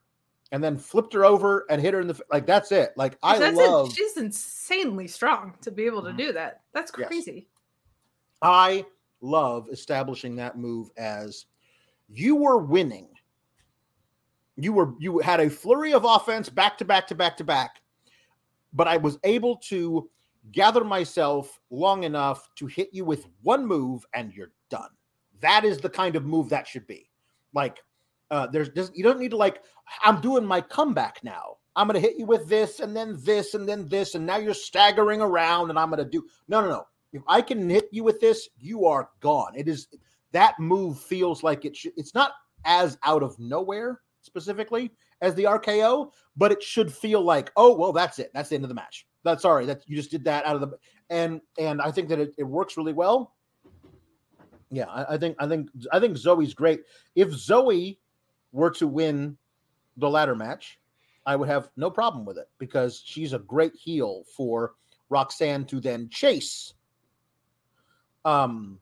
and 0.53 0.62
then 0.62 0.77
flipped 0.77 1.12
her 1.12 1.25
over 1.25 1.66
and 1.71 1.81
hit 1.81 1.95
her 1.95 2.01
in 2.01 2.09
the 2.09 2.21
like 2.31 2.47
that's 2.47 2.73
it. 2.73 2.93
Like 2.97 3.19
I 3.23 3.39
That's 3.39 3.57
love 3.57 3.89
it. 3.89 3.97
She's 3.97 4.16
insanely 4.16 5.09
strong 5.09 5.55
to 5.62 5.71
be 5.71 5.85
able 5.85 6.03
to 6.03 6.09
mm-hmm. 6.09 6.19
do 6.19 6.33
that. 6.33 6.62
That's 6.73 6.93
Yes. 6.97 7.09
crazy. 7.09 7.49
I 8.43 8.85
love 9.21 9.69
establishing 9.73 10.37
that 10.37 10.59
move 10.59 10.91
as 10.97 11.47
you 12.09 12.37
were 12.37 12.59
winning. 12.59 13.09
You 14.57 14.73
were 14.73 14.95
you 14.99 15.19
had 15.19 15.41
a 15.41 15.51
flurry 15.51 15.93
of 15.93 16.05
offense 16.05 16.49
back 16.49 16.79
to 16.79 16.85
back 16.85 17.09
to 17.09 17.15
back 17.15 17.37
to 17.39 17.45
back, 17.45 17.81
but 18.73 18.87
I 18.87 18.97
was 18.97 19.19
able 19.25 19.57
to 19.69 20.09
gather 20.53 20.85
myself 20.85 21.59
long 21.71 22.05
enough 22.05 22.49
to 22.57 22.66
hit 22.66 22.91
you 22.93 23.05
with 23.05 23.27
one 23.43 23.66
move 23.66 24.05
and 24.15 24.33
you're 24.33 24.53
done. 24.69 24.91
That 25.41 25.65
is 25.65 25.79
the 25.79 25.91
kind 25.91 26.16
of 26.16 26.25
move 26.25 26.49
that 26.51 26.69
should 26.69 26.87
be. 26.87 27.11
Like 27.55 27.79
uh 28.35 28.47
there's 28.48 28.70
there's 28.70 28.90
you 28.94 29.05
don't 29.05 29.20
need 29.20 29.31
to 29.31 29.36
like 29.36 29.62
I'm 30.02 30.20
doing 30.20 30.44
my 30.44 30.61
comeback 30.61 31.20
now. 31.23 31.56
I'm 31.77 31.89
to 31.89 32.01
hit 32.01 32.19
you 32.19 32.27
with 32.27 32.48
this 32.48 32.81
and 32.81 32.97
then 32.97 33.16
this 33.23 33.55
and 33.55 33.69
then 33.69 33.89
this 33.89 34.15
and 34.15 34.27
now 34.27 34.36
you're 34.36 34.55
staggering 34.55 35.20
around 35.20 35.70
and 35.70 35.78
I'm 35.78 35.90
to 35.93 36.05
do 36.05 36.24
No, 36.48 36.61
no, 36.61 36.69
no. 36.69 36.86
If 37.12 37.23
I 37.28 37.43
can 37.43 37.70
hit 37.70 37.89
you 37.93 38.02
with 38.02 38.20
this, 38.20 38.48
you 38.59 38.86
are 38.86 39.09
gone. 39.20 39.52
It 39.55 39.69
is 39.69 39.86
that 40.32 40.59
move 40.59 40.98
feels 40.98 41.44
like 41.44 41.65
it 41.65 41.77
should, 41.77 41.93
it's 41.97 42.15
not 42.15 42.32
as 42.65 42.98
out 43.05 43.23
of 43.23 43.39
nowhere 43.39 44.01
specifically 44.23 44.90
as 45.20 45.35
the 45.35 45.44
RKO, 45.44 46.11
but 46.36 46.51
it 46.51 46.62
should 46.62 46.93
feel 46.93 47.23
like, 47.23 47.52
oh 47.56 47.77
well, 47.77 47.93
that's 47.93 48.19
it. 48.19 48.31
That's 48.35 48.48
the 48.48 48.56
end 48.56 48.65
of 48.65 48.69
the 48.69 48.74
match. 48.74 49.06
That's 49.23 49.43
sorry 49.43 49.66
that 49.66 49.82
you 49.86 49.97
just 49.97 50.11
did 50.11 50.24
that 50.24 50.44
out 50.44 50.56
of 50.56 50.61
the 50.61 50.77
and 51.09 51.40
and 51.59 51.81
I 51.81 51.90
think 51.93 52.09
that 52.09 52.19
it, 52.19 52.35
it 52.36 52.44
works 52.44 52.77
really 52.77 52.93
well. 52.93 53.35
Yeah, 54.70 54.86
I, 54.86 55.15
I 55.15 55.19
think 55.19 55.36
I 55.39 55.47
think 55.47 55.70
I 55.93 56.01
think 56.01 56.16
Zoey's 56.16 56.55
great. 56.55 56.81
If 57.15 57.28
Zoey 57.28 57.98
were 58.55 58.70
to 58.70 58.86
win 58.86 59.36
the 59.97 60.09
ladder 60.09 60.35
match, 60.35 60.78
I 61.26 61.36
would 61.36 61.48
have 61.48 61.68
no 61.76 61.90
problem 61.90 62.24
with 62.24 62.39
it 62.39 62.48
because 62.59 63.02
she's 63.05 63.32
a 63.32 63.39
great 63.39 63.74
heel 63.74 64.24
for 64.35 64.74
Roxanne 65.10 65.66
to 65.66 65.81
then 65.81 66.09
chase 66.09 66.72
um 68.24 68.78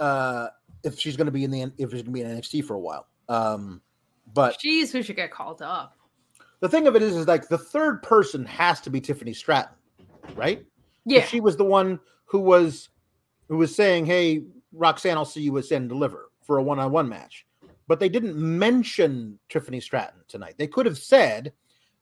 uh 0.00 0.48
if 0.82 0.98
she's 0.98 1.16
going 1.16 1.26
to 1.26 1.32
be 1.32 1.44
in 1.44 1.50
the 1.52 1.62
if 1.78 1.90
she's 1.90 2.02
going 2.02 2.06
to 2.06 2.10
be 2.10 2.22
in 2.22 2.28
NXT 2.28 2.64
for 2.64 2.74
a 2.74 2.80
while. 2.80 3.06
Um 3.28 3.80
but 4.34 4.60
she's 4.60 4.90
who 4.90 5.02
should 5.02 5.16
get 5.16 5.30
called 5.30 5.62
up? 5.62 5.96
the 6.62 6.68
thing 6.68 6.86
of 6.86 6.96
it 6.96 7.02
is 7.02 7.16
is 7.16 7.26
like 7.26 7.48
the 7.48 7.58
third 7.58 8.02
person 8.02 8.46
has 8.46 8.80
to 8.80 8.88
be 8.88 9.00
Tiffany 9.00 9.34
Stratton, 9.34 9.74
right? 10.34 10.64
Yeah. 11.04 11.24
She 11.24 11.40
was 11.40 11.56
the 11.56 11.64
one 11.64 11.98
who 12.24 12.38
was 12.38 12.88
who 13.48 13.58
was 13.58 13.74
saying, 13.74 14.06
"Hey, 14.06 14.44
Roxanne, 14.72 15.16
I'll 15.16 15.24
see 15.24 15.42
you 15.42 15.58
at 15.58 15.64
Send 15.64 15.88
Deliver 15.88 16.30
for 16.46 16.58
a 16.58 16.62
one-on-one 16.62 17.08
match." 17.08 17.46
But 17.88 18.00
they 18.00 18.08
didn't 18.08 18.36
mention 18.36 19.38
Tiffany 19.48 19.80
Stratton 19.80 20.20
tonight. 20.28 20.54
They 20.56 20.66
could 20.66 20.86
have 20.86 20.98
said 20.98 21.52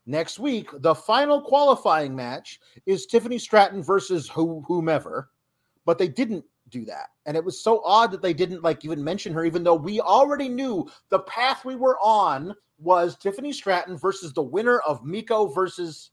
next 0.07 0.39
week 0.39 0.69
the 0.79 0.95
final 0.95 1.41
qualifying 1.41 2.15
match 2.15 2.61
is 2.87 3.07
Tiffany 3.07 3.39
Stratton 3.39 3.83
versus 3.83 4.29
who, 4.29 4.63
whomever, 4.67 5.31
but 5.85 5.99
they 5.99 6.09
didn't 6.09 6.45
do 6.69 6.85
that. 6.85 7.09
And 7.27 7.37
it 7.37 7.45
was 7.45 7.63
so 7.63 7.83
odd 7.85 8.11
that 8.13 8.23
they 8.23 8.33
didn't 8.33 8.63
like 8.63 8.85
even 8.85 9.03
mention 9.03 9.33
her, 9.35 9.45
even 9.45 9.65
though 9.65 9.75
we 9.75 10.01
already 10.01 10.49
knew 10.49 10.89
the 11.09 11.21
path 11.21 11.65
we 11.65 11.77
were 11.77 11.99
on 12.01 12.55
was 12.79 13.17
Tiffany 13.17 13.53
Stratton 13.53 13.97
versus 13.97 14.33
the 14.33 14.43
winner 14.43 14.79
of 14.81 15.03
Meiko 15.03 15.55
versus 15.55 16.11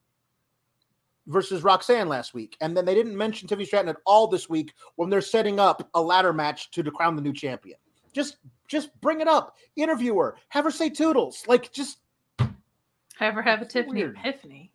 versus 1.28 1.62
Roxanne 1.62 2.08
last 2.08 2.34
week. 2.34 2.58
And 2.62 2.76
then 2.76 2.86
they 2.86 2.96
didn't 2.96 3.18
mention 3.18 3.48
Tiffany 3.48 3.66
Stratton 3.66 3.90
at 3.90 3.98
all 4.06 4.28
this 4.28 4.50
week 4.50 4.74
when 4.96 5.10
they're 5.10 5.22
setting 5.22 5.60
up 5.60 5.90
a 5.94 6.02
ladder 6.02 6.34
match 6.34 6.72
to 6.72 6.84
crown 6.84 7.16
the 7.16 7.22
new 7.22 7.34
champion. 7.34 7.78
Just 8.14 8.38
just 8.68 8.90
bring 9.02 9.22
it 9.22 9.28
up. 9.28 9.56
Interview 9.76 10.18
her. 10.18 10.36
Have 10.50 10.66
her 10.66 10.72
say 10.72 10.90
toodles. 10.90 11.44
Like 11.48 11.72
just 11.72 12.00
have 12.40 13.34
her 13.34 13.42
have 13.42 13.62
a 13.62 13.66
Tiffany 13.66 14.04
weird. 14.04 14.18
epiphany? 14.18 14.72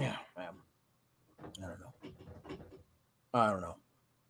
yeah, 0.00 0.16
um, 0.36 0.44
I 1.62 1.66
don't 1.66 1.80
know. 1.80 2.56
I 3.34 3.50
don't 3.50 3.60
know. 3.60 3.76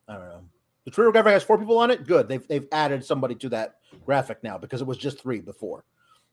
I 0.09 0.15
don't 0.15 0.29
know. 0.29 0.41
The 0.85 0.91
Twitter 0.91 1.13
graphic 1.13 1.33
has 1.33 1.43
four 1.43 1.59
people 1.59 1.79
on 1.79 1.91
it. 1.91 2.07
Good. 2.07 2.29
They've 2.29 2.47
they've 2.49 2.67
added 2.73 3.05
somebody 3.05 3.35
to 3.37 3.49
that 3.51 3.77
graphic 4.05 4.43
now 4.43 4.59
because 4.59 4.81
it 4.81 4.87
was 4.87 4.99
just 4.99 5.21
three 5.21 5.41
before. 5.41 5.85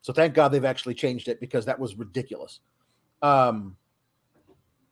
So 0.01 0.11
thank 0.11 0.33
God 0.33 0.49
they've 0.49 0.65
actually 0.65 0.95
changed 0.95 1.27
it 1.27 1.39
because 1.39 1.65
that 1.65 1.79
was 1.79 1.95
ridiculous. 1.95 2.59
Um. 3.21 3.75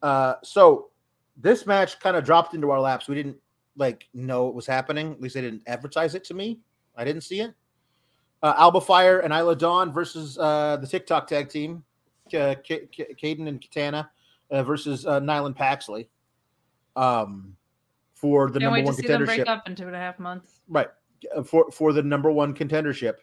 Uh. 0.02 0.36
So 0.44 0.90
this 1.36 1.66
match 1.66 2.00
kind 2.00 2.16
of 2.16 2.24
dropped 2.24 2.54
into 2.54 2.70
our 2.72 2.80
laps. 2.80 3.08
We 3.08 3.16
didn't 3.16 3.38
like 3.76 4.08
know 4.14 4.48
it 4.48 4.56
was 4.56 4.66
happening. 4.68 5.14
At 5.14 5.22
least 5.22 5.36
they 5.36 5.42
didn't 5.42 5.64
advertise 5.68 6.16
it 6.16 6.24
to 6.26 6.34
me. 6.34 6.60
I 6.96 7.04
didn't 7.04 7.22
see 7.22 7.42
it. 7.42 7.54
Uh, 8.42 8.54
Alba 8.58 8.80
Fire 8.80 9.20
and 9.20 9.34
Isla 9.34 9.56
Dawn 9.56 9.92
versus 9.92 10.38
uh, 10.38 10.78
the 10.78 10.88
TikTok 10.88 11.28
tag 11.28 11.50
team, 11.50 11.84
uh, 12.28 12.56
K- 12.64 12.88
K- 12.92 13.14
Kayden 13.22 13.48
and 13.48 13.62
Katana 13.62 14.10
uh, 14.50 14.64
versus 14.64 15.06
uh, 15.06 15.20
Nyland 15.20 15.56
Paxley. 15.58 16.10
Um, 16.96 17.56
for 18.16 18.50
the 18.50 18.60
Can't 18.60 18.72
number 18.74 18.80
to 18.80 18.86
one 18.86 18.94
see 18.96 19.08
them 19.08 19.26
break 19.26 19.42
contendership, 19.42 19.48
up 19.48 19.68
in 19.68 19.76
two 19.76 19.88
and 19.88 19.96
a 19.96 20.00
half 20.00 20.20
months. 20.20 20.62
right? 20.68 20.88
uh, 21.36 21.44
For 21.44 21.70
for 21.72 21.94
the 21.94 22.02
number 22.04 22.32
one 22.32 22.54
contendership 22.54 23.16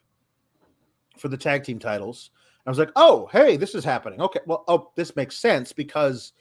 for 1.19 1.29
the 1.29 1.37
tag 1.37 1.65
team 1.65 1.79
titles. 1.79 2.31
I 2.67 2.71
was 2.71 2.79
like, 2.79 2.91
oh, 2.97 3.29
hey, 3.33 3.57
this 3.57 3.75
is 3.75 3.85
happening. 3.85 4.21
Okay, 4.21 4.41
well, 4.47 4.65
oh, 4.69 4.91
this 4.97 5.15
makes 5.17 5.37
sense 5.39 5.73
because 5.73 6.33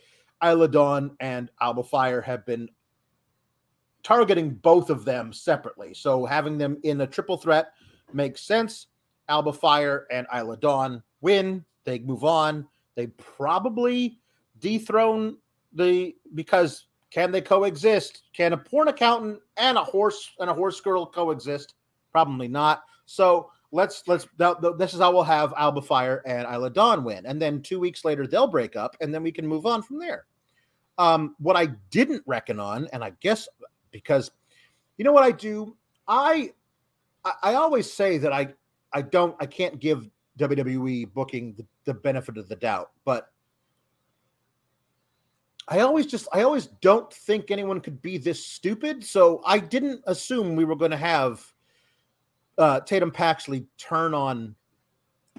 Isla 0.44 0.68
Dawn 0.68 1.16
and 1.20 1.52
Alba 1.62 1.84
Fire 1.84 2.20
have 2.22 2.46
been 2.46 2.68
targeting 4.04 4.52
both 4.56 4.90
of 4.90 5.06
them 5.06 5.32
separately. 5.32 5.94
So 5.94 6.26
having 6.26 6.58
them 6.58 6.78
in 6.84 7.02
a 7.02 7.08
triple 7.08 7.38
threat 7.38 7.68
makes 8.14 8.41
sense. 8.41 8.88
Alba 9.27 9.53
Fire 9.53 10.07
and 10.11 10.27
Isla 10.36 10.57
Dawn 10.57 11.03
win. 11.22 11.65
They 11.84 11.99
move 11.99 12.23
on. 12.23 12.68
They 12.95 13.07
probably 13.07 14.19
dethrone 14.60 15.38
the 15.73 16.15
because 16.34 16.86
can 17.11 17.32
they 17.32 17.41
coexist? 17.41 18.23
Can 18.34 18.53
a 18.53 18.57
porn 18.57 18.88
accountant 18.88 19.40
and 19.57 19.77
a 19.77 19.84
horse 19.84 20.32
and 20.40 20.49
a 20.49 20.53
horse 20.53 20.80
girl 20.82 21.06
coexist? 21.06 21.76
Probably 22.11 22.48
not. 22.48 22.84
So 23.06 23.52
let's 23.72 24.03
let's 24.07 24.27
th- 24.38 24.56
th- 24.61 24.73
this 24.77 24.94
is 24.94 24.99
how 24.99 25.11
we'll 25.11 25.23
have 25.23 25.53
Alba 25.57 25.82
Fire 25.82 26.22
and 26.26 26.48
Isla 26.52 26.69
Dawn 26.69 27.03
win, 27.03 27.26
and 27.26 27.41
then 27.41 27.61
two 27.61 27.80
weeks 27.80 28.06
later 28.06 28.26
they'll 28.26 28.48
break 28.48 28.76
up, 28.76 28.95
and 29.02 29.14
then 29.14 29.23
we 29.23 29.32
can 29.32 29.45
move 29.45 29.65
on 29.65 29.82
from 29.82 29.99
there. 29.99 30.26
Um, 30.98 31.36
what 31.40 31.57
I 31.57 31.68
didn't 31.91 32.23
reckon 32.26 32.60
on, 32.60 32.88
and 32.94 33.03
I 33.03 33.11
guess 33.19 33.48
because 33.91 34.32
you 34.98 35.06
know 35.06 35.11
what 35.11 35.23
I 35.23 35.32
do, 35.32 35.76
I 36.07 36.52
I, 37.26 37.56
always 37.56 37.92
say 37.92 38.18
that 38.20 38.32
I 38.32 38.54
I 38.94 39.02
don't 39.02 39.36
I 39.40 39.46
can't 39.46 39.80
give 39.80 40.10
WWE 40.40 41.12
booking 41.14 41.54
the, 41.56 41.66
the 41.86 41.94
benefit 41.94 42.38
of 42.38 42.48
the 42.48 42.56
doubt, 42.56 42.92
but 43.04 43.32
I 45.68 45.80
always 45.80 46.06
just 46.06 46.28
I 46.32 46.44
always 46.44 46.68
don't 46.68 47.12
think 47.12 47.50
anyone 47.50 47.82
could 47.82 48.02
be 48.02 48.18
this 48.18 48.46
stupid. 48.46 49.04
So 49.04 49.42
I 49.46 49.60
didn't 49.60 50.02
assume 50.06 50.56
we 50.56 50.66
were 50.66 50.76
going 50.76 50.92
to 50.92 50.98
have 50.98 51.44
uh, 52.58 52.82
Tatum 52.82 53.12
Paxley 53.12 53.66
turn 53.78 54.14
on 54.14 54.56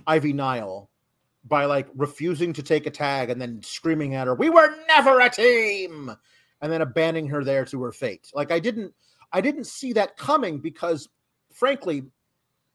Ivy 0.06 0.32
Nile 0.32 0.90
by 1.44 1.66
like 1.66 1.86
refusing 1.94 2.52
to 2.54 2.62
take 2.62 2.86
a 2.86 2.90
tag 2.90 3.30
and 3.30 3.40
then 3.40 3.62
screaming 3.62 4.14
at 4.14 4.26
her, 4.26 4.34
"We 4.34 4.50
were 4.50 4.74
never 4.88 5.20
a 5.20 5.30
team," 5.30 6.10
and 6.60 6.72
then 6.72 6.82
abandoning 6.82 7.28
her 7.28 7.44
there 7.44 7.64
to 7.66 7.82
her 7.84 7.92
fate. 7.92 8.30
Like 8.34 8.50
I 8.50 8.58
didn't 8.58 8.92
I 9.32 9.40
didn't 9.40 9.66
see 9.66 9.92
that 9.92 10.16
coming 10.16 10.58
because 10.58 11.08
frankly, 11.56 12.04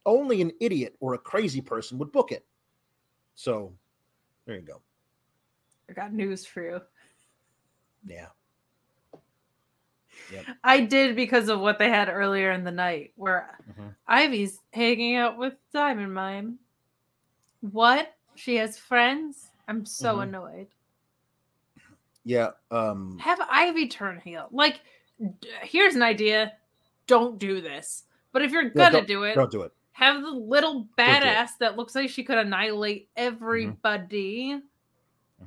only 0.08 0.42
an 0.42 0.52
idiot 0.60 0.96
or 1.00 1.14
a 1.14 1.18
crazy 1.20 1.62
person 1.62 2.00
would 2.00 2.12
book 2.12 2.32
it. 2.32 2.44
So 3.36 3.74
there 4.46 4.56
you 4.56 4.62
go. 4.62 4.82
I 5.88 5.94
got 5.94 6.12
news 6.14 6.46
for 6.46 6.64
you. 6.64 6.82
Yeah. 8.06 8.28
I 10.64 10.82
did 10.82 11.16
because 11.16 11.50
of 11.50 11.60
what 11.60 11.78
they 11.78 11.90
had 11.90 12.10
earlier 12.10 12.52
in 12.52 12.64
the 12.64 12.72
night, 12.72 13.12
where 13.16 13.58
Mhm. 13.70 13.96
Ivy's 14.08 14.60
hanging 14.74 15.16
out 15.16 15.38
with 15.38 15.54
Diamond 15.74 16.14
Mine. 16.14 16.58
What? 17.60 18.16
She 18.36 18.56
has 18.56 18.78
friends? 18.80 19.52
I'm 19.68 19.86
so 19.86 20.18
Mhm. 20.18 20.24
annoyed. 20.24 20.68
Yeah. 22.24 22.52
Um 22.72 23.20
Have 23.20 23.42
Ivy 23.42 23.88
turn 23.88 24.20
heel. 24.22 24.48
Like, 24.52 24.82
d- 25.20 25.50
here's 25.64 25.96
an 25.96 26.02
idea. 26.02 26.58
Don't 27.08 27.38
do 27.38 27.62
this. 27.62 28.06
But 28.32 28.42
if 28.44 28.52
you're 28.52 28.70
gonna 28.70 29.06
do 29.06 29.24
it, 29.24 29.36
Don't 29.36 29.52
do 29.52 29.62
it. 29.64 29.74
Have 29.94 30.22
the 30.22 30.30
little 30.32 30.88
badass 30.98 31.50
that 31.60 31.78
looks 31.78 31.96
like 31.96 32.10
she 32.10 32.24
could 32.24 32.38
annihilate 32.38 33.10
everybody. 33.18 34.60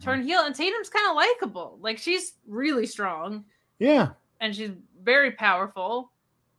Turn 0.00 0.22
heel, 0.22 0.40
and 0.44 0.54
Tatum's 0.54 0.88
kind 0.88 1.08
of 1.08 1.16
likable. 1.16 1.78
Like 1.80 1.98
she's 1.98 2.34
really 2.46 2.84
strong 2.86 3.44
Yeah. 3.78 4.10
and 4.40 4.54
she's 4.54 4.72
very 5.02 5.30
powerful. 5.32 6.10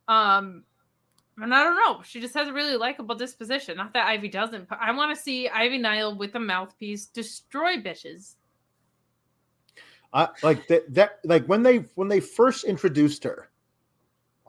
Um, 0.08 0.64
and 1.38 1.54
I 1.54 1.62
don't 1.62 1.76
know, 1.76 2.02
she 2.02 2.20
just 2.20 2.32
has 2.34 2.48
a 2.48 2.52
really 2.52 2.76
likable 2.76 3.14
disposition. 3.14 3.76
Not 3.76 3.92
that 3.92 4.06
Ivy 4.06 4.28
doesn't, 4.28 4.68
but 4.68 4.78
I 4.80 4.90
want 4.92 5.14
to 5.14 5.20
see 5.22 5.48
Ivy 5.48 5.78
Nile 5.78 6.16
with 6.16 6.34
a 6.34 6.40
mouthpiece 6.40 7.06
destroy 7.06 7.76
bitches. 7.76 8.36
I 10.14 10.28
like 10.42 10.66
that 10.68 10.92
that 10.94 11.18
like 11.24 11.44
when 11.46 11.62
they 11.62 11.78
when 11.94 12.08
they 12.08 12.20
first 12.20 12.64
introduced 12.64 13.22
her, 13.24 13.50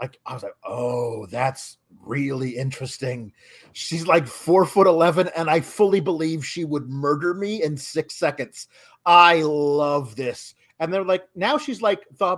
like 0.02 0.20
I 0.26 0.34
was 0.34 0.44
like, 0.44 0.56
oh, 0.64 1.26
that's 1.28 1.78
really 2.06 2.58
interesting. 2.58 3.32
She's 3.74 4.06
like 4.08 4.28
four 4.28 4.66
foot 4.66 4.88
eleven, 4.88 5.30
and 5.36 5.50
I 5.50 5.60
fully 5.62 6.00
believe 6.00 6.46
she 6.46 6.66
would 6.66 6.90
murder 6.90 7.34
me 7.34 7.64
in 7.64 7.76
six 7.78 8.16
seconds. 8.16 8.68
I 9.06 9.42
love 9.42 10.16
this. 10.16 10.54
And 10.80 10.94
they're 10.94 11.04
like, 11.04 11.28
now 11.36 11.58
she's 11.58 11.82
like 11.82 12.06
the 12.18 12.38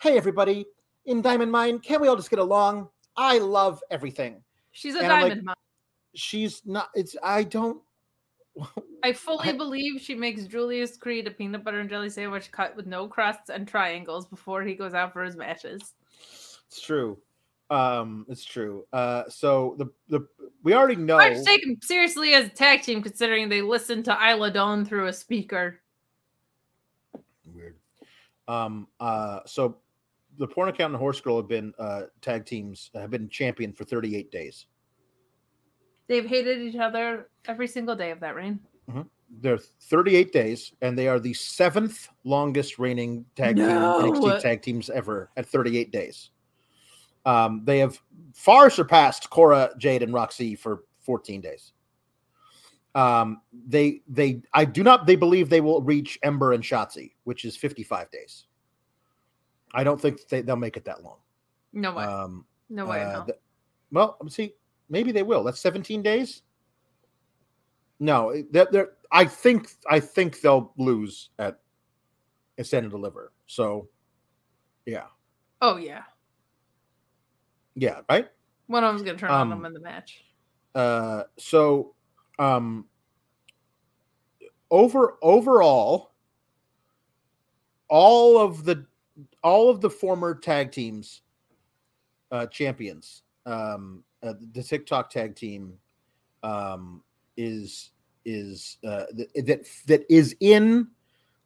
hey 0.00 0.16
everybody 0.16 0.66
in 1.06 1.22
Diamond 1.22 1.52
Mine, 1.52 1.78
can't 1.78 2.00
we 2.02 2.08
all 2.08 2.16
just 2.16 2.30
get 2.30 2.38
along? 2.38 2.88
I 3.16 3.38
love 3.38 3.82
everything. 3.90 4.42
She's 4.72 4.94
a 4.94 4.98
And 5.02 5.12
I'm 5.12 5.22
like- 5.22 5.30
diamond 5.30 5.46
mom. 5.46 5.54
She's 6.14 6.62
not 6.66 6.88
it's 6.94 7.14
I 7.22 7.44
don't 7.44 7.80
I 9.04 9.12
fully 9.12 9.50
I- 9.50 9.56
believe 9.56 10.00
she 10.00 10.14
makes 10.16 10.44
Julius 10.44 10.96
Creed 10.96 11.26
a 11.28 11.30
peanut 11.30 11.62
butter 11.62 11.78
and 11.80 11.88
jelly 11.88 12.10
sandwich 12.10 12.50
cut 12.50 12.74
with 12.74 12.86
no 12.86 13.06
crusts 13.06 13.48
and 13.50 13.66
triangles 13.68 14.26
before 14.26 14.62
he 14.64 14.74
goes 14.74 14.92
out 14.92 15.12
for 15.12 15.22
his 15.22 15.36
matches. 15.36 15.94
It's 16.70 16.80
true. 16.80 17.18
Um, 17.68 18.26
it's 18.28 18.44
true. 18.44 18.84
Uh, 18.92 19.24
so 19.28 19.74
the 19.78 19.86
the 20.08 20.26
we 20.62 20.72
already 20.72 20.94
know. 20.94 21.16
I 21.16 21.30
have 21.30 21.38
to 21.38 21.44
take 21.44 21.62
them 21.64 21.76
seriously 21.82 22.34
as 22.34 22.46
a 22.46 22.48
tag 22.48 22.82
team, 22.82 23.02
considering 23.02 23.48
they 23.48 23.60
listened 23.60 24.04
to 24.04 24.12
Isla 24.12 24.52
Dawn 24.52 24.84
through 24.84 25.08
a 25.08 25.12
speaker. 25.12 25.80
Weird. 27.44 27.76
Um, 28.46 28.86
uh, 29.00 29.40
so 29.46 29.78
the 30.38 30.46
porn 30.46 30.68
account 30.68 30.92
and 30.92 31.00
Horse 31.00 31.20
Girl 31.20 31.36
have 31.38 31.48
been 31.48 31.74
uh, 31.76 32.02
tag 32.22 32.46
teams 32.46 32.90
have 32.94 33.10
been 33.10 33.28
champion 33.28 33.72
for 33.72 33.84
38 33.84 34.30
days. 34.30 34.66
They've 36.06 36.26
hated 36.26 36.60
each 36.60 36.76
other 36.76 37.30
every 37.46 37.66
single 37.66 37.96
day 37.96 38.12
of 38.12 38.20
that 38.20 38.36
reign. 38.36 38.60
They're 39.40 39.58
38 39.58 40.32
days, 40.32 40.72
and 40.82 40.98
they 40.98 41.06
are 41.06 41.20
the 41.20 41.34
seventh 41.34 42.08
longest 42.24 42.78
reigning 42.78 43.24
tag 43.36 43.56
team 43.56 43.66
No. 43.66 44.00
NXT 44.02 44.40
tag 44.40 44.62
teams 44.62 44.90
ever 44.90 45.30
at 45.36 45.46
38 45.46 45.92
days. 45.92 46.30
Um, 47.24 47.62
they 47.64 47.78
have 47.78 48.00
far 48.34 48.70
surpassed 48.70 49.30
Cora, 49.30 49.70
Jade, 49.78 50.02
and 50.02 50.12
Roxy 50.14 50.54
for 50.54 50.84
14 51.00 51.40
days. 51.40 51.72
Um, 52.94 53.40
they 53.68 54.02
they 54.08 54.42
I 54.52 54.64
do 54.64 54.82
not 54.82 55.06
they 55.06 55.14
believe 55.14 55.48
they 55.48 55.60
will 55.60 55.80
reach 55.80 56.18
Ember 56.22 56.52
and 56.52 56.62
Shotzi, 56.64 57.12
which 57.24 57.44
is 57.44 57.56
55 57.56 58.10
days. 58.10 58.46
I 59.72 59.84
don't 59.84 60.00
think 60.00 60.26
they, 60.28 60.40
they'll 60.42 60.56
make 60.56 60.76
it 60.76 60.84
that 60.86 61.04
long. 61.04 61.18
No 61.72 61.94
way. 61.94 62.04
Um, 62.04 62.44
no 62.68 62.86
way. 62.86 63.02
uh, 63.02 63.24
no. 63.26 63.34
well, 63.92 64.18
see, 64.28 64.54
maybe 64.88 65.12
they 65.12 65.22
will. 65.22 65.44
That's 65.44 65.60
17 65.60 66.02
days. 66.02 66.42
No, 68.00 68.34
they're, 68.50 68.66
they're, 68.72 68.88
I 69.12 69.24
think 69.24 69.68
I 69.88 70.00
think 70.00 70.40
they'll 70.40 70.72
lose 70.78 71.30
at 71.38 71.60
Stand 72.62 72.84
and 72.84 72.90
Deliver. 72.90 73.32
So, 73.46 73.88
yeah, 74.86 75.04
oh 75.60 75.76
yeah. 75.76 76.02
Yeah, 77.74 78.00
right. 78.08 78.28
One 78.66 78.84
of 78.84 78.94
them's 78.94 79.02
gonna 79.04 79.18
turn 79.18 79.30
on 79.30 79.42
Um, 79.42 79.50
them 79.50 79.64
in 79.66 79.72
the 79.72 79.80
match. 79.80 80.24
Uh, 80.74 81.24
so, 81.38 81.94
um, 82.38 82.86
over 84.70 85.18
overall, 85.22 86.12
all 87.88 88.38
of 88.38 88.64
the 88.64 88.86
all 89.42 89.68
of 89.68 89.80
the 89.80 89.90
former 89.90 90.34
tag 90.34 90.70
teams, 90.70 91.22
uh, 92.30 92.46
champions, 92.46 93.22
um, 93.46 94.04
uh, 94.22 94.34
the 94.52 94.62
TikTok 94.62 95.10
tag 95.10 95.34
team, 95.34 95.78
um, 96.42 97.02
is 97.36 97.90
is 98.24 98.78
uh, 98.86 99.06
th- 99.16 99.30
that 99.46 99.66
that 99.86 100.04
is 100.08 100.36
in 100.40 100.88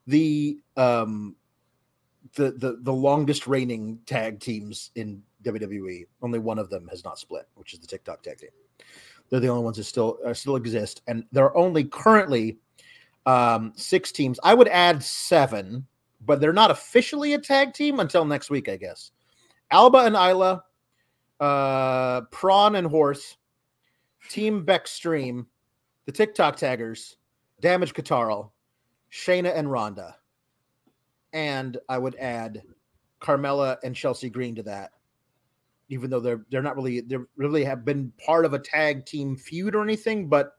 the 0.07 0.59
um 0.77 1.35
the 2.35 2.51
the 2.53 2.79
the 2.83 2.93
longest 2.93 3.47
reigning 3.47 3.99
tag 4.07 4.41
teams 4.41 4.91
in 4.97 5.23
WWE. 5.45 6.07
Only 6.23 6.39
one 6.39 6.59
of 6.59 6.71
them 6.71 6.89
has 6.89 7.05
not 7.05 7.19
split, 7.19 7.47
which 7.55 7.73
is 7.73 7.79
the 7.81 7.87
TikTok 7.87 8.23
tag 8.23 8.39
team. 8.39 8.51
They're 9.31 9.41
the 9.41 9.49
only 9.49 9.65
ones 9.65 9.77
that 9.77 9.85
still 9.85 10.19
uh, 10.25 10.35
still 10.35 10.57
exist, 10.57 11.03
and 11.07 11.25
there 11.33 11.45
are 11.45 11.57
only 11.57 11.85
currently 11.85 12.59
um, 13.27 13.73
six 13.77 14.13
teams. 14.13 14.39
I 14.43 14.55
would 14.55 14.69
add 14.69 15.03
seven, 15.03 15.87
but 16.25 16.41
they're 16.41 16.53
not 16.53 16.71
officially 16.71 17.35
a 17.35 17.39
tag 17.39 17.73
team 17.73 18.01
until 18.01 18.25
next 18.25 18.51
week, 18.51 18.69
I 18.69 18.77
guess. 18.77 19.11
Alba 19.71 19.99
and 19.99 20.15
Isla, 20.15 20.63
uh, 21.41 22.23
Prawn 22.31 22.77
and 22.77 22.87
Horse, 22.87 23.37
Team 24.29 24.65
Beckstream, 24.65 25.47
the 26.07 26.13
TikTok 26.13 26.57
taggers, 26.57 27.17
Damage 27.61 27.95
CTRL, 27.95 28.51
Shayna 29.11 29.57
and 29.57 29.71
Ronda, 29.71 30.17
and 31.33 31.79
I 31.89 31.99
would 31.99 32.15
add 32.17 32.63
Carmella 33.21 33.79
and 33.83 33.97
Chelsea 33.97 34.29
Green 34.29 34.55
to 34.57 34.63
that 34.65 34.93
even 35.89 36.11
though 36.11 36.21
they're 36.21 36.45
they're 36.51 36.63
not 36.63 36.77
really 36.77 37.01
they 37.01 37.17
really 37.37 37.65
have 37.65 37.85
been 37.85 38.13
part 38.25 38.45
of 38.45 38.55
a 38.55 38.59
tag 38.59 39.05
team 39.07 39.37
feud 39.37 39.75
or 39.75 39.83
anything, 39.83 40.29
but 40.29 40.53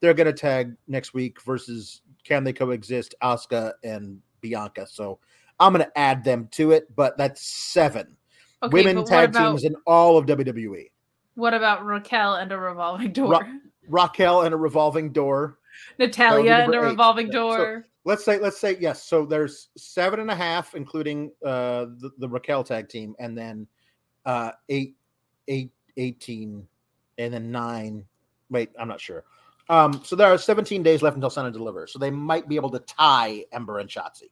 they're 0.00 0.14
gonna 0.14 0.32
tag 0.32 0.74
next 0.88 1.14
week 1.14 1.40
versus 1.42 2.02
can 2.24 2.44
they 2.44 2.52
coexist 2.52 3.14
Asuka 3.22 3.72
and 3.84 4.18
Bianca. 4.40 4.86
So 4.86 5.18
I'm 5.60 5.72
gonna 5.72 5.90
add 5.96 6.24
them 6.24 6.48
to 6.52 6.72
it, 6.72 6.94
but 6.96 7.16
that's 7.16 7.42
seven 7.42 8.16
Okay, 8.62 8.72
women 8.84 9.04
tag 9.04 9.30
about 9.30 9.50
teams 9.50 9.64
in 9.64 9.74
all 9.86 10.16
of 10.18 10.26
WWE. 10.26 10.90
what 11.34 11.54
about 11.54 11.84
Raquel 11.84 12.34
and 12.36 12.50
a 12.52 12.58
revolving 12.58 13.12
door? 13.12 13.30
Ra- 13.32 13.48
Raquel 13.88 14.42
and 14.42 14.54
a 14.54 14.56
revolving 14.56 15.12
door. 15.12 15.58
Natalya 15.98 16.52
and 16.64 16.74
a 16.74 16.78
eight. 16.78 16.80
revolving 16.82 17.26
So- 17.28 17.32
door. 17.32 17.86
Let's 18.04 18.24
say 18.24 18.38
let's 18.40 18.58
say 18.58 18.76
yes. 18.80 19.04
So 19.04 19.24
there's 19.24 19.68
seven 19.76 20.18
and 20.18 20.28
a 20.30 20.34
half, 20.34 20.74
including 20.74 21.30
uh 21.46 21.86
the, 22.00 22.10
the 22.18 22.28
Raquel 22.28 22.64
tag 22.64 22.88
team, 22.88 23.14
and 23.20 23.38
then 23.38 23.64
uh 24.24 24.52
eight, 24.68 24.96
eight, 25.48 25.70
18, 25.96 26.66
and 27.18 27.34
then 27.34 27.50
nine. 27.50 28.04
Wait, 28.50 28.70
I'm 28.78 28.88
not 28.88 29.00
sure. 29.00 29.24
Um, 29.68 30.02
so 30.04 30.16
there 30.16 30.26
are 30.32 30.36
17 30.36 30.82
days 30.82 31.02
left 31.02 31.14
until 31.14 31.30
Sun 31.30 31.50
delivers. 31.52 31.92
So 31.92 31.98
they 31.98 32.10
might 32.10 32.48
be 32.48 32.56
able 32.56 32.70
to 32.70 32.78
tie 32.80 33.44
Ember 33.52 33.78
and 33.78 33.88
Shotzi. 33.88 34.30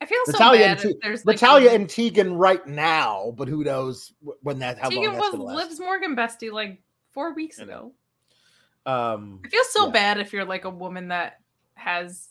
I 0.00 0.06
feel 0.06 0.18
so 0.26 0.32
Natalya 0.32 0.60
bad. 0.60 0.70
and 0.70 0.80
Te- 0.80 0.98
there's 1.02 1.24
like 1.24 1.34
Natalya 1.36 1.70
a- 1.70 1.74
and 1.74 1.88
Tegan 1.88 2.34
right 2.34 2.64
now, 2.66 3.32
but 3.36 3.48
who 3.48 3.62
knows 3.64 4.12
when 4.42 4.58
that 4.58 4.78
how 4.78 4.90
long 4.90 4.96
Tegan 5.04 5.12
that's 5.12 5.22
was 5.22 5.30
gonna 5.32 5.44
last. 5.44 5.56
Liv's 5.68 5.80
Morgan 5.80 6.16
bestie 6.16 6.52
like 6.52 6.82
four 7.12 7.34
weeks 7.34 7.60
I 7.60 7.64
ago. 7.64 7.92
Um, 8.84 9.40
I 9.44 9.48
feel 9.48 9.62
so 9.70 9.86
Yeah. 9.86 9.92
bad 9.92 10.18
if 10.18 10.32
you're 10.32 10.44
like 10.44 10.64
a 10.64 10.70
woman 10.70 11.08
that 11.08 11.40
has, 11.74 12.30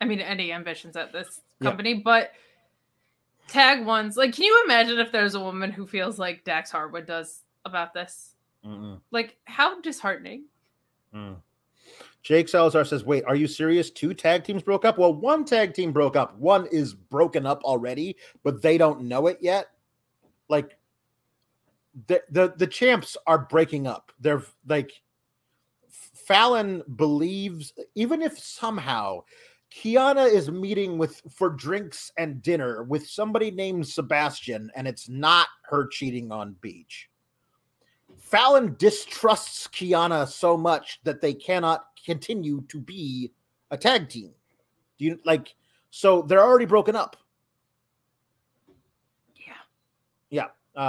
I 0.00 0.06
mean, 0.06 0.20
any 0.20 0.52
ambitions 0.52 0.96
at 0.96 1.12
this 1.12 1.40
Yeah. 1.60 1.68
company, 1.70 1.94
but 1.94 2.32
tag 3.48 3.84
ones. 3.84 4.16
Like, 4.16 4.34
can 4.34 4.44
you 4.44 4.62
imagine 4.64 4.98
if 4.98 5.12
there's 5.12 5.34
a 5.34 5.40
woman 5.40 5.70
who 5.70 5.86
feels 5.86 6.18
like 6.18 6.44
Dax 6.44 6.70
Harwood 6.70 7.06
does 7.06 7.42
about 7.64 7.94
this? 7.94 8.34
mm-mm. 8.64 9.00
Like, 9.10 9.36
how 9.44 9.80
disheartening. 9.80 10.44
Mm. 11.14 11.36
Jake 12.22 12.48
Salazar 12.48 12.84
says, 12.84 13.04
"Wait, 13.04 13.24
are 13.24 13.34
you 13.34 13.48
serious? 13.48 13.90
Two 13.90 14.14
tag 14.14 14.44
teams 14.44 14.62
broke 14.62 14.84
up? 14.84 14.96
Well, 14.96 15.12
one 15.12 15.44
tag 15.44 15.74
team 15.74 15.92
broke 15.92 16.14
up. 16.16 16.36
One 16.38 16.66
is 16.66 16.94
broken 16.94 17.46
up 17.46 17.62
already, 17.64 18.16
but 18.44 18.62
they 18.62 18.78
don't 18.78 19.02
know 19.02 19.26
it 19.26 19.38
yet. 19.40 19.66
Like 20.48 20.78
the 22.06 22.22
the 22.30 22.54
the 22.56 22.66
champs 22.66 23.16
are 23.26 23.38
breaking 23.38 23.86
up. 23.88 24.12
They're 24.20 24.42
like 24.68 24.92
Fallon 25.90 26.82
believes, 26.96 27.72
even 27.94 28.22
if 28.22 28.38
somehow 28.38 29.24
Kiana 29.74 30.30
is 30.30 30.50
meeting 30.50 30.98
with 30.98 31.22
for 31.30 31.50
drinks 31.50 32.12
and 32.18 32.42
dinner 32.42 32.82
with 32.82 33.08
somebody 33.08 33.50
named 33.50 33.86
Sebastian, 33.86 34.70
and 34.76 34.86
it's 34.86 35.08
not 35.08 35.48
her 35.62 35.86
cheating 35.86 36.30
on 36.30 36.56
Beach." 36.60 37.08
Fallon 38.18 38.76
distrusts 38.78 39.66
Kiana 39.68 40.26
so 40.26 40.56
much 40.56 41.00
that 41.04 41.20
they 41.20 41.34
cannot 41.34 41.86
continue 42.04 42.62
to 42.68 42.80
be 42.80 43.32
a 43.70 43.76
tag 43.76 44.08
team. 44.08 44.30
Do 44.98 45.04
you 45.04 45.20
like? 45.24 45.54
So 45.90 46.22
they're 46.22 46.42
already 46.42 46.64
broken 46.64 46.96
up. 46.96 47.16
Yeah. 49.36 49.52
Yeah. 50.30 50.46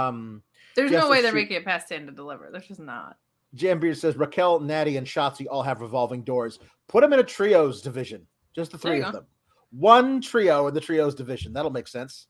Um, 0.08 0.42
There's 0.76 0.90
no 0.90 1.10
way 1.10 1.20
they're 1.20 1.32
making 1.32 1.56
it 1.56 1.64
past 1.64 1.88
10 1.88 2.06
to 2.06 2.12
deliver. 2.12 2.48
There's 2.50 2.66
just 2.66 2.80
not. 2.80 3.18
Jam 3.54 3.78
Beard 3.78 3.98
says 3.98 4.16
Raquel, 4.16 4.60
Natty, 4.60 4.96
and 4.96 5.06
Shotzi 5.06 5.46
all 5.50 5.62
have 5.62 5.80
revolving 5.80 6.22
doors. 6.22 6.58
Put 6.88 7.02
them 7.02 7.12
in 7.12 7.20
a 7.20 7.24
trios 7.24 7.82
division. 7.82 8.26
Just 8.54 8.70
the 8.72 8.78
three 8.78 9.00
of 9.00 9.06
go. 9.06 9.18
them. 9.18 9.26
One 9.70 10.20
trio 10.20 10.66
in 10.68 10.74
the 10.74 10.80
trios 10.80 11.14
division. 11.14 11.52
That'll 11.52 11.70
make 11.70 11.88
sense. 11.88 12.28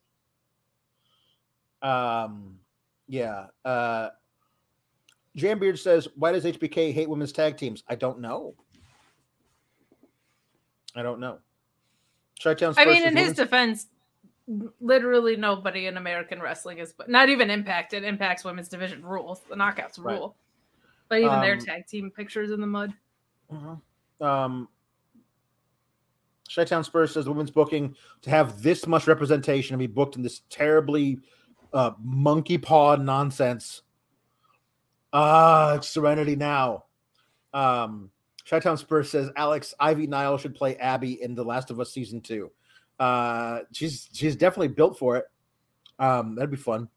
Um, 1.83 2.59
yeah. 3.07 3.47
Uh, 3.65 4.09
Jambeard 5.37 5.79
says, 5.79 6.09
"Why 6.17 6.33
does 6.33 6.45
HBK 6.45 6.93
hate 6.93 7.09
women's 7.09 7.33
tag 7.33 7.57
teams?" 7.57 7.83
I 7.89 7.95
don't 7.97 8.21
know. 8.21 8.55
I 10.97 11.03
don't 11.03 11.19
know. 11.21 11.39
Chi-Town 12.43 12.75
I 12.77 12.85
mean, 12.85 13.03
in 13.03 13.17
his 13.17 13.31
women's- 13.31 13.37
defense, 13.37 13.87
literally 14.81 15.37
nobody 15.37 15.87
in 15.87 15.97
American 15.97 16.41
wrestling 16.41 16.79
is 16.79 16.93
but 16.93 17.09
not 17.09 17.29
even 17.29 17.51
Impact. 17.51 17.95
It 17.95 18.05
impacts 18.05 18.45
women's 18.45 18.69
division 18.69 19.05
rules. 19.05 19.41
The 19.49 19.57
knockouts 19.57 19.99
Right. 19.99 20.19
rule. 20.19 20.37
But 21.09 21.19
even 21.19 21.41
their 21.41 21.55
Um, 21.55 21.61
tag 21.61 21.87
team 21.87 22.11
pictures 22.11 22.51
in 22.51 22.61
the 22.61 22.67
mud. 22.67 22.95
Um, 24.21 24.69
Chi-Town 26.55 26.85
Spurs 26.85 27.13
says 27.13 27.25
the 27.25 27.33
women's 27.33 27.51
booking 27.51 27.95
to 28.23 28.31
have 28.31 28.63
this 28.63 28.87
much 28.87 29.07
representation 29.07 29.75
and 29.75 29.81
be 29.81 29.87
booked 29.87 30.17
in 30.17 30.23
this 30.23 30.43
terribly 30.51 31.19
uh, 31.73 31.93
monkey 32.01 32.59
paw 32.59 32.97
nonsense. 32.97 33.83
Ah, 35.13 35.79
Serenity 35.81 36.37
now. 36.37 36.85
Um, 37.53 38.11
Chi-Town 38.49 38.77
Spurs 38.77 39.11
says 39.11 39.31
Alex 39.37 39.75
Ivy 39.81 40.07
Nile 40.07 40.39
should 40.39 40.55
play 40.55 40.77
Abby 40.77 41.23
in 41.23 41.35
The 41.35 41.45
Last 41.45 41.71
of 41.71 41.81
Us 41.81 41.93
season 41.93 42.21
two. 42.21 42.51
Uh, 42.99 43.61
she's 43.73 44.09
she's 44.13 44.37
definitely 44.37 44.69
built 44.69 44.99
for 44.99 45.17
it. 45.17 45.25
Um, 45.99 46.35
that'd 46.35 46.51
be 46.51 46.57
fun. 46.57 46.89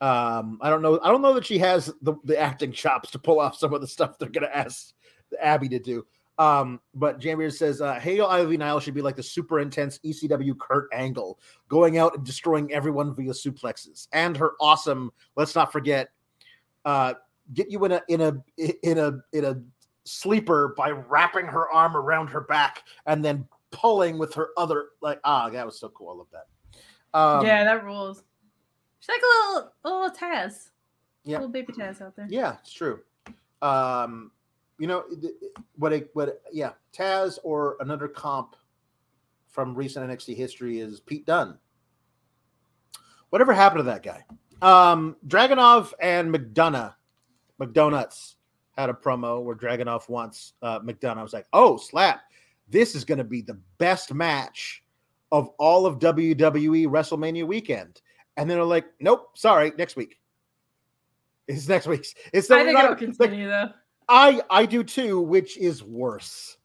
Um, 0.00 0.58
I 0.60 0.70
don't 0.70 0.82
know. 0.82 0.98
I 1.02 1.08
don't 1.08 1.22
know 1.22 1.34
that 1.34 1.46
she 1.46 1.58
has 1.58 1.92
the, 2.02 2.14
the 2.24 2.38
acting 2.38 2.72
chops 2.72 3.10
to 3.12 3.18
pull 3.18 3.40
off 3.40 3.56
some 3.56 3.74
of 3.74 3.80
the 3.80 3.86
stuff 3.86 4.18
they're 4.18 4.28
gonna 4.28 4.50
ask 4.52 4.92
Abby 5.40 5.68
to 5.70 5.78
do. 5.78 6.06
Um, 6.38 6.80
but 6.94 7.18
Jamie 7.18 7.50
says, 7.50 7.82
uh, 7.82 7.94
Hale 7.94 8.26
Ivy 8.26 8.56
Nile 8.56 8.80
should 8.80 8.94
be 8.94 9.02
like 9.02 9.16
the 9.16 9.22
super 9.22 9.60
intense 9.60 9.98
ECW 10.04 10.56
Kurt 10.58 10.88
Angle, 10.92 11.38
going 11.68 11.98
out 11.98 12.16
and 12.16 12.24
destroying 12.24 12.72
everyone 12.72 13.14
via 13.14 13.32
suplexes. 13.32 14.08
And 14.12 14.36
her 14.36 14.52
awesome, 14.60 15.12
let's 15.36 15.54
not 15.54 15.70
forget, 15.70 16.08
uh, 16.86 17.14
get 17.52 17.70
you 17.70 17.84
in 17.84 17.92
a 17.92 18.02
in 18.08 18.20
a 18.20 18.42
in 18.82 18.98
a 18.98 19.18
in 19.32 19.44
a 19.44 19.60
sleeper 20.04 20.74
by 20.76 20.90
wrapping 20.90 21.46
her 21.46 21.70
arm 21.70 21.96
around 21.96 22.28
her 22.28 22.40
back 22.40 22.84
and 23.06 23.24
then 23.24 23.46
pulling 23.70 24.18
with 24.18 24.32
her 24.34 24.48
other 24.56 24.86
like 25.02 25.20
ah, 25.24 25.50
that 25.50 25.66
was 25.66 25.78
so 25.78 25.88
cool. 25.90 26.10
I 26.10 26.14
love 26.14 26.26
that. 26.32 27.18
Um, 27.18 27.44
yeah, 27.44 27.64
that 27.64 27.84
rules. 27.84 28.22
She's 29.00 29.08
like 29.08 29.20
a 29.22 29.54
little, 29.54 29.72
a 29.84 29.88
little 29.88 30.16
Taz. 30.16 30.70
Yeah. 31.24 31.36
a 31.36 31.38
Little 31.38 31.48
baby 31.48 31.72
Taz 31.72 32.00
out 32.00 32.16
there. 32.16 32.26
Yeah, 32.30 32.56
it's 32.60 32.72
true. 32.72 33.00
Um, 33.62 34.30
you 34.80 34.86
know 34.86 35.04
what? 35.76 35.92
A, 35.92 36.04
what? 36.14 36.40
Yeah, 36.50 36.72
Taz 36.96 37.38
or 37.44 37.76
another 37.80 38.08
comp 38.08 38.56
from 39.46 39.74
recent 39.74 40.08
NXT 40.10 40.34
history 40.34 40.80
is 40.80 41.00
Pete 41.00 41.26
Dunne. 41.26 41.58
Whatever 43.28 43.52
happened 43.52 43.80
to 43.80 43.84
that 43.84 44.02
guy? 44.02 44.24
Um, 44.62 45.16
Dragunov 45.28 45.92
and 46.00 46.34
McDonough, 46.34 46.94
McDonuts 47.60 48.36
had 48.76 48.88
a 48.88 48.94
promo 48.94 49.42
where 49.42 49.54
Dragunov 49.54 50.08
wants 50.08 50.54
uh, 50.62 50.80
McDonough. 50.80 51.18
I 51.18 51.22
was 51.22 51.34
like, 51.34 51.46
oh 51.52 51.76
slap! 51.76 52.22
This 52.70 52.94
is 52.94 53.04
going 53.04 53.18
to 53.18 53.24
be 53.24 53.42
the 53.42 53.60
best 53.76 54.14
match 54.14 54.82
of 55.30 55.50
all 55.58 55.84
of 55.84 55.98
WWE 55.98 56.86
WrestleMania 56.86 57.46
weekend. 57.46 58.00
And 58.38 58.48
then 58.48 58.56
they're 58.56 58.64
like, 58.64 58.86
nope, 58.98 59.36
sorry, 59.36 59.72
next 59.76 59.94
week. 59.94 60.16
It's 61.46 61.68
next 61.68 61.86
week's. 61.86 62.14
It's 62.32 62.50
I 62.50 62.64
think 62.64 62.72
not- 62.74 62.84
it'll 62.84 62.90
like, 62.92 62.98
continue 62.98 63.48
though. 63.48 63.68
I 64.10 64.42
I 64.50 64.66
do 64.66 64.82
too, 64.82 65.20
which 65.20 65.56
is 65.56 65.84
worse. 65.84 66.58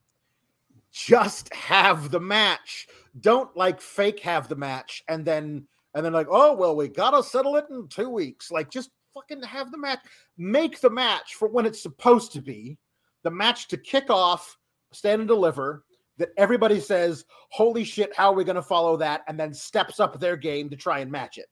Just 0.92 1.54
have 1.54 2.10
the 2.10 2.20
match. 2.20 2.88
Don't 3.20 3.56
like 3.56 3.80
fake 3.80 4.20
have 4.22 4.50
the 4.50 4.56
match 4.56 5.04
and 5.08 5.24
then 5.24 5.68
and 5.94 6.04
then 6.04 6.12
like, 6.12 6.28
oh 6.30 6.56
well, 6.56 6.76
we 6.76 6.88
gotta 6.88 7.22
settle 7.22 7.56
it 7.56 7.66
in 7.70 7.88
two 7.88 8.10
weeks. 8.10 8.50
Like 8.50 8.72
just 8.72 8.90
fucking 9.14 9.44
have 9.44 9.72
the 9.72 9.78
match. 9.78 10.00
Make 10.38 10.82
the 10.82 10.90
match 10.90 11.36
for 11.36 11.48
when 11.48 11.68
it's 11.68 11.82
supposed 11.82 12.32
to 12.34 12.42
be. 12.42 12.80
The 13.22 13.32
match 13.32 13.68
to 13.70 13.78
kick 13.78 14.10
off, 14.10 14.58
stand 14.92 15.22
and 15.22 15.28
deliver. 15.28 15.86
That 16.18 16.30
everybody 16.38 16.80
says, 16.80 17.26
holy 17.50 17.84
shit, 17.84 18.16
how 18.16 18.32
are 18.32 18.36
we 18.36 18.44
gonna 18.44 18.62
follow 18.62 18.98
that? 18.98 19.22
And 19.28 19.40
then 19.40 19.54
steps 19.54 20.00
up 20.00 20.20
their 20.20 20.36
game 20.36 20.70
to 20.70 20.76
try 20.76 21.00
and 21.00 21.12
match 21.12 21.38
it. 21.38 21.48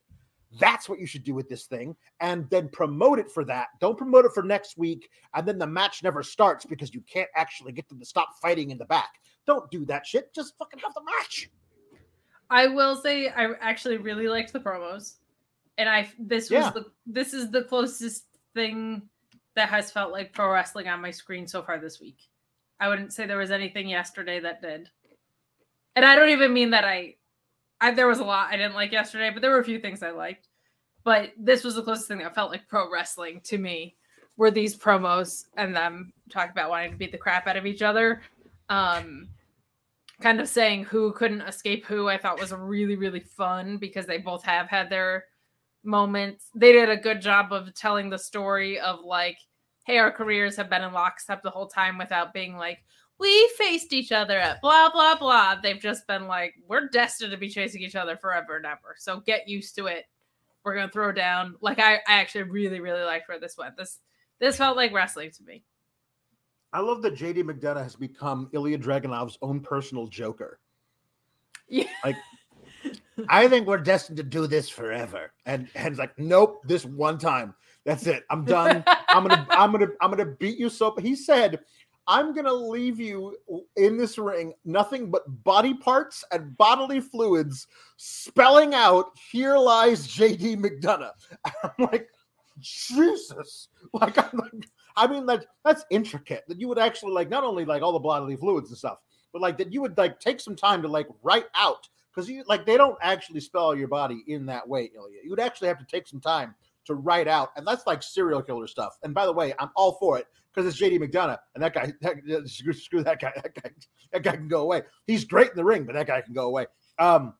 That's 0.58 0.88
what 0.88 0.98
you 0.98 1.06
should 1.06 1.24
do 1.24 1.34
with 1.34 1.48
this 1.48 1.66
thing, 1.66 1.96
and 2.20 2.48
then 2.50 2.68
promote 2.68 3.18
it 3.18 3.30
for 3.30 3.44
that. 3.44 3.68
Don't 3.80 3.98
promote 3.98 4.24
it 4.24 4.32
for 4.32 4.42
next 4.42 4.76
week, 4.78 5.08
and 5.34 5.46
then 5.46 5.58
the 5.58 5.66
match 5.66 6.02
never 6.02 6.22
starts 6.22 6.64
because 6.64 6.94
you 6.94 7.00
can't 7.02 7.28
actually 7.34 7.72
get 7.72 7.88
them 7.88 7.98
to 7.98 8.04
stop 8.04 8.28
fighting 8.40 8.70
in 8.70 8.78
the 8.78 8.84
back. 8.84 9.14
Don't 9.46 9.70
do 9.70 9.84
that 9.86 10.06
shit. 10.06 10.32
Just 10.34 10.56
fucking 10.58 10.78
have 10.80 10.94
the 10.94 11.02
match. 11.04 11.50
I 12.50 12.66
will 12.68 12.94
say 12.96 13.28
I 13.28 13.52
actually 13.60 13.96
really 13.96 14.28
liked 14.28 14.52
the 14.52 14.60
promos, 14.60 15.14
and 15.78 15.88
I 15.88 16.10
this 16.18 16.50
was 16.50 16.64
Yeah. 16.64 16.70
the 16.70 16.86
this 17.06 17.34
is 17.34 17.50
the 17.50 17.64
closest 17.64 18.26
thing 18.54 19.02
that 19.56 19.68
has 19.68 19.90
felt 19.90 20.12
like 20.12 20.32
pro 20.32 20.50
wrestling 20.50 20.88
on 20.88 21.00
my 21.00 21.10
screen 21.10 21.46
so 21.46 21.62
far 21.62 21.78
this 21.78 22.00
week. 22.00 22.18
I 22.80 22.88
wouldn't 22.88 23.12
say 23.12 23.26
there 23.26 23.38
was 23.38 23.50
anything 23.50 23.88
yesterday 23.88 24.40
that 24.40 24.60
did, 24.60 24.90
and 25.96 26.04
I 26.04 26.16
don't 26.16 26.30
even 26.30 26.52
mean 26.52 26.70
that 26.70 26.84
I, 26.84 27.16
I 27.80 27.90
there 27.90 28.08
was 28.08 28.20
a 28.20 28.24
lot 28.24 28.52
I 28.52 28.56
didn't 28.56 28.74
like 28.74 28.92
yesterday, 28.92 29.30
but 29.30 29.42
there 29.42 29.50
were 29.50 29.60
a 29.60 29.64
few 29.64 29.78
things 29.78 30.02
I 30.02 30.10
liked. 30.10 30.48
But 31.04 31.32
this 31.38 31.64
was 31.64 31.74
the 31.74 31.82
closest 31.82 32.08
thing 32.08 32.18
that 32.18 32.34
felt 32.34 32.50
like 32.50 32.66
pro 32.68 32.90
wrestling 32.90 33.40
to 33.44 33.58
me. 33.58 33.96
Were 34.36 34.50
these 34.50 34.76
promos 34.76 35.44
and 35.56 35.76
them 35.76 36.12
talking 36.30 36.50
about 36.50 36.70
wanting 36.70 36.92
to 36.92 36.96
beat 36.96 37.12
the 37.12 37.18
crap 37.18 37.46
out 37.46 37.56
of 37.56 37.66
each 37.66 37.82
other? 37.82 38.22
Um, 38.68 39.28
kind 40.20 40.40
of 40.40 40.48
saying 40.48 40.84
who 40.84 41.12
couldn't 41.12 41.40
escape 41.42 41.84
who 41.84 42.08
i 42.08 42.16
thought 42.16 42.40
was 42.40 42.52
really 42.52 42.96
really 42.96 43.20
fun 43.20 43.76
because 43.76 44.06
they 44.06 44.18
both 44.18 44.42
have 44.44 44.68
had 44.68 44.88
their 44.88 45.24
moments 45.82 46.46
they 46.54 46.72
did 46.72 46.88
a 46.88 46.96
good 46.96 47.20
job 47.20 47.52
of 47.52 47.74
telling 47.74 48.08
the 48.08 48.18
story 48.18 48.78
of 48.78 49.00
like 49.04 49.36
hey 49.86 49.98
our 49.98 50.10
careers 50.10 50.56
have 50.56 50.70
been 50.70 50.82
in 50.82 50.92
lockstep 50.92 51.42
the 51.42 51.50
whole 51.50 51.66
time 51.66 51.98
without 51.98 52.32
being 52.32 52.56
like 52.56 52.78
we 53.18 53.48
faced 53.56 53.92
each 53.92 54.12
other 54.12 54.38
at 54.38 54.60
blah 54.60 54.90
blah 54.90 55.16
blah 55.16 55.54
they've 55.62 55.80
just 55.80 56.06
been 56.06 56.26
like 56.26 56.54
we're 56.68 56.88
destined 56.88 57.30
to 57.30 57.38
be 57.38 57.48
chasing 57.48 57.82
each 57.82 57.96
other 57.96 58.16
forever 58.16 58.56
and 58.56 58.66
ever 58.66 58.96
so 58.98 59.20
get 59.20 59.48
used 59.48 59.74
to 59.74 59.86
it 59.86 60.04
we're 60.64 60.74
gonna 60.74 60.90
throw 60.90 61.12
down 61.12 61.54
like 61.60 61.78
i, 61.78 61.94
I 61.94 62.20
actually 62.20 62.44
really 62.44 62.80
really 62.80 63.04
liked 63.04 63.28
where 63.28 63.40
this 63.40 63.56
went 63.56 63.76
this 63.76 64.00
this 64.40 64.56
felt 64.56 64.76
like 64.76 64.92
wrestling 64.92 65.30
to 65.32 65.44
me 65.44 65.62
I 66.74 66.80
love 66.80 67.02
that 67.02 67.14
JD 67.14 67.44
McDonough 67.44 67.84
has 67.84 67.94
become 67.94 68.50
Ilya 68.52 68.78
Dragunov's 68.78 69.38
own 69.42 69.60
personal 69.60 70.08
joker. 70.08 70.58
yeah 71.68 71.84
Like, 72.04 72.16
I 73.28 73.46
think 73.46 73.68
we're 73.68 73.78
destined 73.78 74.16
to 74.16 74.24
do 74.24 74.48
this 74.48 74.68
forever. 74.68 75.32
And 75.46 75.68
and 75.76 75.88
it's 75.88 76.00
like, 76.00 76.18
nope, 76.18 76.62
this 76.66 76.84
one 76.84 77.16
time. 77.16 77.54
That's 77.84 78.08
it. 78.08 78.24
I'm 78.28 78.44
done. 78.44 78.82
I'm 79.08 79.22
gonna 79.22 79.46
I'm 79.50 79.70
gonna 79.70 79.88
I'm 80.00 80.10
gonna 80.10 80.26
beat 80.26 80.58
you 80.58 80.68
so 80.68 80.92
he 80.96 81.14
said 81.14 81.60
I'm 82.06 82.34
gonna 82.34 82.52
leave 82.52 83.00
you 83.00 83.36
in 83.76 83.96
this 83.96 84.18
ring, 84.18 84.52
nothing 84.64 85.10
but 85.10 85.22
body 85.44 85.74
parts 85.74 86.24
and 86.32 86.56
bodily 86.56 87.00
fluids, 87.00 87.66
spelling 87.96 88.74
out 88.74 89.16
"Here 89.30 89.56
lies 89.56 90.06
JD 90.06 90.56
McDonough." 90.56 91.12
I'm 91.62 91.70
like, 91.78 92.08
Jesus! 92.60 93.68
Like, 93.92 94.18
I'm 94.18 94.36
like, 94.38 94.66
I 94.96 95.06
mean, 95.06 95.24
like 95.24 95.46
that's 95.64 95.84
intricate. 95.90 96.42
That 96.48 96.58
you 96.58 96.66
would 96.68 96.78
actually 96.78 97.12
like 97.12 97.28
not 97.28 97.44
only 97.44 97.64
like 97.64 97.82
all 97.82 97.92
the 97.92 97.98
bodily 98.00 98.34
fluids 98.34 98.70
and 98.70 98.78
stuff, 98.78 98.98
but 99.32 99.40
like 99.40 99.56
that 99.58 99.72
you 99.72 99.80
would 99.82 99.96
like 99.96 100.18
take 100.18 100.40
some 100.40 100.56
time 100.56 100.82
to 100.82 100.88
like 100.88 101.06
write 101.22 101.46
out 101.54 101.88
because 102.10 102.28
you 102.28 102.42
like 102.48 102.66
they 102.66 102.76
don't 102.76 102.98
actually 103.02 103.40
spell 103.40 103.74
your 103.74 103.88
body 103.88 104.24
in 104.26 104.46
that 104.46 104.66
way, 104.68 104.90
Ilya. 104.96 105.20
You 105.22 105.30
would 105.30 105.38
actually 105.38 105.68
have 105.68 105.78
to 105.78 105.84
take 105.84 106.08
some 106.08 106.20
time 106.20 106.56
to 106.86 106.94
write 106.94 107.28
out, 107.28 107.50
and 107.56 107.66
that's 107.66 107.86
like 107.86 108.02
serial 108.02 108.42
killer 108.42 108.66
stuff. 108.66 108.98
And 109.02 109.14
by 109.14 109.26
the 109.26 109.32
way, 109.32 109.54
I'm 109.58 109.70
all 109.76 109.92
for 109.92 110.18
it 110.18 110.26
because 110.54 110.68
it's 110.68 110.80
JD 110.80 111.00
McDonough, 111.00 111.38
and 111.54 111.64
that 111.64 111.74
guy, 111.74 111.92
that, 112.00 112.48
screw, 112.48 112.72
screw 112.72 113.02
that 113.02 113.20
guy, 113.20 113.32
that 113.42 113.54
guy, 113.54 113.70
that 114.12 114.22
guy 114.22 114.36
can 114.36 114.48
go 114.48 114.62
away. 114.62 114.82
He's 115.06 115.24
great 115.24 115.50
in 115.50 115.56
the 115.56 115.64
ring, 115.64 115.84
but 115.84 115.94
that 115.94 116.06
guy 116.06 116.20
can 116.20 116.34
go 116.34 116.46
away. 116.46 116.66
Um, 116.98 117.34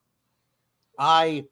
I, 0.98 1.44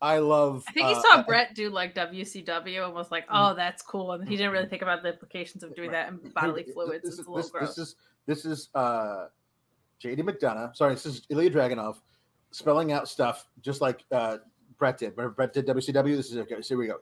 I 0.00 0.18
love. 0.18 0.64
I 0.68 0.72
think 0.72 0.88
he 0.88 0.94
uh, 0.94 1.02
saw 1.02 1.18
I- 1.18 1.22
Bret 1.22 1.54
do 1.54 1.70
like 1.70 1.94
WCW 1.94 2.84
and 2.84 2.94
was 2.94 3.10
like, 3.10 3.24
"Oh, 3.30 3.54
that's 3.54 3.82
cool," 3.82 4.12
and 4.12 4.28
he 4.28 4.36
didn't 4.36 4.52
really 4.52 4.68
think 4.68 4.82
about 4.82 5.02
the 5.02 5.10
implications 5.10 5.62
of 5.62 5.74
doing 5.74 5.90
that 5.92 6.08
in 6.08 6.18
bodily 6.34 6.64
fluids. 6.64 7.04
This 7.04 7.18
is, 7.18 7.26
a 7.26 7.30
little 7.30 7.50
this, 7.60 7.74
this 7.74 7.78
is 7.78 7.96
this 8.26 8.44
is 8.44 8.68
uh, 8.74 9.26
JD 10.02 10.20
McDonough. 10.20 10.76
Sorry, 10.76 10.94
this 10.94 11.06
is 11.06 11.22
Ilya 11.30 11.50
Dragunov 11.50 11.96
spelling 12.50 12.92
out 12.92 13.08
stuff 13.08 13.46
just 13.62 13.80
like 13.80 14.04
uh, 14.12 14.38
Bret 14.78 14.98
did. 14.98 15.16
Bret 15.16 15.52
did 15.52 15.66
WCW. 15.66 16.16
This 16.16 16.30
is 16.30 16.36
okay. 16.38 16.60
So 16.60 16.68
here 16.74 16.78
we 16.78 16.86
go. 16.86 16.98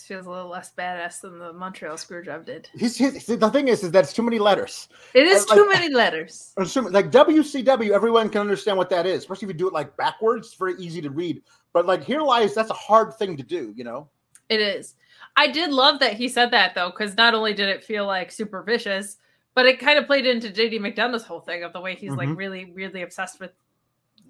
This 0.00 0.06
feels 0.06 0.24
a 0.24 0.30
little 0.30 0.48
less 0.48 0.72
badass 0.72 1.20
than 1.20 1.38
the 1.38 1.52
Montreal 1.52 1.96
Screwjob 1.96 2.46
did. 2.46 2.70
He's, 2.74 2.96
he's, 2.96 3.26
the 3.26 3.50
thing 3.50 3.68
is, 3.68 3.84
is 3.84 3.90
that's 3.90 4.14
too 4.14 4.22
many 4.22 4.38
letters. 4.38 4.88
It 5.12 5.26
is 5.26 5.46
like- 5.46 5.58
too 5.58 5.68
many 5.68 5.92
letters. 5.92 6.54
Assuming 6.56 6.94
like 6.94 7.10
WCW, 7.10 7.90
everyone 7.90 8.30
can 8.30 8.40
understand 8.40 8.78
what 8.78 8.88
that 8.88 9.04
is, 9.04 9.18
especially 9.18 9.48
if 9.48 9.52
you 9.52 9.58
do 9.58 9.68
it 9.68 9.74
like 9.74 9.94
backwards. 9.98 10.46
It's 10.48 10.56
very 10.56 10.74
easy 10.78 11.02
to 11.02 11.10
read. 11.10 11.42
But 11.74 11.84
like 11.84 12.02
here 12.02 12.22
lies, 12.22 12.54
that's 12.54 12.70
a 12.70 12.74
hard 12.74 13.12
thing 13.18 13.36
to 13.36 13.42
do. 13.42 13.74
You 13.76 13.84
know. 13.84 14.08
It 14.48 14.62
is. 14.62 14.94
I 15.36 15.48
did 15.48 15.70
love 15.70 16.00
that 16.00 16.14
he 16.14 16.28
said 16.30 16.50
that 16.52 16.74
though, 16.74 16.88
because 16.88 17.14
not 17.18 17.34
only 17.34 17.52
did 17.52 17.68
it 17.68 17.84
feel 17.84 18.06
like 18.06 18.32
super 18.32 18.62
vicious, 18.62 19.18
but 19.54 19.66
it 19.66 19.78
kind 19.80 19.98
of 19.98 20.06
played 20.06 20.24
into 20.24 20.48
JD 20.48 20.80
McDonough's 20.80 21.24
whole 21.24 21.40
thing 21.40 21.62
of 21.62 21.74
the 21.74 21.80
way 21.80 21.94
he's 21.94 22.12
like 22.14 22.30
Mhm. 22.30 22.38
really, 22.38 22.72
really 22.74 23.02
obsessed 23.02 23.38
with 23.38 23.52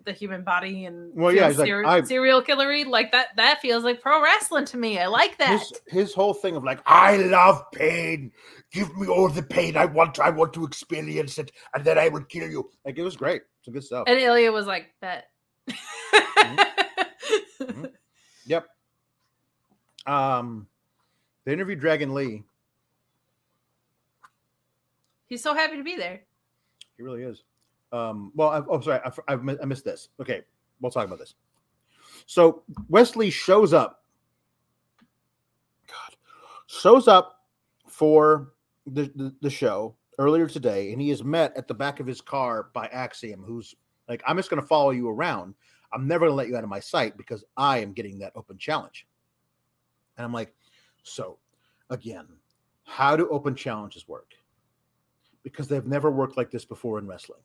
the 0.04 0.12
human 0.12 0.42
body 0.42 0.84
and 0.86 1.12
Well, 1.14 1.32
yeah, 1.34 1.48
he's 1.48 1.58
like, 1.58 2.06
serial 2.06 2.42
killery 2.42 2.86
like 2.86 3.12
that. 3.12 3.28
That 3.36 3.60
feels 3.60 3.84
like 3.84 4.00
pro 4.00 4.22
wrestling 4.22 4.64
to 4.66 4.76
me. 4.76 4.98
I 4.98 5.06
like 5.06 5.38
that. 5.38 5.58
His, 5.60 5.72
his 5.88 6.14
whole 6.14 6.34
thing 6.34 6.56
of 6.56 6.64
like, 6.64 6.80
I 6.86 7.16
love 7.16 7.62
pain. 7.72 8.32
Give 8.72 8.94
me 8.96 9.06
all 9.08 9.28
the 9.28 9.42
pain 9.42 9.76
I 9.76 9.84
want. 9.84 10.20
I 10.20 10.30
want 10.30 10.52
to 10.54 10.64
experience 10.64 11.38
it, 11.38 11.50
and 11.74 11.84
then 11.84 11.98
I 11.98 12.08
will 12.08 12.24
kill 12.24 12.48
you. 12.48 12.70
like, 12.84 12.98
it 12.98 13.02
was 13.02 13.16
great. 13.16 13.42
Some 13.62 13.74
good 13.74 13.84
stuff. 13.84 14.04
and 14.06 14.18
Ilya 14.18 14.52
was 14.52 14.66
like, 14.66 14.94
"Bet." 15.00 15.26
Mhm. 17.60 17.90
Yep. 18.46 18.66
Um, 20.06 20.66
they 21.44 21.52
interviewed 21.52 21.80
Dragon 21.80 22.14
Lee. 22.14 22.42
He's 25.26 25.42
so 25.42 25.54
happy 25.54 25.76
to 25.76 25.84
be 25.84 25.96
there. 25.96 26.22
He 26.96 27.02
really 27.02 27.22
is. 27.22 27.42
Um, 27.92 28.32
well, 28.34 28.48
I, 28.50 28.62
oh, 28.68 28.80
sorry, 28.80 29.00
I, 29.04 29.34
I, 29.34 29.34
I 29.34 29.64
missed 29.64 29.84
this. 29.84 30.08
Okay, 30.20 30.42
we'll 30.80 30.92
talk 30.92 31.06
about 31.06 31.18
this. 31.18 31.34
So 32.26 32.62
Wes 32.88 33.16
Lee 33.16 33.30
shows 33.30 33.72
up. 33.72 34.04
God, 35.88 36.16
shows 36.66 37.08
up 37.08 37.46
for 37.88 38.52
the, 38.86 39.10
the 39.16 39.34
the 39.42 39.50
show 39.50 39.96
earlier 40.18 40.46
today, 40.46 40.92
and 40.92 41.00
he 41.00 41.10
is 41.10 41.24
met 41.24 41.56
at 41.56 41.66
the 41.66 41.74
back 41.74 41.98
of 41.98 42.06
his 42.06 42.20
car 42.20 42.68
by 42.72 42.86
Axiom, 42.86 43.42
who's 43.42 43.74
like, 44.08 44.22
"I'm 44.26 44.36
just 44.36 44.50
going 44.50 44.62
to 44.62 44.68
follow 44.68 44.90
you 44.90 45.08
around. 45.08 45.54
I'm 45.92 46.06
never 46.06 46.26
going 46.26 46.32
to 46.32 46.36
let 46.36 46.48
you 46.48 46.56
out 46.56 46.62
of 46.62 46.70
my 46.70 46.80
sight 46.80 47.16
because 47.16 47.44
I 47.56 47.78
am 47.78 47.92
getting 47.92 48.18
that 48.20 48.32
open 48.36 48.58
challenge." 48.58 49.06
And 50.20 50.24
I'm 50.26 50.34
like, 50.34 50.52
so 51.02 51.38
again, 51.88 52.26
how 52.84 53.16
do 53.16 53.26
open 53.30 53.54
challenges 53.54 54.06
work? 54.06 54.32
Because 55.42 55.66
they've 55.66 55.86
never 55.86 56.10
worked 56.10 56.36
like 56.36 56.50
this 56.50 56.66
before 56.66 56.98
in 56.98 57.06
wrestling. 57.06 57.40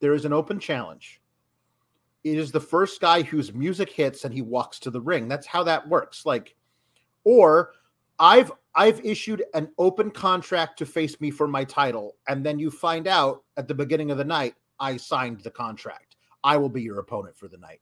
There 0.00 0.14
is 0.14 0.24
an 0.24 0.32
open 0.32 0.58
challenge. 0.58 1.20
It 2.24 2.36
is 2.36 2.52
the 2.52 2.60
first 2.60 3.00
guy 3.00 3.22
whose 3.22 3.54
music 3.54 3.90
hits 3.90 4.24
and 4.24 4.34
he 4.34 4.42
walks 4.42 4.78
to 4.80 4.90
the 4.90 5.00
ring. 5.00 5.28
That's 5.28 5.46
how 5.46 5.62
that 5.64 5.88
works. 5.88 6.26
Like, 6.26 6.54
or 7.24 7.72
I've 8.18 8.52
I've 8.74 9.04
issued 9.04 9.42
an 9.54 9.70
open 9.78 10.10
contract 10.10 10.78
to 10.78 10.86
face 10.86 11.20
me 11.20 11.30
for 11.30 11.48
my 11.48 11.64
title, 11.64 12.16
and 12.28 12.44
then 12.44 12.58
you 12.58 12.70
find 12.70 13.08
out 13.08 13.42
at 13.56 13.66
the 13.66 13.74
beginning 13.74 14.10
of 14.10 14.18
the 14.18 14.24
night 14.24 14.54
I 14.78 14.96
signed 14.96 15.40
the 15.40 15.50
contract. 15.50 16.16
I 16.44 16.56
will 16.56 16.68
be 16.68 16.82
your 16.82 17.00
opponent 17.00 17.36
for 17.36 17.48
the 17.48 17.58
night. 17.58 17.80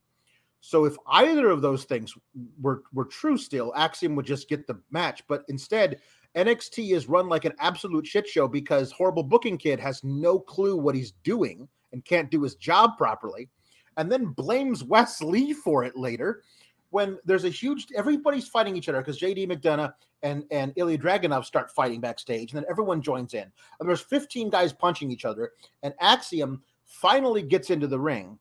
So 0.61 0.85
if 0.85 0.97
either 1.07 1.51
of 1.51 1.63
those 1.63 1.85
things 1.85 2.15
were 2.61 2.83
were 2.93 3.05
true 3.05 3.39
still, 3.39 3.73
Axiom 3.77 4.17
would 4.17 4.27
just 4.27 4.49
get 4.49 4.67
the 4.67 4.81
match. 4.91 5.23
But 5.29 5.45
instead, 5.49 6.01
NXT 6.37 6.95
is 6.95 7.09
run 7.09 7.29
like 7.29 7.45
an 7.45 7.55
absolute 7.59 8.07
shit 8.07 8.27
show 8.27 8.49
because 8.49 8.93
horrible 8.93 9.23
booking 9.23 9.59
kid 9.59 9.81
has 9.81 10.03
no 10.05 10.39
clue 10.39 10.77
what 10.77 10.95
he's 10.95 11.13
doing 11.23 11.69
and 11.93 12.05
can't 12.05 12.31
do 12.31 12.43
his 12.43 12.55
job 12.55 12.97
properly, 12.97 13.49
and 13.97 14.11
then 14.11 14.27
blames 14.27 14.85
Wes 14.85 15.23
Lee 15.23 15.53
for 15.53 15.85
it 15.85 15.97
later. 15.97 16.43
When 16.91 17.19
there's 17.25 17.45
a 17.45 17.51
huge, 17.51 17.87
everybody's 17.95 18.49
fighting 18.49 18.77
each 18.77 18.89
other 18.89 19.01
because 19.01 19.21
JD 19.21 19.51
McDonagh 19.51 19.93
and 20.23 20.45
and 20.51 20.73
Ilya 20.77 20.99
Dragunov 20.99 21.45
start 21.45 21.71
fighting 21.71 22.01
backstage, 22.01 22.53
and 22.53 22.59
then 22.59 22.71
everyone 22.71 23.03
joins 23.03 23.35
in. 23.35 23.51
And 23.79 23.89
there's 23.89 24.01
15 24.01 24.51
guys 24.51 24.73
punching 24.73 25.11
each 25.11 25.25
other, 25.25 25.53
and 25.83 25.95
Axiom 26.01 26.63
finally 26.85 27.43
gets 27.43 27.71
into 27.71 27.87
the 27.87 28.01
ring 28.01 28.39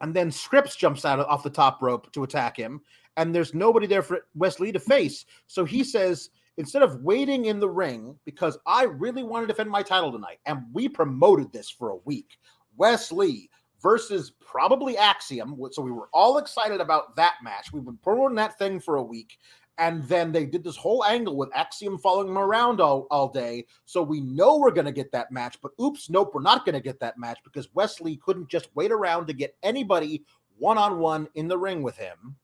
and 0.00 0.14
then 0.14 0.30
Scrypts 0.30 0.76
jumps 0.76 1.04
out 1.04 1.18
off 1.20 1.42
the 1.42 1.50
top 1.50 1.82
rope 1.82 2.10
to 2.12 2.24
attack 2.24 2.56
him, 2.56 2.80
and 3.16 3.34
there's 3.34 3.54
nobody 3.54 3.86
there 3.86 4.02
for 4.02 4.26
Wes 4.34 4.60
Lee 4.60 4.72
to 4.72 4.80
face. 4.80 5.26
So 5.46 5.64
he 5.64 5.84
says, 5.84 6.30
instead 6.56 6.82
of 6.82 7.02
waiting 7.02 7.46
in 7.46 7.60
the 7.60 7.68
ring, 7.68 8.18
because 8.24 8.58
I 8.66 8.84
really 8.84 9.22
want 9.22 9.44
to 9.44 9.46
defend 9.46 9.70
my 9.70 9.82
title 9.82 10.12
tonight, 10.12 10.38
and 10.46 10.62
we 10.72 10.88
promoted 10.88 11.52
this 11.52 11.70
for 11.70 11.90
a 11.90 11.96
week, 12.04 12.38
Wes 12.76 13.12
Lee 13.12 13.48
versus 13.82 14.32
probably 14.40 14.96
Axiom. 14.96 15.58
So 15.72 15.82
we 15.82 15.90
were 15.90 16.08
all 16.12 16.38
excited 16.38 16.80
about 16.80 17.16
that 17.16 17.34
match. 17.42 17.72
We've 17.72 17.84
been 17.84 17.96
promoting 17.98 18.36
that 18.36 18.58
thing 18.58 18.80
for 18.80 18.96
a 18.96 19.02
week. 19.02 19.38
And 19.78 20.06
then 20.08 20.30
they 20.30 20.44
did 20.44 20.62
this 20.62 20.76
whole 20.76 21.04
angle 21.04 21.36
with 21.36 21.48
Axiom 21.54 21.96
following 21.96 22.28
him 22.28 22.36
around 22.36 22.82
all, 22.82 23.06
all 23.10 23.28
day. 23.28 23.64
So 23.86 24.02
we 24.02 24.20
know 24.20 24.58
we're 24.58 24.72
going 24.72 24.84
to 24.84 24.92
get 24.92 25.10
that 25.12 25.32
match. 25.32 25.58
But 25.62 25.72
oops, 25.80 26.10
nope, 26.10 26.32
we're 26.34 26.42
not 26.42 26.66
going 26.66 26.74
to 26.74 26.82
get 26.82 27.00
that 27.00 27.18
match 27.18 27.38
because 27.42 27.72
Wes 27.72 27.98
Lee 27.98 28.18
couldn't 28.18 28.50
just 28.50 28.68
wait 28.74 28.92
around 28.92 29.26
to 29.26 29.32
get 29.32 29.56
anybody 29.62 30.24
one 30.58 30.76
on 30.76 30.98
one 30.98 31.28
in 31.34 31.48
the 31.48 31.56
ring 31.56 31.82
with 31.82 31.96
him. 31.96 32.36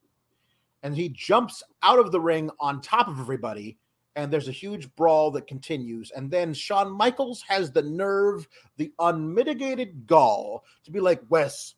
And 0.82 0.96
he 0.96 1.10
jumps 1.10 1.62
out 1.82 1.98
of 1.98 2.10
the 2.10 2.20
ring 2.20 2.50
on 2.58 2.80
top 2.80 3.08
of 3.08 3.20
everybody. 3.20 3.76
And 4.16 4.32
there's 4.32 4.48
a 4.48 4.52
huge 4.52 4.92
brawl 4.96 5.30
that 5.32 5.46
continues. 5.46 6.10
And 6.10 6.30
then 6.30 6.54
Shawn 6.54 6.90
Michaels 6.90 7.42
has 7.46 7.70
the 7.70 7.82
nerve, 7.82 8.48
the 8.78 8.92
unmitigated 8.98 10.06
gall 10.06 10.64
to 10.84 10.90
be 10.90 11.00
like, 11.00 11.20
Wes, 11.28 11.74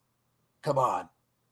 come 0.62 0.78
on. 0.78 1.09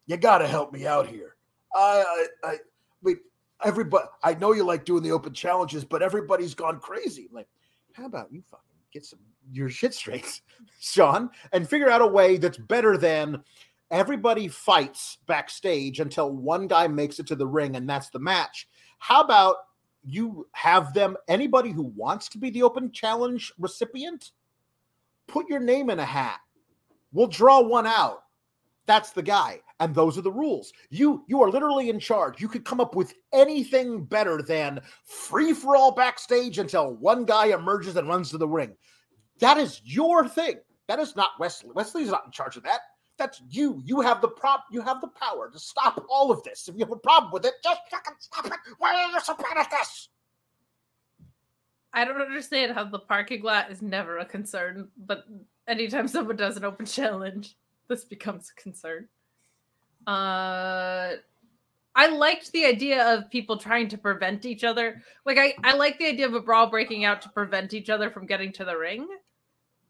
You 0.06 0.16
got 0.16 0.38
to 0.38 0.46
help 0.46 0.72
me 0.72 0.86
out 0.86 1.08
here. 1.08 1.34
I, 1.74 2.26
I, 2.44 2.48
I, 2.48 2.56
wait, 3.02 3.18
everybody 3.64 4.06
I 4.22 4.34
know 4.34 4.52
you 4.52 4.64
like 4.64 4.84
doing 4.84 5.02
the 5.02 5.12
open 5.12 5.34
challenges, 5.34 5.84
but 5.84 6.02
everybody's 6.02 6.54
gone 6.54 6.78
crazy. 6.78 7.28
Like, 7.32 7.48
how 7.92 8.06
about 8.06 8.32
you 8.32 8.42
fucking 8.50 8.64
get 8.92 9.04
some 9.04 9.18
your 9.52 9.68
shit 9.68 9.94
straight, 9.94 10.40
Shawn, 10.80 11.30
and 11.52 11.68
figure 11.68 11.90
out 11.90 12.02
a 12.02 12.06
way 12.06 12.36
that's 12.36 12.58
better 12.58 12.96
than 12.96 13.42
everybody 13.90 14.48
fights 14.48 15.18
backstage 15.26 16.00
until 16.00 16.32
one 16.32 16.66
guy 16.66 16.88
makes 16.88 17.18
it 17.18 17.26
to 17.28 17.36
the 17.36 17.46
ring 17.46 17.76
and 17.76 17.88
that's 17.88 18.10
the 18.10 18.18
match. 18.18 18.68
How 18.98 19.22
about 19.22 19.56
you 20.07 20.47
have 20.53 20.95
them 20.95 21.16
anybody 21.28 21.70
who 21.70 21.93
wants 21.97 22.28
to 22.28 22.39
be 22.39 22.51
the 22.51 22.62
open 22.62 22.91
challenge 22.93 23.53
recipient 23.59 24.33
put 25.27 25.49
your 25.49 25.61
name 25.61 25.91
in 25.91 25.99
a 25.99 26.05
hat. 26.05 26.41
We'll 27.12 27.27
draw 27.27 27.61
one 27.61 27.87
out. 27.87 28.23
That's 28.87 29.11
the 29.11 29.23
guy. 29.23 29.61
And 29.81 29.95
those 29.95 30.16
are 30.16 30.23
the 30.23 30.33
rules. 30.33 30.73
You 30.91 31.24
you 31.27 31.43
are 31.43 31.51
literally 31.51 31.91
in 31.91 31.99
charge. 31.99 32.41
You 32.41 32.49
could 32.49 32.65
come 32.65 32.81
up 32.81 32.95
with 32.95 33.15
anything 33.33 34.05
better 34.05 34.43
than 34.43 34.81
free 35.05 35.53
for 35.53 35.77
all 35.77 35.93
backstage 35.93 36.59
until 36.59 36.95
one 36.95 37.24
guy 37.24 37.47
emerges 37.47 37.97
and 37.97 38.09
runs 38.09 38.31
to 38.31 38.39
the 38.39 38.49
ring. 38.49 38.77
That 39.41 39.59
is 39.59 39.83
your 39.85 40.28
thing. 40.28 40.57
That 40.89 40.99
is 40.99 41.16
not 41.16 41.31
Wes 41.39 41.62
Lee 41.65 41.73
wesley's 41.74 42.11
not 42.11 42.24
in 42.24 42.31
charge 42.31 42.57
of 42.57 42.62
that 42.62 42.81
that's 43.18 43.40
you 43.48 43.80
you 43.84 44.01
have 44.01 44.20
the 44.20 44.28
prop 44.28 44.64
you 44.70 44.80
have 44.80 45.01
the 45.01 45.09
power 45.09 45.51
to 45.51 45.59
stop 45.59 46.05
all 46.09 46.30
of 46.30 46.43
this 46.43 46.68
if 46.68 46.74
you 46.74 46.84
have 46.84 46.93
a 46.93 46.97
problem 46.97 47.32
with 47.32 47.44
it 47.44 47.55
just 47.62 47.80
fucking 47.90 48.14
stop 48.18 48.47
it 48.47 48.52
why 48.78 48.94
are 48.94 49.10
you 49.10 49.20
so 49.20 49.34
bad 49.34 49.56
at 49.56 49.70
this 49.70 50.09
I 51.97 52.05
don't 52.05 52.20
understand 52.20 52.72
how 52.72 52.84
the 52.84 52.98
parking 52.98 53.43
lot 53.43 53.70
is 53.70 53.80
never 53.80 54.18
a 54.18 54.24
concern, 54.26 54.88
but 54.98 55.24
anytime 55.66 56.06
someone 56.09 56.36
does 56.36 56.59
an 56.59 56.64
open 56.64 56.84
challenge, 56.84 57.56
this 57.88 58.05
becomes 58.05 58.51
a 58.51 58.60
concern. 58.60 59.09
Uh 60.06 61.14
I 61.98 62.09
liked 62.09 62.52
the 62.52 62.66
idea 62.66 63.02
of 63.14 63.30
people 63.30 63.56
trying 63.56 63.88
to 63.88 63.97
prevent 63.97 64.44
each 64.44 64.62
other. 64.62 65.01
Like 65.24 65.38
I, 65.38 65.55
I 65.64 65.74
like 65.74 65.98
the 65.98 66.05
idea 66.05 66.26
of 66.26 66.34
a 66.34 66.40
brawl 66.40 66.68
breaking 66.68 67.06
out 67.06 67.22
to 67.22 67.30
prevent 67.30 67.72
each 67.72 67.88
other 67.88 68.10
from 68.10 68.26
getting 68.26 68.52
to 68.52 68.66
the 68.66 68.76
ring. 68.76 69.09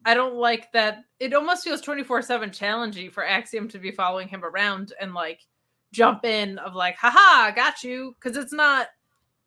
I 0.07 0.15
don't 0.15 0.37
like 0.37 0.71
that 0.73 1.05
it 1.19 1.35
almost 1.35 1.65
feels 1.65 1.83
24-7 1.83 2.53
challenging 2.53 3.11
for 3.11 3.27
Axiom 3.27 3.67
to 3.69 3.79
be 3.79 3.91
following 3.91 4.29
him 4.29 4.45
around 4.45 4.93
and 5.01 5.13
like 5.13 5.41
jump 5.93 6.25
in 6.25 6.59
of 6.59 6.77
like, 6.77 6.97
haha, 6.97 7.51
got 7.51 7.83
you. 7.83 8.15
Cause 8.21 8.37
it's 8.37 8.53
not 8.53 8.87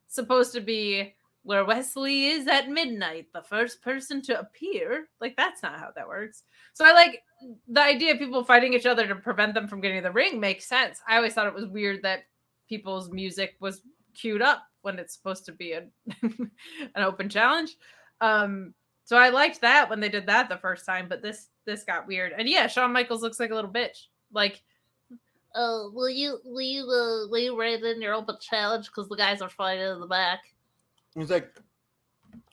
supposed 0.09 0.51
to 0.53 0.61
be 0.61 1.15
where 1.43 1.63
Wes 1.63 1.95
Lee 1.95 2.31
is 2.31 2.47
at 2.47 2.69
midnight, 2.69 3.27
the 3.33 3.41
first 3.41 3.81
person 3.81 4.21
to 4.23 4.37
appear. 4.37 5.07
Like 5.21 5.37
that's 5.37 5.63
not 5.63 5.79
how 5.79 5.91
that 5.95 6.07
works. 6.07 6.43
So 6.73 6.85
I 6.85 6.91
like 6.91 7.23
the 7.69 7.81
idea 7.81 8.11
of 8.11 8.19
people 8.19 8.43
fighting 8.43 8.73
each 8.73 8.85
other 8.85 9.07
to 9.07 9.15
prevent 9.15 9.53
them 9.53 9.67
from 9.67 9.79
getting 9.79 10.03
the 10.03 10.11
ring 10.11 10.41
makes 10.41 10.65
sense. 10.65 10.99
I 11.07 11.15
always 11.15 11.33
thought 11.33 11.47
it 11.47 11.53
was 11.53 11.67
weird 11.67 12.03
that 12.03 12.23
people's 12.67 13.09
music 13.11 13.55
was 13.61 13.81
queued 14.13 14.41
up 14.41 14.63
when 14.81 14.99
it's 14.99 15.13
supposed 15.13 15.45
to 15.45 15.53
be 15.53 15.71
a, 15.71 15.85
an 16.21 16.51
open 16.97 17.29
challenge. 17.29 17.77
Um, 18.19 18.73
so 19.09 19.17
I 19.17 19.29
liked 19.29 19.61
that 19.61 19.89
when 19.89 19.99
they 19.99 20.07
did 20.07 20.27
that 20.27 20.49
the 20.49 20.57
first 20.59 20.85
time, 20.85 21.07
but 21.09 21.23
this 21.23 21.47
this 21.65 21.83
got 21.83 22.05
weird. 22.05 22.31
And 22.37 22.47
yeah, 22.47 22.67
Shawn 22.67 22.93
Michaels 22.93 23.23
looks 23.23 23.39
like 23.39 23.49
a 23.49 23.55
little 23.55 23.71
bitch. 23.71 24.05
Like, 24.31 24.61
oh, 25.55 25.89
will 25.95 26.11
you 26.11 26.37
will 26.45 26.61
you 26.61 26.83
uh, 26.83 27.27
will 27.27 27.39
you 27.39 27.59
write 27.59 27.81
in 27.81 28.03
your 28.03 28.13
open 28.13 28.35
challenge 28.39 28.85
because 28.85 29.09
the 29.09 29.15
guys 29.15 29.41
are 29.41 29.49
fighting 29.49 29.87
in 29.87 29.99
the 29.99 30.05
back? 30.05 30.41
He's 31.15 31.31
like, 31.31 31.59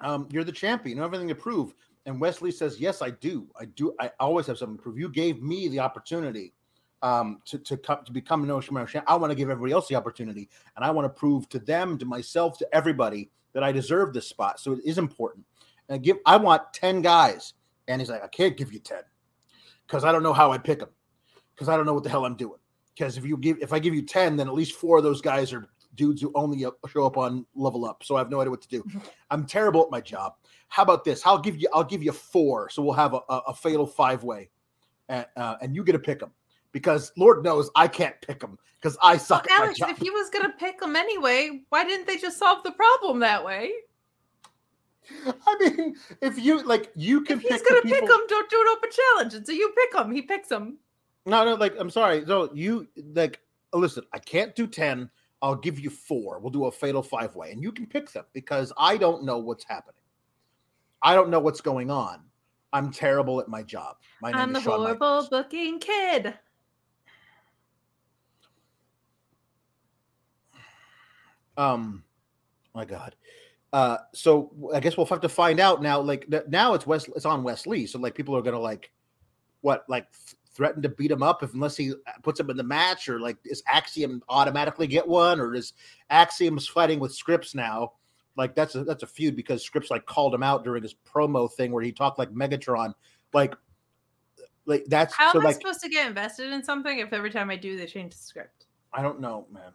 um, 0.01 0.29
"You're 0.33 0.45
the 0.45 0.51
champion. 0.51 0.97
You 0.97 1.03
have 1.03 1.11
everything 1.11 1.29
to 1.29 1.35
prove." 1.35 1.75
And 2.07 2.19
Wes 2.19 2.41
Lee 2.41 2.51
says, 2.51 2.81
"Yes, 2.81 3.03
I 3.03 3.11
do. 3.11 3.47
I 3.61 3.67
do. 3.67 3.95
I 4.01 4.11
always 4.19 4.47
have 4.47 4.57
something 4.57 4.79
to 4.79 4.83
prove. 4.83 4.99
You 4.99 5.11
gave 5.11 5.43
me 5.43 5.69
the 5.69 5.81
opportunity 5.81 6.55
um, 7.03 7.43
to 7.45 7.59
to 7.59 7.77
come 7.77 8.03
to 8.03 8.13
become 8.13 8.45
an 8.45 8.51
Ocean 8.51 8.75
champion. 8.75 9.05
I 9.07 9.17
want 9.17 9.31
to 9.31 9.35
give 9.35 9.51
everybody 9.51 9.75
else 9.75 9.89
the 9.89 9.95
opportunity, 9.97 10.49
and 10.75 10.87
I 10.87 10.91
want 10.91 11.05
to 11.05 11.11
prove 11.11 11.51
to 11.51 11.59
them, 11.59 11.99
to 11.99 12.07
myself, 12.07 12.57
to 12.61 12.69
everybody 12.75 13.31
that 13.53 13.63
I 13.63 13.73
deserve 13.73 14.15
this 14.15 14.27
spot. 14.27 14.59
So 14.59 14.73
it 14.73 14.81
is 14.87 14.97
important. 14.97 15.45
And 15.89 15.97
I 15.97 15.99
give. 15.99 16.19
I 16.27 16.37
want 16.37 16.73
ten 16.73 17.03
guys." 17.03 17.55
And 17.89 18.01
he's 18.01 18.11
like, 18.11 18.23
"I 18.23 18.29
can't 18.29 18.57
give 18.57 18.73
you 18.73 18.79
ten 18.79 19.03
because 19.87 20.05
I 20.05 20.13
don't 20.13 20.23
know 20.23 20.33
how 20.33 20.53
I'd 20.53 20.65
pick 20.65 20.81
them 20.81 20.91
because 21.55 21.69
I 21.69 21.77
don't 21.77 21.87
know 21.87 21.95
what 21.95 22.05
the 22.05 22.11
hell 22.11 22.25
I'm 22.25 22.37
doing. 22.37 22.59
Because 22.95 23.17
if 23.17 23.25
you 23.25 23.37
give, 23.37 23.59
if 23.61 23.73
I 23.73 23.79
give 23.79 23.95
you 23.95 24.03
ten, 24.03 24.37
then 24.37 24.49
at 24.49 24.55
least 24.55 24.73
four 24.73 24.99
of 24.99 25.05
those 25.05 25.21
guys 25.21 25.53
are 25.53 25.69
dudes 25.95 26.21
who 26.21 26.33
only 26.35 26.65
show 26.89 27.07
up 27.07 27.17
on 27.17 27.47
level 27.55 27.85
up. 27.85 28.03
So 28.03 28.17
I 28.17 28.19
have 28.19 28.31
no 28.31 28.41
idea 28.41 28.51
what 28.51 28.63
to 28.63 28.69
do. 28.69 28.85
I'm 29.31 29.47
terrible 29.47 29.83
at 29.83 29.91
my 29.91 30.01
job. 30.01 30.35
How 30.69 30.83
about 30.83 31.05
this? 31.05 31.25
I'll 31.27 31.39
give 31.39 31.57
you 31.57 31.69
I'll 31.73 31.85
give 31.85 32.03
you 32.03 32.13
four. 32.13 32.69
So 32.71 32.83
we'll 32.83 32.95
have 32.95 33.15
a, 33.15 33.21
a, 33.29 33.43
a 33.49 33.55
fatal 33.55 33.87
five 33.87 34.25
way. 34.25 34.51
and, 35.09 35.27
uh, 35.37 35.57
and 35.61 35.75
you 35.75 35.85
get 35.85 35.93
to 35.93 35.99
pick 35.99 36.19
them 36.19 36.33
because 36.73 37.13
Lord 37.17 37.45
knows 37.45 37.71
I 37.75 37.89
can't 37.89 38.21
pick 38.21 38.41
them 38.41 38.59
because 38.81 38.97
I 39.03 39.17
suck 39.17 39.47
Alex, 39.51 39.79
if 39.81 39.99
he 39.99 40.11
was 40.11 40.31
gonna 40.31 40.53
pick 40.59 40.81
them 40.81 40.97
anyway, 40.97 41.63
why 41.71 41.85
didn't 41.85 42.07
they 42.07 42.17
just 42.17 42.39
solve 42.39 42.63
the 42.63 42.73
problem 42.73 43.21
that 43.21 43.45
way? 43.45 43.73
I 45.27 45.57
mean, 45.61 45.97
if 46.21 46.39
you 46.39 46.63
like, 46.63 46.91
you 46.95 47.21
can 47.23 47.39
If 47.39 47.43
he's 47.43 47.63
pick 47.63 47.69
gonna 47.69 47.83
pick 47.83 48.07
them, 48.07 48.21
don't 48.29 48.51
do 48.51 48.61
an 48.61 48.77
open 48.77 48.91
challenge. 48.91 49.35
And 49.35 49.47
so 49.47 49.53
you 49.53 49.73
pick 49.77 49.93
them. 49.93 50.13
He 50.13 50.23
picks 50.23 50.49
them. 50.49 50.79
No, 51.25 51.45
no, 51.45 51.55
like 51.55 51.75
I'm 51.79 51.91
sorry. 51.91 52.25
No, 52.25 52.51
you 52.55 52.89
like 53.15 53.41
listen, 53.73 54.05
I 54.13 54.19
can't 54.19 54.55
do 54.55 54.67
10. 54.67 55.11
I'll 55.43 55.55
give 55.55 55.79
you 55.79 55.91
four. 55.91 56.39
We'll 56.39 56.51
do 56.51 56.65
a 56.65 56.73
fatal 56.73 57.03
five 57.03 57.35
way, 57.37 57.53
and 57.53 57.63
you 57.63 57.73
can 57.73 57.87
pick 57.87 58.11
them 58.11 58.25
because 58.33 58.73
I 58.79 58.97
don't 58.97 59.25
know 59.25 59.39
what's 59.39 59.65
happening. 59.65 60.01
I 61.03 61.15
don't 61.15 61.29
know 61.29 61.41
what's 61.41 61.61
going 61.61 61.91
on. 61.91 62.21
I'm 62.73 62.91
terrible 62.91 63.41
at 63.41 63.49
my 63.49 63.63
job. 63.63 63.97
My 64.21 64.33
name 64.33 64.41
I'm 64.41 64.53
the 64.53 64.61
horrible 64.61 64.85
Michaels. 64.85 65.29
booking 65.29 65.79
kid. 65.79 66.35
Um, 71.57 72.03
my 72.75 72.85
God. 72.85 73.15
Uh, 73.73 73.99
so 74.13 74.51
I 74.75 74.81
guess 74.81 74.97
we'll 74.97 75.07
have 75.07 75.21
to 75.21 75.29
find 75.29 75.61
out 75.61 75.83
now. 75.83 76.01
Like 76.01 76.27
now, 76.49 76.75
it's 76.75 76.87
West. 76.87 77.09
It's 77.15 77.27
on 77.27 77.43
Wes 77.43 77.67
Lee. 77.67 77.87
So 77.87 77.99
like 77.99 78.15
people 78.15 78.37
are 78.37 78.43
gonna 78.43 78.59
like, 78.59 78.91
what 79.61 79.85
like 79.89 80.07
th- 80.13 80.37
threaten 80.55 80.81
to 80.83 80.89
beat 80.89 81.11
him 81.11 81.23
up 81.23 81.43
if 81.43 81.53
unless 81.53 81.77
he 81.77 81.93
uh, 81.93 82.13
puts 82.23 82.41
him 82.41 82.49
in 82.51 82.57
the 82.57 82.63
match, 82.63 83.09
or 83.09 83.21
like 83.21 83.37
is 83.45 83.63
Axiom 83.69 84.23
automatically 84.29 84.87
get 84.87 85.07
one, 85.07 85.41
or 85.41 85.55
is 85.55 85.73
Axiom's 86.11 86.67
fighting 86.67 87.01
with 87.01 87.13
Scrypts 87.13 87.55
now? 87.55 87.93
Like 88.37 88.55
that's 88.55 88.75
a 88.75 88.85
that's 88.85 89.03
a 89.03 89.07
feud 89.07 89.35
because 89.35 89.69
Scrypts 89.69 89.91
like 89.91 90.07
called 90.07 90.35
him 90.35 90.43
out 90.43 90.63
during 90.63 90.83
his 90.83 90.95
promo 90.95 91.51
thing 91.51 91.73
where 91.73 91.83
he 91.83 91.93
talked 91.93 92.19
like 92.19 92.31
Megatron. 92.31 92.95
Like, 93.33 93.55
like 94.67 94.85
that's 94.87 95.15
How 95.15 95.33
so 95.33 95.41
am 95.41 95.47
I 95.47 95.53
supposed 95.53 95.83
to 95.83 95.89
get 95.89 96.07
invested 96.07 96.53
in 96.53 96.63
something 96.63 96.99
if 96.99 97.13
every 97.13 97.31
time 97.31 97.51
I 97.51 97.57
do 97.57 97.77
they 97.77 97.87
change 97.87 98.13
the 98.13 98.23
script? 98.23 98.67
I 98.93 99.03
don't 99.03 99.21
know, 99.21 99.47
man. 99.51 99.73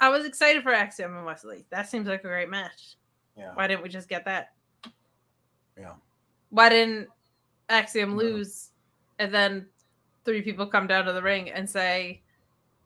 I 0.00 0.08
was 0.08 0.24
excited 0.24 0.62
for 0.62 0.72
Axiom 0.72 1.16
and 1.16 1.24
Wesley. 1.24 1.64
That 1.70 1.88
seems 1.88 2.08
like 2.08 2.24
a 2.24 2.28
great 2.28 2.50
match. 2.50 2.96
Yeah, 3.36 3.50
Why 3.54 3.66
didn't 3.66 3.82
we 3.82 3.88
just 3.88 4.08
get 4.08 4.24
that? 4.26 4.52
yeah. 5.78 5.94
Why 6.50 6.68
didn't 6.68 7.08
Axiom 7.68 8.10
No. 8.10 8.16
lose 8.16 8.70
and 9.18 9.32
then 9.32 9.66
three 10.24 10.42
people 10.42 10.66
come 10.66 10.86
down 10.86 11.04
to 11.06 11.12
the 11.12 11.22
ring 11.22 11.50
and 11.50 11.68
say, 11.68 12.20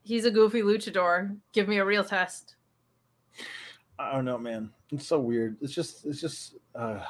he's 0.05 0.25
a 0.25 0.31
goofy 0.31 0.63
luchador. 0.63 1.37
Give 1.53 1.69
me 1.69 1.79
a 1.79 1.85
real 1.85 2.05
test. 2.05 2.57
I 3.99 4.13
don't 4.13 4.25
know, 4.25 4.39
man. 4.39 4.71
It's 4.91 5.07
so 5.07 5.19
weird. 5.19 5.57
It's 5.61 5.75
just 5.75 6.07
it's 6.07 6.21
just. 6.21 6.55
uh 6.75 7.01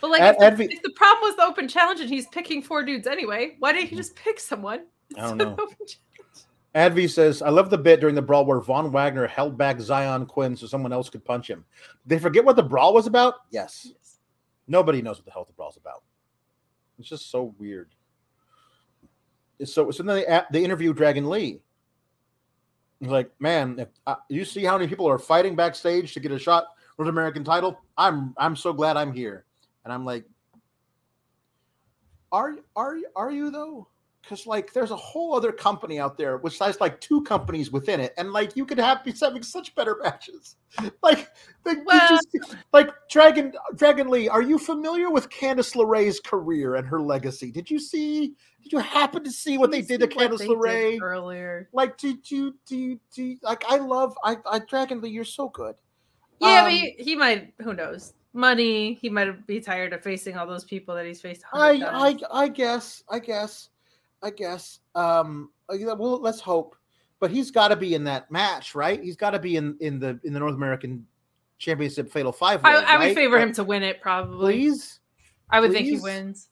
But 0.00 0.10
like, 0.10 0.22
if, 0.22 0.56
the, 0.56 0.64
if 0.64 0.82
the 0.82 0.90
problem 0.90 1.28
was 1.28 1.36
the 1.36 1.44
open 1.44 1.68
challenge 1.68 2.00
and 2.00 2.08
he's 2.08 2.26
picking 2.28 2.62
four 2.62 2.82
dudes 2.82 3.06
anyway, 3.06 3.56
why 3.60 3.72
didn't 3.72 3.90
he 3.90 3.96
just 3.96 4.16
pick 4.16 4.40
someone? 4.40 4.86
I 5.16 5.20
don't 5.20 5.38
know. 5.38 5.56
Advi 6.76 7.08
says, 7.08 7.40
I 7.40 7.48
love 7.48 7.70
the 7.70 7.78
bit 7.78 8.00
during 8.00 8.14
the 8.14 8.20
brawl 8.20 8.44
where 8.44 8.60
Von 8.60 8.92
Wagner 8.92 9.26
held 9.26 9.56
back 9.56 9.80
Zion 9.80 10.26
Quinn 10.26 10.54
so 10.54 10.66
someone 10.66 10.92
else 10.92 11.08
could 11.08 11.24
punch 11.24 11.48
him. 11.48 11.64
Did 12.06 12.16
they 12.16 12.22
forget 12.22 12.44
what 12.44 12.54
the 12.54 12.62
brawl 12.62 12.92
was 12.92 13.06
about? 13.06 13.34
Yes. 13.50 13.92
Nobody 14.68 15.00
knows 15.00 15.16
what 15.16 15.24
the 15.24 15.30
hell 15.30 15.46
the 15.46 15.54
brawl's 15.54 15.78
about. 15.78 16.02
It's 16.98 17.08
just 17.08 17.30
so 17.30 17.54
weird. 17.58 17.94
So 19.64 19.90
so 19.90 20.02
then 20.02 20.16
they, 20.16 20.40
they 20.52 20.64
interview 20.64 20.92
Dragon 20.92 21.30
Lee. 21.30 21.60
He's 23.00 23.08
like, 23.08 23.30
man, 23.40 23.78
if 23.78 23.88
uh, 24.06 24.16
you 24.28 24.44
see 24.44 24.64
how 24.64 24.76
many 24.76 24.86
people 24.86 25.08
are 25.08 25.18
fighting 25.18 25.56
backstage 25.56 26.12
to 26.12 26.20
get 26.20 26.32
a 26.32 26.38
shot 26.38 26.66
for 26.96 27.04
the 27.04 27.10
American 27.10 27.42
title, 27.42 27.80
I'm 27.96 28.34
I'm 28.36 28.54
so 28.54 28.74
glad 28.74 28.98
I'm 28.98 29.12
here. 29.12 29.46
And 29.84 29.92
I'm 29.92 30.04
like, 30.04 30.24
are 32.32 32.56
are 32.74 32.96
are 33.14 33.30
you 33.30 33.50
though? 33.50 33.88
Because 34.28 34.44
like 34.44 34.72
there's 34.72 34.90
a 34.90 34.96
whole 34.96 35.36
other 35.36 35.52
company 35.52 36.00
out 36.00 36.18
there 36.18 36.38
which 36.38 36.58
has 36.58 36.80
like 36.80 37.00
two 37.00 37.22
companies 37.22 37.70
within 37.70 38.00
it, 38.00 38.12
and 38.18 38.32
like 38.32 38.56
you 38.56 38.66
could 38.66 38.78
have 38.78 39.04
be 39.04 39.12
having 39.20 39.44
such 39.44 39.72
better 39.76 39.96
matches. 40.02 40.56
Like, 41.02 41.28
like, 41.64 41.78
Well- 41.86 42.08
just- 42.08 42.56
like 42.72 42.90
Dragon 43.08 43.52
Dragon 43.76 44.08
Lee, 44.08 44.28
are 44.28 44.42
you 44.42 44.58
familiar 44.58 45.10
with 45.10 45.28
Candice 45.30 45.76
LeRae's 45.76 46.18
career 46.18 46.74
and 46.74 46.86
her 46.88 47.00
legacy? 47.00 47.52
Did 47.52 47.70
you 47.70 47.78
see? 47.78 48.34
Did 48.64 48.72
you 48.72 48.78
happen 48.80 49.22
to 49.22 49.30
see 49.30 49.58
what 49.58 49.70
they 49.70 49.80
did 49.82 50.00
to 50.00 50.08
Candice 50.08 50.44
LeRae? 50.44 50.98
earlier. 51.00 51.68
Like, 51.72 51.96
do 51.96 52.16
do 52.16 52.52
do 52.66 52.98
do 53.14 53.36
like 53.42 53.64
I 53.68 53.76
love 53.76 54.16
I, 54.24 54.38
I 54.44 54.58
Dragon 54.58 55.00
Lee, 55.00 55.10
you're 55.10 55.24
so 55.24 55.48
good. 55.50 55.76
Yeah, 56.40 56.58
Um, 56.58 56.64
but 56.64 56.72
he, 56.72 56.90
he 56.98 57.14
might. 57.16 57.54
Who 57.62 57.74
knows? 57.74 58.12
Money. 58.34 58.94
He 59.00 59.08
might 59.08 59.46
be 59.46 59.60
tired 59.60 59.92
of 59.94 60.02
facing 60.02 60.36
all 60.36 60.46
those 60.46 60.64
people 60.64 60.94
that 60.96 61.06
he's 61.06 61.20
faced. 61.20 61.42
I, 61.54 61.80
I. 61.86 62.18
I 62.44 62.48
guess 62.48 63.02
I 63.08 63.20
guess 63.20 63.70
I 64.22 64.30
guess 64.30 64.80
um 64.94 65.50
uh, 65.68 65.76
well 65.96 66.20
let's 66.20 66.40
hope 66.40 66.76
but 67.20 67.30
he's 67.30 67.50
got 67.50 67.68
to 67.68 67.76
be 67.76 67.94
in 67.94 68.04
that 68.04 68.30
match 68.30 68.74
right 68.74 69.02
he's 69.02 69.16
got 69.16 69.30
to 69.30 69.38
be 69.38 69.56
in 69.56 69.76
in 69.80 69.98
the 69.98 70.18
in 70.24 70.32
the 70.32 70.40
North 70.40 70.54
American 70.54 71.06
Championship 71.58 72.10
Fatal 72.10 72.32
Five 72.32 72.60
I, 72.64 72.78
way, 72.78 72.84
I 72.84 72.98
would 72.98 73.04
right? 73.04 73.14
favor 73.14 73.38
Uh, 73.38 73.42
him 73.42 73.52
to 73.54 73.64
win 73.64 73.82
it. 73.82 74.00
Probably. 74.00 74.54
please 74.54 75.00
I 75.50 75.60
would 75.60 75.72
think 75.72 75.86
he 75.86 75.98
wins. 75.98 76.48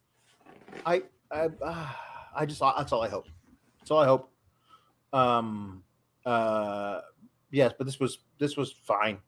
I 0.87 1.03
I 1.31 1.49
uh, 1.65 1.89
I 2.37 2.47
just 2.47 2.61
that's 2.61 2.93
all 2.93 3.03
I 3.03 3.09
hope 3.09 3.27
that's 3.81 3.91
all 3.91 4.01
I 4.01 4.07
hope 4.07 4.31
um 5.13 5.83
uh 6.27 7.01
yes 7.51 7.73
but 7.77 7.87
this 7.87 8.01
was 8.01 8.19
this 8.39 8.57
was 8.57 8.73
fine 8.73 9.19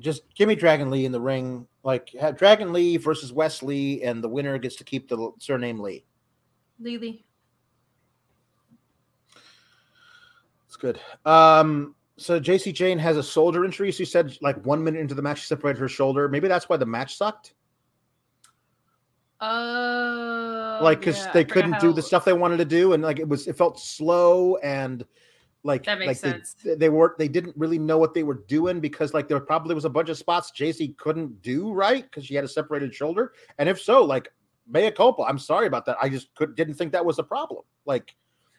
just 0.00 0.22
give 0.34 0.48
me 0.48 0.54
Dragon 0.54 0.90
Lee 0.90 1.04
in 1.04 1.12
the 1.12 1.20
ring 1.20 1.66
like 1.82 2.10
have 2.20 2.36
Dragon 2.36 2.72
Lee 2.72 2.96
versus 2.96 3.32
Wes 3.32 3.62
Lee 3.62 4.02
and 4.02 4.22
the 4.22 4.28
winner 4.28 4.58
gets 4.58 4.76
to 4.76 4.84
keep 4.84 5.08
the 5.08 5.30
surname 5.38 5.78
Lee 5.78 6.04
Lily. 6.80 7.24
It's 10.74 10.80
good. 10.80 10.98
Um, 11.24 11.94
so 12.16 12.40
Jacy 12.40 12.72
Jayne 12.72 12.98
has 12.98 13.16
a 13.16 13.22
shoulder 13.22 13.64
injury. 13.64 13.92
She 13.92 14.04
said 14.04 14.36
like 14.40 14.56
one 14.66 14.82
minute 14.82 15.00
into 15.00 15.14
the 15.14 15.22
match, 15.22 15.42
she 15.42 15.46
separated 15.46 15.78
her 15.78 15.88
shoulder. 15.88 16.28
Maybe 16.28 16.48
that's 16.48 16.68
why 16.68 16.76
the 16.76 16.86
match 16.86 17.16
sucked. 17.16 17.54
Uh, 19.40 20.80
like 20.82 20.98
because 20.98 21.18
yeah, 21.18 21.32
they 21.32 21.44
couldn't 21.44 21.78
do 21.78 21.92
the 21.92 22.02
stuff 22.02 22.24
they 22.24 22.32
wanted 22.32 22.56
to 22.56 22.64
do, 22.64 22.92
and 22.92 23.04
like 23.04 23.20
it 23.20 23.28
was, 23.28 23.46
it 23.46 23.56
felt 23.56 23.78
slow 23.78 24.56
and 24.56 25.04
like 25.62 25.84
That 25.84 26.00
makes 26.00 26.08
like 26.08 26.16
sense. 26.16 26.56
They, 26.64 26.74
they 26.74 26.88
weren't, 26.88 27.18
they 27.18 27.28
didn't 27.28 27.56
really 27.56 27.78
know 27.78 27.98
what 27.98 28.12
they 28.12 28.24
were 28.24 28.42
doing 28.48 28.80
because 28.80 29.14
like 29.14 29.28
there 29.28 29.38
probably 29.38 29.76
was 29.76 29.84
a 29.84 29.90
bunch 29.90 30.08
of 30.08 30.18
spots 30.18 30.50
JC 30.58 30.96
couldn't 30.96 31.40
do 31.40 31.72
right 31.72 32.02
because 32.02 32.26
she 32.26 32.34
had 32.34 32.42
a 32.42 32.48
separated 32.48 32.92
shoulder, 32.92 33.32
and 33.58 33.68
if 33.68 33.80
so, 33.80 34.02
like 34.02 34.28
mea 34.66 34.90
culpa. 34.90 35.22
I'm 35.22 35.38
sorry 35.38 35.68
about 35.68 35.86
that. 35.86 35.98
I 36.02 36.08
just 36.08 36.34
could 36.34 36.56
didn't 36.56 36.74
think 36.74 36.90
that 36.92 37.04
was 37.04 37.20
a 37.20 37.24
problem. 37.24 37.62
Like 37.86 38.16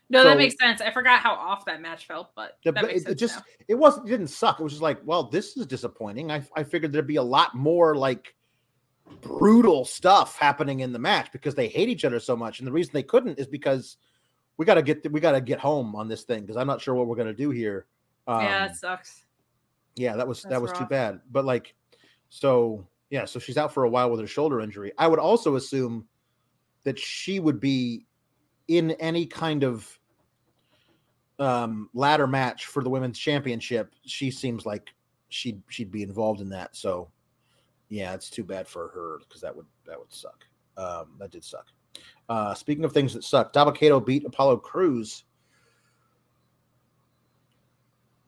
No, 0.09 0.21
so- 0.21 0.29
that 0.29 0.37
makes 0.37 0.55
sense. 0.59 0.81
I 0.81 0.91
forgot 0.91 1.21
how 1.21 1.33
off 1.33 1.65
that 1.65 1.81
match 1.81 2.05
felt, 2.07 2.29
but 2.35 2.57
The- 2.63 2.71
that 2.73 2.85
makes 2.85 3.01
it, 3.03 3.09
it 3.09 3.15
just 3.15 3.37
now. 3.37 3.43
it 3.67 3.75
wasn't 3.75 4.07
it 4.07 4.11
didn't 4.11 4.27
suck. 4.27 4.59
It 4.59 4.63
was 4.63 4.73
just 4.73 4.81
like, 4.83 4.99
well, 5.03 5.23
this 5.23 5.57
is 5.57 5.65
disappointing. 5.65 6.31
I 6.31 6.43
I 6.55 6.63
figured 6.63 6.91
there'd 6.93 7.07
be 7.07 7.15
a 7.15 7.23
lot 7.23 7.55
more 7.55 7.95
like 7.95 8.35
brutal 9.21 9.85
stuff 9.85 10.37
happening 10.37 10.79
in 10.79 10.91
the 10.91 10.99
match 10.99 11.31
because 11.31 11.55
they 11.55 11.67
hate 11.67 11.89
each 11.89 12.05
other 12.05 12.19
so 12.19 12.35
much. 12.35 12.59
And 12.59 12.67
the 12.67 12.71
reason 12.71 12.91
they 12.93 13.03
couldn't 13.03 13.39
is 13.39 13.47
because 13.47 13.97
we 14.57 14.65
got 14.65 14.75
to 14.75 14.81
get 14.81 15.11
we 15.11 15.19
got 15.19 15.33
to 15.33 15.41
get 15.41 15.59
home 15.59 15.95
on 15.95 16.07
this 16.07 16.23
thing 16.23 16.41
because 16.41 16.57
I'm 16.57 16.67
not 16.67 16.81
sure 16.81 16.95
what 16.95 17.07
we're 17.07 17.15
gonna 17.15 17.33
do 17.33 17.49
here. 17.49 17.85
Um, 18.27 18.41
yeah, 18.41 18.65
it 18.65 18.75
sucks. 18.75 19.25
yeah, 19.95 20.15
that 20.15 20.27
was 20.27 20.41
that 20.43 20.49
That's 20.49 20.61
was 20.61 20.71
too 20.71 20.85
bad. 20.85 21.19
But 21.31 21.45
like, 21.45 21.75
so 22.29 22.87
yeah, 23.09 23.25
so 23.25 23.39
she's 23.39 23.57
out 23.57 23.73
for 23.73 23.83
a 23.83 23.89
while 23.89 24.09
with 24.09 24.19
her 24.19 24.27
shoulder 24.27 24.61
injury. 24.61 24.91
I 24.97 25.07
would 25.07 25.19
also 25.19 25.55
assume 25.55 26.07
that 26.83 26.97
she 26.97 27.39
would 27.39 27.59
be 27.59 28.04
in 28.67 28.91
any 28.91 29.25
kind 29.25 29.63
of 29.63 29.99
um 31.37 31.89
ladder 31.93 32.27
match 32.27 32.67
for 32.67 32.83
the 32.83 32.89
women's 32.89 33.19
championship. 33.19 33.93
She 34.05 34.31
seems 34.31 34.65
like 34.65 34.93
she'd 35.29 35.61
she'd 35.69 35.91
be 35.91 36.03
involved 36.03 36.41
in 36.41 36.49
that. 36.49 36.75
So 36.75 37.09
yeah, 37.89 38.13
it's 38.13 38.29
too 38.29 38.43
bad 38.43 38.67
for 38.67 38.89
her 38.89 39.19
because 39.19 39.41
that 39.41 39.55
would 39.55 39.65
that 39.85 39.99
would 39.99 40.13
suck. 40.13 40.45
Um, 40.77 41.15
that 41.19 41.31
did 41.31 41.43
suck. 41.43 41.67
Uh, 42.27 42.53
speaking 42.53 42.83
of 42.83 42.91
things 42.91 43.13
that 43.13 43.23
suck, 43.23 43.53
Dabba-Kato 43.53 43.99
beat 43.99 44.25
Apollo 44.25 44.57
Crews. 44.57 45.23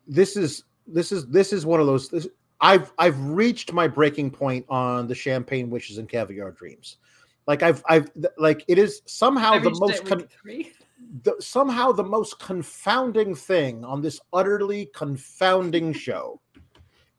This 0.08 0.38
is 0.38 0.64
this 0.86 1.12
is 1.12 1.28
this 1.28 1.52
is 1.52 1.66
one 1.66 1.80
of 1.82 1.88
those. 1.88 2.10
This, 2.10 2.28
I've 2.62 2.94
I've 2.98 3.20
reached 3.20 3.74
my 3.74 3.88
breaking 3.88 4.32
point 4.32 4.66
on 4.70 5.08
the 5.08 5.16
champagne 5.16 5.70
wishes 5.70 5.98
and 5.98 6.08
caviar 6.08 6.52
dreams. 6.52 6.98
Like 7.48 7.64
I've 7.64 7.82
I've 7.88 8.12
like 8.38 8.64
it 8.68 8.78
is 8.78 9.02
somehow 9.06 9.54
I 9.54 9.60
the 9.60 9.72
most 9.72 10.06
con- 10.06 10.28
the, 11.24 11.36
somehow 11.40 11.94
the 11.94 12.04
most 12.04 12.40
confounding 12.40 13.34
thing 13.34 13.86
on 13.86 14.02
this 14.02 14.20
utterly 14.34 14.90
confounding 14.94 15.94
show 16.06 16.42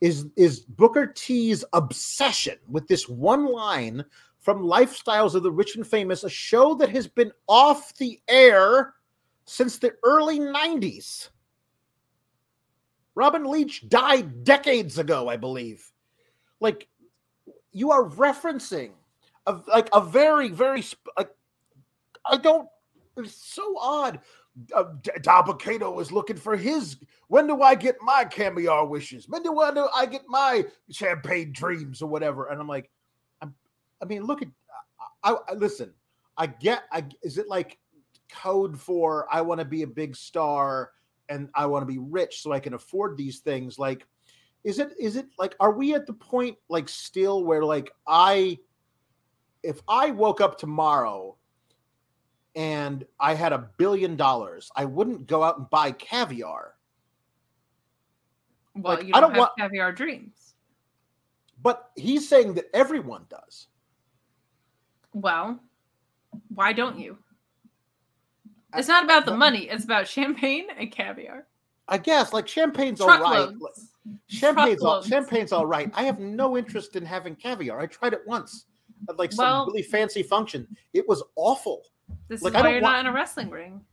is 0.01 0.27
is 0.37 0.61
Booker 0.61 1.07
T's 1.07 1.65
obsession 1.73 2.59
with 2.69 2.87
this 2.87 3.09
one 3.09 3.47
line 3.47 4.05
from 4.39 4.63
Lifestyles 4.63 5.35
of 5.35 5.43
the 5.43 5.51
Rich 5.51 5.77
and 5.77 5.87
Famous, 5.87 6.25
a 6.25 6.31
show 6.31 6.75
that 6.75 6.91
has 6.91 7.07
been 7.07 7.33
off 7.49 7.95
the 7.97 8.21
air 8.29 8.95
since 9.45 9.79
the 9.79 9.93
early 10.05 10.39
90s. 10.39 11.31
Robin 13.15 13.45
Leach 13.45 13.89
died 13.89 14.45
decades 14.45 14.99
ago, 14.99 15.29
I 15.29 15.37
believe. 15.37 15.91
Like 16.61 16.87
you 17.73 17.91
are 17.91 18.05
referencing 18.05 18.93
a, 19.47 19.61
like 19.69 19.89
a 19.93 20.01
very 20.01 20.49
very 20.49 20.85
like 21.17 21.31
I 22.27 22.37
don't 22.37 22.69
It's 23.17 23.35
so 23.35 23.77
odd. 23.79 24.21
Uh, 24.75 24.85
D- 25.03 25.11
Dabba-Kato 25.21 25.99
is 26.01 26.11
looking 26.11 26.37
for 26.37 26.57
his. 26.57 26.97
When 27.29 27.47
do 27.47 27.63
I 27.63 27.75
get 27.75 27.97
my 28.03 28.25
caviar 28.25 28.87
wishes? 28.87 29.29
When 29.29 29.43
do 29.43 29.59
I, 29.61 29.73
do 29.73 29.89
I 29.95 30.07
get 30.07 30.23
my 30.27 30.65
champagne 30.91 31.53
dreams 31.53 32.03
or 32.03 32.09
whatever? 32.09 32.47
And 32.47 32.61
I'm 32.61 32.67
like, 32.67 32.91
I'm, 33.41 33.55
I 34.03 34.07
mean, 34.07 34.25
look 34.25 34.43
at. 34.43 34.49
I, 35.23 35.37
I 35.49 35.55
listen. 35.55 35.93
I 36.37 36.47
get. 36.49 36.85
I 36.93 37.05
is 37.23 37.39
it 37.39 37.49
like 37.49 37.79
code 38.31 38.79
for 38.79 39.27
I 39.31 39.41
want 39.41 39.61
to 39.61 39.65
be 39.65 39.83
a 39.83 39.87
big 39.87 40.15
star 40.17 40.91
and 41.29 41.49
I 41.55 41.67
want 41.67 41.83
to 41.83 41.87
be 41.87 41.99
rich 41.99 42.43
so 42.43 42.53
I 42.53 42.61
can 42.61 42.75
afford 42.75 43.17
these 43.17 43.39
things? 43.39 43.79
Like, 43.79 44.07
is 44.65 44.79
it 44.81 44.93
is 44.99 45.17
it 45.17 45.27
like 45.39 45.55
are 45.61 45.73
we 45.73 45.95
at 45.95 46.07
the 46.07 46.15
point 46.15 46.57
like 46.69 46.89
still 46.89 47.45
where 47.45 47.65
like 47.65 47.91
I 48.07 48.59
if 49.63 49.81
I 49.89 50.11
woke 50.11 50.41
up 50.41 50.59
tomorrow 50.59 51.37
and 52.55 53.05
I 53.21 53.35
had 53.35 53.53
a 53.53 53.69
billion 53.77 54.17
dollars, 54.17 54.71
I 54.77 54.85
wouldn't 54.85 55.27
go 55.27 55.43
out 55.43 55.59
and 55.59 55.71
buy 55.71 55.93
caviar. 55.93 56.75
Well, 58.75 58.97
Like, 58.97 59.07
you 59.07 59.13
I 59.15 59.21
don't, 59.21 59.31
don't 59.31 59.33
have 59.33 59.39
want- 59.39 59.53
caviar 59.59 59.93
dreams. 59.93 60.55
But 61.61 61.91
he's 61.97 62.29
saying 62.29 62.55
that 62.55 62.67
everyone 62.73 63.27
does. 63.29 63.67
Well, 65.13 65.59
why 66.55 66.73
don't 66.73 66.99
you? 66.99 67.19
It's 68.77 68.87
not 68.87 69.03
about 69.03 69.25
the 69.27 69.37
money. 69.37 69.69
It's 69.69 69.83
about 69.85 70.07
champagne 70.07 70.67
and 70.79 70.93
caviar. 70.93 71.47
I 71.89 71.99
guess 71.99 72.33
like 72.33 72.47
champagne's 72.47 73.01
all 73.01 73.09
right. 73.09 73.49
Champagne's 74.29 74.83
all, 74.83 75.03
champagne's 75.03 75.53
all 75.53 75.67
right. 75.67 75.91
I 75.95 76.03
have 76.05 76.21
no 76.21 76.57
interest 76.57 76.95
in 76.95 77.05
having 77.05 77.35
caviar. 77.35 77.81
I 77.81 77.87
tried 77.87 78.13
it 78.13 78.21
once 78.27 78.67
like 79.17 79.33
some 79.33 79.45
Well- 79.45 79.67
really 79.67 79.83
fancy 79.83 80.23
function. 80.23 80.67
It 80.93 81.09
was 81.09 81.23
awful. 81.37 81.83
This 82.29 82.43
Like, 82.43 82.53
is 82.53 82.57
I 82.57 82.59
why 82.61 82.63
don't 82.65 82.73
you're 82.75 82.83
want- 82.83 82.93
not 82.95 83.01
in 83.01 83.07
a 83.07 83.13
wrestling 83.13 83.51
ring. 83.51 83.85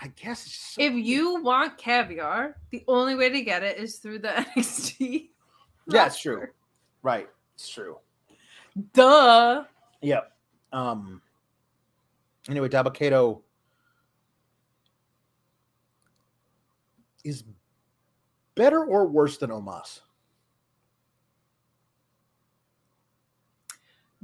I 0.00 0.08
guess 0.08 0.40
so 0.52 0.82
If 0.82 0.92
you 0.94 1.40
want 1.42 1.78
caviar, 1.78 2.56
the 2.70 2.82
only 2.88 3.14
way 3.14 3.28
to 3.30 3.42
get 3.42 3.62
it 3.62 3.78
is 3.78 3.98
through 3.98 4.18
the 4.20 4.28
NXT. 4.56 5.30
Yeah, 5.86 6.06
it's 6.06 6.18
true. 6.20 6.48
right. 7.02 7.28
It's 7.54 7.68
true. 7.68 7.98
Duh. 8.92 9.64
Yep. 10.02 10.32
Um. 10.72 11.22
Anyway, 12.48 12.68
Dabba-Kato 12.68 13.42
is 17.24 17.44
better 18.54 18.84
or 18.84 19.06
worse 19.06 19.38
than 19.38 19.50
Omos. 19.50 20.00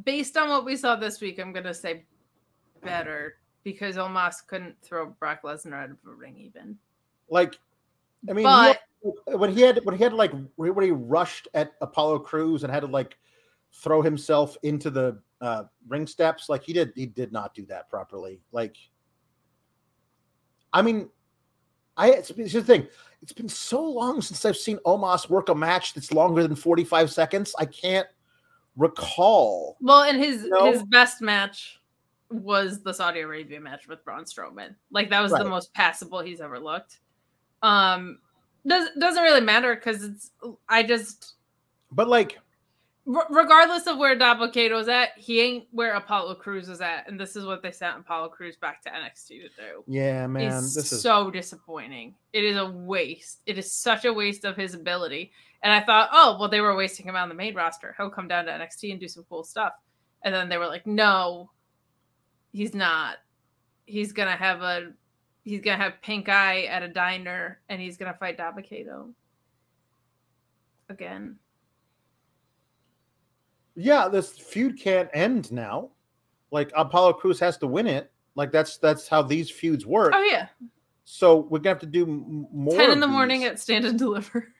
Based 0.05 0.37
on 0.37 0.49
what 0.49 0.65
we 0.65 0.77
saw 0.77 0.97
this 0.97 1.21
week, 1.21 1.39
I'm 1.39 1.53
gonna 1.53 1.75
say 1.75 2.05
better 2.83 3.37
because 3.65 3.97
Omos 3.97 4.47
couldn't 4.47 4.77
throw 4.83 5.07
Brock 5.07 5.43
Lesnar 5.43 5.83
out 5.85 5.91
of 5.91 5.97
a 6.07 6.15
ring 6.15 6.37
even. 6.39 6.79
Like, 7.29 7.59
I 8.29 8.33
mean, 8.33 8.39
he 8.39 8.43
But 8.45 8.67
had- 8.67 9.39
when 9.39 9.51
he 9.55 9.63
had 9.63 9.85
when 9.85 9.97
he 9.97 10.03
had 10.05 10.13
like 10.13 10.33
when 10.57 10.85
he 10.85 10.91
rushed 10.91 11.49
at 11.55 11.73
Apollo 11.81 12.21
Crews 12.21 12.65
and 12.65 12.73
had 12.73 12.81
to 12.81 12.87
like 12.87 13.17
throw 13.73 14.03
himself 14.03 14.57
into 14.63 14.91
the 14.91 15.19
uh, 15.41 15.65
ring 15.89 16.07
steps, 16.07 16.49
like 16.49 16.63
he 16.63 16.73
did, 16.75 16.93
he 16.95 17.07
did 17.07 17.33
not 17.33 17.55
do 17.55 17.65
that 17.67 17.89
properly. 17.89 18.41
Like, 18.53 18.77
I 20.73 20.83
mean, 20.83 21.09
I 21.97 22.11
it's, 22.11 22.31
it's 22.31 22.53
the 22.53 22.63
thing. 22.63 22.87
It's 23.23 23.33
been 23.33 23.49
so 23.49 23.83
long 23.83 24.21
since 24.21 24.45
I've 24.45 24.57
seen 24.57 24.79
Omos 24.85 25.31
work 25.31 25.49
a 25.49 25.55
match 25.55 25.95
that's 25.95 26.13
longer 26.13 26.43
than 26.43 26.55
forty 26.55 26.85
five 26.85 27.11
seconds. 27.11 27.55
I 27.59 27.65
can't 27.65 28.07
recall. 28.77 29.77
well, 29.81 30.03
and 30.03 30.19
his 30.19 30.45
No. 30.45 30.73
his 30.73 30.83
best 30.85 31.21
match 31.21 31.81
was 32.31 32.81
the 32.83 32.95
Saudi 32.95 33.21
Arabia 33.21 33.61
match 33.61 33.89
with 33.89 34.05
Braun 34.05 34.25
Strowman. 34.25 34.75
Like 34.91 35.11
that 35.11 35.21
was 35.21 35.33
the 35.33 35.45
most 35.45 35.73
passable 35.75 36.21
he's 36.21 36.41
ever 36.41 36.59
looked. 36.61 37.01
Um, 37.63 38.19
does 38.67 38.89
doesn't 38.99 39.23
really 39.23 39.41
matter 39.41 39.75
because 39.75 40.05
it's 40.05 40.31
I 40.69 40.83
just 40.83 41.35
But 41.93 42.09
like, 42.09 42.39
R- 43.13 43.27
regardless 43.31 43.87
of 43.89 43.97
where 43.99 44.17
Dabba-Kato's 44.17 44.87
at, 44.89 45.11
he 45.17 45.41
ain't 45.41 45.67
where 45.73 45.95
Apollo 45.95 46.37
Crews 46.37 46.69
is 46.69 46.81
at, 46.81 47.09
and 47.09 47.19
this 47.19 47.35
is 47.35 47.45
what 47.47 47.63
they 47.63 47.73
sent 47.73 47.99
Apollo 47.99 48.29
Crews 48.29 48.57
back 48.57 48.83
to 48.83 48.91
NXT 48.91 49.29
to 49.29 49.49
do. 49.49 49.85
yeah, 49.89 50.27
man, 50.29 50.53
it's 50.53 50.75
this 50.75 50.93
is 50.93 51.03
so 51.03 51.31
disappointing. 51.31 52.15
It 52.33 52.45
is 52.45 52.57
a 52.57 52.67
waste. 52.71 53.41
It 53.47 53.59
is 53.59 53.73
such 53.73 54.05
a 54.05 54.13
waste 54.13 54.45
of 54.45 54.57
his 54.57 54.75
ability. 54.75 55.33
And 55.63 55.73
I 55.73 55.81
thought, 55.81 56.09
oh, 56.13 56.37
well, 56.39 56.49
they 56.49 56.61
were 56.61 56.75
wasting 56.75 57.07
him 57.07 57.17
on 57.17 57.29
the 57.29 57.35
main 57.35 57.55
roster. 57.55 57.95
He'll 57.97 58.11
come 58.11 58.29
down 58.29 58.47
to 58.47 58.53
NXT 58.53 58.93
and 58.93 59.01
do 59.01 59.09
some 59.09 59.25
cool 59.29 59.45
stuff. 59.45 59.73
And 60.25 60.35
then 60.35 60.49
they 60.49 60.57
were 60.57 60.67
like, 60.67 60.87
no, 60.87 61.51
he's 62.53 62.75
not. 62.75 63.19
He's 63.87 64.13
gonna 64.13 64.37
have 64.37 64.63
a 64.63 64.93
he's 65.45 65.61
gonna 65.61 65.83
have 65.83 66.01
pink 66.03 66.29
eye 66.29 66.65
at 66.65 66.83
a 66.83 66.89
diner 66.89 67.61
and 67.69 67.81
he's 67.81 67.97
gonna 67.97 68.15
fight 68.15 68.39
Dabba-Kato 68.39 69.11
again. 70.89 71.37
yeah, 73.77 74.09
this 74.09 74.31
feud 74.31 74.79
can't 74.79 75.09
end 75.15 75.51
now. 75.53 75.91
Like 76.51 76.71
Apollo 76.77 77.15
Crews 77.15 77.41
has 77.41 77.57
to 77.59 77.67
win 77.67 77.87
it. 77.87 78.11
Like 78.35 78.53
that's 78.53 78.77
that's 78.79 79.09
how 79.09 79.23
these 79.23 79.51
feuds 79.51 79.87
work. 79.87 80.13
Oh 80.15 80.23
yeah. 80.23 80.49
So 81.05 81.39
we're 81.51 81.59
gonna 81.59 81.75
have 81.75 81.81
to 81.81 81.87
do 81.87 82.07
more. 82.53 82.77
10 82.77 82.91
in 82.91 83.01
the 83.01 83.07
morning 83.07 83.45
at 83.45 83.59
Stand 83.59 83.85
and 83.85 83.99
Deliver. 83.99 84.53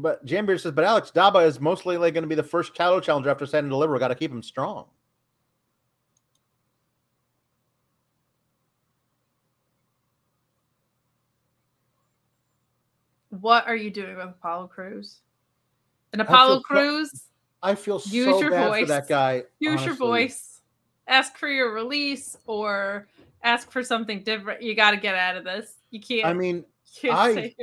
But 0.00 0.24
Jambeard 0.24 0.60
says, 0.60 0.70
but 0.70 0.84
Alex 0.84 1.10
Dabba 1.12 1.44
is 1.44 1.58
mostly 1.60 1.96
like 1.96 2.14
going 2.14 2.22
to 2.22 2.28
be 2.28 2.36
the 2.36 2.42
first 2.44 2.76
title 2.76 3.00
challenger 3.00 3.30
after 3.30 3.44
Stand 3.46 3.64
and 3.64 3.70
Deliver. 3.70 3.98
Got 3.98 4.08
to 4.08 4.14
keep 4.14 4.30
him 4.30 4.44
strong. 4.44 4.86
What 13.30 13.66
are 13.66 13.74
you 13.76 13.90
doing 13.90 14.16
with 14.16 14.26
Apollo 14.26 14.68
Crews? 14.68 15.18
Feel 16.12 16.20
Apollo 16.22 16.54
so- 16.56 16.60
Crews, 16.62 17.24
I 17.62 17.74
feel 17.74 18.00
Use 18.06 18.26
so 18.26 18.40
your 18.40 18.50
bad 18.52 18.68
for 18.68 18.78
voice. 18.78 18.88
that 18.88 19.08
guy. 19.08 19.42
use 19.58 19.84
your 19.84 19.94
voice. 19.94 20.60
Ask 21.08 21.36
for 21.36 21.48
your 21.48 21.72
release 21.74 22.36
or 22.46 23.08
ask 23.42 23.70
for 23.72 23.82
something 23.82 24.22
different. 24.22 24.62
You 24.62 24.76
got 24.76 24.92
to 24.92 24.96
get 24.96 25.16
out 25.16 25.36
of 25.36 25.42
this. 25.44 25.74
You 25.90 26.00
can't. 26.00 26.24
I 26.24 26.34
mean, 26.34 26.64
can't 27.00 27.14
I-. 27.14 27.54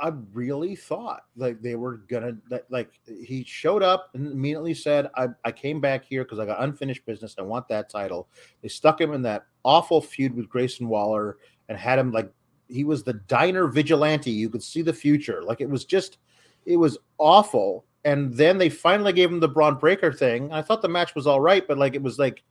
I 0.00 0.12
really 0.32 0.74
thought 0.74 1.24
like 1.36 1.60
they 1.60 1.74
were 1.74 1.98
gonna 2.08 2.36
like 2.70 2.90
he 3.06 3.44
showed 3.44 3.82
up 3.82 4.10
and 4.14 4.26
immediately 4.26 4.74
said, 4.74 5.08
I, 5.14 5.28
I 5.44 5.52
came 5.52 5.80
back 5.80 6.04
here 6.04 6.24
because 6.24 6.38
I 6.38 6.46
got 6.46 6.62
unfinished 6.62 7.04
business. 7.04 7.36
I 7.38 7.42
want 7.42 7.68
that 7.68 7.90
title. 7.90 8.28
They 8.62 8.68
stuck 8.68 9.00
him 9.00 9.12
in 9.12 9.22
that 9.22 9.46
awful 9.64 10.00
feud 10.00 10.34
with 10.34 10.48
Grayson 10.48 10.88
Waller 10.88 11.38
and 11.68 11.76
had 11.78 11.98
him 11.98 12.12
like 12.12 12.32
he 12.68 12.84
was 12.84 13.02
the 13.02 13.14
diner 13.14 13.66
vigilante. 13.66 14.30
You 14.30 14.48
could 14.48 14.62
see 14.62 14.82
the 14.82 14.92
future. 14.92 15.42
Like 15.42 15.60
it 15.60 15.68
was 15.68 15.84
just 15.84 16.18
it 16.64 16.76
was 16.76 16.98
awful. 17.18 17.84
And 18.04 18.32
then 18.32 18.56
they 18.56 18.70
finally 18.70 19.12
gave 19.12 19.30
him 19.30 19.40
the 19.40 19.48
Bron 19.48 19.76
Breakker 19.76 20.12
thing. 20.12 20.50
I 20.52 20.62
thought 20.62 20.80
the 20.80 20.88
match 20.88 21.14
was 21.14 21.26
all 21.26 21.40
right, 21.40 21.66
but 21.68 21.78
like 21.78 21.94
it 21.94 22.02
was 22.02 22.18
like 22.18 22.42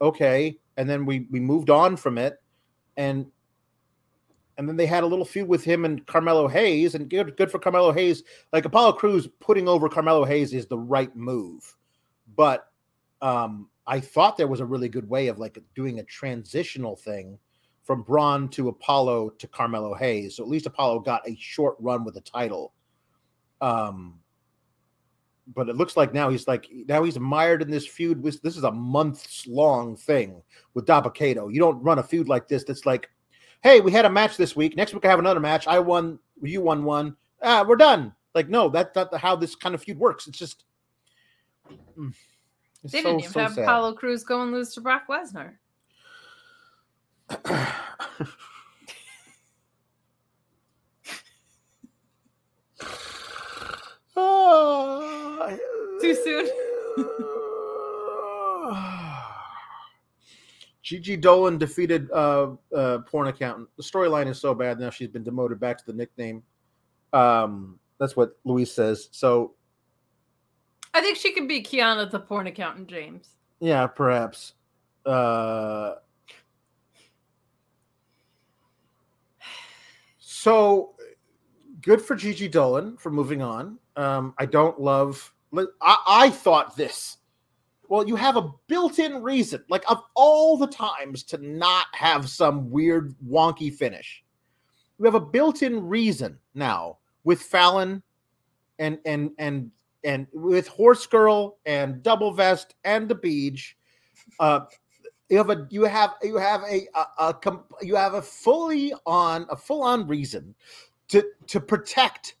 okay. 0.00 0.58
And 0.76 0.88
then 0.88 1.04
we 1.04 1.26
we 1.30 1.40
moved 1.40 1.68
on 1.70 1.96
from 1.96 2.16
it. 2.16 2.38
And 2.96 3.26
and 4.62 4.68
then 4.68 4.76
they 4.76 4.86
had 4.86 5.02
a 5.02 5.06
little 5.06 5.24
feud 5.24 5.48
with 5.48 5.64
him 5.64 5.84
and 5.84 6.06
Carmelo 6.06 6.46
Hayes, 6.46 6.94
and 6.94 7.10
good, 7.10 7.36
good 7.36 7.50
for 7.50 7.58
Carmelo 7.58 7.92
Hayes. 7.92 8.22
Like 8.52 8.64
Apollo 8.64 8.92
Crews 8.92 9.28
putting 9.40 9.68
over 9.68 9.88
Carmelo 9.88 10.24
Hayes 10.24 10.54
is 10.54 10.66
the 10.66 10.78
right 10.78 11.14
move, 11.16 11.76
but 12.36 12.68
um, 13.20 13.68
I 13.86 14.00
thought 14.00 14.36
there 14.36 14.48
was 14.48 14.60
a 14.60 14.64
really 14.64 14.88
good 14.88 15.08
way 15.08 15.28
of 15.28 15.38
like 15.38 15.58
doing 15.74 15.98
a 15.98 16.04
transitional 16.04 16.96
thing 16.96 17.38
from 17.82 18.02
Bron 18.02 18.48
to 18.50 18.68
Apollo 18.68 19.30
to 19.38 19.48
Carmelo 19.48 19.94
Hayes. 19.94 20.36
So 20.36 20.44
at 20.44 20.48
least 20.48 20.66
Apollo 20.66 21.00
got 21.00 21.28
a 21.28 21.36
short 21.38 21.76
run 21.80 22.04
with 22.04 22.14
the 22.14 22.20
title. 22.20 22.72
Um, 23.60 24.20
but 25.54 25.68
it 25.68 25.76
looks 25.76 25.96
like 25.96 26.14
now 26.14 26.30
he's 26.30 26.46
like 26.46 26.68
now 26.86 27.02
he's 27.02 27.18
mired 27.18 27.62
in 27.62 27.70
this 27.70 27.86
feud. 27.86 28.22
This 28.22 28.56
is 28.56 28.64
a 28.64 28.70
months 28.70 29.46
long 29.46 29.96
thing 29.96 30.42
with 30.74 30.86
Dabba-Kato. 30.86 31.48
You 31.48 31.58
don't 31.58 31.82
run 31.82 31.98
a 31.98 32.02
feud 32.02 32.28
like 32.28 32.46
this. 32.46 32.64
That's 32.64 32.86
like 32.86 33.10
hey, 33.62 33.80
we 33.80 33.92
had 33.92 34.04
a 34.04 34.10
match 34.10 34.36
this 34.36 34.54
week. 34.56 34.76
Next 34.76 34.92
week 34.92 35.04
I 35.04 35.08
have 35.08 35.18
another 35.18 35.40
match. 35.40 35.66
I 35.66 35.78
won, 35.78 36.18
you 36.42 36.60
won 36.60 36.84
one. 36.84 37.16
Ah, 37.40 37.64
we're 37.66 37.76
done. 37.76 38.14
Like, 38.34 38.48
no, 38.48 38.68
that's 38.68 38.94
not 38.94 39.14
how 39.14 39.36
this 39.36 39.54
kind 39.54 39.74
of 39.74 39.82
feud 39.82 39.98
works. 39.98 40.26
It's 40.26 40.38
just 40.38 40.64
mm, 41.98 42.12
it's 42.82 42.92
They 42.92 43.02
so, 43.02 43.08
didn't 43.10 43.20
even 43.20 43.32
so 43.32 43.40
have 43.40 43.52
sad. 43.54 43.64
Apollo 43.64 43.94
Crews 43.94 44.24
go 44.24 44.42
and 44.42 44.52
lose 44.52 44.74
to 44.74 44.80
Brock 44.80 45.04
Lesnar. 45.08 45.54
Ah, 54.14 55.56
Too 56.00 56.14
soon? 56.14 56.46
Gigi 60.82 61.16
Dolin 61.16 61.58
defeated 61.58 62.10
uh, 62.10 62.52
uh, 62.74 62.98
porn 63.06 63.28
accountant. 63.28 63.68
The 63.76 63.82
storyline 63.82 64.26
is 64.26 64.40
so 64.40 64.54
bad 64.54 64.80
now 64.80 64.90
she's 64.90 65.08
been 65.08 65.22
demoted 65.22 65.60
back 65.60 65.78
to 65.78 65.86
the 65.86 65.92
nickname. 65.92 66.42
Um, 67.12 67.78
that's 67.98 68.16
what 68.16 68.36
Luis 68.44 68.72
says. 68.72 69.08
So 69.12 69.54
I 70.92 71.00
think 71.00 71.16
she 71.16 71.32
could 71.32 71.46
be 71.46 71.62
Kiana 71.62 72.10
the 72.10 72.18
porn 72.18 72.48
accountant 72.48 72.88
James. 72.88 73.36
Yeah, 73.60 73.86
perhaps. 73.86 74.54
Uh, 75.06 75.94
so 80.18 80.94
good 81.80 82.02
for 82.02 82.16
Gigi 82.16 82.48
Dolin 82.48 82.98
for 82.98 83.10
moving 83.10 83.40
on. 83.40 83.78
Um, 83.94 84.34
I 84.38 84.46
don't 84.46 84.80
love. 84.80 85.32
I, 85.56 85.96
I 86.06 86.30
thought 86.30 86.76
this 86.76 87.18
well, 87.88 88.06
you 88.06 88.16
have 88.16 88.36
a 88.36 88.50
built-in 88.68 89.22
reason, 89.22 89.64
like 89.68 89.84
of 89.90 90.02
all 90.14 90.56
the 90.56 90.66
times 90.66 91.22
to 91.24 91.38
not 91.38 91.86
have 91.92 92.28
some 92.28 92.70
weird 92.70 93.14
wonky 93.28 93.74
finish. 93.74 94.22
You 94.98 95.04
have 95.04 95.14
a 95.14 95.20
built-in 95.20 95.86
reason 95.86 96.38
now 96.54 96.98
with 97.24 97.42
Fallon 97.42 98.02
and 98.78 98.98
and 99.04 99.30
and 99.38 99.70
and 100.04 100.26
with 100.32 100.68
Horse 100.68 101.06
Girl 101.06 101.58
and 101.66 102.02
Double 102.02 102.32
Vest 102.32 102.74
and 102.84 103.08
the 103.08 103.14
Beach. 103.14 103.76
Uh, 104.40 104.60
you 105.28 105.38
have 105.38 105.50
a 105.50 105.66
you 105.70 105.84
have 105.84 106.14
you 106.22 106.36
have 106.36 106.62
a, 106.62 106.86
a, 106.94 107.06
a 107.18 107.60
you 107.80 107.96
have 107.96 108.14
a 108.14 108.22
fully 108.22 108.92
on 109.06 109.46
a 109.50 109.56
full 109.56 109.82
on 109.82 110.06
reason 110.06 110.54
to 111.08 111.24
to 111.46 111.60
protect 111.60 112.36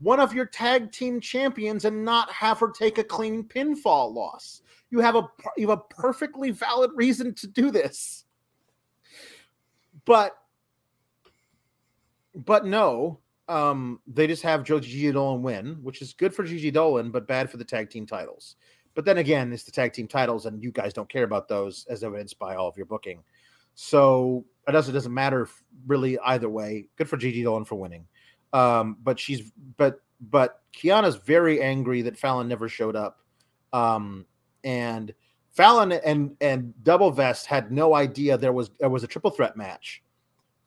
one 0.00 0.20
of 0.20 0.34
your 0.34 0.46
tag 0.46 0.92
team 0.92 1.20
champions 1.20 1.84
and 1.84 2.04
not 2.04 2.30
have 2.30 2.58
her 2.60 2.70
take 2.70 2.98
a 2.98 3.04
clean 3.04 3.42
pinfall 3.42 4.12
loss. 4.12 4.62
You 4.90 5.00
have 5.00 5.16
a 5.16 5.28
you 5.56 5.68
have 5.68 5.78
a 5.78 5.94
perfectly 5.94 6.50
valid 6.50 6.90
reason 6.94 7.34
to 7.34 7.46
do 7.46 7.70
this. 7.70 8.24
But 10.04 10.36
but 12.34 12.66
no, 12.66 13.20
um, 13.48 14.00
they 14.06 14.26
just 14.26 14.42
have 14.42 14.64
Joe 14.64 14.80
Gigi 14.80 15.12
Dolin 15.12 15.40
win, 15.40 15.78
which 15.82 16.02
is 16.02 16.12
good 16.12 16.34
for 16.34 16.44
Gigi 16.44 16.70
Dolin, 16.70 17.10
but 17.10 17.26
bad 17.26 17.50
for 17.50 17.56
the 17.56 17.64
tag 17.64 17.90
team 17.90 18.06
titles. 18.06 18.56
But 18.94 19.04
then 19.04 19.18
again, 19.18 19.52
it's 19.52 19.64
the 19.64 19.72
tag 19.72 19.92
team 19.92 20.08
titles, 20.08 20.46
and 20.46 20.62
you 20.62 20.72
guys 20.72 20.92
don't 20.92 21.08
care 21.08 21.24
about 21.24 21.48
those 21.48 21.86
as 21.88 22.02
evidenced 22.02 22.38
by 22.38 22.54
all 22.54 22.68
of 22.68 22.76
your 22.76 22.86
booking. 22.86 23.22
So 23.74 24.44
it 24.66 24.72
doesn't 24.72 24.94
doesn't 24.94 25.12
matter 25.12 25.48
really 25.86 26.18
either 26.20 26.48
way. 26.48 26.88
Good 26.96 27.08
for 27.08 27.16
Gigi 27.16 27.44
Dolin 27.44 27.66
for 27.66 27.74
winning. 27.74 28.06
Um, 28.52 28.96
but 29.02 29.20
she's 29.20 29.52
but 29.76 30.00
but 30.20 30.62
Kiana's 30.74 31.16
very 31.16 31.60
angry 31.60 32.02
that 32.02 32.16
Fallon 32.16 32.48
never 32.48 32.68
showed 32.68 32.96
up. 32.96 33.18
Um, 33.72 34.24
and 34.66 35.14
Fallon 35.52 35.92
and 35.92 36.36
and 36.42 36.74
Double 36.84 37.10
Vest 37.10 37.46
had 37.46 37.72
no 37.72 37.94
idea 37.94 38.36
there 38.36 38.52
was 38.52 38.70
there 38.78 38.90
was 38.90 39.04
a 39.04 39.06
triple 39.06 39.30
threat 39.30 39.56
match 39.56 40.02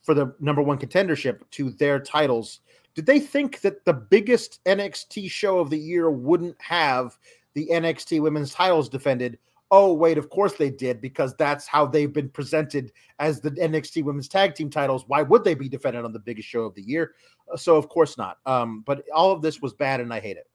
for 0.01 0.15
the 0.15 0.33
number 0.39 0.63
one 0.63 0.79
contendership 0.79 1.41
to 1.51 1.69
their 1.69 1.99
titles. 1.99 2.61
Did 2.95 3.05
they 3.05 3.19
think 3.19 3.61
that 3.61 3.85
the 3.85 3.93
biggest 3.93 4.63
NXT 4.65 5.29
show 5.29 5.59
of 5.59 5.69
the 5.69 5.77
year 5.77 6.09
wouldn't 6.09 6.59
have 6.59 7.19
the 7.53 7.67
NXT 7.71 8.21
women's 8.21 8.53
titles 8.53 8.89
defended? 8.89 9.37
Oh, 9.71 9.93
wait, 9.93 10.17
of 10.17 10.31
course 10.31 10.55
they 10.55 10.71
did, 10.71 10.99
because 10.99 11.35
that's 11.35 11.67
how 11.67 11.85
they've 11.85 12.11
been 12.11 12.29
presented 12.29 12.91
as 13.19 13.39
the 13.39 13.51
NXT 13.51 14.03
women's 14.03 14.27
tag 14.27 14.55
team 14.55 14.71
titles. 14.71 15.03
Why 15.05 15.21
would 15.21 15.43
they 15.43 15.53
be 15.53 15.69
defended 15.69 16.03
on 16.03 16.11
the 16.11 16.19
biggest 16.19 16.47
show 16.47 16.61
of 16.61 16.73
the 16.73 16.81
year? 16.81 17.13
Uh, 17.53 17.55
so, 17.55 17.75
of 17.75 17.87
course 17.87 18.17
not. 18.17 18.39
Um, 18.47 18.81
but 18.87 19.03
all 19.13 19.31
of 19.31 19.43
this 19.43 19.61
was 19.61 19.73
bad, 19.73 19.99
and 19.99 20.11
I 20.11 20.19
hate 20.19 20.37
it. 20.37 20.49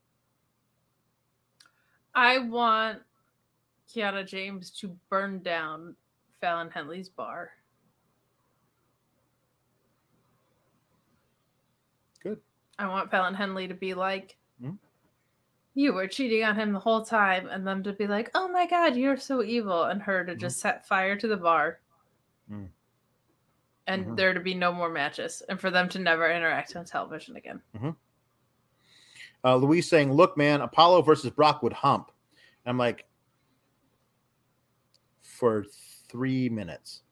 I 2.15 2.39
want 2.39 2.99
Kiana 3.95 4.27
James 4.27 4.71
to 4.71 4.89
burn 5.09 5.41
down 5.41 5.95
Fallon 6.41 6.71
Henley's 6.71 7.09
bar. 7.09 7.51
Good. 12.23 12.41
I 12.79 12.87
want 12.89 13.11
Fallon 13.11 13.35
Henley 13.35 13.69
to 13.69 13.75
be 13.75 13.95
like, 13.95 14.37
Hmm? 14.61 14.73
you 15.75 15.93
were 15.93 16.07
cheating 16.07 16.45
on 16.45 16.55
him 16.57 16.73
the 16.73 16.79
whole 16.79 17.05
time, 17.05 17.49
and 17.49 17.67
them 17.67 17.83
to 17.85 17.93
be 17.93 18.07
like, 18.07 18.31
oh 18.35 18.49
my 18.49 18.67
god, 18.67 18.97
you're 18.97 19.17
so 19.17 19.43
evil, 19.43 19.85
and 19.85 20.01
her 20.03 20.25
to 20.25 20.35
just 20.35 20.61
set 20.61 20.87
fire 20.87 21.17
to 21.17 21.29
the 21.29 21.37
bar. 21.37 21.81
Mm. 22.51 22.69
And 23.87 24.07
Mhm. 24.07 24.17
there 24.17 24.33
to 24.33 24.41
be 24.41 24.55
no 24.55 24.73
more 24.73 24.89
matches, 24.89 25.43
and 25.49 25.61
for 25.61 25.71
them 25.71 25.89
to 25.91 25.99
never 25.99 26.31
interact 26.31 26.75
on 26.77 26.85
television 26.85 27.37
again. 27.37 27.63
Uh, 29.45 29.57
Louise 29.57 29.89
saying, 29.89 30.11
"Look, 30.13 30.37
man, 30.39 30.63
Apollo 30.63 31.03
versus 31.03 31.31
Brock 31.31 31.63
would 31.63 31.75
hump." 31.75 32.11
And 32.65 32.71
I'm 32.71 32.79
like, 32.79 33.07
for 35.35 35.65
three 36.09 36.49
minutes. 36.49 37.03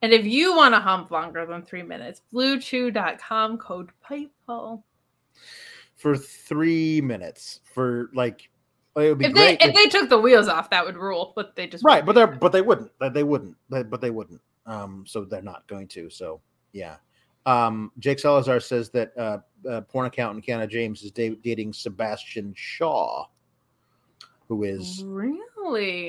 And 0.00 0.12
if 0.12 0.24
you 0.26 0.54
want 0.56 0.74
to 0.74 0.80
hump 0.80 1.10
longer 1.10 1.46
than 1.46 1.62
three 1.62 1.82
minutes, 1.82 2.22
bluechew.com 2.32 3.58
code 3.58 3.90
PIPEBALL. 4.08 4.82
For 5.96 6.16
three 6.16 7.00
minutes. 7.00 7.60
For 7.72 8.10
like, 8.14 8.50
it 8.96 9.08
would 9.08 9.18
be 9.18 9.26
If 9.26 9.34
they 9.34 9.56
great. 9.56 9.62
if 9.62 9.68
if- 9.68 9.74
they 9.74 9.86
took 9.88 10.08
the 10.08 10.18
wheels 10.18 10.48
off, 10.48 10.70
that 10.70 10.84
would 10.84 10.96
rule, 10.96 11.32
but 11.36 11.54
they 11.54 11.66
just 11.66 11.84
right, 11.84 12.04
but 12.04 12.14
they're 12.14 12.26
but 12.26 12.50
they 12.52 12.62
wouldn't. 12.62 12.90
They 13.12 13.22
wouldn't. 13.22 13.56
They- 13.70 13.82
But 13.84 14.00
they 14.00 14.10
wouldn't. 14.10 14.40
Um, 14.66 15.04
so 15.06 15.24
they're 15.24 15.42
not 15.42 15.66
going 15.68 15.88
to. 15.88 16.10
So 16.10 16.40
yeah. 16.72 16.96
Um, 17.46 17.90
Jake 17.98 18.20
Salazar 18.20 18.60
says 18.60 18.90
that 18.90 19.12
uh, 19.18 19.38
uh, 19.68 19.80
porn 19.82 20.06
accountant 20.06 20.44
Kiana 20.46 20.68
James 20.68 21.02
is 21.02 21.10
da- 21.10 21.34
dating 21.42 21.72
Sebastian 21.72 22.52
Shaw, 22.56 23.26
who 24.48 24.62
is 24.64 25.02
really 25.04 25.40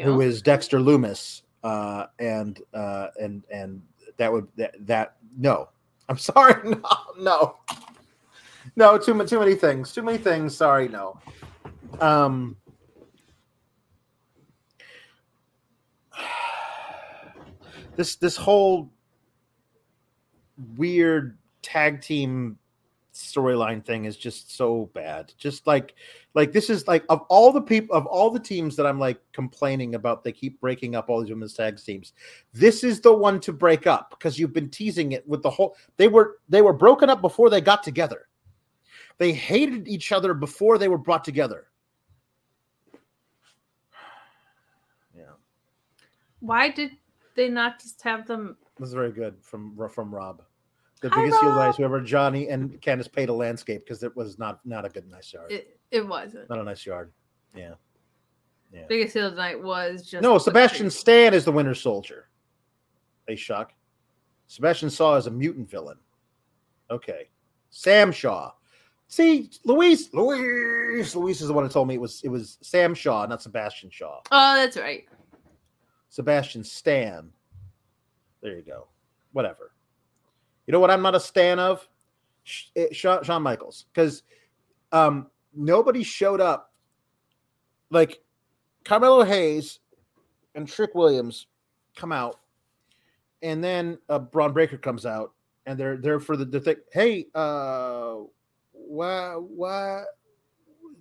who 0.01 0.21
is 0.21 0.41
Dexter 0.41 0.80
Lumis, 0.80 1.41
uh, 1.63 2.07
and 2.19 2.61
uh, 2.73 3.07
and 3.19 3.43
and 3.51 3.81
that 4.17 4.31
would 4.31 4.47
that, 4.57 4.75
that 4.85 5.15
no, 5.38 5.69
I'm 6.09 6.17
sorry, 6.19 6.69
no, 6.69 6.81
no, 7.19 7.57
no, 8.75 8.97
too 8.97 9.13
many 9.13 9.30
too 9.30 9.39
many 9.39 9.55
things, 9.55 9.93
too 9.93 10.01
many 10.01 10.17
things. 10.17 10.55
Sorry, 10.55 10.88
no. 10.88 11.19
Um, 11.99 12.55
this 17.95 18.15
this 18.15 18.35
whole 18.35 18.89
weird 20.77 21.38
tag 21.61 22.01
team 22.01 22.57
storyline 23.14 23.84
thing 23.85 24.06
is 24.06 24.18
just 24.18 24.56
so 24.56 24.90
bad. 24.94 25.34
Just 25.38 25.68
like 25.68 25.95
like 26.34 26.52
this 26.52 26.69
is 26.69 26.88
like 26.88 27.03
of 27.10 27.22
all 27.30 27.52
the 27.52 27.61
people 27.61 27.95
of 27.95 28.06
all 28.06 28.30
the 28.30 28.40
teams 28.40 28.76
that 28.76 28.85
I'm 28.85 28.99
like 28.99 29.19
complaining 29.31 29.95
about, 29.95 30.23
they 30.23 30.31
keep 30.31 30.60
breaking 30.60 30.95
up 30.95 31.10
all 31.10 31.22
these 31.22 31.30
women's 31.30 31.53
tag 31.53 31.77
teams. 31.77 32.14
This 32.53 32.84
is 32.84 33.02
the 33.02 33.14
one 33.14 33.40
to 33.41 33.53
break 33.53 33.88
up 33.88 34.11
because 34.11 34.40
you've 34.40 34.53
been 34.53 34.69
teasing 34.69 35.11
it 35.11 35.27
with 35.27 35.44
the 35.44 35.49
whole. 35.49 35.76
They 35.98 36.07
were 36.07 36.40
they 36.49 36.61
were 36.61 36.73
broken 36.73 37.10
up 37.10 37.22
before 37.22 37.49
they 37.49 37.61
got 37.61 37.84
together. 37.84 38.27
They 39.18 39.31
hated 39.31 39.88
each 39.88 40.11
other 40.11 40.34
before 40.34 40.77
they 40.77 40.88
were 40.88 40.98
brought 40.98 41.23
together. 41.23 41.68
Yeah, 45.15 45.35
why 46.40 46.69
did 46.69 46.91
they 47.35 47.48
not 47.48 47.80
just 47.80 48.02
have 48.02 48.26
them 48.27 48.57
this 48.80 48.90
is 48.90 48.94
very 48.94 49.11
good 49.11 49.35
from 49.41 49.77
from 49.90 50.14
Rob. 50.14 50.41
The 51.03 51.09
Hi, 51.09 51.21
biggest 51.21 51.41
heel 51.41 51.49
Rob. 51.49 51.57
guys, 51.57 51.75
whoever 51.75 51.99
Johnny 51.99 52.47
and 52.47 52.80
Candice 52.81 53.11
paid 53.11 53.27
a 53.27 53.34
landscape 53.34 53.84
because 53.84 54.03
it 54.03 54.15
was 54.15 54.39
not 54.39 54.65
not 54.65 54.85
a 54.85 54.89
good 54.89 55.05
nice 55.11 55.34
yard. 55.34 55.51
it, 55.51 55.77
it 55.91 56.07
wasn't. 56.07 56.49
not 56.49 56.59
a 56.59 56.63
nice 56.63 56.85
yard. 56.85 57.11
Yeah. 57.53 57.73
Yeah. 58.71 58.85
Biggest 58.88 59.13
heel 59.13 59.30
tonight 59.30 59.61
was 59.61 60.09
just 60.09 60.23
No, 60.23 60.38
Sebastian. 60.38 60.89
Stan 60.89 61.34
is 61.34 61.43
the 61.43 61.51
Winter 61.51 61.75
Soldier. 61.75 62.30
A 63.27 63.35
shock. 63.35 63.73
Sebastian 64.47 64.89
Shaw 64.89 65.15
is 65.15 65.27
a 65.27 65.31
mutant 65.31 65.69
villain. 65.69 65.97
Okay. 66.89 67.27
Sam 67.69 68.13
Shaw. 68.13 68.51
See, 69.09 69.51
Louise, 69.65 70.09
Louise, 70.13 71.15
Louise 71.17 71.41
is 71.41 71.49
the 71.49 71.53
one 71.53 71.65
who 71.65 71.69
told 71.69 71.89
me 71.89 71.95
it 71.95 72.01
was 72.01 72.21
it 72.23 72.30
was 72.30 72.57
Sam 72.61 72.95
Shaw, 72.95 73.25
not 73.25 73.41
Sebastian 73.41 73.89
Shaw. 73.89 74.21
Oh, 74.31 74.55
that's 74.55 74.77
right. 74.77 75.03
Sebastian 76.07 76.63
Stan. 76.63 77.30
There 78.41 78.55
you 78.55 78.61
go. 78.63 78.88
Whatever. 79.34 79.73
You 80.68 80.72
know 80.72 80.80
what 80.80 80.91
I'm 80.91 81.02
not 81.02 81.15
a 81.15 81.19
stan 81.19 81.60
of? 81.60 81.88
Eh, 82.76 82.88
Shawn, 82.91 83.23
Shawn 83.23 83.41
Michaels. 83.41 83.85
Because 83.94 84.23
um, 84.91 85.27
nobody 85.53 86.03
showed 86.03 86.41
up. 86.41 86.72
Like 87.90 88.23
Carmelo 88.84 89.23
Hayes 89.23 89.80
and 90.56 90.68
Trick 90.68 90.95
Williams 90.95 91.48
come 91.95 92.11
out, 92.11 92.40
and 93.44 93.64
then 93.64 93.99
uh, 94.10 94.18
Bron 94.18 94.52
Breakker 94.52 94.77
comes 94.77 95.06
out, 95.06 95.34
and 95.68 95.80
they're 95.80 95.98
there 95.98 96.19
for 96.19 96.35
the, 96.35 96.45
the 96.45 96.60
thing. 96.60 96.76
Hey, 96.91 97.27
uh, 97.35 98.15
why, 98.72 99.34
why 99.35 100.03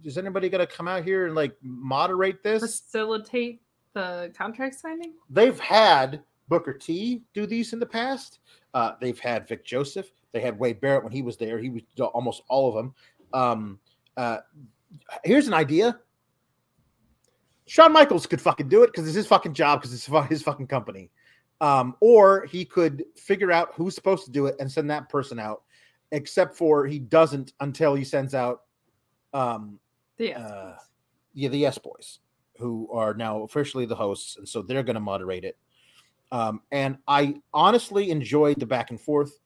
is 0.05 0.19
anybody 0.19 0.51
gonna 0.51 0.67
come 0.67 0.87
out 0.87 1.03
here 1.03 1.27
and 1.27 1.35
like 1.35 1.57
moderate 1.63 2.43
this? 2.43 2.61
Facilitate 2.63 3.63
the 3.95 4.33
contract 4.37 4.75
signing. 4.79 5.15
they've 5.31 5.61
had 5.61 6.23
Booker 6.49 6.73
T 6.73 7.23
do 7.35 7.47
these 7.47 7.73
in 7.73 7.79
the 7.79 7.87
past. 7.87 8.41
Uh, 8.75 8.93
they've 9.01 9.19
had 9.19 9.49
Vic 9.49 9.65
Joseph. 9.65 10.11
They 10.33 10.41
had 10.41 10.59
Wade 10.59 10.81
Barrett 10.81 11.05
when 11.05 11.13
he 11.13 11.23
was 11.23 11.37
there. 11.37 11.59
He 11.59 11.71
was 11.71 11.83
almost 12.15 12.43
all 12.49 12.69
of 12.69 12.75
them. 12.75 12.95
Um, 13.33 13.79
uh, 14.17 14.39
here's 15.25 15.49
an 15.49 15.55
idea. 15.55 15.99
Shawn 17.67 17.93
Michaels 17.93 18.27
could 18.27 18.41
fucking 18.41 18.69
do 18.69 18.83
it 18.83 18.89
because 18.89 19.07
it's 19.07 19.17
his 19.17 19.27
fucking 19.27 19.55
job 19.55 19.81
because 19.81 19.95
it's 19.95 20.07
his 20.29 20.43
fucking 20.43 20.67
company. 20.67 21.11
Um, 21.61 21.95
or 22.01 22.45
he 22.47 22.65
could 22.65 23.05
figure 23.17 23.53
out 23.53 23.71
who's 23.75 23.95
supposed 23.95 24.25
to 24.25 24.31
do 24.31 24.47
it 24.47 24.57
and 24.59 24.71
send 24.71 24.91
that 24.91 25.09
person 25.09 25.39
out. 25.39 25.63
Except 26.11 26.55
for 26.55 26.87
he 26.87 26.99
doesn't 26.99 27.55
until 27.61 27.95
he 27.95 28.05
sends 28.05 28.35
out 28.35 28.63
um, 29.33 29.79
Yeah. 30.19 30.39
uh, 30.39 30.77
yeah, 31.33 31.49
the 31.49 31.57
Yes 31.57 31.79
Boys, 31.79 32.19
who 32.59 32.89
are 32.93 33.15
now 33.15 33.43
officially 33.45 33.87
the 33.87 33.95
hosts, 33.95 34.37
and 34.37 34.47
so 34.47 34.61
they're 34.61 34.83
going 34.83 34.95
to 34.95 35.01
moderate 35.01 35.45
it. 35.45 35.57
Um, 36.33 36.63
and 36.73 36.97
I 37.07 37.37
honestly 37.53 38.11
enjoyed 38.11 38.59
the 38.59 38.67
back 38.67 38.91
and 38.91 38.99
forth 39.01 39.39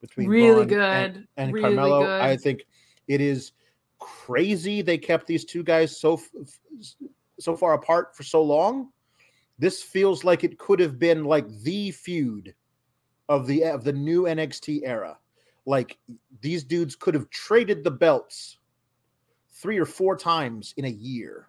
between 0.00 0.28
Really 0.28 0.66
Bron 0.66 1.12
good. 1.12 1.28
and, 1.36 1.52
Really 1.52 1.74
Carmelo. 1.76 2.00
good. 2.00 2.20
I 2.20 2.36
think 2.36 2.66
it 3.06 3.20
is 3.20 3.52
crazy 4.00 4.82
they 4.82 4.98
kept 4.98 5.26
these 5.26 5.44
two 5.44 5.62
guys 5.62 5.98
so 5.98 6.20
so 7.38 7.56
far 7.56 7.74
apart 7.74 8.14
for 8.16 8.24
so 8.24 8.42
long. 8.42 8.90
This 9.58 9.80
feels 9.82 10.24
like 10.24 10.42
it 10.42 10.58
could 10.58 10.80
have 10.80 10.98
been 10.98 11.24
like 11.24 11.48
the 11.62 11.92
feud 11.92 12.52
of 13.28 13.46
the 13.46 13.64
of 13.64 13.84
the 13.84 13.92
new 13.92 14.24
NXT 14.24 14.80
era. 14.84 15.16
Like 15.66 15.98
these 16.40 16.64
dudes 16.64 16.96
could 16.96 17.14
have 17.14 17.30
traded 17.30 17.84
the 17.84 17.90
belts 17.92 18.58
three 19.50 19.78
or 19.78 19.86
four 19.86 20.16
times 20.16 20.74
in 20.76 20.84
a 20.84 20.88
year 20.88 21.46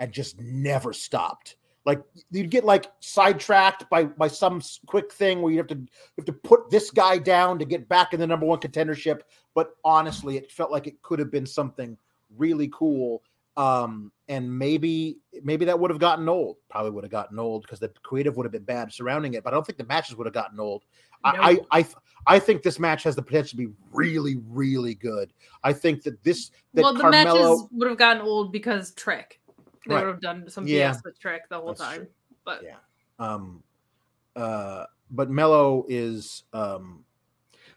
and 0.00 0.10
just 0.10 0.40
never 0.40 0.94
stopped. 0.94 1.56
Like 1.86 2.02
you'd 2.32 2.50
get 2.50 2.64
like 2.64 2.90
sidetracked 2.98 3.88
by 3.88 4.04
by 4.04 4.26
some 4.26 4.60
quick 4.86 5.12
thing 5.12 5.40
where 5.40 5.52
you 5.52 5.58
have 5.58 5.68
to 5.68 5.76
you 5.76 5.86
have 6.18 6.26
to 6.26 6.32
put 6.32 6.68
this 6.68 6.90
guy 6.90 7.16
down 7.16 7.60
to 7.60 7.64
get 7.64 7.88
back 7.88 8.12
in 8.12 8.18
the 8.18 8.26
number 8.26 8.44
one 8.44 8.58
contendership. 8.58 9.20
But 9.54 9.70
honestly, 9.84 10.36
it 10.36 10.50
felt 10.50 10.72
like 10.72 10.88
it 10.88 11.00
could 11.02 11.20
have 11.20 11.30
been 11.30 11.46
something 11.46 11.96
really 12.36 12.68
cool. 12.72 13.22
Um, 13.56 14.12
and 14.28 14.58
maybe 14.58 15.18
maybe 15.44 15.64
that 15.64 15.78
would 15.78 15.90
have 15.90 16.00
gotten 16.00 16.28
old. 16.28 16.56
Probably 16.68 16.90
would 16.90 17.04
have 17.04 17.10
gotten 17.10 17.38
old 17.38 17.62
because 17.62 17.78
the 17.78 17.88
creative 18.02 18.36
would 18.36 18.44
have 18.44 18.52
been 18.52 18.64
bad 18.64 18.92
surrounding 18.92 19.34
it. 19.34 19.44
But 19.44 19.52
I 19.52 19.56
don't 19.56 19.64
think 19.64 19.78
the 19.78 19.84
matches 19.84 20.16
would 20.16 20.26
have 20.26 20.34
gotten 20.34 20.58
old. 20.58 20.82
I, 21.24 21.60
I 21.70 21.78
I 21.78 21.86
I 22.26 22.38
think 22.40 22.62
this 22.62 22.80
match 22.80 23.04
has 23.04 23.14
the 23.14 23.22
potential 23.22 23.50
to 23.50 23.56
be 23.56 23.72
really 23.92 24.38
really 24.48 24.94
good. 24.94 25.32
I 25.62 25.72
think 25.72 26.02
that 26.02 26.22
this 26.24 26.50
that 26.74 26.82
well, 26.82 26.94
the 26.94 27.00
Carmelo 27.00 27.50
matches 27.50 27.68
would 27.70 27.88
have 27.88 27.98
gotten 27.98 28.22
old 28.22 28.52
because 28.52 28.92
Trick. 28.94 29.40
They 29.86 29.94
Right. 29.94 30.04
would 30.04 30.10
have 30.12 30.20
done 30.20 30.48
some 30.50 30.66
Yeah. 30.66 30.90
BS 30.90 31.04
with 31.04 31.18
Trick 31.18 31.48
the 31.48 31.58
whole 31.58 31.68
That's 31.68 31.80
time. 31.80 31.96
true. 32.00 32.08
But 32.44 32.62
Yeah. 32.62 32.76
um 33.18 33.62
uh 34.34 34.86
but 35.10 35.30
Mello 35.30 35.84
is 35.88 36.44
um 36.52 37.04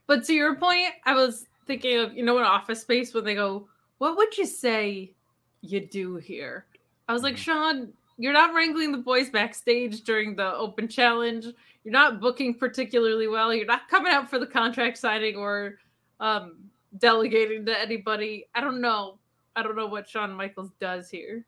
But 0.08 0.24
to 0.26 0.34
your 0.34 0.56
point, 0.56 0.94
I 1.06 1.14
was 1.14 1.48
thinking 1.66 2.00
of 2.00 2.14
you 2.14 2.24
know 2.24 2.38
in 2.40 2.44
Office 2.44 2.82
Space 2.82 3.14
when 3.14 3.24
they 3.24 3.36
go, 3.36 3.70
"What 4.00 4.18
would 4.18 4.38
you 4.38 4.46
say 4.46 5.14
you 5.62 5.80
do 5.82 6.16
here?" 6.16 6.66
I 7.08 7.14
was 7.14 7.22
like, 7.24 7.36
Mhm. 7.36 7.38
Shawn, 7.38 7.94
you're 8.18 8.34
not 8.34 8.54
wrangling 8.54 8.92
the 8.92 8.98
boys 8.98 9.30
backstage 9.30 10.02
during 10.04 10.36
the 10.36 10.54
Open 10.56 10.88
Challenge. 10.88 11.46
You're 11.84 11.92
not 11.92 12.20
booking 12.20 12.56
particularly 12.56 13.28
well. 13.28 13.54
You're 13.54 13.66
not 13.66 13.88
coming 13.88 14.12
out 14.12 14.30
for 14.30 14.40
the 14.40 14.48
contract 14.48 14.98
signing 14.98 15.36
or 15.36 15.80
um, 16.20 16.70
delegating 16.98 17.66
to 17.66 17.80
anybody. 17.80 18.46
I 18.54 18.62
don't 18.62 18.82
know. 18.82 19.20
I 19.56 19.64
don't 19.64 19.76
know 19.76 19.88
what 19.88 20.08
Shawn 20.10 20.34
Michaels 20.34 20.72
does 20.80 21.10
here. 21.10 21.46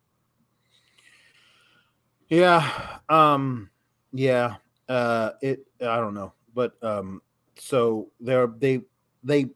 Yeah 2.31 2.97
um 3.09 3.69
yeah 4.13 4.55
uh 4.87 5.31
it 5.41 5.67
I 5.81 5.97
don't 5.97 6.13
know 6.13 6.33
but 6.55 6.73
um 6.81 7.21
so 7.57 8.09
they're 8.21 8.47
they 8.47 8.81
they 9.23 9.47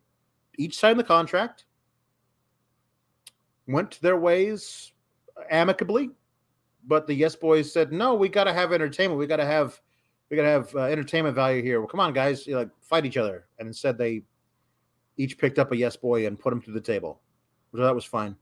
each 0.58 0.78
signed 0.78 1.00
the 1.00 1.04
contract 1.04 1.66
went 3.66 4.00
their 4.02 4.18
ways 4.18 4.92
amicably 5.50 6.12
but 6.86 7.08
the 7.08 7.14
yes 7.14 7.36
boys 7.36 7.72
said 7.72 7.94
no 7.94 8.14
we 8.14 8.28
got 8.28 8.44
to 8.44 8.54
have 8.54 8.74
entertainment 8.74 9.18
we 9.18 9.26
got 9.26 9.38
to 9.38 9.46
have 9.46 9.80
we 10.30 10.36
got 10.36 10.44
to 10.44 10.50
have 10.50 10.76
uh, 10.76 10.82
entertainment 10.82 11.36
value 11.36 11.62
here. 11.62 11.80
Well 11.80 11.88
come 11.88 12.00
on 12.00 12.12
guys 12.14 12.46
you 12.46 12.58
like 12.58 12.70
fight 12.82 13.06
each 13.06 13.18
other. 13.18 13.46
And 13.60 13.68
instead 13.68 13.98
they 13.98 14.24
each 15.18 15.38
picked 15.38 15.60
up 15.60 15.72
a 15.72 15.78
yes 15.78 15.96
boy 15.96 16.28
and 16.28 16.38
put 16.38 16.52
him 16.52 16.62
to 16.64 16.72
the 16.72 16.82
table. 16.82 17.22
So 17.72 17.78
that 17.78 17.96
was 17.96 18.06
fine 18.06 18.36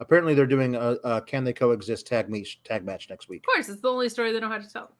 apparently 0.00 0.34
they're 0.34 0.46
doing 0.46 0.74
a, 0.74 0.96
a 1.04 1.22
can 1.22 1.44
they 1.44 1.52
coexist 1.52 2.06
tag 2.06 2.28
meet 2.28 2.56
tag 2.64 2.84
match 2.84 3.08
next 3.08 3.28
week 3.28 3.42
Of 3.42 3.54
course, 3.54 3.68
it's 3.68 3.80
the 3.80 3.88
only 3.88 4.08
story 4.08 4.32
they 4.32 4.40
know 4.40 4.48
how 4.48 4.58
to 4.58 4.68
tell. 4.68 4.92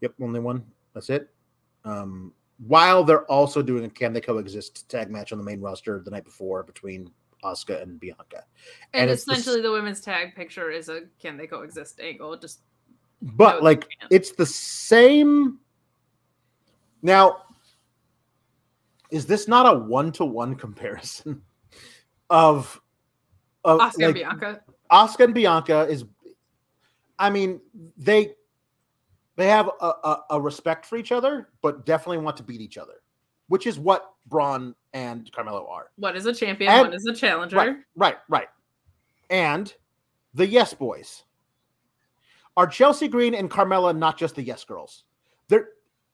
Yep, 0.00 0.14
only 0.20 0.40
one. 0.40 0.64
That's 0.94 1.10
it. 1.10 1.28
Um, 1.84 2.32
while 2.66 3.04
they're 3.04 3.24
also 3.26 3.62
doing 3.62 3.84
a 3.84 3.88
can 3.88 4.12
they 4.12 4.20
coexist 4.20 4.88
tag 4.88 5.10
match 5.10 5.32
on 5.32 5.38
the 5.38 5.44
main 5.44 5.60
roster 5.60 6.00
the 6.04 6.10
night 6.10 6.24
before 6.24 6.62
between 6.62 7.10
Asuka 7.44 7.82
and 7.82 7.98
Bianca. 7.98 8.44
And, 8.92 9.02
And 9.02 9.10
it's 9.10 9.24
the 9.24 9.32
essentially, 9.32 9.62
the 9.62 9.72
women's 9.72 10.00
tag 10.00 10.34
picture 10.34 10.70
is 10.70 10.88
a 10.88 11.02
can 11.18 11.36
they 11.36 11.46
coexist 11.46 12.00
angle. 12.00 12.36
Just 12.36 12.60
But 13.22 13.62
like 13.62 13.88
it's 14.10 14.32
the 14.32 14.46
same. 14.46 15.58
Now, 17.02 17.44
is 19.10 19.26
this 19.26 19.48
not 19.48 19.66
a 19.66 19.78
one 19.78 20.12
to 20.12 20.24
one 20.24 20.54
comparison 20.54 21.42
of 22.28 22.80
of 23.64 23.80
Asuka 23.80 23.98
like, 23.98 24.04
and 24.06 24.14
Bianca. 24.14 24.60
Asuka 24.90 25.24
and 25.24 25.34
Bianca 25.34 25.80
is, 25.88 26.04
I 27.18 27.30
mean, 27.30 27.60
they 27.96 28.32
they 29.36 29.46
have 29.48 29.70
a, 29.80 29.86
a, 29.86 30.24
a 30.30 30.40
respect 30.40 30.84
for 30.84 30.96
each 30.96 31.12
other, 31.12 31.48
but 31.62 31.86
definitely 31.86 32.18
want 32.18 32.36
to 32.38 32.42
beat 32.42 32.60
each 32.60 32.76
other, 32.76 33.02
which 33.48 33.66
is 33.66 33.78
what 33.78 34.12
Bron 34.26 34.74
and 34.92 35.30
Carmelo 35.32 35.66
are. 35.68 35.90
What 35.96 36.16
is 36.16 36.26
a 36.26 36.34
champion, 36.34 36.70
And- 36.70 36.88
one 36.88 36.94
is 36.94 37.06
a 37.06 37.14
challenger. 37.14 37.56
Right, 37.56 37.76
right, 37.96 38.16
right. 38.28 38.48
And 39.30 39.72
the 40.34 40.46
Yes 40.46 40.74
Boys 40.74 41.24
are 42.56 42.66
Chelsea 42.66 43.08
Green 43.08 43.34
and 43.34 43.50
Carmella 43.50 43.96
not 43.96 44.18
just 44.18 44.34
the 44.34 44.42
Yes 44.42 44.64
Girls. 44.64 45.04
They're 45.48 45.68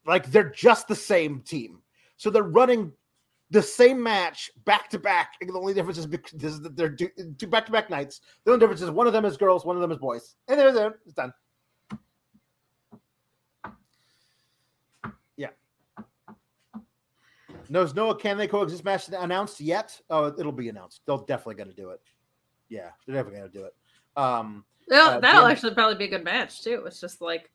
like 0.06 0.31
they're 0.31 0.51
just 0.51 0.86
the 0.86 0.94
same 0.94 1.40
team. 1.40 1.81
So 2.16 2.31
they're 2.31 2.43
running 2.43 2.93
the 3.51 3.62
same 3.62 4.02
match 4.02 4.51
back 4.64 4.89
to 4.90 4.98
back. 4.98 5.35
And 5.40 5.48
The 5.51 5.59
only 5.59 5.73
difference 5.74 5.98
is 5.98 6.06
bec- 6.06 6.31
this 6.32 6.52
is 6.52 6.60
that 6.62 6.77
they're 6.77 6.89
do- 6.89 7.10
two 7.39 7.47
back 7.47 7.66
to 7.66 7.73
back 7.73 7.90
nights. 7.90 8.20
The 8.44 8.52
only 8.52 8.60
difference 8.60 8.82
is 8.82 8.90
one 8.90 9.06
of 9.06 9.12
them 9.12 9.24
is 9.24 9.36
girls, 9.36 9.64
one 9.64 9.77
of 9.77 9.82
them 9.82 9.93
is 9.93 9.98
boys, 9.98 10.35
and 10.48 10.59
they're 10.59 10.73
there. 10.73 10.98
It's 11.05 11.14
done. 11.14 11.32
Yeah. 15.36 15.51
There's 17.68 17.94
no 17.94 18.14
can 18.14 18.36
they 18.36 18.47
coexist 18.48 18.85
match 18.85 19.09
announced 19.09 19.60
yet. 19.60 20.01
Oh, 20.10 20.27
it'll 20.39 20.52
be 20.52 20.68
announced. 20.68 21.02
They'll 21.06 21.24
definitely 21.24 21.56
gonna 21.56 21.73
do 21.73 21.90
it. 21.90 22.01
Yeah, 22.68 22.90
they're 23.06 23.14
definitely 23.16 23.40
gonna 23.40 23.52
do 23.52 23.64
it. 23.64 23.74
Um, 24.16 24.64
That'll, 24.89 25.14
Uh, 25.14 25.20
that'll 25.20 25.47
actually 25.47 25.74
probably 25.74 25.97
be 25.97 26.05
a 26.05 26.09
good 26.18 26.24
match 26.24 26.62
too. 26.62 26.85
It's 26.86 27.01
just 27.01 27.20
like 27.20 27.51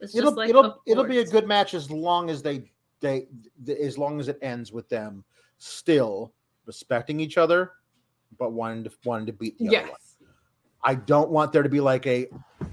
it's 0.00 0.14
it'll 0.14 0.30
just 0.30 0.36
like 0.36 0.50
it'll 0.50 0.82
it'll 0.86 1.04
be 1.04 1.18
a 1.18 1.24
good 1.26 1.46
match 1.46 1.72
as 1.74 1.88
long 1.90 2.30
as 2.30 2.42
they 2.42 2.70
they 3.02 3.26
th- 3.66 3.78
as 3.78 3.98
long 3.98 4.18
as 4.18 4.28
it 4.28 4.38
ends 4.40 4.72
with 4.72 4.88
them 4.88 5.24
still 5.58 6.32
respecting 6.64 7.20
each 7.20 7.36
other, 7.36 7.72
but 8.38 8.52
wanting 8.52 8.84
to 8.84 8.90
wanting 9.04 9.26
to 9.26 9.32
beat 9.32 9.58
the 9.58 9.68
other 9.68 9.88
one. 9.90 9.98
I 10.84 10.94
don't 10.94 11.30
want 11.30 11.52
there 11.52 11.62
to 11.62 11.68
be 11.68 11.80
like 11.80 12.06
a, 12.06 12.28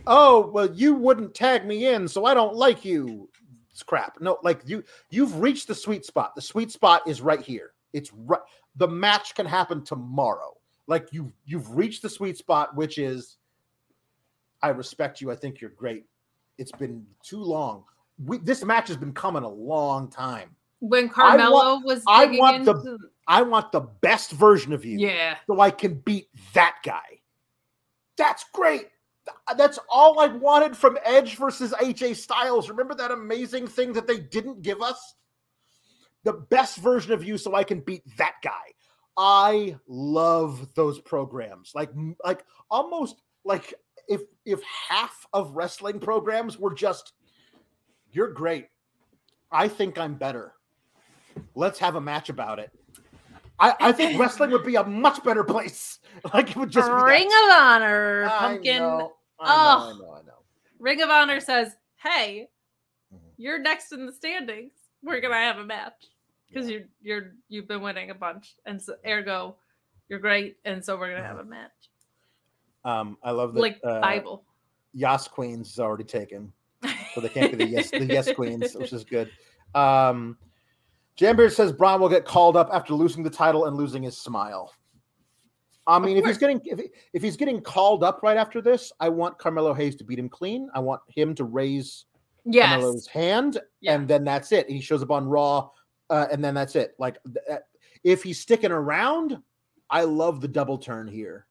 oh 0.08 0.48
well, 0.48 0.74
you 0.74 0.96
wouldn't 0.96 1.36
tag 1.36 1.66
me 1.66 1.88
in, 1.88 2.08
so 2.08 2.26
I 2.26 2.34
don't 2.34 2.56
like 2.56 2.86
you. 2.86 3.30
It's 3.72 3.84
crap. 3.84 4.20
No, 4.20 4.38
like 4.44 4.62
you 4.66 4.84
you've 5.10 5.40
reached 5.40 5.68
the 5.68 5.76
sweet 5.76 6.06
spot. 6.06 6.36
The 6.36 6.42
sweet 6.42 6.72
spot 6.72 7.08
is 7.08 7.22
right 7.22 7.42
here. 7.42 7.74
It's 7.94 8.12
right. 8.14 8.42
The 8.78 8.88
match 8.88 9.36
can 9.36 9.46
happen 9.46 9.84
tomorrow. 9.84 10.56
Like 10.88 11.10
you 11.12 11.32
you've 11.46 11.76
reached 11.76 12.02
the 12.02 12.10
sweet 12.10 12.38
spot, 12.38 12.76
which 12.76 12.98
is, 12.98 13.38
I 14.62 14.70
respect 14.70 15.22
you. 15.22 15.32
I 15.32 15.36
think 15.36 15.62
you're 15.62 15.70
great. 15.70 16.06
It's 16.58 16.72
been 16.72 17.06
too 17.24 17.42
long. 17.42 17.84
We, 18.24 18.38
this 18.40 18.64
match 18.64 18.88
has 18.90 18.98
been 18.98 19.14
coming 19.14 19.44
a 19.44 19.50
long 19.50 20.10
time. 20.10 20.56
When 20.80 21.06
I 21.06 21.08
Carmelo 21.14 21.52
want- 21.76 21.86
was 21.86 22.04
I 22.08 22.26
want 22.26 22.66
the- 22.66 22.98
I 23.28 23.41
want 23.44 23.72
the 23.72 23.82
best 23.82 24.32
version 24.32 24.74
of 24.74 24.84
you. 24.84 24.98
yeah. 24.98 25.38
so 25.46 25.60
I 25.60 25.70
can 25.72 25.96
beat 25.96 26.30
that 26.54 26.78
guy. 26.84 27.22
That's 28.18 28.44
great. 28.54 28.88
That's 29.56 29.78
all 29.91 30.20
I 30.20 30.26
wanted 30.28 30.76
from 30.76 30.98
Edge 31.06 31.36
versus 31.36 31.72
AJ 31.74 32.16
Styles. 32.16 32.70
Remember 32.70 32.96
that 32.96 33.12
amazing 33.12 33.68
thing 33.68 33.94
that 33.94 34.08
they 34.08 34.20
didn't 34.20 34.64
give 34.64 34.82
us? 34.82 35.14
The 36.24 36.34
best 36.34 36.78
version 36.78 37.14
of 37.14 37.24
you 37.24 37.38
so 37.38 37.54
I 37.54 37.64
can 37.64 37.82
beat 37.82 38.02
that 38.18 38.36
guy. 38.44 38.74
I 39.16 39.78
love 39.88 40.74
those 40.74 41.00
programs. 41.00 41.72
Like 41.76 41.91
like 42.26 42.44
almost 42.72 43.22
like 43.46 43.74
if 44.08 44.22
if 44.46 44.60
half 44.64 45.28
of 45.34 45.56
wrestling 45.56 46.00
programs 46.00 46.58
were 46.58 46.74
just 46.74 47.14
you're 48.11 48.31
great. 48.31 48.68
I 49.52 49.68
think 49.68 49.98
I'm 49.98 50.15
better. 50.15 50.53
Let's 51.56 51.80
have 51.80 51.95
a 51.95 52.02
match 52.02 52.30
about 52.30 52.60
it. 52.60 52.72
I, 53.60 53.73
I 53.80 53.91
think 53.91 54.19
wrestling 54.19 54.52
would 54.52 54.65
be 54.65 54.76
a 54.76 54.84
much 54.84 55.23
better 55.23 55.44
place. 55.44 55.99
Like 56.34 56.49
it 56.52 56.57
would 56.57 56.69
just 56.69 56.90
be. 56.90 57.02
Ring 57.03 57.27
of 57.27 57.52
Honor, 57.57 58.26
I 58.26 58.38
pumpkin. 58.40 58.77
know, 58.77 59.14
I 59.40 59.48
know, 59.48 59.53
Oh. 59.53 59.95
I 59.95 59.99
know, 59.99 60.11
I 60.15 60.22
know. 60.23 60.34
Ring 60.80 61.02
of 61.02 61.10
Honor 61.10 61.40
says, 61.40 61.77
"Hey, 61.95 62.49
Mhm. 63.14 63.19
you're 63.38 63.57
next 63.60 63.94
in 63.94 64.06
the 64.06 64.11
standings. 64.11 64.73
We're 65.02 65.22
gonna 65.22 65.36
have 65.36 65.60
a 65.60 65.64
match 65.65 66.07
because 66.48 66.69
you 66.69 66.86
you're 67.02 67.36
you've 67.48 67.68
been 67.69 67.81
winning 67.81 68.10
a 68.10 68.15
bunch, 68.15 68.56
and 68.65 68.81
so 68.81 68.95
ergo, 69.07 69.56
you're 70.10 70.19
great, 70.19 70.57
and 70.65 70.84
so 70.84 70.98
we're 70.98 71.14
gonna 71.15 71.26
have 71.26 71.38
a 71.40 71.44
match 71.45 71.90
Um, 72.84 73.18
I 73.23 73.31
love 73.31 73.53
that. 73.53 73.61
like 73.61 73.80
uh, 73.84 74.02
Bible." 74.02 74.44
Yas 74.94 75.27
Queens 75.27 75.72
is 75.72 75.80
already 75.80 76.03
taken, 76.03 76.52
so 77.20 77.28
they 77.28 77.34
can't 77.34 77.52
be 77.58 77.66
the 77.66 77.70
yes 77.70 77.91
the 77.91 78.06
yes 78.06 78.32
Queens, 78.34 78.74
which 78.76 78.94
is 78.94 79.04
good. 79.04 79.30
Um, 79.76 80.38
Jambeard 81.20 81.52
says 81.52 81.72
Bron 81.72 82.00
will 82.00 82.10
get 82.10 82.26
called 82.26 82.56
up 82.56 82.70
after 82.72 82.94
losing 82.94 83.24
the 83.24 83.30
title 83.30 83.66
and 83.66 83.76
losing 83.76 84.04
his 84.04 84.18
smile. 84.18 84.74
I 85.86 86.00
mean, 86.00 86.18
if 86.18 86.26
he's 86.26 86.38
getting 86.38 86.62
if, 86.66 86.80
if 87.14 87.22
he's 87.22 87.36
getting 87.36 87.62
called 87.62 88.04
up 88.04 88.22
right 88.24 88.38
after 88.38 88.62
this, 88.62 88.91
I 89.00 89.10
want 89.10 89.38
Carmelo 89.38 89.74
Hayes 89.74 89.96
to 89.98 90.04
beat 90.04 90.20
him 90.20 90.30
clean. 90.30 90.70
I 90.74 90.80
want 90.80 91.02
him 91.08 91.36
to 91.36 91.44
raise 91.44 92.06
yes, 92.46 92.70
Carmelo's 92.70 93.08
hand, 93.08 93.60
Yeah. 93.82 93.96
and 93.96 94.08
then 94.08 94.24
that's 94.24 94.52
it. 94.52 94.70
He 94.70 94.82
shows 94.82 95.04
up 95.04 95.12
on 95.12 95.28
Raw 95.28 95.70
uh, 96.10 96.28
and 96.32 96.44
then 96.44 96.54
that's 96.54 96.76
it. 96.76 96.94
Like 97.00 97.18
th- 97.26 97.46
uh, 97.52 97.64
if 98.04 98.24
he's 98.24 98.40
sticking 98.40 98.72
around, 98.72 99.38
I 99.90 100.04
love 100.04 100.41
the 100.41 100.48
double 100.48 100.78
turn 100.78 101.08
here 101.08 101.48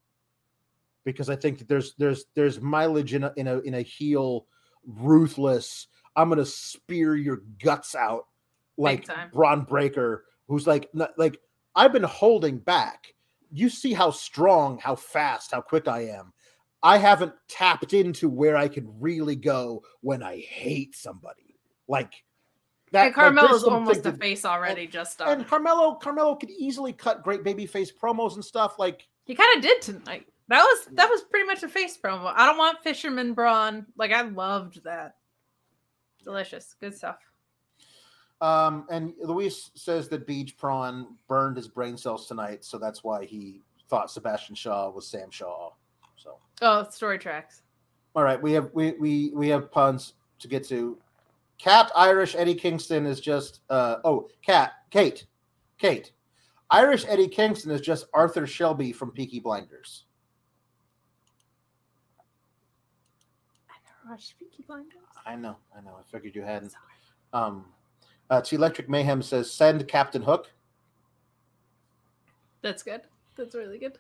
because 1.05 1.29
I 1.31 1.37
think 1.37 1.59
that 1.59 1.69
there's 1.69 1.95
there's 1.99 2.27
there's 2.35 2.61
mileage 2.61 3.15
in 3.15 3.25
a 3.25 3.33
in 3.37 3.49
a 3.49 3.59
in 3.61 3.75
a 3.75 3.83
heel 3.83 4.47
ruthless. 4.87 5.87
I'm 6.17 6.29
gonna 6.29 6.47
spear 6.47 7.17
your 7.17 7.43
guts 7.63 7.95
out 7.95 8.27
like. 8.77 9.09
Bron 9.33 9.63
Breakker, 9.63 10.25
who's 10.47 10.67
like 10.67 10.89
not, 10.95 11.11
like 11.19 11.39
I've 11.75 11.93
been 11.93 12.03
holding 12.03 12.59
back. 12.59 13.15
You 13.53 13.69
see 13.69 13.93
how 13.93 14.11
strong, 14.11 14.79
how 14.79 14.97
fast, 14.97 15.53
how 15.53 15.61
quick 15.61 15.89
I 15.89 16.07
am. 16.09 16.33
I 16.83 16.99
haven't 16.99 17.33
tapped 17.49 17.93
into 17.93 18.29
where 18.29 18.57
I 18.57 18.69
can 18.69 18.93
really 19.01 19.37
go 19.37 19.83
when 20.01 20.23
I 20.23 20.39
hate 20.39 20.95
somebody. 20.95 21.57
Like 21.89 22.13
that. 22.93 23.07
and 23.07 23.17
like, 23.17 23.35
Carmelo's 23.35 23.63
some 23.63 23.75
almost 23.75 24.07
a 24.07 24.13
face 24.13 24.45
already, 24.45 24.87
just 24.87 25.21
up. 25.21 25.29
and 25.29 25.47
Carmelo, 25.47 25.95
Carmelo 25.95 26.35
could 26.35 26.51
easily 26.51 26.93
cut 26.93 27.23
great 27.23 27.43
babyface 27.43 27.91
promos 27.95 28.35
and 28.35 28.45
stuff. 28.45 28.79
Like 28.79 29.07
He 29.25 29.35
kind 29.35 29.57
of 29.57 29.63
did 29.63 29.81
tonight. 29.83 30.27
That 30.49 30.63
was 30.63 30.87
that 30.93 31.09
was 31.11 31.23
pretty 31.25 31.47
much 31.47 31.63
a 31.63 31.69
face 31.69 31.97
promo. 32.03 32.33
I 32.35 32.47
don't 32.47 32.57
want 32.59 32.83
Fisherman 32.83 33.35
Bron. 33.35 33.87
Like 33.97 34.13
I 34.13 34.23
loved 34.23 34.83
that. 34.85 35.17
Delicious, 36.25 36.75
good 36.81 36.95
stuff. 36.97 37.19
Um, 38.41 38.87
and 38.91 39.15
Luis 39.23 39.71
says 39.75 40.09
that 40.11 40.27
Beach 40.27 40.57
Prawn 40.57 41.17
burned 41.27 41.57
his 41.57 41.67
brain 41.69 41.97
cells 41.97 42.29
tonight, 42.29 42.65
so 42.65 42.79
that's 42.79 43.03
why 43.03 43.25
he 43.25 43.63
thought 43.89 44.11
Sebastian 44.11 44.55
Shaw 44.55 44.91
was 44.91 45.07
Sam 45.09 45.31
Shaw. 45.31 45.71
So, 46.17 46.39
Oh, 46.63 46.89
story 46.91 47.19
tracks. 47.19 47.63
all 48.15 48.23
right, 48.23 48.41
we 48.41 48.53
have 48.53 48.71
we 48.75 48.93
we 48.93 49.31
we 49.35 49.49
have 49.49 49.71
puns 49.73 50.15
to 50.39 50.49
get 50.49 50.67
to. 50.69 50.97
Cat 51.59 51.91
Irish 51.97 52.37
Eddie 52.37 52.55
Kingston 52.55 53.05
is 53.07 53.21
just 53.21 53.61
uh 53.71 53.97
oh 54.05 54.29
Cat 54.47 54.73
Kate 54.91 55.27
Kate 55.79 56.13
Irish 56.71 57.05
Eddie 57.09 57.27
Kingston 57.29 57.73
is 57.73 57.81
just 57.81 58.07
Arthur 58.15 58.47
Shelby 58.47 58.93
from 58.93 59.11
Peaky 59.11 59.41
Blinders. 59.41 60.05
I 64.09 64.13
never 64.13 64.15
watched 64.17 64.39
Peaky 64.39 64.63
Blinders. 64.67 64.95
I 65.27 65.37
know, 65.37 65.57
I 65.77 65.83
know. 65.83 65.91
I 65.99 66.03
figured 66.11 66.35
you 66.35 66.43
hadn't. 66.43 66.73
Um, 67.35 67.67
uh, 68.31 68.41
to 68.41 68.57
Electric 68.57 68.89
Mayhem 68.89 69.21
says 69.21 69.51
send 69.51 69.87
Captain 69.87 70.23
Hook. 70.23 70.51
That's 72.63 72.83
good. 72.83 73.03
That's 73.37 73.55
really 73.55 73.79
good. 73.79 73.99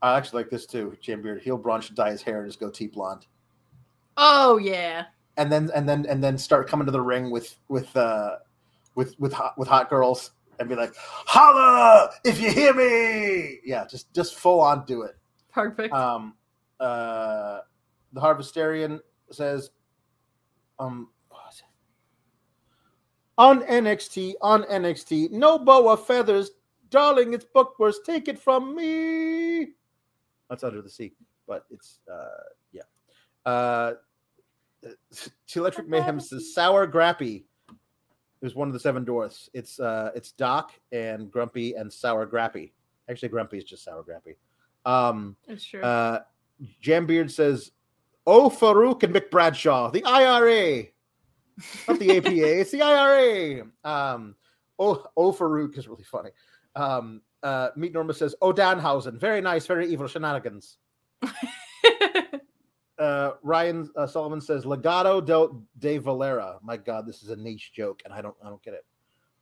I 0.00 0.16
actually 0.16 0.42
like 0.44 0.50
this 0.50 0.64
too. 0.64 0.96
Jam 1.00 1.22
Beard. 1.22 1.42
Heel 1.42 1.56
Bron 1.58 1.80
should 1.80 1.96
dye 1.96 2.12
his 2.12 2.22
hair 2.22 2.38
and 2.40 2.48
just 2.48 2.60
go 2.60 2.70
T 2.70 2.86
blonde. 2.86 3.26
Oh 4.16 4.58
yeah. 4.58 5.06
and 5.36 5.50
then 5.50 5.70
and 5.74 5.88
then 5.88 6.06
and 6.06 6.22
then 6.22 6.38
start 6.38 6.68
coming 6.68 6.86
to 6.86 6.92
the 6.92 7.00
ring 7.00 7.30
with 7.30 7.56
with 7.68 7.94
uh 7.96 8.36
with 8.94 9.18
with 9.18 9.32
hot 9.32 9.58
with 9.58 9.66
hot 9.68 9.90
girls 9.90 10.32
and 10.60 10.68
be 10.68 10.74
like 10.74 10.92
holla 10.96 12.10
if 12.24 12.40
you 12.40 12.50
hear 12.50 12.74
me 12.74 13.60
yeah 13.64 13.86
just 13.88 14.12
just 14.12 14.34
full 14.34 14.60
on 14.60 14.84
do 14.86 15.02
it 15.02 15.16
Perfect. 15.52 15.94
um 15.94 16.34
uh 16.80 17.60
the 18.12 18.20
harvestarian 18.20 19.00
says 19.34 19.70
um 20.78 21.08
on 23.36 23.62
nxt 23.62 24.34
on 24.40 24.64
nxt 24.64 25.30
no 25.30 25.58
boa 25.58 25.96
feathers 25.96 26.50
darling 26.90 27.32
it's 27.34 27.46
bookwurst 27.54 28.04
take 28.04 28.28
it 28.28 28.38
from 28.38 28.74
me. 28.74 29.68
That's 30.48 30.64
under 30.64 30.82
the 30.82 30.90
sea 30.90 31.12
but 31.46 31.64
it's 31.70 32.00
uh 32.10 32.42
yeah. 32.72 32.82
Uh 33.44 33.94
electric 35.56 35.88
mayhem 35.88 36.20
says 36.20 36.54
sour 36.54 36.86
grappy 36.86 37.44
is 38.42 38.54
one 38.54 38.68
of 38.68 38.74
the 38.74 38.80
seven 38.80 39.04
dwarfs. 39.04 39.50
It's 39.54 39.80
uh 39.80 40.10
it's 40.14 40.32
doc 40.32 40.72
and 40.92 41.30
grumpy 41.30 41.74
and 41.74 41.92
sour 41.92 42.26
grappy. 42.26 42.72
Actually 43.08 43.30
grumpy 43.30 43.58
is 43.58 43.64
just 43.64 43.84
sour 43.84 44.04
grappy. 44.04 44.36
Um 44.84 45.36
it's 45.48 45.64
true. 45.64 45.80
uh, 45.82 46.20
Jambeard 46.82 47.30
says, 47.30 47.72
"Oh, 48.28 48.50
Faarooq 48.50 49.02
and 49.02 49.14
Mick 49.14 49.30
Bradshaw, 49.30 49.90
the 49.90 50.04
IRA, 50.04 50.84
not 51.88 51.98
the 51.98 52.18
APA, 52.18 52.30
it's 52.60 52.70
the 52.70 52.82
IRA." 52.82 53.62
Um, 53.84 54.36
oh, 54.78 55.04
oh, 55.16 55.32
Faarooq 55.32 55.78
is 55.78 55.88
really 55.88 56.04
funny. 56.04 56.30
Um, 56.76 57.22
uh, 57.42 57.70
Meet 57.74 57.94
Norma 57.94 58.12
says, 58.12 58.34
"Oh, 58.42 58.52
Danhausen, 58.52 59.18
very 59.18 59.40
nice, 59.40 59.66
very 59.66 59.88
evil 59.88 60.06
shenanigans." 60.06 60.76
Uh, 62.98 63.34
Ryan 63.44 63.88
uh, 63.94 64.08
Sullivan 64.08 64.40
says, 64.40 64.64
"Legado 64.64 65.24
del 65.24 65.62
de 65.78 65.98
Valera." 65.98 66.58
My 66.62 66.76
God, 66.76 67.06
this 67.06 67.22
is 67.22 67.30
a 67.30 67.36
niche 67.36 67.70
joke, 67.72 68.02
and 68.04 68.12
I 68.12 68.20
don't, 68.20 68.34
I 68.44 68.48
don't 68.48 68.60
get 68.60 68.74
it. 68.74 68.84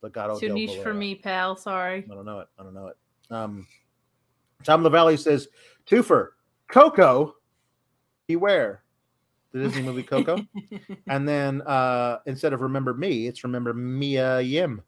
Legado 0.03 0.39
Too 0.39 0.51
niche 0.51 0.79
for 0.83 0.93
me, 0.93 1.15
pal. 1.15 1.57
Sorry. 1.57 2.05
I 2.11 2.15
don't 2.15 2.27
know 2.27 2.41
it. 2.41 2.49
I 2.59 2.63
don't 2.63 2.75
know 2.75 2.89
it. 2.89 2.97
Um, 3.31 3.67
Tom 4.63 4.83
LaValle 4.83 5.17
says, 5.17 5.49
Twofer, 5.87 6.31
Coco, 6.69 7.37
beware. 8.27 8.83
The 9.53 9.61
Disney 9.61 9.83
movie 9.83 10.03
Coco. 10.05 10.39
and 11.09 11.27
then 11.29 11.63
uh, 11.63 12.19
instead 12.27 12.53
of 12.53 12.61
Remember 12.61 12.93
Me, 12.95 13.27
it's 13.27 13.43
Remember 13.45 13.73
Mia 13.73 14.41
Yim. 14.41 14.83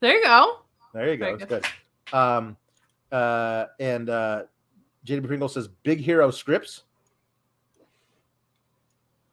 There 0.00 0.16
you 0.16 0.24
go. 0.24 0.58
There 0.94 1.10
you 1.10 1.16
go. 1.16 1.26
It's 1.34 1.44
good. 1.44 1.64
good. 2.10 2.16
Um, 2.16 2.56
uh, 3.12 3.66
and 3.78 4.10
uh, 4.10 4.42
JD 5.06 5.26
Pringle 5.26 5.48
says, 5.48 5.68
Big 5.68 6.00
Hero 6.00 6.30
Scrypts. 6.30 6.82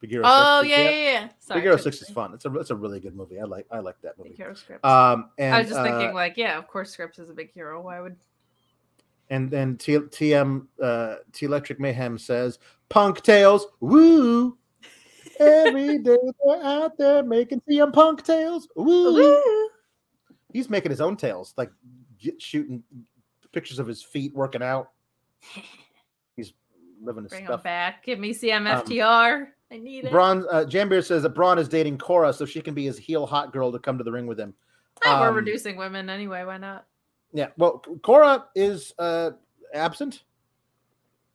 Big 0.02 0.12
Hero 0.12 0.24
Oh 0.26 0.62
6. 0.62 0.70
yeah, 0.72 0.84
yeah, 0.84 0.90
yeah. 0.90 1.28
Sorry, 1.40 1.60
Big 1.60 1.64
Hero 1.66 1.78
Six 1.78 2.02
is 2.02 2.10
fun. 2.10 2.34
It's 2.34 2.46
a 2.46 2.54
it's 2.58 2.70
a 2.70 2.76
really 2.76 3.00
good 3.02 3.16
movie. 3.16 3.40
I 3.40 3.44
like 3.44 3.66
I 3.70 3.80
like 3.80 4.00
that 4.02 4.18
movie. 4.18 4.30
Big 4.30 4.38
hero 4.38 4.54
scrypts. 4.54 4.86
Um, 4.88 5.30
and 5.38 5.54
I 5.54 5.60
was 5.60 5.68
just 5.68 5.80
uh, 5.80 5.84
thinking, 5.84 6.14
like, 6.14 6.38
yeah, 6.38 6.58
of 6.58 6.68
course, 6.68 6.96
Scrypts 6.96 7.20
is 7.20 7.30
a 7.30 7.34
big 7.34 7.52
hero. 7.52 7.82
Why 7.82 8.00
would 8.00 8.16
And 9.30 9.52
then 9.52 9.76
T- 9.76 9.98
TM 9.98 10.66
uh, 10.82 11.16
T 11.34 11.46
Electric 11.48 11.82
Mayhem 11.82 12.18
says, 12.18 12.60
"Punk 12.90 13.22
tails, 13.22 13.68
woo! 13.80 14.58
Every 15.40 15.98
day 16.04 16.18
they're 16.46 16.64
out 16.64 16.98
there 16.98 17.24
making 17.24 17.62
TM 17.70 17.94
Punk 17.94 18.24
tails, 18.24 18.68
woo!" 18.76 19.70
He's 20.52 20.70
making 20.70 20.92
his 20.92 21.02
own 21.02 21.16
tails, 21.16 21.54
like 21.58 21.72
shooting 22.40 22.84
pictures 23.52 23.80
of 23.80 23.88
his 23.88 24.02
feet 24.04 24.34
working 24.34 24.64
out. 24.64 24.90
He's 26.36 26.54
living 27.02 27.24
his 27.24 27.32
bring 27.32 27.44
him 27.44 27.48
stuff. 27.48 27.64
back? 27.64 28.04
Give 28.04 28.20
me 28.20 28.34
CMFTR. 28.34 29.48
I 29.72 29.78
need 29.78 30.06
it. 30.06 30.12
Bron 30.12 30.46
uh, 30.50 30.66
Jambeard 30.68 31.06
says 31.06 31.24
that 31.24 31.30
Bron 31.30 31.60
is 31.60 31.68
dating 31.70 32.00
Cora, 32.00 32.34
so 32.34 32.46
she 32.46 32.62
can 32.62 32.74
be 32.74 32.86
his 32.86 32.98
heel 32.98 33.26
hot 33.26 33.54
girl 33.54 33.72
to 33.72 33.80
come 33.80 33.98
to 33.98 34.04
the 34.04 34.12
ring 34.12 34.26
with 34.26 34.40
him. 34.40 34.54
Ah, 35.06 35.22
we're 35.22 35.30
um, 35.30 35.36
reducing 35.36 35.78
women 35.78 36.10
anyway. 36.10 36.44
Why 36.44 36.58
not? 36.58 36.86
Yeah, 37.32 37.48
well, 37.58 37.84
Cora 38.02 38.46
is 38.56 38.94
uh, 38.98 39.32
absent. 39.74 40.24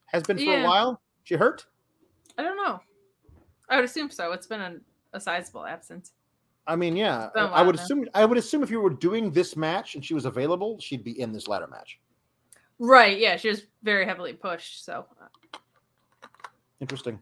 Has 0.07 0.23
been 0.23 0.37
for 0.37 0.43
Yeah. 0.43 0.63
a 0.63 0.65
while. 0.65 1.01
She 1.25 1.35
hurt. 1.35 1.65
I 2.37 2.43
don't 2.43 2.55
know. 2.55 2.79
I 3.69 3.75
would 3.75 3.85
assume 3.85 4.09
so. 4.09 4.31
It's 4.31 4.47
been 4.47 4.61
a, 4.61 4.75
a 5.13 5.19
sizable 5.19 5.65
absence. 5.65 6.13
I 6.67 6.75
mean, 6.75 6.95
yeah, 6.95 7.29
I 7.35 7.61
would 7.61 7.75
now. 7.75 7.81
assume. 7.81 8.07
I 8.13 8.25
would 8.25 8.37
assume 8.37 8.63
if 8.63 8.71
you 8.71 8.79
were 8.79 8.89
doing 8.89 9.31
this 9.31 9.55
match 9.55 9.95
and 9.95 10.03
she 10.05 10.13
was 10.13 10.25
available, 10.25 10.79
she'd 10.79 11.03
be 11.03 11.19
in 11.19 11.31
this 11.31 11.47
ladder 11.47 11.67
match. 11.67 11.99
Right. 12.79 13.19
Yeah. 13.19 13.37
She 13.37 13.49
was 13.49 13.63
very 13.83 14.05
heavily 14.05 14.33
pushed. 14.33 14.83
So 14.85 15.05
Interesting. 16.79 17.19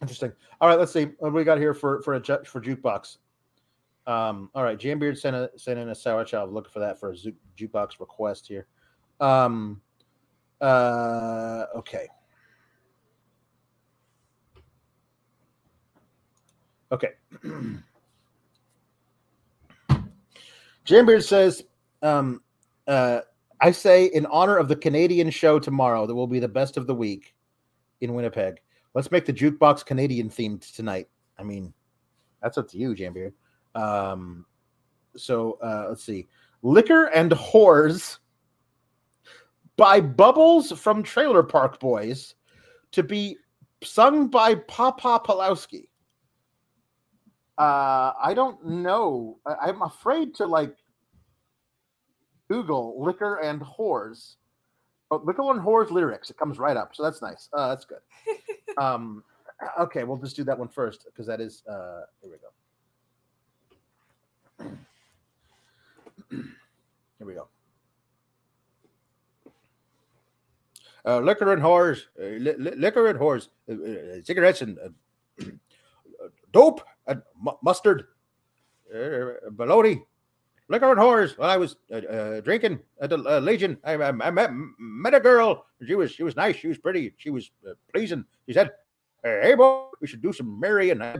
Interesting. 0.00 0.32
All 0.60 0.68
right, 0.68 0.78
let's 0.78 0.92
see 0.92 1.08
what 1.18 1.32
we 1.32 1.44
got 1.44 1.58
here 1.58 1.74
for 1.74 2.00
for 2.02 2.14
a 2.14 2.20
ju- 2.20 2.44
for 2.44 2.60
jukebox. 2.60 3.18
Um, 4.06 4.48
all 4.54 4.62
right, 4.62 4.78
Jambeard 4.78 5.18
sent 5.18 5.34
a 5.36 5.50
sent 5.56 5.78
in 5.78 5.88
a 5.88 5.94
sour 5.94 6.24
child. 6.24 6.52
Looking 6.52 6.70
for 6.70 6.78
that 6.78 6.98
for 7.00 7.10
a 7.10 7.16
zu- 7.16 7.34
jukebox 7.58 8.00
request 8.00 8.46
here. 8.46 8.66
Um, 9.20 9.80
uh, 10.60 11.64
okay. 11.74 12.06
Okay. 16.90 17.10
Jam 20.84 21.04
Beard 21.06 21.24
says, 21.24 21.64
um, 22.02 22.40
uh, 22.86 23.20
I 23.60 23.72
say 23.72 24.06
in 24.06 24.24
honor 24.26 24.56
of 24.56 24.68
the 24.68 24.76
Canadian 24.76 25.30
show 25.30 25.58
tomorrow, 25.58 26.06
that 26.06 26.14
will 26.14 26.26
be 26.26 26.38
the 26.38 26.48
best 26.48 26.76
of 26.76 26.86
the 26.86 26.94
week 26.94 27.34
in 28.00 28.14
Winnipeg. 28.14 28.60
Let's 28.94 29.10
make 29.10 29.26
the 29.26 29.32
jukebox 29.32 29.84
Canadian 29.84 30.30
themed 30.30 30.74
tonight. 30.74 31.08
I 31.38 31.42
mean, 31.42 31.74
that's 32.42 32.56
up 32.56 32.68
to 32.70 32.78
you, 32.78 32.94
Jambeard. 32.94 33.32
Um, 33.74 34.46
so 35.16 35.58
uh, 35.62 35.86
let's 35.90 36.04
see, 36.04 36.26
liquor 36.62 37.04
and 37.06 37.32
whores 37.32 38.18
by 39.76 40.00
Bubbles 40.00 40.72
from 40.72 41.02
Trailer 41.02 41.42
Park 41.42 41.78
Boys 41.80 42.34
to 42.92 43.02
be 43.02 43.36
sung 43.82 44.28
by 44.28 44.54
Papa 44.54 45.20
Pulowski. 45.24 45.88
Uh, 47.58 48.12
I 48.22 48.34
don't 48.34 48.64
know. 48.64 49.38
I- 49.44 49.68
I'm 49.68 49.82
afraid 49.82 50.34
to 50.36 50.46
like 50.46 50.76
Google 52.48 53.02
liquor 53.04 53.36
and 53.36 53.60
whores. 53.60 54.36
Oh, 55.10 55.20
liquor 55.24 55.42
and 55.50 55.60
whores 55.60 55.90
lyrics. 55.90 56.30
It 56.30 56.36
comes 56.36 56.58
right 56.58 56.76
up, 56.76 56.94
so 56.94 57.02
that's 57.02 57.20
nice. 57.20 57.48
Uh, 57.52 57.68
that's 57.68 57.84
good. 57.84 57.98
um, 58.78 59.24
okay, 59.80 60.04
we'll 60.04 60.18
just 60.18 60.36
do 60.36 60.44
that 60.44 60.58
one 60.58 60.68
first 60.68 61.04
because 61.06 61.26
that 61.26 61.40
is. 61.40 61.64
Uh, 61.66 62.02
here 62.22 62.30
we 62.30 62.36
go. 62.38 62.48
Here 67.18 67.26
we 67.26 67.34
go. 67.34 67.48
Uh, 71.04 71.18
liquor 71.20 71.52
and 71.52 71.60
whores, 71.62 72.02
uh, 72.20 72.24
li- 72.24 72.54
li- 72.58 72.76
liquor 72.76 73.08
and 73.08 73.18
whores, 73.18 73.48
uh, 73.68 73.72
uh, 73.72 74.22
cigarettes 74.22 74.62
and 74.62 74.78
uh, 74.78 75.44
dope 76.52 76.82
and 77.08 77.22
mu- 77.40 77.58
mustard, 77.62 78.04
uh, 78.94 79.50
baloney, 79.56 80.02
liquor 80.68 80.90
and 80.92 81.00
whores. 81.00 81.36
While 81.36 81.50
I 81.50 81.56
was 81.56 81.76
uh, 81.92 81.96
uh, 81.96 82.40
drinking 82.40 82.78
at 83.00 83.10
the 83.10 83.18
uh, 83.18 83.40
Legion, 83.40 83.78
I, 83.84 83.94
I, 83.94 84.08
I 84.08 84.30
met, 84.30 84.50
met 84.78 85.14
a 85.14 85.20
girl. 85.20 85.66
She 85.84 85.94
was 85.94 86.12
she 86.12 86.22
was 86.22 86.36
nice. 86.36 86.56
She 86.56 86.68
was 86.68 86.78
pretty. 86.78 87.12
She 87.16 87.30
was 87.30 87.50
uh, 87.68 87.72
pleasing. 87.92 88.24
She 88.46 88.52
said, 88.52 88.70
"Hey, 89.22 89.54
boy, 89.54 89.86
we 90.00 90.06
should 90.06 90.22
do 90.22 90.32
some 90.32 90.60
marrying." 90.60 91.02
Uh, 91.02 91.16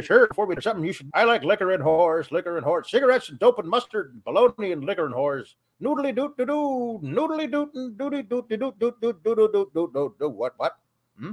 sure, 0.00 0.28
before 0.28 0.46
we 0.46 0.54
do 0.54 0.60
something, 0.60 0.84
you 0.84 0.92
should. 0.92 1.10
I 1.14 1.24
like 1.24 1.42
liquor 1.42 1.72
and 1.72 1.82
whores, 1.82 2.30
liquor 2.30 2.56
and 2.56 2.66
whores, 2.66 2.88
cigarettes 2.88 3.28
and 3.30 3.38
dope 3.38 3.58
and 3.58 3.68
mustard, 3.68 4.20
baloney 4.26 4.72
and 4.72 4.84
liquor 4.84 5.06
and 5.06 5.14
whores. 5.14 5.54
Noodly 5.82 6.14
doot 6.14 6.36
doo 6.36 6.46
doo, 6.46 7.00
noodly 7.02 7.50
doot 7.50 7.74
and 7.74 7.98
doody 7.98 8.22
doot 8.22 8.48
doot 8.48 8.78
doot 8.78 9.00
doot 9.00 9.00
doot 9.00 9.22
doot 9.24 9.52
doot 9.52 9.52
doot 9.52 9.72
doot 9.74 9.92
doot 9.92 10.18
doot. 10.18 10.32
What 10.32 10.54
what? 10.56 10.78
Hmm? 11.18 11.32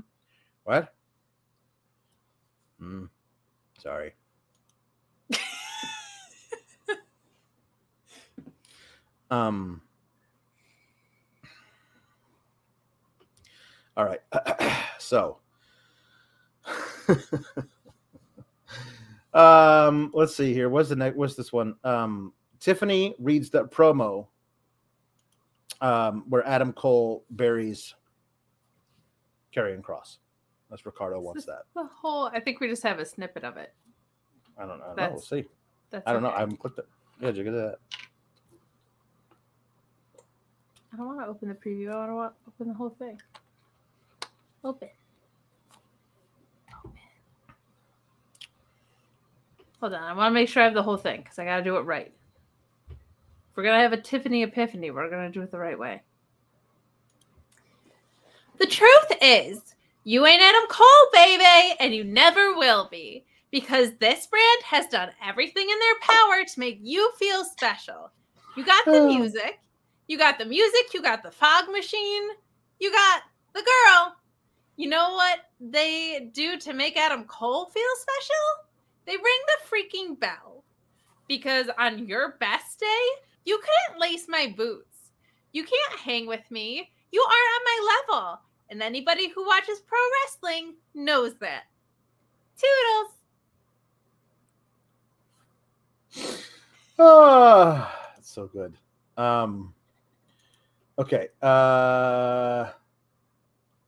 What? 0.64 0.94
Hmm. 2.80 3.06
Sorry. 3.80 4.14
um. 9.31 9.81
All 13.95 14.06
right. 14.06 14.19
so. 14.99 15.38
um. 19.34 20.11
Let's 20.14 20.35
see 20.35 20.53
here. 20.53 20.68
What's 20.69 20.89
the 20.89 20.97
next? 20.97 21.15
What's 21.15 21.35
this 21.35 21.53
one? 21.53 21.76
Um. 21.85 22.34
Tiffany 22.60 23.15
reads 23.18 23.49
that 23.51 23.72
promo. 23.72 24.27
Um, 25.81 26.26
where 26.27 26.45
Adam 26.45 26.73
Cole 26.73 27.23
buries 27.30 27.95
Karrion 29.56 29.81
Kross. 29.81 30.18
That's 30.69 30.85
Ricardo 30.85 31.19
wants 31.19 31.45
that. 31.45 31.63
The 31.73 31.85
whole. 31.85 32.25
I 32.27 32.39
think 32.39 32.59
we 32.59 32.67
just 32.67 32.83
have 32.83 32.99
a 32.99 33.05
snippet 33.05 33.43
of 33.43 33.57
it. 33.57 33.73
I 34.57 34.65
don't 34.65 34.79
know. 34.79 34.93
We'll 34.97 35.19
see. 35.19 35.45
That's 35.89 36.07
I 36.07 36.13
don't 36.13 36.21
know. 36.21 36.29
okay. 36.29 36.37
I 36.37 36.39
haven't 36.41 36.57
clicked 36.57 36.79
it. 36.79 36.87
Yeah, 37.19 37.27
did 37.27 37.37
you 37.37 37.43
get 37.45 37.53
that? 37.53 37.77
I 40.93 40.97
don't 40.97 41.07
want 41.07 41.19
to 41.19 41.27
open 41.27 41.49
the 41.49 41.55
preview. 41.55 41.91
I 41.91 42.11
want 42.11 42.33
to 42.33 42.49
open 42.49 42.67
the 42.67 42.73
whole 42.73 42.89
thing. 42.89 43.19
Open. 44.63 44.89
Open. 46.85 46.91
Hold 49.79 49.93
on. 49.93 50.03
I 50.03 50.13
want 50.13 50.31
to 50.31 50.33
make 50.33 50.49
sure 50.49 50.61
I 50.61 50.65
have 50.65 50.73
the 50.73 50.83
whole 50.83 50.97
thing 50.97 51.21
because 51.21 51.39
I 51.39 51.45
got 51.45 51.57
to 51.57 51.63
do 51.63 51.77
it 51.77 51.81
right. 51.81 52.11
If 52.89 53.55
we're 53.55 53.63
going 53.63 53.77
to 53.77 53.81
have 53.81 53.93
a 53.93 54.01
Tiffany 54.01 54.43
epiphany, 54.43 54.91
we're 54.91 55.09
going 55.09 55.31
to 55.31 55.31
do 55.31 55.41
it 55.41 55.51
the 55.51 55.59
right 55.59 55.77
way. 55.77 56.01
The 58.57 58.65
truth 58.65 59.11
is, 59.21 59.75
you 60.10 60.26
ain't 60.26 60.41
Adam 60.41 60.68
Cole, 60.69 60.88
baby, 61.14 61.76
and 61.80 61.94
you 61.94 62.03
never 62.03 62.56
will 62.56 62.88
be. 62.90 63.27
Because 63.52 63.91
this 63.99 64.26
brand 64.26 64.64
has 64.64 64.88
done 64.88 65.10
everything 65.23 65.69
in 65.69 65.80
their 65.80 65.99
power 66.02 66.44
to 66.44 66.60
make 66.60 66.80
you 66.81 67.11
feel 67.19 67.45
special. 67.45 68.10
You 68.57 68.65
got 68.65 68.86
the 68.86 69.02
oh. 69.02 69.07
music, 69.07 69.60
you 70.07 70.18
got 70.18 70.40
the 70.40 70.45
music, 70.45 70.95
you 70.95 71.03
got 71.03 71.22
the 71.22 71.30
fog 71.30 71.65
machine, 71.72 72.23
you 72.80 72.91
got 72.91 73.22
the 73.53 73.60
girl. 73.60 74.15
You 74.77 74.90
know 74.90 75.14
what 75.14 75.41
they 75.60 76.31
do 76.34 76.57
to 76.57 76.73
make 76.73 76.98
Adam 76.98 77.26
Cole 77.26 77.65
feel 77.65 77.84
special? 77.99 78.72
They 79.06 79.15
ring 79.15 79.23
the 79.45 79.69
freaking 79.69 80.19
bell. 80.19 80.64
Because 81.27 81.68
on 81.77 82.07
your 82.07 82.36
best 82.40 82.80
day, 82.80 83.06
you 83.45 83.60
couldn't 83.60 84.02
lace 84.02 84.26
my 84.27 84.52
boots. 84.57 85.11
You 85.52 85.61
can't 85.65 85.99
hang 85.99 86.26
with 86.26 86.49
me. 86.49 86.90
You 87.11 87.22
aren't 87.22 87.31
on 87.31 87.61
my 87.64 87.94
level. 88.18 88.40
And 88.69 88.83
anybody 88.83 89.29
who 89.29 89.45
watches 89.45 89.81
pro 89.85 89.97
wrestling 90.23 90.75
knows 90.93 91.37
that. 91.39 91.63
Toodles. 92.57 93.13
Oh, 96.99 97.91
that's 98.15 98.29
so 98.31 98.47
good. 98.47 98.75
Um, 99.17 99.73
okay. 100.99 101.29
Uh, 101.41 102.69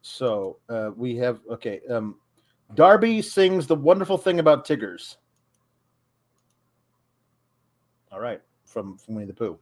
so 0.02 0.58
uh, 0.70 0.92
we 0.96 1.16
have 1.18 1.40
okay. 1.50 1.82
Um, 1.90 2.16
Darby 2.74 3.22
sings 3.22 3.68
the 3.68 3.76
wonderful 3.76 4.18
thing 4.18 4.40
about 4.40 4.66
Tiggers. 4.66 5.18
All 8.12 8.20
right, 8.20 8.42
from 8.66 8.98
from 8.98 9.16
Winnie 9.16 9.28
the 9.28 9.34
Pooh. 9.34 9.60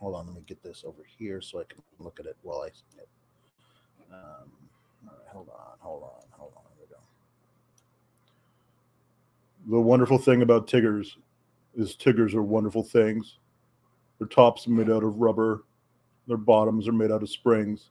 Hold 0.00 0.16
on, 0.16 0.26
let 0.26 0.34
me 0.34 0.42
get 0.46 0.62
this 0.62 0.84
over 0.86 1.02
here 1.06 1.40
so 1.40 1.60
I 1.60 1.64
can 1.64 1.82
look 1.98 2.18
at 2.20 2.26
it 2.26 2.36
while 2.42 2.62
I. 2.62 2.68
Um, 4.12 4.50
all 5.06 5.14
right, 5.18 5.28
hold 5.28 5.48
on, 5.48 5.76
hold 5.80 6.02
on, 6.02 6.28
hold 6.30 6.52
on. 6.56 6.62
Here 6.76 6.86
we 6.88 6.94
go. 6.94 7.00
The 9.76 9.80
wonderful 9.80 10.18
thing 10.18 10.42
about 10.42 10.68
Tiggers 10.68 11.16
is 11.74 11.96
Tiggers 11.96 12.34
are 12.34 12.42
wonderful 12.42 12.82
things. 12.82 13.38
Their 14.18 14.28
tops 14.28 14.66
are 14.66 14.70
made 14.70 14.90
out 14.90 15.02
of 15.02 15.18
rubber. 15.18 15.64
Their 16.28 16.36
bottoms 16.36 16.86
are 16.86 16.92
made 16.92 17.10
out 17.10 17.22
of 17.22 17.30
springs. 17.30 17.90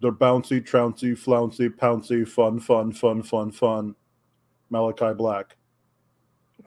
They're 0.00 0.12
bouncy, 0.12 0.64
trouncy, 0.64 1.14
flouncy, 1.14 1.68
pouncy, 1.68 2.26
fun, 2.26 2.60
fun, 2.60 2.92
fun, 2.92 3.22
fun, 3.22 3.50
fun. 3.50 3.94
Malachi 4.70 5.12
Black. 5.14 5.56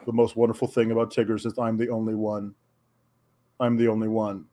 The 0.06 0.12
most 0.12 0.36
wonderful 0.36 0.68
thing 0.68 0.92
about 0.92 1.12
Tiggers 1.12 1.46
is 1.46 1.58
I'm 1.58 1.78
the 1.78 1.90
only 1.90 2.16
one. 2.16 2.54
I'm 3.60 3.78
the 3.78 3.88
only 3.88 4.08
one. 4.08 4.46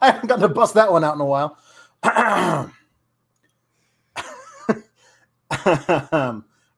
I 0.02 0.12
haven't 0.12 0.28
gotten 0.28 0.48
to 0.48 0.54
bust 0.54 0.74
that 0.74 0.90
one 0.90 1.04
out 1.04 1.14
in 1.14 1.20
a 1.20 1.26
while. 1.26 1.58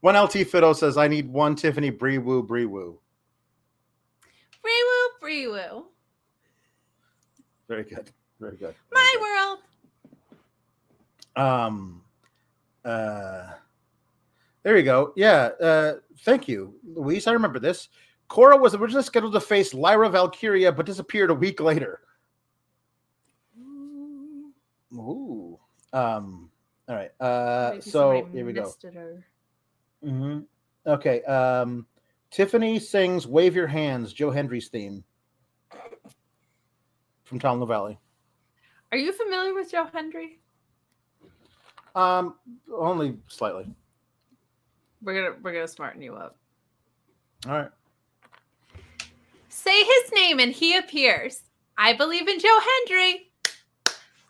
one 0.00 0.16
LT 0.16 0.48
Fiddle 0.48 0.74
says, 0.74 0.96
I 0.96 1.06
need 1.06 1.30
one 1.30 1.54
Tiffany 1.54 1.90
Bree 1.90 2.18
Woo 2.18 2.42
Bree 2.42 2.66
Woo. 2.66 2.98
Bree 4.62 4.84
woo, 4.84 5.08
bree 5.20 5.46
woo. 5.48 5.86
Very 7.68 7.84
good. 7.84 8.10
Very 8.40 8.56
good. 8.56 8.74
My 8.92 9.16
world. 9.20 9.58
Um 11.34 12.02
uh 12.84 13.46
there 14.62 14.76
you 14.76 14.82
go. 14.82 15.12
Yeah. 15.16 15.50
Uh 15.60 15.94
thank 16.20 16.48
you, 16.48 16.74
Luis. 16.84 17.26
I 17.26 17.32
remember 17.32 17.58
this. 17.58 17.88
Cora 18.28 18.56
was 18.56 18.74
originally 18.74 19.02
scheduled 19.02 19.34
to 19.34 19.40
face 19.40 19.74
Lyra 19.74 20.08
Valkyria, 20.08 20.72
but 20.72 20.86
disappeared 20.86 21.30
a 21.30 21.34
week 21.34 21.60
later. 21.60 22.00
Ooh. 24.94 25.58
Um, 25.92 26.50
all 26.88 26.94
right. 26.96 27.10
Uh 27.20 27.70
Maybe 27.72 27.82
so 27.82 28.26
here 28.32 28.44
we 28.46 28.52
go. 28.52 28.62
missed 28.62 28.84
it 28.84 28.96
or- 28.96 29.24
hmm 30.02 30.40
Okay. 30.86 31.22
Um, 31.24 31.86
Tiffany 32.30 32.78
sings 32.78 33.26
"Wave 33.26 33.54
Your 33.54 33.66
Hands," 33.68 34.12
Joe 34.12 34.30
Hendry's 34.30 34.68
theme 34.68 35.04
from 37.24 37.38
Tom 37.38 37.66
Valley. 37.66 37.98
Are 38.90 38.98
you 38.98 39.12
familiar 39.12 39.54
with 39.54 39.70
Joe 39.70 39.86
Hendry? 39.92 40.40
Um, 41.94 42.34
only 42.74 43.16
slightly. 43.28 43.66
We're 45.02 45.14
gonna 45.14 45.36
we're 45.42 45.52
gonna 45.52 45.68
smarten 45.68 46.02
you 46.02 46.14
up. 46.14 46.36
All 47.46 47.52
right. 47.52 47.70
Say 49.48 49.84
his 49.84 50.12
name 50.12 50.40
and 50.40 50.52
he 50.52 50.76
appears. 50.76 51.42
I 51.76 51.92
believe 51.94 52.28
in 52.28 52.38
Joe 52.40 52.58
Hendry. 52.86 53.31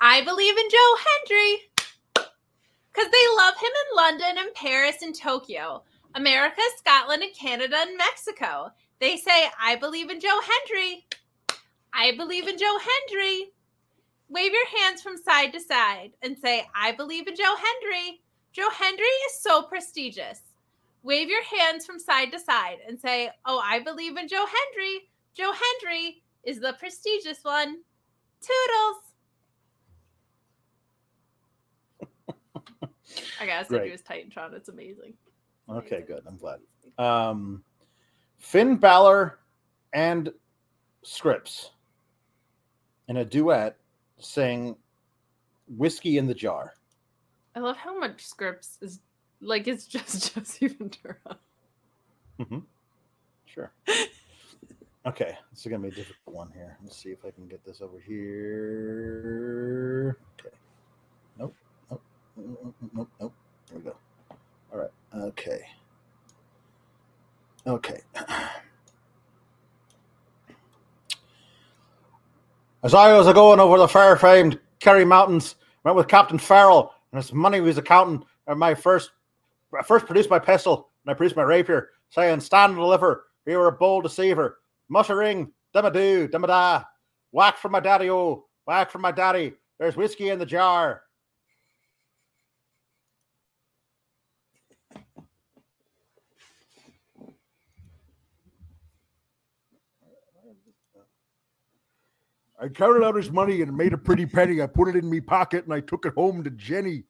I 0.05 0.25
believe 0.25 0.59
in 0.59 0.69
Joe 0.69 0.97
Hendry. 1.07 1.63
Because 2.93 3.11
they 3.13 3.37
love 3.37 3.55
him 3.57 3.71
in 3.71 3.97
London 3.97 4.45
and 4.45 4.53
Paris 4.53 4.97
and 5.01 5.15
Tokyo, 5.15 5.85
America, 6.17 6.61
Scotland, 6.77 7.23
and 7.23 7.33
Canada 7.33 7.77
and 7.79 7.97
Mexico. 7.97 8.73
They 8.99 9.17
say, 9.17 9.47
I 9.63 9.77
believe 9.77 10.11
in 10.11 10.19
Joe 10.19 10.41
Hendry. 10.41 11.07
I 11.95 12.17
believe 12.17 12.49
in 12.49 12.59
Joe 12.59 12.79
Hendry. 12.79 13.53
Wave 14.29 14.51
your 14.51 14.67
hands 14.81 15.03
from 15.03 15.17
side 15.17 15.53
to 15.53 15.61
side 15.61 16.11
and 16.21 16.37
say, 16.37 16.67
I 16.75 16.91
believe 16.91 17.29
in 17.29 17.37
Joe 17.37 17.55
Hendry. 17.55 18.23
Joe 18.53 18.71
Hendry 18.71 19.05
is 19.05 19.41
so 19.41 19.63
prestigious. 19.63 20.41
Wave 21.05 21.29
your 21.29 21.45
hands 21.45 21.87
from 21.87 22.01
side 22.01 22.33
to 22.33 22.41
side 22.41 22.79
and 22.89 22.99
say, 22.99 23.31
Oh, 23.47 23.63
I 23.65 23.79
believe 23.79 24.17
in 24.17 24.27
Joe 24.27 24.47
Hendry. 24.47 25.09
Joe 25.37 25.53
Hendry 25.53 26.25
is 26.43 26.59
the 26.59 26.75
prestigious 26.81 27.45
one. 27.45 27.77
Toodles. 28.41 29.12
I 33.41 33.47
gotta 33.47 33.65
send 33.65 33.81
Great. 33.81 33.87
you 33.87 33.93
his 33.93 34.03
Titantron. 34.03 34.53
It's 34.55 34.69
amazing. 34.69 35.15
Okay, 35.69 36.03
good. 36.07 36.23
I'm 36.27 36.37
glad. 36.37 36.61
Um, 36.99 37.63
Finn 38.39 38.77
Balor 38.77 39.39
and 39.93 40.33
Scrypts 41.05 41.71
in 43.09 43.19
a 43.19 43.25
duet 43.25 43.77
sing 44.19 44.77
"Whiskey 45.77 46.19
in 46.19 46.27
the 46.27 46.35
Jar." 46.35 46.75
I 47.55 47.61
love 47.61 47.77
how 47.77 47.99
much 47.99 48.25
Scrypts 48.29 48.83
is 48.83 49.01
Like 49.41 49.69
it's 49.69 49.87
just 49.87 50.35
Jesse 50.35 50.69
Ventura. 50.69 51.17
Mm-hmm. 52.39 52.59
Sure. 53.47 53.73
Okay, 55.05 55.37
this 55.51 55.59
is 55.59 55.67
gonna 55.67 55.83
be 55.83 55.89
a 55.89 55.91
difficult 55.91 56.37
one 56.37 56.53
here. 56.55 56.79
Let's 56.81 56.97
see 56.97 57.09
if 57.09 57.25
I 57.25 57.33
can 57.33 57.49
get 57.49 57.65
this 57.65 57.81
over 57.81 57.99
here. 57.99 60.17
Okay. 60.39 60.55
Nope. 62.37 63.09
Nope. 63.21 63.33
There 63.69 63.79
we 63.79 63.85
go. 63.85 63.97
All 64.73 64.79
right. 64.79 64.91
Okay. 65.15 65.61
Okay. 67.67 68.01
As 72.83 72.95
I 72.95 73.13
was 73.13 73.33
going 73.33 73.61
over 73.61 73.79
the 73.79 73.87
fair 73.87 74.17
famed 74.17 74.59
Kerry 74.81 75.05
Mountains, 75.05 75.55
went 75.85 75.97
with 75.97 76.09
Captain 76.09 76.39
Farrell, 76.39 76.93
and 77.13 77.23
his 77.23 77.33
money 77.33 77.61
was 77.61 77.79
accounting. 77.79 78.25
And 78.49 78.59
my 78.59 78.75
first, 78.75 79.13
I 79.79 79.83
first 79.83 80.07
produced 80.07 80.31
my 80.31 80.41
pistol, 80.41 80.89
and 81.05 81.13
I 81.13 81.15
produced 81.15 81.37
my 81.37 81.45
rapier, 81.45 81.91
saying, 82.11 82.41
"Stand 82.41 82.73
and 82.73 82.81
deliver. 82.81 83.27
You 83.47 83.59
were 83.59 83.69
a 83.69 83.73
bold 83.73 84.03
deceiver. 84.03 84.59
Muttering, 84.89 85.53
dumma-doo, 85.75 86.29
dumma-da. 86.29 86.83
Whack 87.31 87.57
for 87.57 87.69
my 87.69 87.81
daddy, 87.81 88.11
oh, 88.11 88.47
whack 88.67 88.91
for 88.91 88.99
my 88.99 89.13
daddy. 89.13 89.55
There's 89.79 89.97
whiskey 89.97 90.31
in 90.31 90.41
the 90.41 90.47
jar." 90.47 91.03
I 102.63 102.69
counted 102.69 103.05
out 103.05 103.17
his 103.17 103.33
money 103.33 103.61
and 103.61 103.77
made 103.77 103.93
a 103.93 103.99
pretty 103.99 104.25
penny. 104.25 104.63
I 104.63 104.69
put 104.69 104.89
it 104.89 104.95
in 104.95 105.11
me 105.11 105.21
pocket 105.21 105.65
and 105.65 105.75
I 105.75 105.81
took 105.81 106.07
it 106.07 106.15
home 106.15 106.45
to 106.45 106.51
Jenny. 106.51 107.03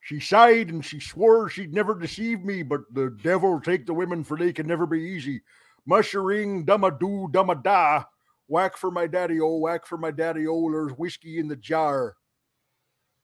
She 0.00 0.20
sighed 0.20 0.68
and 0.68 0.84
she 0.84 1.00
swore 1.00 1.48
she'd 1.48 1.72
never 1.72 1.98
deceive 1.98 2.44
me, 2.44 2.62
but 2.62 2.82
the 2.92 3.16
devil 3.22 3.58
take 3.58 3.86
the 3.86 3.94
women 3.94 4.22
for 4.22 4.36
they 4.36 4.52
can 4.52 4.66
never 4.66 4.84
be 4.84 5.00
easy. 5.00 5.40
Mushering, 5.88 6.66
dumma 6.66 6.98
do, 7.00 7.28
dumma 7.32 7.62
da. 7.62 8.04
Whack 8.46 8.76
for 8.76 8.90
my 8.90 9.06
daddy, 9.06 9.40
oh, 9.40 9.56
whack 9.56 9.86
for 9.86 9.96
my 9.96 10.10
daddy, 10.10 10.46
oh, 10.46 10.70
there's 10.70 10.92
whiskey 10.92 11.38
in 11.38 11.48
the 11.48 11.56
jar. 11.56 12.14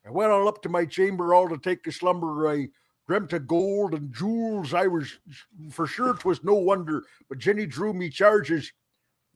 I 0.07 0.11
went 0.11 0.33
all 0.33 0.49
up 0.49 0.63
to 0.63 0.71
my 0.71 0.87
chamber 0.87 1.35
all 1.35 1.49
to 1.51 1.59
take 1.59 1.87
a 1.87 1.93
slumber. 1.93 2.49
I 2.49 2.69
dreamt 3.07 3.35
of 3.35 3.47
gold 3.47 3.95
and 3.95 4.15
jewels. 4.15 4.73
I 4.73 4.87
was 4.87 5.19
for 5.71 5.87
sure 5.87 6.15
'twas 6.15 6.43
no 6.43 6.55
wonder, 6.55 7.05
but 7.29 7.39
Jenny 7.39 7.67
drew 7.67 7.93
me 7.93 8.09
charges 8.09 8.73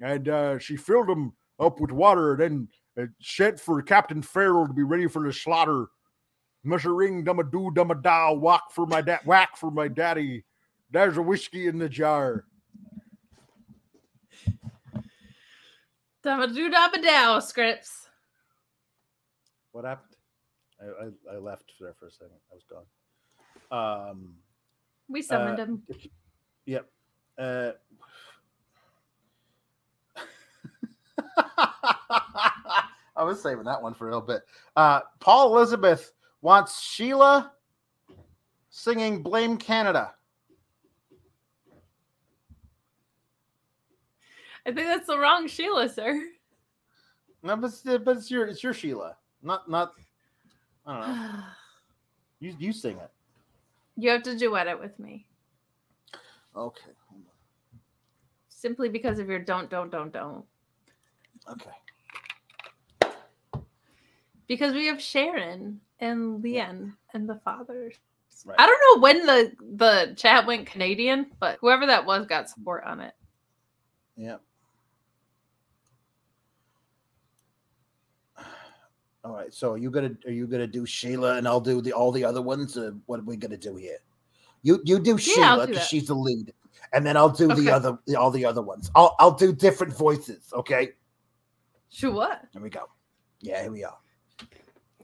and 0.00 0.28
uh, 0.28 0.58
she 0.58 0.76
filled 0.76 1.08
them 1.08 1.34
up 1.58 1.80
with 1.80 1.90
water, 1.90 2.36
then 2.36 2.68
uh, 3.00 3.06
sent 3.20 3.58
for 3.60 3.80
Captain 3.82 4.22
Farrell 4.22 4.66
to 4.66 4.72
be 4.72 4.82
ready 4.82 5.06
for 5.06 5.26
the 5.26 5.32
slaughter. 5.32 5.86
Mushering, 6.66 7.24
dumma 7.24 7.50
do, 7.50 7.70
dumma 7.72 8.02
da, 8.02 8.32
whack 8.32 8.62
for 8.72 8.86
my 8.86 9.00
dad, 9.00 9.20
whack 9.24 9.56
for 9.56 9.70
my 9.70 9.86
daddy. 9.88 10.44
There's 10.90 11.16
a 11.16 11.22
whiskey 11.22 11.66
in 11.68 11.78
the 11.78 11.88
jar. 11.88 12.44
Dabba 16.24 16.52
doo 16.52 16.70
dabba 16.70 17.02
dow 17.02 17.38
scrypts. 17.38 18.08
What 19.70 19.84
happened? 19.84 20.16
I, 20.80 20.84
I, 21.32 21.36
I 21.36 21.38
left 21.38 21.72
there 21.80 21.94
for 21.98 22.08
a 22.08 22.10
second. 22.10 22.36
I 22.50 22.54
was 22.54 22.64
gone. 23.70 24.10
Um. 24.10 24.34
We 25.08 25.22
summoned 25.22 25.60
Uh, 25.60 25.64
him. 25.66 25.82
Yep. 26.66 26.86
Uh, 27.38 27.70
I 33.16 33.24
was 33.24 33.42
saving 33.42 33.64
that 33.64 33.82
one 33.82 33.94
for 33.94 34.08
a 34.08 34.10
little 34.10 34.26
bit. 34.26 34.42
Uh, 34.76 35.00
Paul 35.20 35.56
Elizabeth 35.56 36.12
wants 36.42 36.82
Sheila 36.82 37.52
singing 38.70 39.22
"Blame 39.22 39.56
Canada." 39.56 40.14
I 44.66 44.72
think 44.72 44.88
that's 44.88 45.06
the 45.06 45.18
wrong 45.18 45.46
Sheila, 45.46 45.88
sir. 45.88 46.20
No, 47.42 47.56
but 47.56 47.68
it's, 47.68 47.82
but 47.82 48.16
it's 48.16 48.30
your 48.30 48.46
it's 48.46 48.62
your 48.62 48.74
Sheila, 48.74 49.16
not 49.42 49.70
not. 49.70 49.92
I 50.86 50.92
don't 50.92 51.16
know. 51.16 51.42
You 52.38 52.54
you 52.58 52.70
sing 52.70 52.98
it. 52.98 53.10
You 53.96 54.10
have 54.10 54.22
to 54.24 54.36
duet 54.36 54.66
it 54.66 54.78
with 54.78 54.98
me. 54.98 55.24
Okay. 56.54 56.90
Simply 58.50 58.90
because 58.90 59.18
of 59.18 59.28
your 59.28 59.38
don't, 59.38 59.70
don't, 59.70 59.90
don't, 59.90 60.12
don't. 60.12 60.44
Okay. 61.50 61.70
Because 64.46 64.74
we 64.74 64.86
have 64.86 65.00
Sharon 65.00 65.80
and 66.00 66.42
Leanne 66.42 66.92
and 67.14 67.28
the 67.28 67.40
fathers. 67.44 67.94
Right. 68.44 68.56
I 68.60 68.66
don't 68.66 68.96
know 68.96 69.02
when 69.02 69.26
the 69.26 69.52
the 69.76 70.14
chat 70.16 70.46
went 70.46 70.66
Canadian, 70.66 71.26
but 71.40 71.58
whoever 71.60 71.86
that 71.86 72.04
was 72.06 72.26
got 72.26 72.48
support 72.48 72.84
on 72.84 73.00
it. 73.00 73.14
Yep. 74.16 74.40
All 79.24 79.32
right. 79.34 79.52
So 79.52 79.72
are 79.72 79.78
you 79.78 79.90
gonna 79.90 80.12
are 80.26 80.32
you 80.32 80.46
gonna 80.46 80.66
do 80.68 80.86
Sheila 80.86 81.36
and 81.36 81.48
I'll 81.48 81.60
do 81.60 81.80
the 81.80 81.92
all 81.92 82.12
the 82.12 82.24
other 82.24 82.40
ones? 82.40 82.76
Uh, 82.76 82.92
what 83.06 83.18
are 83.18 83.24
we 83.24 83.36
gonna 83.36 83.56
do 83.56 83.74
here? 83.74 83.98
You 84.62 84.80
you 84.84 85.00
do 85.00 85.12
Yeah, 85.12 85.16
Sheila 85.16 85.66
because 85.66 85.86
she's 85.88 86.06
the 86.06 86.14
lead, 86.14 86.52
and 86.92 87.04
then 87.04 87.16
I'll 87.16 87.28
do 87.30 87.50
Okay. 87.50 87.62
the 87.62 87.70
other 87.72 87.98
all 88.16 88.30
the 88.30 88.44
other 88.44 88.62
ones. 88.62 88.90
I'll 88.94 89.16
I'll 89.18 89.34
do 89.34 89.52
different 89.52 89.96
voices. 89.96 90.52
Okay. 90.52 90.92
Sure. 91.88 92.12
What? 92.12 92.42
Here 92.52 92.62
we 92.62 92.70
go. 92.70 92.88
Yeah, 93.40 93.62
here 93.62 93.72
we 93.72 93.82
are. 93.82 93.96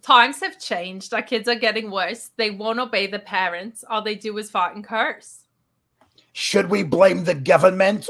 Times 0.02 0.40
have 0.40 0.58
changed. 0.58 1.14
Our 1.14 1.22
kids 1.22 1.48
are 1.48 1.54
getting 1.54 1.90
worse. 1.90 2.30
They 2.36 2.50
won't 2.50 2.80
obey 2.80 3.06
the 3.06 3.20
parents. 3.20 3.84
All 3.88 4.02
they 4.02 4.16
do 4.16 4.36
is 4.38 4.50
fight 4.50 4.74
and 4.74 4.84
curse. 4.84 5.44
Should 6.32 6.70
we 6.70 6.82
blame 6.82 7.24
the 7.24 7.34
government 7.34 8.08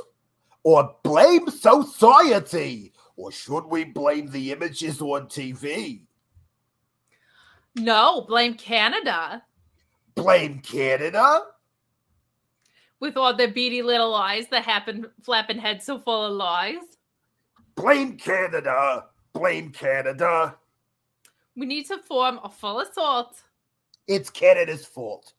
or 0.63 0.97
blame 1.03 1.49
society? 1.51 2.93
Or 3.17 3.31
should 3.31 3.67
we 3.67 3.85
blame 3.85 4.31
the 4.31 4.53
images 4.53 5.03
on 5.03 5.27
TV? 5.27 6.01
No, 7.77 8.23
blame 8.23 8.55
Canada 8.55 9.43
Blame 10.15 10.61
Canada? 10.61 11.43
with 13.01 13.17
all 13.17 13.35
their 13.35 13.49
beady 13.49 13.83
little 13.83 14.15
eyes 14.15 14.47
that 14.47 14.63
happen 14.63 15.05
flapping 15.25 15.59
heads 15.59 15.85
so 15.85 15.99
full 15.99 16.25
of 16.25 16.33
lies. 16.35 16.77
Blame 17.75 18.17
Canada. 18.17 19.07
Blame 19.33 19.71
Canada. 19.71 20.57
We 21.57 21.67
need 21.67 21.87
to 21.87 21.99
form 21.99 22.41
a 22.43 22.49
full 22.49 22.81
assault. 22.81 23.43
It's 24.09 24.31
Canada's 24.31 24.85
fault. 24.85 25.35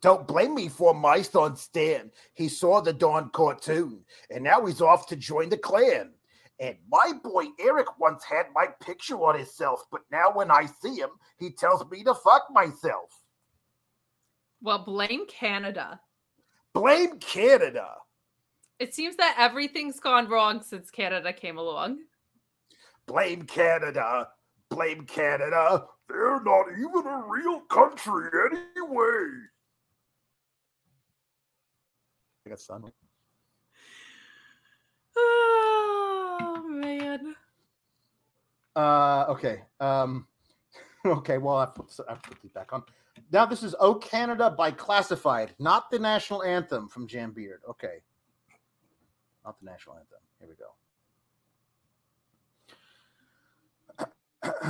Don't 0.00 0.28
blame 0.28 0.54
me 0.54 0.68
for 0.68 0.94
my 0.94 1.22
son 1.22 1.56
Stan. 1.56 2.10
He 2.34 2.48
saw 2.48 2.80
the 2.80 2.92
Dawn 2.92 3.30
cartoon, 3.30 4.04
and 4.30 4.44
now 4.44 4.64
he's 4.64 4.80
off 4.80 5.06
to 5.08 5.16
join 5.16 5.48
the 5.48 5.56
clan. 5.56 6.12
And 6.60 6.76
my 6.88 7.12
boy 7.24 7.46
Eric 7.58 7.98
once 7.98 8.22
had 8.22 8.46
my 8.54 8.66
picture 8.80 9.16
on 9.16 9.36
himself, 9.36 9.84
but 9.90 10.02
now 10.12 10.30
when 10.32 10.50
I 10.50 10.66
see 10.80 10.94
him, 10.94 11.10
he 11.38 11.50
tells 11.50 11.84
me 11.90 12.04
to 12.04 12.14
fuck 12.14 12.46
myself. 12.52 13.10
Well, 14.60 14.84
blame 14.84 15.26
Canada. 15.26 16.00
Blame 16.72 17.18
Canada. 17.18 17.88
It 18.78 18.94
seems 18.94 19.16
that 19.16 19.36
everything's 19.38 19.98
gone 19.98 20.28
wrong 20.28 20.62
since 20.62 20.90
Canada 20.90 21.32
came 21.32 21.58
along. 21.58 21.98
Blame 23.06 23.42
Canada. 23.42 24.28
Blame 24.74 25.04
Canada. 25.04 25.84
They're 26.08 26.42
not 26.42 26.66
even 26.72 27.06
a 27.06 27.22
real 27.28 27.60
country 27.62 28.28
anyway. 28.50 29.28
I 32.46 32.50
got 32.50 32.60
sun. 32.60 32.90
Oh 35.16 36.64
man. 36.68 37.34
Uh, 38.74 39.26
okay. 39.28 39.62
Um, 39.78 40.26
okay. 41.06 41.38
Well, 41.38 41.58
I 41.58 41.66
put 41.66 41.94
I 42.08 42.14
put 42.14 42.40
these 42.40 42.52
back 42.52 42.72
on. 42.72 42.82
Now 43.30 43.44
this 43.46 43.62
is 43.62 43.74
"O 43.78 43.94
Canada" 43.94 44.50
by 44.50 44.70
Classified, 44.70 45.54
not 45.58 45.90
the 45.90 45.98
national 45.98 46.42
anthem 46.42 46.88
from 46.88 47.06
Jambeard. 47.06 47.60
Okay, 47.68 47.98
not 49.44 49.58
the 49.60 49.66
national 49.66 49.96
anthem. 49.96 50.18
Here 50.38 50.48
we 50.48 50.54
go. 50.54 50.72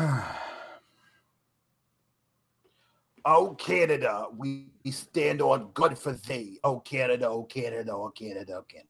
oh 3.25 3.55
Canada, 3.59 4.27
we 4.37 4.67
stand 4.91 5.41
on 5.41 5.71
good 5.75 5.99
for 5.99 6.13
thee. 6.13 6.59
Oh 6.65 6.81
Canada, 6.81 7.29
oh 7.29 7.45
Canada, 7.45 7.93
oh 7.93 8.11
Canada, 8.11 8.59
oh 8.59 8.65
Canada. 8.69 8.89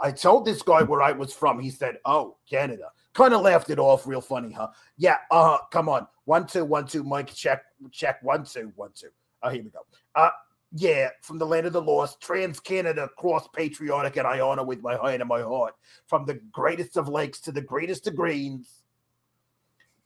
I 0.00 0.10
told 0.10 0.46
this 0.46 0.62
guy 0.62 0.82
where 0.82 1.02
I 1.02 1.12
was 1.12 1.32
from. 1.34 1.60
He 1.60 1.70
said, 1.70 1.98
"Oh, 2.04 2.36
Canada." 2.48 2.90
Kind 3.12 3.34
of 3.34 3.42
laughed 3.42 3.70
it 3.70 3.78
off, 3.78 4.06
real 4.06 4.20
funny, 4.20 4.52
huh? 4.52 4.68
Yeah. 4.96 5.16
Uh, 5.30 5.58
come 5.70 5.88
on. 5.88 6.06
One 6.24 6.46
two 6.46 6.64
one 6.64 6.86
two. 6.86 7.04
Mike, 7.04 7.34
check 7.34 7.62
check. 7.92 8.22
One 8.22 8.44
two 8.44 8.72
one 8.76 8.90
two. 8.94 9.08
Oh, 9.42 9.50
here 9.50 9.62
we 9.62 9.70
go. 9.70 9.80
Uh, 10.14 10.30
yeah, 10.72 11.08
from 11.22 11.38
the 11.38 11.46
land 11.46 11.66
of 11.66 11.72
the 11.72 11.82
lost, 11.82 12.20
trans 12.20 12.60
Canada, 12.60 13.10
cross 13.18 13.48
patriotic, 13.54 14.16
and 14.16 14.26
I 14.26 14.40
honor 14.40 14.64
with 14.64 14.80
my 14.80 14.92
hand 14.92 15.20
and 15.20 15.28
my 15.28 15.42
heart. 15.42 15.74
From 16.06 16.24
the 16.24 16.40
greatest 16.52 16.96
of 16.96 17.08
lakes 17.08 17.40
to 17.40 17.52
the 17.52 17.60
greatest 17.60 18.06
of 18.06 18.14
greens. 18.14 18.79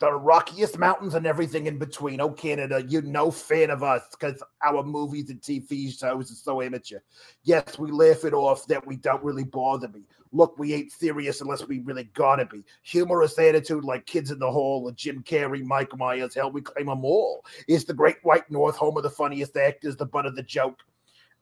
The 0.00 0.12
rockiest 0.12 0.78
mountains 0.78 1.14
and 1.14 1.26
everything 1.26 1.66
in 1.66 1.78
between. 1.78 2.20
Oh, 2.20 2.30
Canada, 2.30 2.84
you're 2.88 3.02
no 3.02 3.30
fan 3.30 3.70
of 3.70 3.82
us 3.82 4.02
because 4.10 4.42
our 4.62 4.82
movies 4.82 5.30
and 5.30 5.40
TV 5.40 5.96
shows 5.96 6.30
are 6.30 6.34
so 6.34 6.62
amateur. 6.62 6.98
Yes, 7.44 7.78
we 7.78 7.90
laugh 7.90 8.24
it 8.24 8.34
off 8.34 8.66
that 8.66 8.86
we 8.86 8.96
don't 8.96 9.22
really 9.22 9.44
bother 9.44 9.88
me. 9.88 10.02
Look, 10.32 10.58
we 10.58 10.74
ain't 10.74 10.90
serious 10.90 11.40
unless 11.40 11.66
we 11.68 11.78
really 11.80 12.10
gotta 12.14 12.44
be. 12.44 12.64
Humorous 12.82 13.38
attitude 13.38 13.84
like 13.84 14.06
Kids 14.06 14.32
in 14.32 14.40
the 14.40 14.50
Hall 14.50 14.82
or 14.84 14.92
Jim 14.92 15.22
Carrey, 15.22 15.64
Mike 15.64 15.96
Myers, 15.96 16.34
hell, 16.34 16.50
we 16.50 16.60
claim 16.60 16.86
them 16.86 17.04
all. 17.04 17.44
Is 17.68 17.84
the 17.84 17.94
Great 17.94 18.16
White 18.22 18.50
North 18.50 18.76
home 18.76 18.96
of 18.96 19.04
the 19.04 19.10
funniest 19.10 19.56
actors, 19.56 19.96
the 19.96 20.06
butt 20.06 20.26
of 20.26 20.34
the 20.34 20.42
joke, 20.42 20.80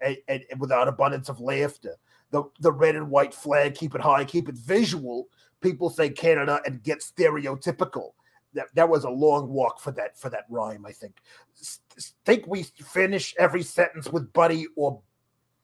and, 0.03 0.19
and, 0.29 0.43
and 0.51 0.61
without 0.61 0.89
abundance 0.89 1.31
of 1.31 1.41
laughter. 1.41 1.97
The, 2.33 2.45
the 2.61 2.73
red 2.73 2.97
and 2.97 3.11
white 3.11 3.35
flag, 3.35 3.75
keep 3.75 3.95
it 3.95 4.01
high, 4.01 4.25
keep 4.25 4.49
it 4.49 4.57
visual. 4.57 5.29
People 5.63 5.89
say 5.89 6.11
Canada 6.11 6.61
and 6.67 6.83
get 6.83 7.01
stereotypical 7.01 8.11
that, 8.55 8.67
that 8.75 8.89
was 8.89 9.05
a 9.05 9.11
long 9.11 9.49
walk 9.49 9.81
for 9.81 9.93
that 9.93 10.19
for 10.19 10.31
that 10.31 10.45
rhyme. 10.49 10.85
I 10.87 10.93
think. 10.93 11.17
S- 11.59 11.81
think 12.25 12.47
we 12.47 12.63
finish 12.63 13.35
every 13.39 13.63
sentence 13.63 14.09
with 14.11 14.33
buddy 14.33 14.67
or 14.77 15.01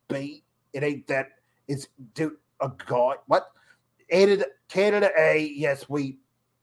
bait. 0.09 0.44
It 0.73 0.82
ain't 0.82 1.06
that. 1.06 1.31
It's 1.66 1.89
do 2.15 2.36
a 2.60 2.70
god. 2.86 3.16
What? 3.27 3.48
Aided 4.10 4.44
Canada 4.69 5.10
A. 5.19 5.52
Yes, 5.55 5.89
we 5.89 6.19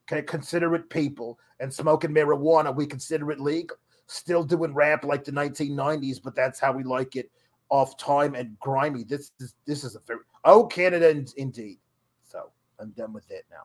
can 0.07 0.25
consider 0.25 0.75
it 0.75 0.89
people 0.89 1.39
and 1.59 1.73
smoking 1.73 2.11
marijuana. 2.11 2.75
We 2.75 2.85
consider 2.85 3.31
it 3.31 3.39
legal. 3.39 3.77
Still 4.07 4.43
doing 4.43 4.73
rap 4.73 5.03
like 5.03 5.23
the 5.23 5.31
1990s, 5.31 6.21
but 6.23 6.35
that's 6.35 6.59
how 6.59 6.71
we 6.71 6.83
like 6.83 7.15
it. 7.15 7.31
Off 7.69 7.97
time 7.97 8.35
and 8.35 8.59
grimy. 8.59 9.03
This 9.03 9.31
is 9.39 9.55
this 9.65 9.83
is 9.83 9.95
a 9.95 9.99
very 10.05 10.19
oh 10.43 10.65
Canada 10.65 11.09
indeed. 11.37 11.79
So 12.23 12.51
I'm 12.79 12.91
done 12.91 13.13
with 13.13 13.29
it 13.31 13.45
now. 13.49 13.63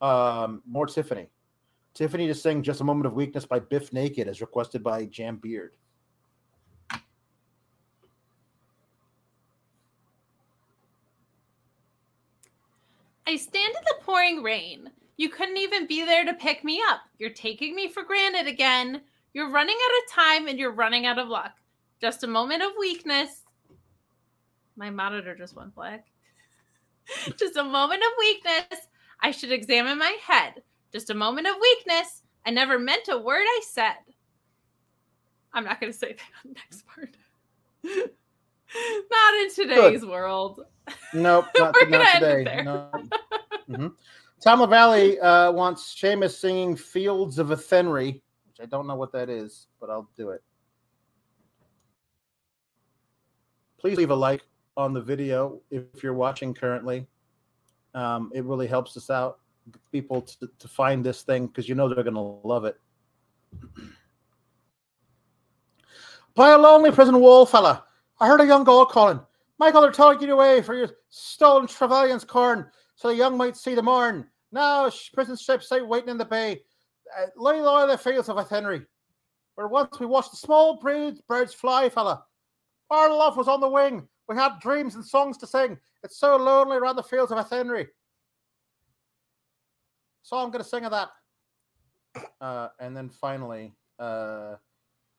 Um, 0.00 0.62
more 0.66 0.86
Tiffany. 0.86 1.28
Tiffany 1.94 2.26
to 2.26 2.34
sing 2.34 2.62
Just 2.62 2.80
a 2.80 2.84
Moment 2.84 3.06
of 3.06 3.14
Weakness 3.14 3.44
by 3.44 3.58
Bif 3.58 3.92
Naked 3.92 4.28
as 4.28 4.40
requested 4.40 4.82
by 4.82 5.06
Jambeard. 5.06 5.70
I 13.26 13.36
stand 13.36 13.74
in 13.76 13.84
the 13.84 14.04
pouring 14.04 14.42
rain. 14.42 14.90
You 15.16 15.28
couldn't 15.28 15.58
even 15.58 15.86
be 15.86 16.04
there 16.04 16.24
to 16.24 16.34
pick 16.34 16.64
me 16.64 16.82
up. 16.88 17.02
You're 17.18 17.30
taking 17.30 17.76
me 17.76 17.88
for 17.88 18.02
granted 18.02 18.46
again. 18.46 19.02
You're 19.34 19.50
running 19.50 19.76
out 19.76 20.02
of 20.02 20.12
time 20.12 20.48
and 20.48 20.58
you're 20.58 20.72
running 20.72 21.06
out 21.06 21.18
of 21.18 21.28
luck. 21.28 21.52
Just 22.00 22.24
a 22.24 22.26
moment 22.26 22.62
of 22.62 22.72
weakness. 22.78 23.42
My 24.76 24.90
monitor 24.90 25.36
just 25.36 25.54
went 25.54 25.74
black. 25.74 26.06
just 27.38 27.56
a 27.56 27.62
moment 27.62 28.02
of 28.02 28.12
weakness. 28.18 28.86
I 29.22 29.30
should 29.30 29.52
examine 29.52 29.98
my 29.98 30.16
head. 30.26 30.62
Just 30.92 31.10
a 31.10 31.14
moment 31.14 31.46
of 31.46 31.54
weakness. 31.60 32.22
I 32.46 32.50
never 32.50 32.78
meant 32.78 33.08
a 33.08 33.18
word 33.18 33.44
I 33.44 33.60
said. 33.68 33.96
I'm 35.52 35.64
not 35.64 35.80
going 35.80 35.92
to 35.92 35.98
say 35.98 36.14
that 36.14 36.54
next 36.54 36.86
part. 36.86 37.16
not 37.84 39.34
in 39.42 39.54
today's 39.54 40.04
world. 40.04 40.60
Nope, 41.12 41.46
not, 41.58 41.74
We're 41.80 41.88
not 41.88 42.14
end 42.14 42.24
today. 42.24 42.44
there. 42.44 42.64
No. 42.64 42.90
Mhm. 43.68 43.92
Tom 44.42 44.60
LaValley 44.60 45.22
uh, 45.22 45.52
wants 45.52 45.92
Sheamus 45.92 46.38
singing 46.38 46.74
Fields 46.74 47.38
of 47.38 47.48
Athenry, 47.50 48.22
which 48.46 48.56
I 48.60 48.64
don't 48.66 48.86
know 48.86 48.96
what 48.96 49.12
that 49.12 49.28
is, 49.28 49.66
but 49.80 49.90
I'll 49.90 50.08
do 50.16 50.30
it. 50.30 50.42
Please 53.78 53.98
leave 53.98 54.10
a 54.10 54.14
like 54.14 54.42
on 54.76 54.94
the 54.94 55.00
video 55.00 55.60
if 55.70 56.02
you're 56.02 56.14
watching 56.14 56.54
currently. 56.54 57.06
Um, 57.94 58.30
it 58.34 58.44
really 58.44 58.66
helps 58.66 58.96
us 58.96 59.10
out, 59.10 59.40
people 59.92 60.22
to, 60.22 60.48
to 60.58 60.68
find 60.68 61.04
this 61.04 61.22
thing 61.22 61.46
because 61.46 61.68
you 61.68 61.74
know 61.74 61.88
they're 61.88 62.04
going 62.04 62.14
to 62.14 62.40
love 62.46 62.64
it. 62.64 62.78
By 66.34 66.50
a 66.50 66.58
lonely 66.58 66.92
prison 66.92 67.18
wall, 67.20 67.44
fella, 67.44 67.84
I 68.20 68.28
heard 68.28 68.40
a 68.40 68.46
young 68.46 68.64
girl 68.64 68.84
calling. 68.84 69.20
Michael, 69.58 69.82
they're 69.82 69.90
taking 69.90 70.28
you 70.28 70.34
away 70.34 70.62
for 70.62 70.74
your 70.74 70.88
stolen 71.10 71.66
Trevelyan's 71.66 72.24
corn, 72.24 72.66
so 72.94 73.08
the 73.08 73.16
young 73.16 73.36
might 73.36 73.56
see 73.56 73.74
the 73.74 73.82
morn. 73.82 74.26
Now, 74.52 74.90
prison 75.12 75.36
ships 75.36 75.70
out 75.72 75.86
waiting 75.86 76.08
in 76.08 76.18
the 76.18 76.24
bay. 76.24 76.62
Uh, 77.18 77.26
lay 77.36 77.60
low 77.60 77.86
the 77.86 77.98
fields 77.98 78.28
of 78.28 78.36
Athenry, 78.36 78.86
where 79.56 79.68
once 79.68 79.98
we 79.98 80.06
watched 80.06 80.30
the 80.30 80.36
small 80.36 80.78
birds, 80.80 81.20
birds 81.22 81.52
fly, 81.52 81.88
fella. 81.88 82.24
Our 82.90 83.10
love 83.10 83.36
was 83.36 83.48
on 83.48 83.60
the 83.60 83.68
wing. 83.68 84.08
We 84.30 84.36
had 84.36 84.60
dreams 84.60 84.94
and 84.94 85.04
songs 85.04 85.36
to 85.38 85.46
sing. 85.46 85.76
It's 86.04 86.16
so 86.16 86.36
lonely 86.36 86.76
around 86.76 86.94
the 86.94 87.02
fields 87.02 87.32
of 87.32 87.38
Athenry. 87.38 87.88
So 90.22 90.36
I'm 90.36 90.52
going 90.52 90.62
to 90.62 90.68
sing 90.68 90.84
of 90.84 90.92
that. 90.92 91.10
Uh, 92.40 92.68
and 92.80 92.96
then 92.96 93.08
finally, 93.08 93.72
uh, 94.00 94.54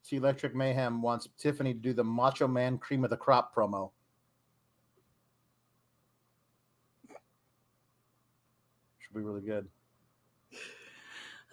T 0.04 0.18
Electric 0.18 0.54
Mayhem 0.54 1.02
wants 1.02 1.30
Tiffany 1.38 1.74
to 1.74 1.80
do 1.80 1.94
the 1.94 2.04
Macho 2.04 2.50
Man 2.50 2.78
Cream 2.78 3.06
of 3.06 3.10
the 3.10 3.16
Crop 3.16 3.56
promo. 3.56 3.92
Should 9.00 9.14
be 9.16 9.22
really 9.22 9.40
good. 9.42 9.70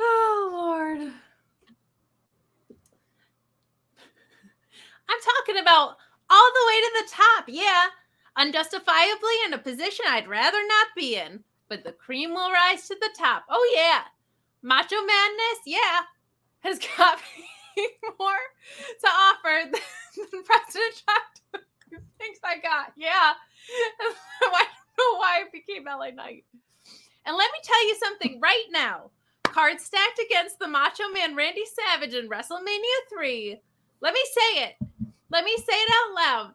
Oh 0.01 0.51
Lord. 0.53 1.01
I'm 5.09 5.21
talking 5.21 5.59
about 5.63 5.99
all 6.31 6.51
the 6.53 6.67
way 6.67 6.81
to 6.81 6.93
the 6.95 7.11
top, 7.11 7.45
yeah. 7.49 7.87
Unjustifiably 8.37 9.35
in 9.47 9.53
a 9.55 9.59
position 9.59 10.05
I'd 10.09 10.29
rather 10.29 10.59
not 10.67 10.89
be 10.97 11.17
in. 11.17 11.43
But 11.69 11.85
the 11.85 11.93
cream 11.93 12.31
will 12.35 12.53
rise 12.53 12.89
to 12.89 12.97
the 13.01 13.11
top. 13.17 13.45
Oh 13.49 13.73
yeah. 13.75 14.03
Macho 14.63 14.97
madness, 14.97 15.61
yeah, 15.67 16.01
has 16.61 16.79
got 16.97 17.19
me 17.77 17.87
more 18.19 18.31
to 19.01 19.09
offer 19.09 19.71
than 19.71 20.43
President 20.45 21.03
Trump 21.05 21.65
thinks 22.19 22.41
I 22.45 22.59
got. 22.59 22.93
Yeah. 22.97 23.09
I 24.01 24.65
don't 24.97 25.15
know 25.15 25.19
why 25.19 25.45
it 25.47 25.53
became 25.53 25.85
LA 25.85 26.11
Knight. 26.11 26.45
And 27.27 27.37
let 27.37 27.51
me 27.53 27.59
tell 27.63 27.89
you 27.89 27.97
something 27.97 28.41
right 28.41 28.67
now. 28.71 29.11
Cards 29.45 29.85
stacked 29.85 30.21
against 30.25 30.59
the 30.59 30.69
Macho 30.69 31.09
Man 31.13 31.35
Randy 31.35 31.65
Savage 31.65 32.15
in 32.15 32.29
WrestleMania 32.29 33.09
3. 33.09 33.61
Let 34.01 34.15
me 34.15 34.21
say 34.33 34.65
it. 34.65 34.75
Let 35.31 35.45
me 35.45 35.57
say 35.57 35.75
it 35.75 35.93
out 35.93 36.15
loud. 36.15 36.55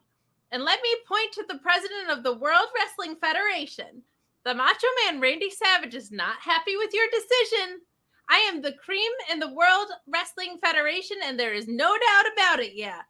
And 0.50 0.64
let 0.64 0.80
me 0.82 0.90
point 1.06 1.32
to 1.32 1.44
the 1.48 1.58
president 1.58 2.10
of 2.10 2.22
the 2.22 2.34
World 2.34 2.68
Wrestling 2.76 3.16
Federation. 3.16 4.02
The 4.44 4.54
Macho 4.54 4.86
Man 5.04 5.20
Randy 5.20 5.50
Savage 5.50 5.94
is 5.94 6.12
not 6.12 6.36
happy 6.40 6.76
with 6.76 6.90
your 6.92 7.06
decision. 7.10 7.80
I 8.28 8.38
am 8.52 8.62
the 8.62 8.72
cream 8.72 9.10
in 9.30 9.38
the 9.38 9.52
World 9.52 9.88
Wrestling 10.06 10.58
Federation, 10.62 11.16
and 11.24 11.38
there 11.38 11.54
is 11.54 11.68
no 11.68 11.86
doubt 11.86 12.32
about 12.32 12.60
it. 12.60 12.74
Yeah. 12.74 13.00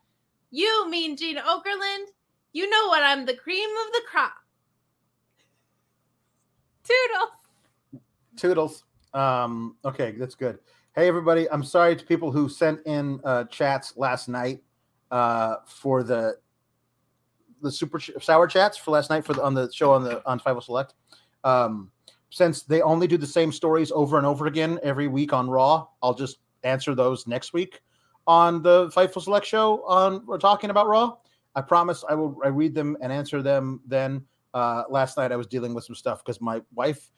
You 0.51 0.89
mean 0.89 1.16
Gene 1.16 1.36
Okerlund? 1.36 2.07
You 2.53 2.69
know 2.69 2.86
what? 2.89 3.03
I'm 3.03 3.24
the 3.27 3.36
cream 3.36 3.69
of 3.86 3.93
the 3.93 4.03
crop. 4.09 4.32
Toodles. 6.85 8.03
Toodles. 8.36 8.85
Um, 9.12 9.77
okay, 9.85 10.12
that's 10.12 10.35
good. 10.35 10.59
Hey, 10.95 11.09
everybody. 11.09 11.51
I'm 11.51 11.65
sorry 11.65 11.97
to 11.97 12.05
people 12.05 12.31
who 12.31 12.49
sent 12.49 12.81
in 12.86 13.20
uh, 13.24 13.45
chats 13.45 13.97
last 13.97 14.28
night 14.28 14.62
uh, 15.10 15.56
for 15.66 16.02
the 16.02 16.36
the 17.62 17.72
super 17.72 17.98
ch- 17.98 18.10
sour 18.20 18.47
chats 18.47 18.76
for 18.76 18.90
last 18.90 19.10
night 19.10 19.24
for 19.24 19.32
the 19.32 19.43
on 19.43 19.55
the 19.55 19.70
show 19.72 19.93
on 19.93 20.05
the 20.05 20.26
on 20.28 20.39
Fightful 20.39 20.62
Select. 20.62 20.94
Um, 21.43 21.90
since 22.31 22.62
they 22.62 22.82
only 22.82 23.06
do 23.06 23.16
the 23.16 23.26
same 23.26 23.52
stories 23.52 23.93
over 23.93 24.18
and 24.18 24.26
over 24.26 24.47
again 24.47 24.78
every 24.82 25.09
week 25.09 25.32
on 25.32 25.48
Raw, 25.48 25.86
I'll 26.02 26.14
just 26.14 26.39
answer 26.64 26.94
those 26.94 27.26
next 27.26 27.52
week 27.52 27.81
on 28.26 28.62
the 28.62 28.89
Fightful 28.89 29.22
Select 29.22 29.47
show 29.47 29.85
on 29.85 30.24
we're 30.26 30.39
talking 30.39 30.70
about 30.70 30.89
Raw. 30.89 31.16
I 31.55 31.60
promise 31.60 32.05
I 32.09 32.14
will 32.14 32.36
I 32.44 32.48
read 32.48 32.74
them 32.74 32.97
and 33.01 33.12
answer 33.12 33.43
them 33.43 33.81
then. 33.86 34.24
Uh, 34.52 34.85
last 34.89 35.16
night 35.16 35.32
I 35.32 35.36
was 35.36 35.48
dealing 35.48 35.74
with 35.74 35.85
some 35.85 35.97
stuff 35.97 36.24
because 36.24 36.40
my 36.40 36.62
wife 36.74 37.10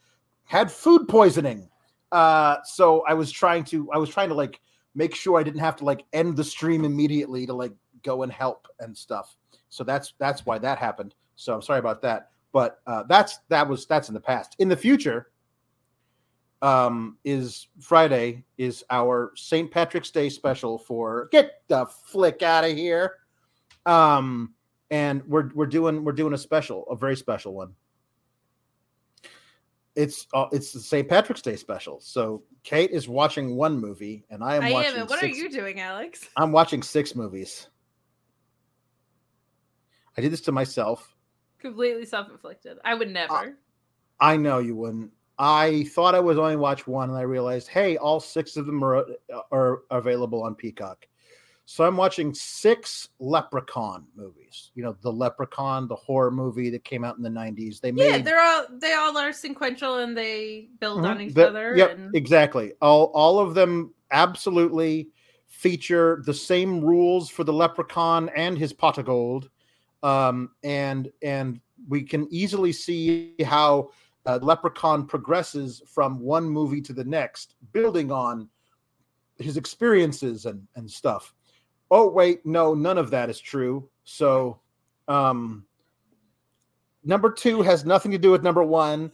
had 0.44 0.70
food 0.70 1.06
poisoning. 1.06 1.68
Uh, 2.12 2.56
so 2.64 3.04
I 3.06 3.14
was 3.14 3.30
trying 3.30 3.64
to 3.64 3.90
I 3.92 3.98
was 3.98 4.08
trying 4.08 4.28
to 4.28 4.34
like 4.34 4.60
make 4.96 5.14
sure 5.14 5.38
I 5.38 5.44
didn't 5.44 5.60
have 5.60 5.76
to 5.76 5.84
like 5.84 6.04
end 6.12 6.36
the 6.36 6.42
stream 6.42 6.84
immediately 6.84 7.46
to 7.46 7.52
like 7.52 7.72
go 8.02 8.24
and 8.24 8.32
help 8.32 8.66
and 8.80 8.96
stuff. 8.96 9.36
So 9.68 9.84
that's 9.84 10.14
that's 10.18 10.44
why 10.44 10.58
that 10.58 10.78
happened. 10.78 11.14
So 11.36 11.54
I'm 11.54 11.62
sorry 11.62 11.78
about 11.78 12.02
that. 12.02 12.30
But 12.52 12.80
uh, 12.86 13.04
that's 13.04 13.38
that 13.48 13.68
was 13.68 13.86
that's 13.86 14.08
in 14.08 14.14
the 14.14 14.20
past. 14.20 14.56
In 14.58 14.68
the 14.68 14.76
future, 14.76 15.30
um, 16.62 17.18
is 17.24 17.68
Friday 17.80 18.44
is 18.56 18.82
our 18.90 19.32
St. 19.36 19.70
Patrick's 19.70 20.10
Day 20.10 20.30
special 20.30 20.78
for 20.78 21.28
get 21.30 21.62
the 21.68 21.86
flick 21.86 22.42
out 22.42 22.64
of 22.64 22.72
here. 22.72 23.16
Um, 23.84 24.54
and 24.90 25.22
we're 25.26 25.50
we're 25.54 25.66
doing 25.66 26.04
we're 26.04 26.12
doing 26.12 26.32
a 26.32 26.38
special, 26.38 26.84
a 26.88 26.96
very 26.96 27.16
special 27.16 27.52
one. 27.52 27.74
It's 29.96 30.26
uh, 30.34 30.46
it's 30.52 30.72
the 30.72 30.80
St. 30.80 31.08
Patrick's 31.08 31.42
Day 31.42 31.56
special. 31.56 32.00
So 32.00 32.42
Kate 32.62 32.90
is 32.90 33.08
watching 33.08 33.56
one 33.56 33.80
movie, 33.80 34.24
and 34.30 34.44
I 34.44 34.56
am 34.56 34.62
I 34.64 34.72
watching. 34.72 35.00
am. 35.00 35.06
What 35.06 35.20
six, 35.20 35.36
are 35.36 35.40
you 35.40 35.50
doing, 35.50 35.80
Alex? 35.80 36.28
I'm 36.36 36.52
watching 36.52 36.82
six 36.82 37.14
movies. 37.14 37.68
I 40.16 40.20
did 40.20 40.32
this 40.32 40.42
to 40.42 40.52
myself. 40.52 41.14
Completely 41.58 42.04
self 42.04 42.30
inflicted. 42.30 42.78
I 42.84 42.94
would 42.94 43.10
never. 43.10 43.56
I 44.20 44.36
know 44.36 44.58
you 44.58 44.76
wouldn't. 44.76 45.10
I 45.38 45.84
thought 45.94 46.14
I 46.14 46.20
was 46.20 46.38
only 46.38 46.56
watch 46.56 46.86
one, 46.86 47.10
and 47.10 47.18
I 47.18 47.22
realized, 47.22 47.68
hey, 47.68 47.96
all 47.96 48.20
six 48.20 48.56
of 48.56 48.66
them 48.66 48.84
are 48.84 49.06
are 49.50 49.80
available 49.90 50.42
on 50.42 50.54
Peacock. 50.54 51.06
So 51.68 51.84
I'm 51.84 51.96
watching 51.96 52.32
six 52.32 53.08
Leprechaun 53.18 54.06
movies. 54.14 54.70
You 54.76 54.84
know, 54.84 54.96
the 55.02 55.12
Leprechaun, 55.12 55.88
the 55.88 55.96
horror 55.96 56.30
movie 56.30 56.70
that 56.70 56.84
came 56.84 57.02
out 57.04 57.16
in 57.16 57.24
the 57.24 57.28
'90s. 57.28 57.80
They 57.80 57.90
made 57.90 58.06
Yeah, 58.08 58.18
they're 58.18 58.40
all 58.40 58.66
they 58.70 58.94
all 58.94 59.18
are 59.18 59.32
sequential 59.32 59.98
and 59.98 60.16
they 60.16 60.68
build 60.80 61.04
on 61.04 61.18
Mhm. 61.18 61.26
each 61.26 61.34
The- 61.34 61.48
other. 61.48 61.76
Yep, 61.76 61.90
and 61.90 62.14
exactly. 62.14 62.72
All 62.80 63.06
all 63.14 63.40
of 63.40 63.54
them 63.54 63.92
absolutely 64.12 65.10
feature 65.48 66.22
the 66.24 66.34
same 66.34 66.80
rules 66.84 67.28
for 67.28 67.42
the 67.42 67.52
leprechaun 67.52 68.28
and 68.36 68.56
his 68.56 68.72
pot 68.72 68.98
of 68.98 69.06
gold, 69.06 69.50
um, 70.04 70.52
and 70.62 71.10
and 71.22 71.60
we 71.88 72.04
can 72.04 72.28
easily 72.30 72.72
see 72.72 73.34
how 73.44 73.90
uh, 74.26 74.38
leprechaun 74.40 75.06
progresses 75.06 75.82
from 75.86 76.20
one 76.20 76.48
movie 76.48 76.80
to 76.82 76.92
the 76.92 77.04
next, 77.04 77.54
building 77.72 78.10
on 78.12 78.48
his 79.38 79.56
experiences 79.56 80.46
and 80.46 80.66
and 80.76 80.88
stuff. 80.90 81.34
Oh 81.90 82.08
wait, 82.08 82.44
no, 82.44 82.74
none 82.74 82.98
of 82.98 83.10
that 83.10 83.30
is 83.30 83.40
true. 83.40 83.88
So, 84.04 84.60
um, 85.08 85.64
number 87.04 87.30
two 87.30 87.62
has 87.62 87.84
nothing 87.84 88.10
to 88.12 88.18
do 88.18 88.30
with 88.30 88.42
number 88.42 88.62
one. 88.62 89.12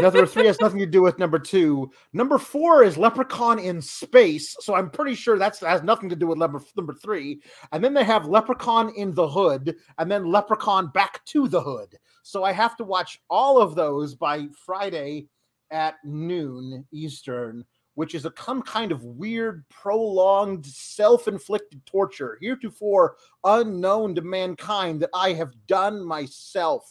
Number 0.00 0.26
three 0.26 0.46
has 0.46 0.60
nothing 0.60 0.80
to 0.80 0.86
do 0.86 1.02
with 1.02 1.18
number 1.18 1.38
two. 1.38 1.90
Number 2.12 2.36
four 2.36 2.82
is 2.82 2.96
Leprechaun 2.98 3.58
in 3.58 3.80
space. 3.80 4.56
So 4.60 4.74
I'm 4.74 4.90
pretty 4.90 5.14
sure 5.14 5.38
that's 5.38 5.60
has 5.60 5.82
nothing 5.82 6.08
to 6.08 6.16
do 6.16 6.26
with 6.26 6.38
number, 6.38 6.60
number 6.76 6.94
three. 6.94 7.40
And 7.70 7.82
then 7.82 7.94
they 7.94 8.02
have 8.02 8.26
Leprechaun 8.26 8.92
in 8.96 9.14
the 9.14 9.28
hood, 9.28 9.76
and 9.98 10.10
then 10.10 10.30
Leprechaun 10.30 10.90
back 10.92 11.24
to 11.26 11.46
the 11.46 11.60
hood. 11.60 11.96
So 12.22 12.42
I 12.42 12.52
have 12.52 12.76
to 12.78 12.84
watch 12.84 13.20
all 13.30 13.60
of 13.60 13.74
those 13.74 14.14
by 14.14 14.48
Friday 14.66 15.28
at 15.70 15.94
noon 16.04 16.84
Eastern, 16.92 17.64
which 17.94 18.14
is 18.14 18.24
a 18.24 18.32
some 18.44 18.62
kind 18.62 18.92
of 18.92 19.04
weird, 19.04 19.64
prolonged, 19.68 20.66
self-inflicted 20.66 21.84
torture, 21.86 22.38
heretofore 22.40 23.16
unknown 23.44 24.14
to 24.14 24.22
mankind, 24.22 25.00
that 25.00 25.10
I 25.14 25.32
have 25.32 25.52
done 25.66 26.04
myself 26.04 26.90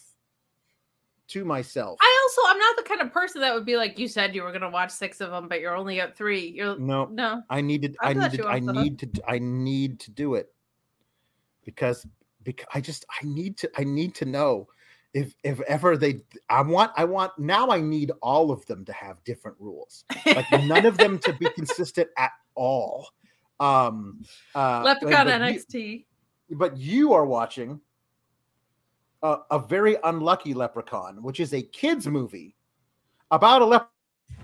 to 1.30 1.46
myself. 1.46 1.98
I 2.02 2.20
also 2.24 2.42
I'm 2.52 2.60
not 2.60 2.78
the 2.78 2.84
kind 2.84 3.02
of 3.02 3.12
person 3.12 3.42
that 3.42 3.54
would 3.54 3.66
be 3.66 3.78
like 3.78 3.98
you 3.98 4.08
said 4.08 4.36
you 4.36 4.44
were 4.44 4.52
gonna 4.52 4.70
watch 4.70 4.92
six 4.92 5.22
of 5.22 5.32
them, 5.32 5.48
but 5.48 5.60
you're 5.60 5.76
only 5.76 6.00
at 6.00 6.16
three. 6.16 6.48
You're 6.48 6.78
No, 6.78 7.06
no. 7.06 7.42
I 7.50 7.62
needed. 7.62 7.96
I'd 8.02 8.18
I 8.18 8.30
needed. 8.30 8.46
I 8.46 8.60
hook. 8.60 8.76
need 8.76 9.00
to. 9.00 9.22
I 9.28 9.40
need 9.40 10.00
to 10.02 10.12
do 10.12 10.36
it 10.36 10.54
because 11.66 12.06
because 12.44 12.68
I 12.74 12.82
just 12.82 13.06
I 13.10 13.26
need 13.26 13.58
to. 13.58 13.72
I 13.78 13.84
need 13.84 14.16
to 14.16 14.26
know 14.26 14.68
if 15.14 15.34
if 15.44 15.62
ever 15.62 15.98
they. 15.98 16.22
I 16.50 16.62
want. 16.62 16.92
I 16.96 17.06
want 17.06 17.38
now. 17.38 17.70
I 17.70 17.80
need 17.82 18.12
all 18.22 18.52
of 18.52 18.66
them 18.66 18.84
to 18.86 18.94
have 18.94 19.24
different 19.24 19.58
rules. 19.60 20.06
Like 20.26 20.46
none 20.64 20.86
of 20.86 20.98
them 20.98 21.20
to 21.20 21.34
be 21.34 21.48
consistent 21.56 22.10
at 22.18 22.32
all. 22.56 23.08
Um, 23.60 24.24
uh, 24.56 24.82
Leprechaun 24.84 25.26
but 25.28 25.54
you- 25.54 25.60
NXT. 25.60 26.06
but 26.52 26.78
you 26.78 27.14
are 27.14 27.26
watching 27.26 27.80
a, 29.22 29.38
a 29.52 29.60
very 29.60 29.98
unlucky 30.04 30.54
leprechaun, 30.54 31.22
which 31.24 31.40
is 31.40 31.54
a 31.54 31.62
kids 31.62 32.08
movie 32.08 32.56
about 33.32 33.62
a 33.62 33.88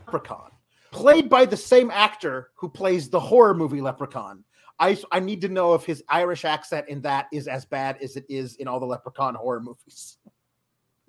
leprechaun 0.08 0.52
played 0.92 1.30
by 1.30 1.46
the 1.46 1.58
same 1.58 1.92
actor 1.92 2.50
who 2.56 2.70
plays 2.70 3.10
the 3.10 3.20
horror 3.20 3.54
movie 3.54 3.82
Leprechaun. 3.82 4.44
I 4.80 4.98
I 5.12 5.20
need 5.20 5.42
to 5.42 5.50
know 5.50 5.74
if 5.74 5.84
his 5.84 6.02
Irish 6.10 6.46
accent 6.46 6.88
in 6.88 7.02
that 7.02 7.28
is 7.34 7.48
as 7.48 7.66
bad 7.66 7.98
as 8.02 8.16
it 8.16 8.26
is 8.30 8.56
in 8.56 8.68
all 8.68 8.80
the 8.80 8.86
Leprechaun 8.86 9.36
horror 9.36 9.60
movies. 9.60 10.18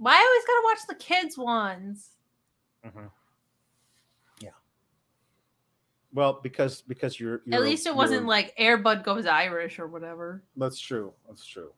Why 0.01 0.13
I 0.13 0.17
always 0.17 0.45
gotta 0.47 0.63
watch 0.65 0.79
the 0.89 1.05
kids 1.05 1.37
ones? 1.37 2.09
Yeah. 4.41 4.51
Well, 6.15 6.41
because 6.43 6.81
because 6.81 7.21
you're, 7.21 7.43
you're 7.45 7.57
At 7.57 7.63
least 7.63 7.87
it 7.87 7.95
wasn't 7.95 8.27
like 8.27 8.57
Airbud 8.57 9.05
goes 9.05 9.27
Irish 9.27 9.79
or 9.79 9.87
whatever. 9.89 10.43
that's 10.57 10.81
true. 10.81 11.13
That's 11.29 11.45
true. 11.45 11.73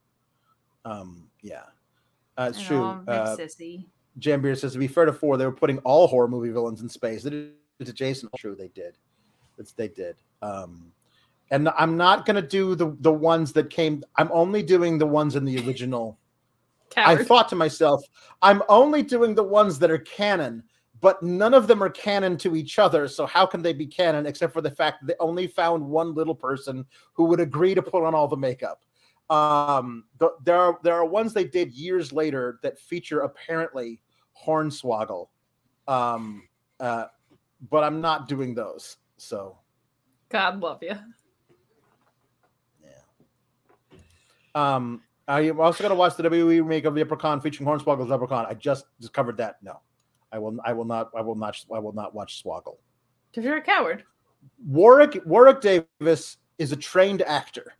Um, 0.85 1.29
yeah, 1.43 1.65
uh, 2.39 2.47
it's 2.51 2.63
true. 2.63 2.79
know, 2.79 2.85
I'm 2.85 2.99
a 2.99 3.03
big 3.03 3.15
Uh, 3.15 3.37
sissy. 3.37 3.87
Jambeard 4.21 4.59
says 4.59 4.75
to 4.75 4.79
be 4.79 4.87
fair 4.87 5.05
to 5.05 5.13
four, 5.13 5.37
they 5.37 5.45
were 5.45 5.51
putting 5.51 5.79
all 5.79 6.07
horror 6.07 6.29
movie 6.29 6.51
villains 6.51 6.81
in 6.81 6.89
space. 6.89 7.25
They 7.25 7.31
did 7.31 7.53
it 7.81 7.87
to 7.87 7.93
Jason. 7.93 8.29
True, 8.37 8.55
they 8.55 8.69
did. 8.69 8.99
It's, 9.59 9.73
they 9.73 9.89
did. 9.89 10.15
Um, 10.43 10.93
and 11.51 11.69
I'm 11.71 11.97
not 11.97 12.25
gonna 12.25 12.41
do 12.41 12.77
the 12.77 12.97
the 13.01 13.13
ones 13.13 13.53
that 13.55 13.69
came. 13.69 14.05
I'm 14.15 14.31
only 14.33 14.63
doing 14.63 14.99
the 14.99 15.07
ones 15.07 15.35
in 15.35 15.45
the 15.45 15.59
original. 15.67 16.21
I 16.97 17.17
thought 17.17 17.49
to 17.51 17.57
myself, 17.57 18.05
I'm 18.43 18.63
only 18.69 19.03
doing 19.03 19.35
the 19.35 19.43
ones 19.43 19.79
that 19.79 19.91
are 19.91 19.99
canon, 19.99 20.63
but 21.01 21.23
none 21.23 21.55
of 21.55 21.67
them 21.67 21.83
are 21.83 21.91
canon 21.91 22.37
to 22.39 22.57
each 22.57 22.79
other. 22.79 23.09
So 23.09 23.27
how 23.27 23.47
can 23.47 23.63
they 23.63 23.73
be 23.73 23.87
canon 23.87 24.27
except 24.27 24.53
for 24.53 24.61
the 24.61 24.71
fact 24.71 25.01
that 25.01 25.07
they 25.07 25.15
only 25.21 25.47
found 25.47 25.85
one 25.85 26.15
little 26.15 26.35
person 26.35 26.85
who 27.13 27.25
would 27.25 27.41
agree 27.41 27.75
to 27.75 27.83
put 27.83 28.05
on 28.05 28.15
all 28.15 28.29
the 28.29 28.37
makeup? 28.37 28.85
Um, 29.31 30.05
th- 30.21 30.33
there 30.45 30.59
are 30.59 30.79
there 30.83 30.95
are 30.95 31.05
ones 31.05 31.33
they 31.33 31.45
did 31.45 31.73
years 31.73 32.13
later 32.13 32.59
that 32.63 32.79
feature 32.79 33.21
apparently 33.21 34.03
Hornswoggle, 34.45 35.29
um, 35.89 36.49
uh, 36.81 37.07
but 37.71 37.83
I'm 37.83 38.01
not 38.01 38.29
doing 38.29 38.55
those. 38.55 38.99
So 39.17 39.59
God 40.29 40.61
love 40.61 40.83
you. 40.83 40.97
Yeah. 42.83 42.91
Um, 44.55 45.03
I 45.29 45.43
am 45.43 45.61
also 45.61 45.83
going 45.83 45.91
to 45.91 45.97
watch 45.97 46.17
the 46.17 46.25
WWE 46.25 46.63
remake 46.63 46.85
of 46.85 46.97
Leprechaun 46.97 47.41
featuring 47.41 47.69
Hornswoggle's 47.69 48.09
Leprechaun. 48.09 48.47
I 48.47 48.55
just 48.55 48.87
discovered 49.01 49.37
that. 49.37 49.57
No, 49.63 49.81
I 50.33 50.39
will. 50.39 50.59
I 50.65 50.73
will 50.73 50.85
not. 50.85 51.11
I 51.17 51.21
will 51.21 51.37
not. 51.37 51.57
I 51.73 51.79
will 51.79 51.93
not 51.93 52.15
watch 52.15 52.43
Swoggle. 52.43 52.77
Because 53.31 53.45
you're 53.45 53.59
a 53.59 53.63
coward. 53.63 54.05
Warwick 54.67 55.23
Warwick 55.25 55.61
Davis 55.61 56.39
is 56.59 56.73
a 56.73 56.77
trained 56.77 57.23
actor 57.23 57.75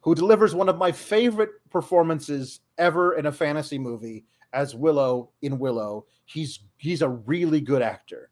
who 0.00 0.14
delivers 0.14 0.54
one 0.54 0.68
of 0.68 0.78
my 0.78 0.92
favorite 0.92 1.50
performances 1.70 2.60
ever 2.78 3.16
in 3.16 3.26
a 3.26 3.32
fantasy 3.32 3.78
movie 3.78 4.24
as 4.52 4.74
Willow 4.74 5.30
in 5.42 5.58
Willow. 5.58 6.06
He's 6.24 6.60
he's 6.76 7.02
a 7.02 7.08
really 7.08 7.60
good 7.60 7.82
actor. 7.82 8.30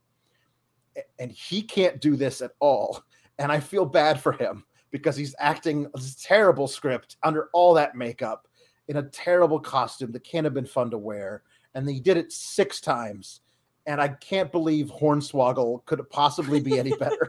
And 1.18 1.30
he 1.30 1.62
can't 1.62 2.00
do 2.00 2.16
this 2.16 2.40
at 2.40 2.52
all. 2.58 3.02
And 3.38 3.52
I 3.52 3.60
feel 3.60 3.84
bad 3.84 4.18
for 4.18 4.32
him 4.32 4.64
because 4.96 5.14
he's 5.14 5.34
acting 5.38 5.86
a 5.94 6.00
terrible 6.22 6.66
script 6.66 7.18
under 7.22 7.50
all 7.52 7.74
that 7.74 7.94
makeup 7.94 8.48
in 8.88 8.96
a 8.96 9.02
terrible 9.02 9.60
costume 9.60 10.10
that 10.10 10.24
can't 10.24 10.44
have 10.44 10.54
been 10.54 10.64
fun 10.64 10.90
to 10.90 10.96
wear. 10.96 11.42
And 11.74 11.86
he 11.86 12.00
did 12.00 12.16
it 12.16 12.32
six 12.32 12.80
times. 12.80 13.42
And 13.84 14.00
I 14.00 14.08
can't 14.08 14.50
believe 14.50 14.86
Hornswoggle 14.86 15.84
could 15.84 16.00
possibly 16.08 16.60
be 16.60 16.78
any 16.78 16.96
better. 16.96 17.28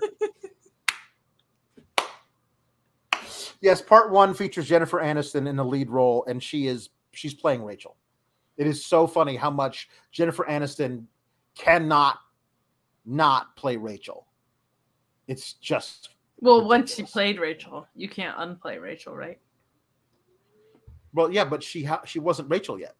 yes, 3.62 3.82
part 3.82 4.12
one 4.12 4.34
features 4.34 4.70
Jennifer 4.70 5.02
Aniston 5.02 5.46
in 5.46 5.58
the 5.58 5.66
lead 5.66 5.90
role, 5.90 6.24
and 6.26 6.42
she 6.42 6.68
is 6.68 6.90
she's 7.12 7.34
playing 7.34 7.64
Rachel. 7.64 7.98
It 8.56 8.66
is 8.66 8.84
so 8.84 9.08
funny 9.08 9.36
how 9.36 9.52
much 9.52 9.90
Jennifer 10.14 10.46
Aniston 10.46 11.04
cannot 11.56 12.20
not 13.06 13.58
play 13.58 13.76
Rachel. 13.76 14.26
It's 15.28 15.54
just 15.54 16.12
Well, 16.40 16.68
once 16.68 16.94
she 16.94 17.04
played 17.04 17.40
Rachel, 17.40 17.88
you 17.96 18.08
can't 18.08 18.38
unplay 18.38 18.80
Rachel, 18.82 19.16
right? 19.16 19.40
well, 21.14 21.32
yeah, 21.32 21.46
but 21.46 21.64
she 21.64 21.84
ha- 21.84 22.04
she 22.06 22.20
wasn't 22.20 22.50
Rachel 22.50 22.80
yet. 22.80 22.96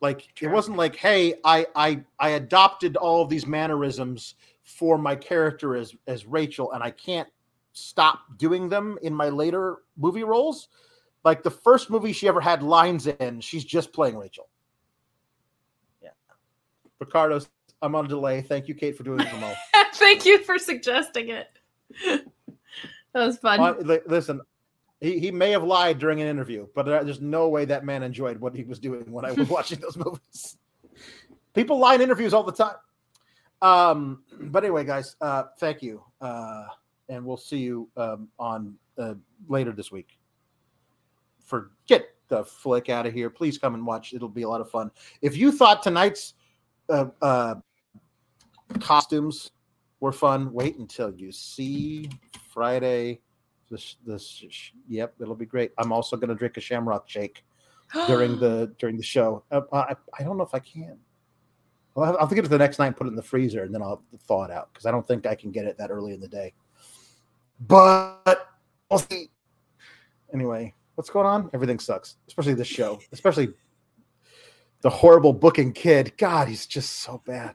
Like 0.00 0.28
it 0.42 0.48
wasn't 0.48 0.76
like, 0.76 0.96
hey, 0.96 1.34
I 1.44 1.66
I 1.74 2.02
I 2.18 2.30
adopted 2.30 2.96
all 2.96 3.22
of 3.22 3.30
these 3.30 3.46
mannerisms 3.46 4.34
for 4.62 4.98
my 4.98 5.14
character 5.16 5.76
as 5.76 5.94
as 6.06 6.26
Rachel, 6.26 6.72
and 6.72 6.82
I 6.82 6.90
can't 6.90 7.28
stop 7.72 8.20
doing 8.38 8.68
them 8.68 8.98
in 9.02 9.14
my 9.14 9.28
later 9.28 9.78
movie 9.96 10.24
roles. 10.24 10.68
Like 11.24 11.42
the 11.42 11.50
first 11.50 11.90
movie 11.90 12.12
she 12.12 12.28
ever 12.28 12.40
had 12.40 12.62
lines 12.62 13.06
in, 13.06 13.40
she's 13.40 13.64
just 13.64 13.92
playing 13.92 14.16
Rachel. 14.16 14.48
Yeah. 16.02 16.10
Ricardo, 16.98 17.40
I'm 17.82 17.94
on 17.94 18.04
a 18.04 18.08
delay. 18.08 18.42
Thank 18.42 18.68
you, 18.68 18.74
Kate, 18.74 18.96
for 18.96 19.02
doing 19.02 19.18
the 19.18 19.24
promo. 19.26 19.54
Thank 19.94 20.24
you 20.24 20.42
for 20.44 20.58
suggesting 20.58 21.30
it. 21.30 21.55
that 22.04 22.24
was 23.14 23.38
fun. 23.38 23.60
Uh, 23.60 23.98
listen, 24.06 24.40
he, 25.00 25.18
he 25.18 25.30
may 25.30 25.50
have 25.50 25.64
lied 25.64 25.98
during 25.98 26.20
an 26.20 26.26
interview, 26.26 26.66
but 26.74 26.86
there's 26.86 27.20
no 27.20 27.48
way 27.48 27.64
that 27.64 27.84
man 27.84 28.02
enjoyed 28.02 28.38
what 28.38 28.54
he 28.54 28.64
was 28.64 28.78
doing 28.78 29.10
when 29.10 29.24
I 29.24 29.32
was 29.32 29.48
watching 29.56 29.80
those 29.80 29.96
movies. 29.96 30.56
People 31.54 31.78
lie 31.78 31.94
in 31.94 32.00
interviews 32.00 32.34
all 32.34 32.42
the 32.42 32.52
time. 32.52 32.76
Um, 33.62 34.22
but 34.40 34.64
anyway, 34.64 34.84
guys, 34.84 35.16
uh, 35.20 35.44
thank 35.58 35.82
you, 35.82 36.02
uh, 36.20 36.66
and 37.08 37.24
we'll 37.24 37.36
see 37.36 37.58
you 37.58 37.88
um, 37.96 38.28
on 38.38 38.74
uh, 38.98 39.14
later 39.48 39.72
this 39.72 39.90
week. 39.90 40.18
For 41.44 41.70
get 41.86 42.08
the 42.28 42.44
flick 42.44 42.88
out 42.88 43.06
of 43.06 43.14
here, 43.14 43.30
please 43.30 43.56
come 43.56 43.74
and 43.74 43.86
watch. 43.86 44.12
It'll 44.12 44.28
be 44.28 44.42
a 44.42 44.48
lot 44.48 44.60
of 44.60 44.70
fun. 44.70 44.90
If 45.22 45.36
you 45.36 45.52
thought 45.52 45.82
tonight's 45.82 46.34
uh, 46.88 47.06
uh, 47.22 47.54
costumes 48.80 49.52
were 50.00 50.12
fun, 50.12 50.52
wait 50.52 50.76
until 50.76 51.10
you 51.10 51.32
see 51.32 52.10
Friday. 52.52 53.20
This, 53.70 53.96
this, 54.06 54.44
yep, 54.88 55.14
it'll 55.20 55.34
be 55.34 55.46
great. 55.46 55.72
I'm 55.78 55.92
also 55.92 56.16
going 56.16 56.28
to 56.28 56.34
drink 56.34 56.56
a 56.56 56.60
Shamrock 56.60 57.08
shake 57.08 57.44
during 58.06 58.38
the 58.38 58.72
during 58.78 58.96
the 58.96 59.02
show. 59.02 59.44
Uh, 59.50 59.62
I, 59.72 59.96
I 60.18 60.22
don't 60.22 60.36
know 60.36 60.44
if 60.44 60.54
I 60.54 60.60
can. 60.60 60.98
I'll, 61.96 62.16
I'll 62.18 62.26
get 62.26 62.44
it 62.44 62.48
the 62.48 62.58
next 62.58 62.78
night 62.78 62.88
and 62.88 62.96
put 62.96 63.06
it 63.06 63.10
in 63.10 63.16
the 63.16 63.22
freezer, 63.22 63.64
and 63.64 63.74
then 63.74 63.82
I'll 63.82 64.02
thaw 64.26 64.44
it 64.44 64.50
out 64.50 64.72
because 64.72 64.86
I 64.86 64.90
don't 64.90 65.06
think 65.06 65.26
I 65.26 65.34
can 65.34 65.50
get 65.50 65.64
it 65.64 65.78
that 65.78 65.90
early 65.90 66.12
in 66.12 66.20
the 66.20 66.28
day. 66.28 66.54
But 67.60 68.48
we'll 68.90 68.98
see. 69.00 69.30
Anyway, 70.32 70.74
what's 70.94 71.10
going 71.10 71.26
on? 71.26 71.50
Everything 71.54 71.78
sucks, 71.78 72.16
especially 72.28 72.54
this 72.54 72.66
show, 72.66 73.00
especially 73.12 73.54
the 74.82 74.90
horrible 74.90 75.32
booking 75.32 75.72
kid. 75.72 76.12
God, 76.18 76.48
he's 76.48 76.66
just 76.66 76.94
so 77.00 77.22
bad. 77.24 77.54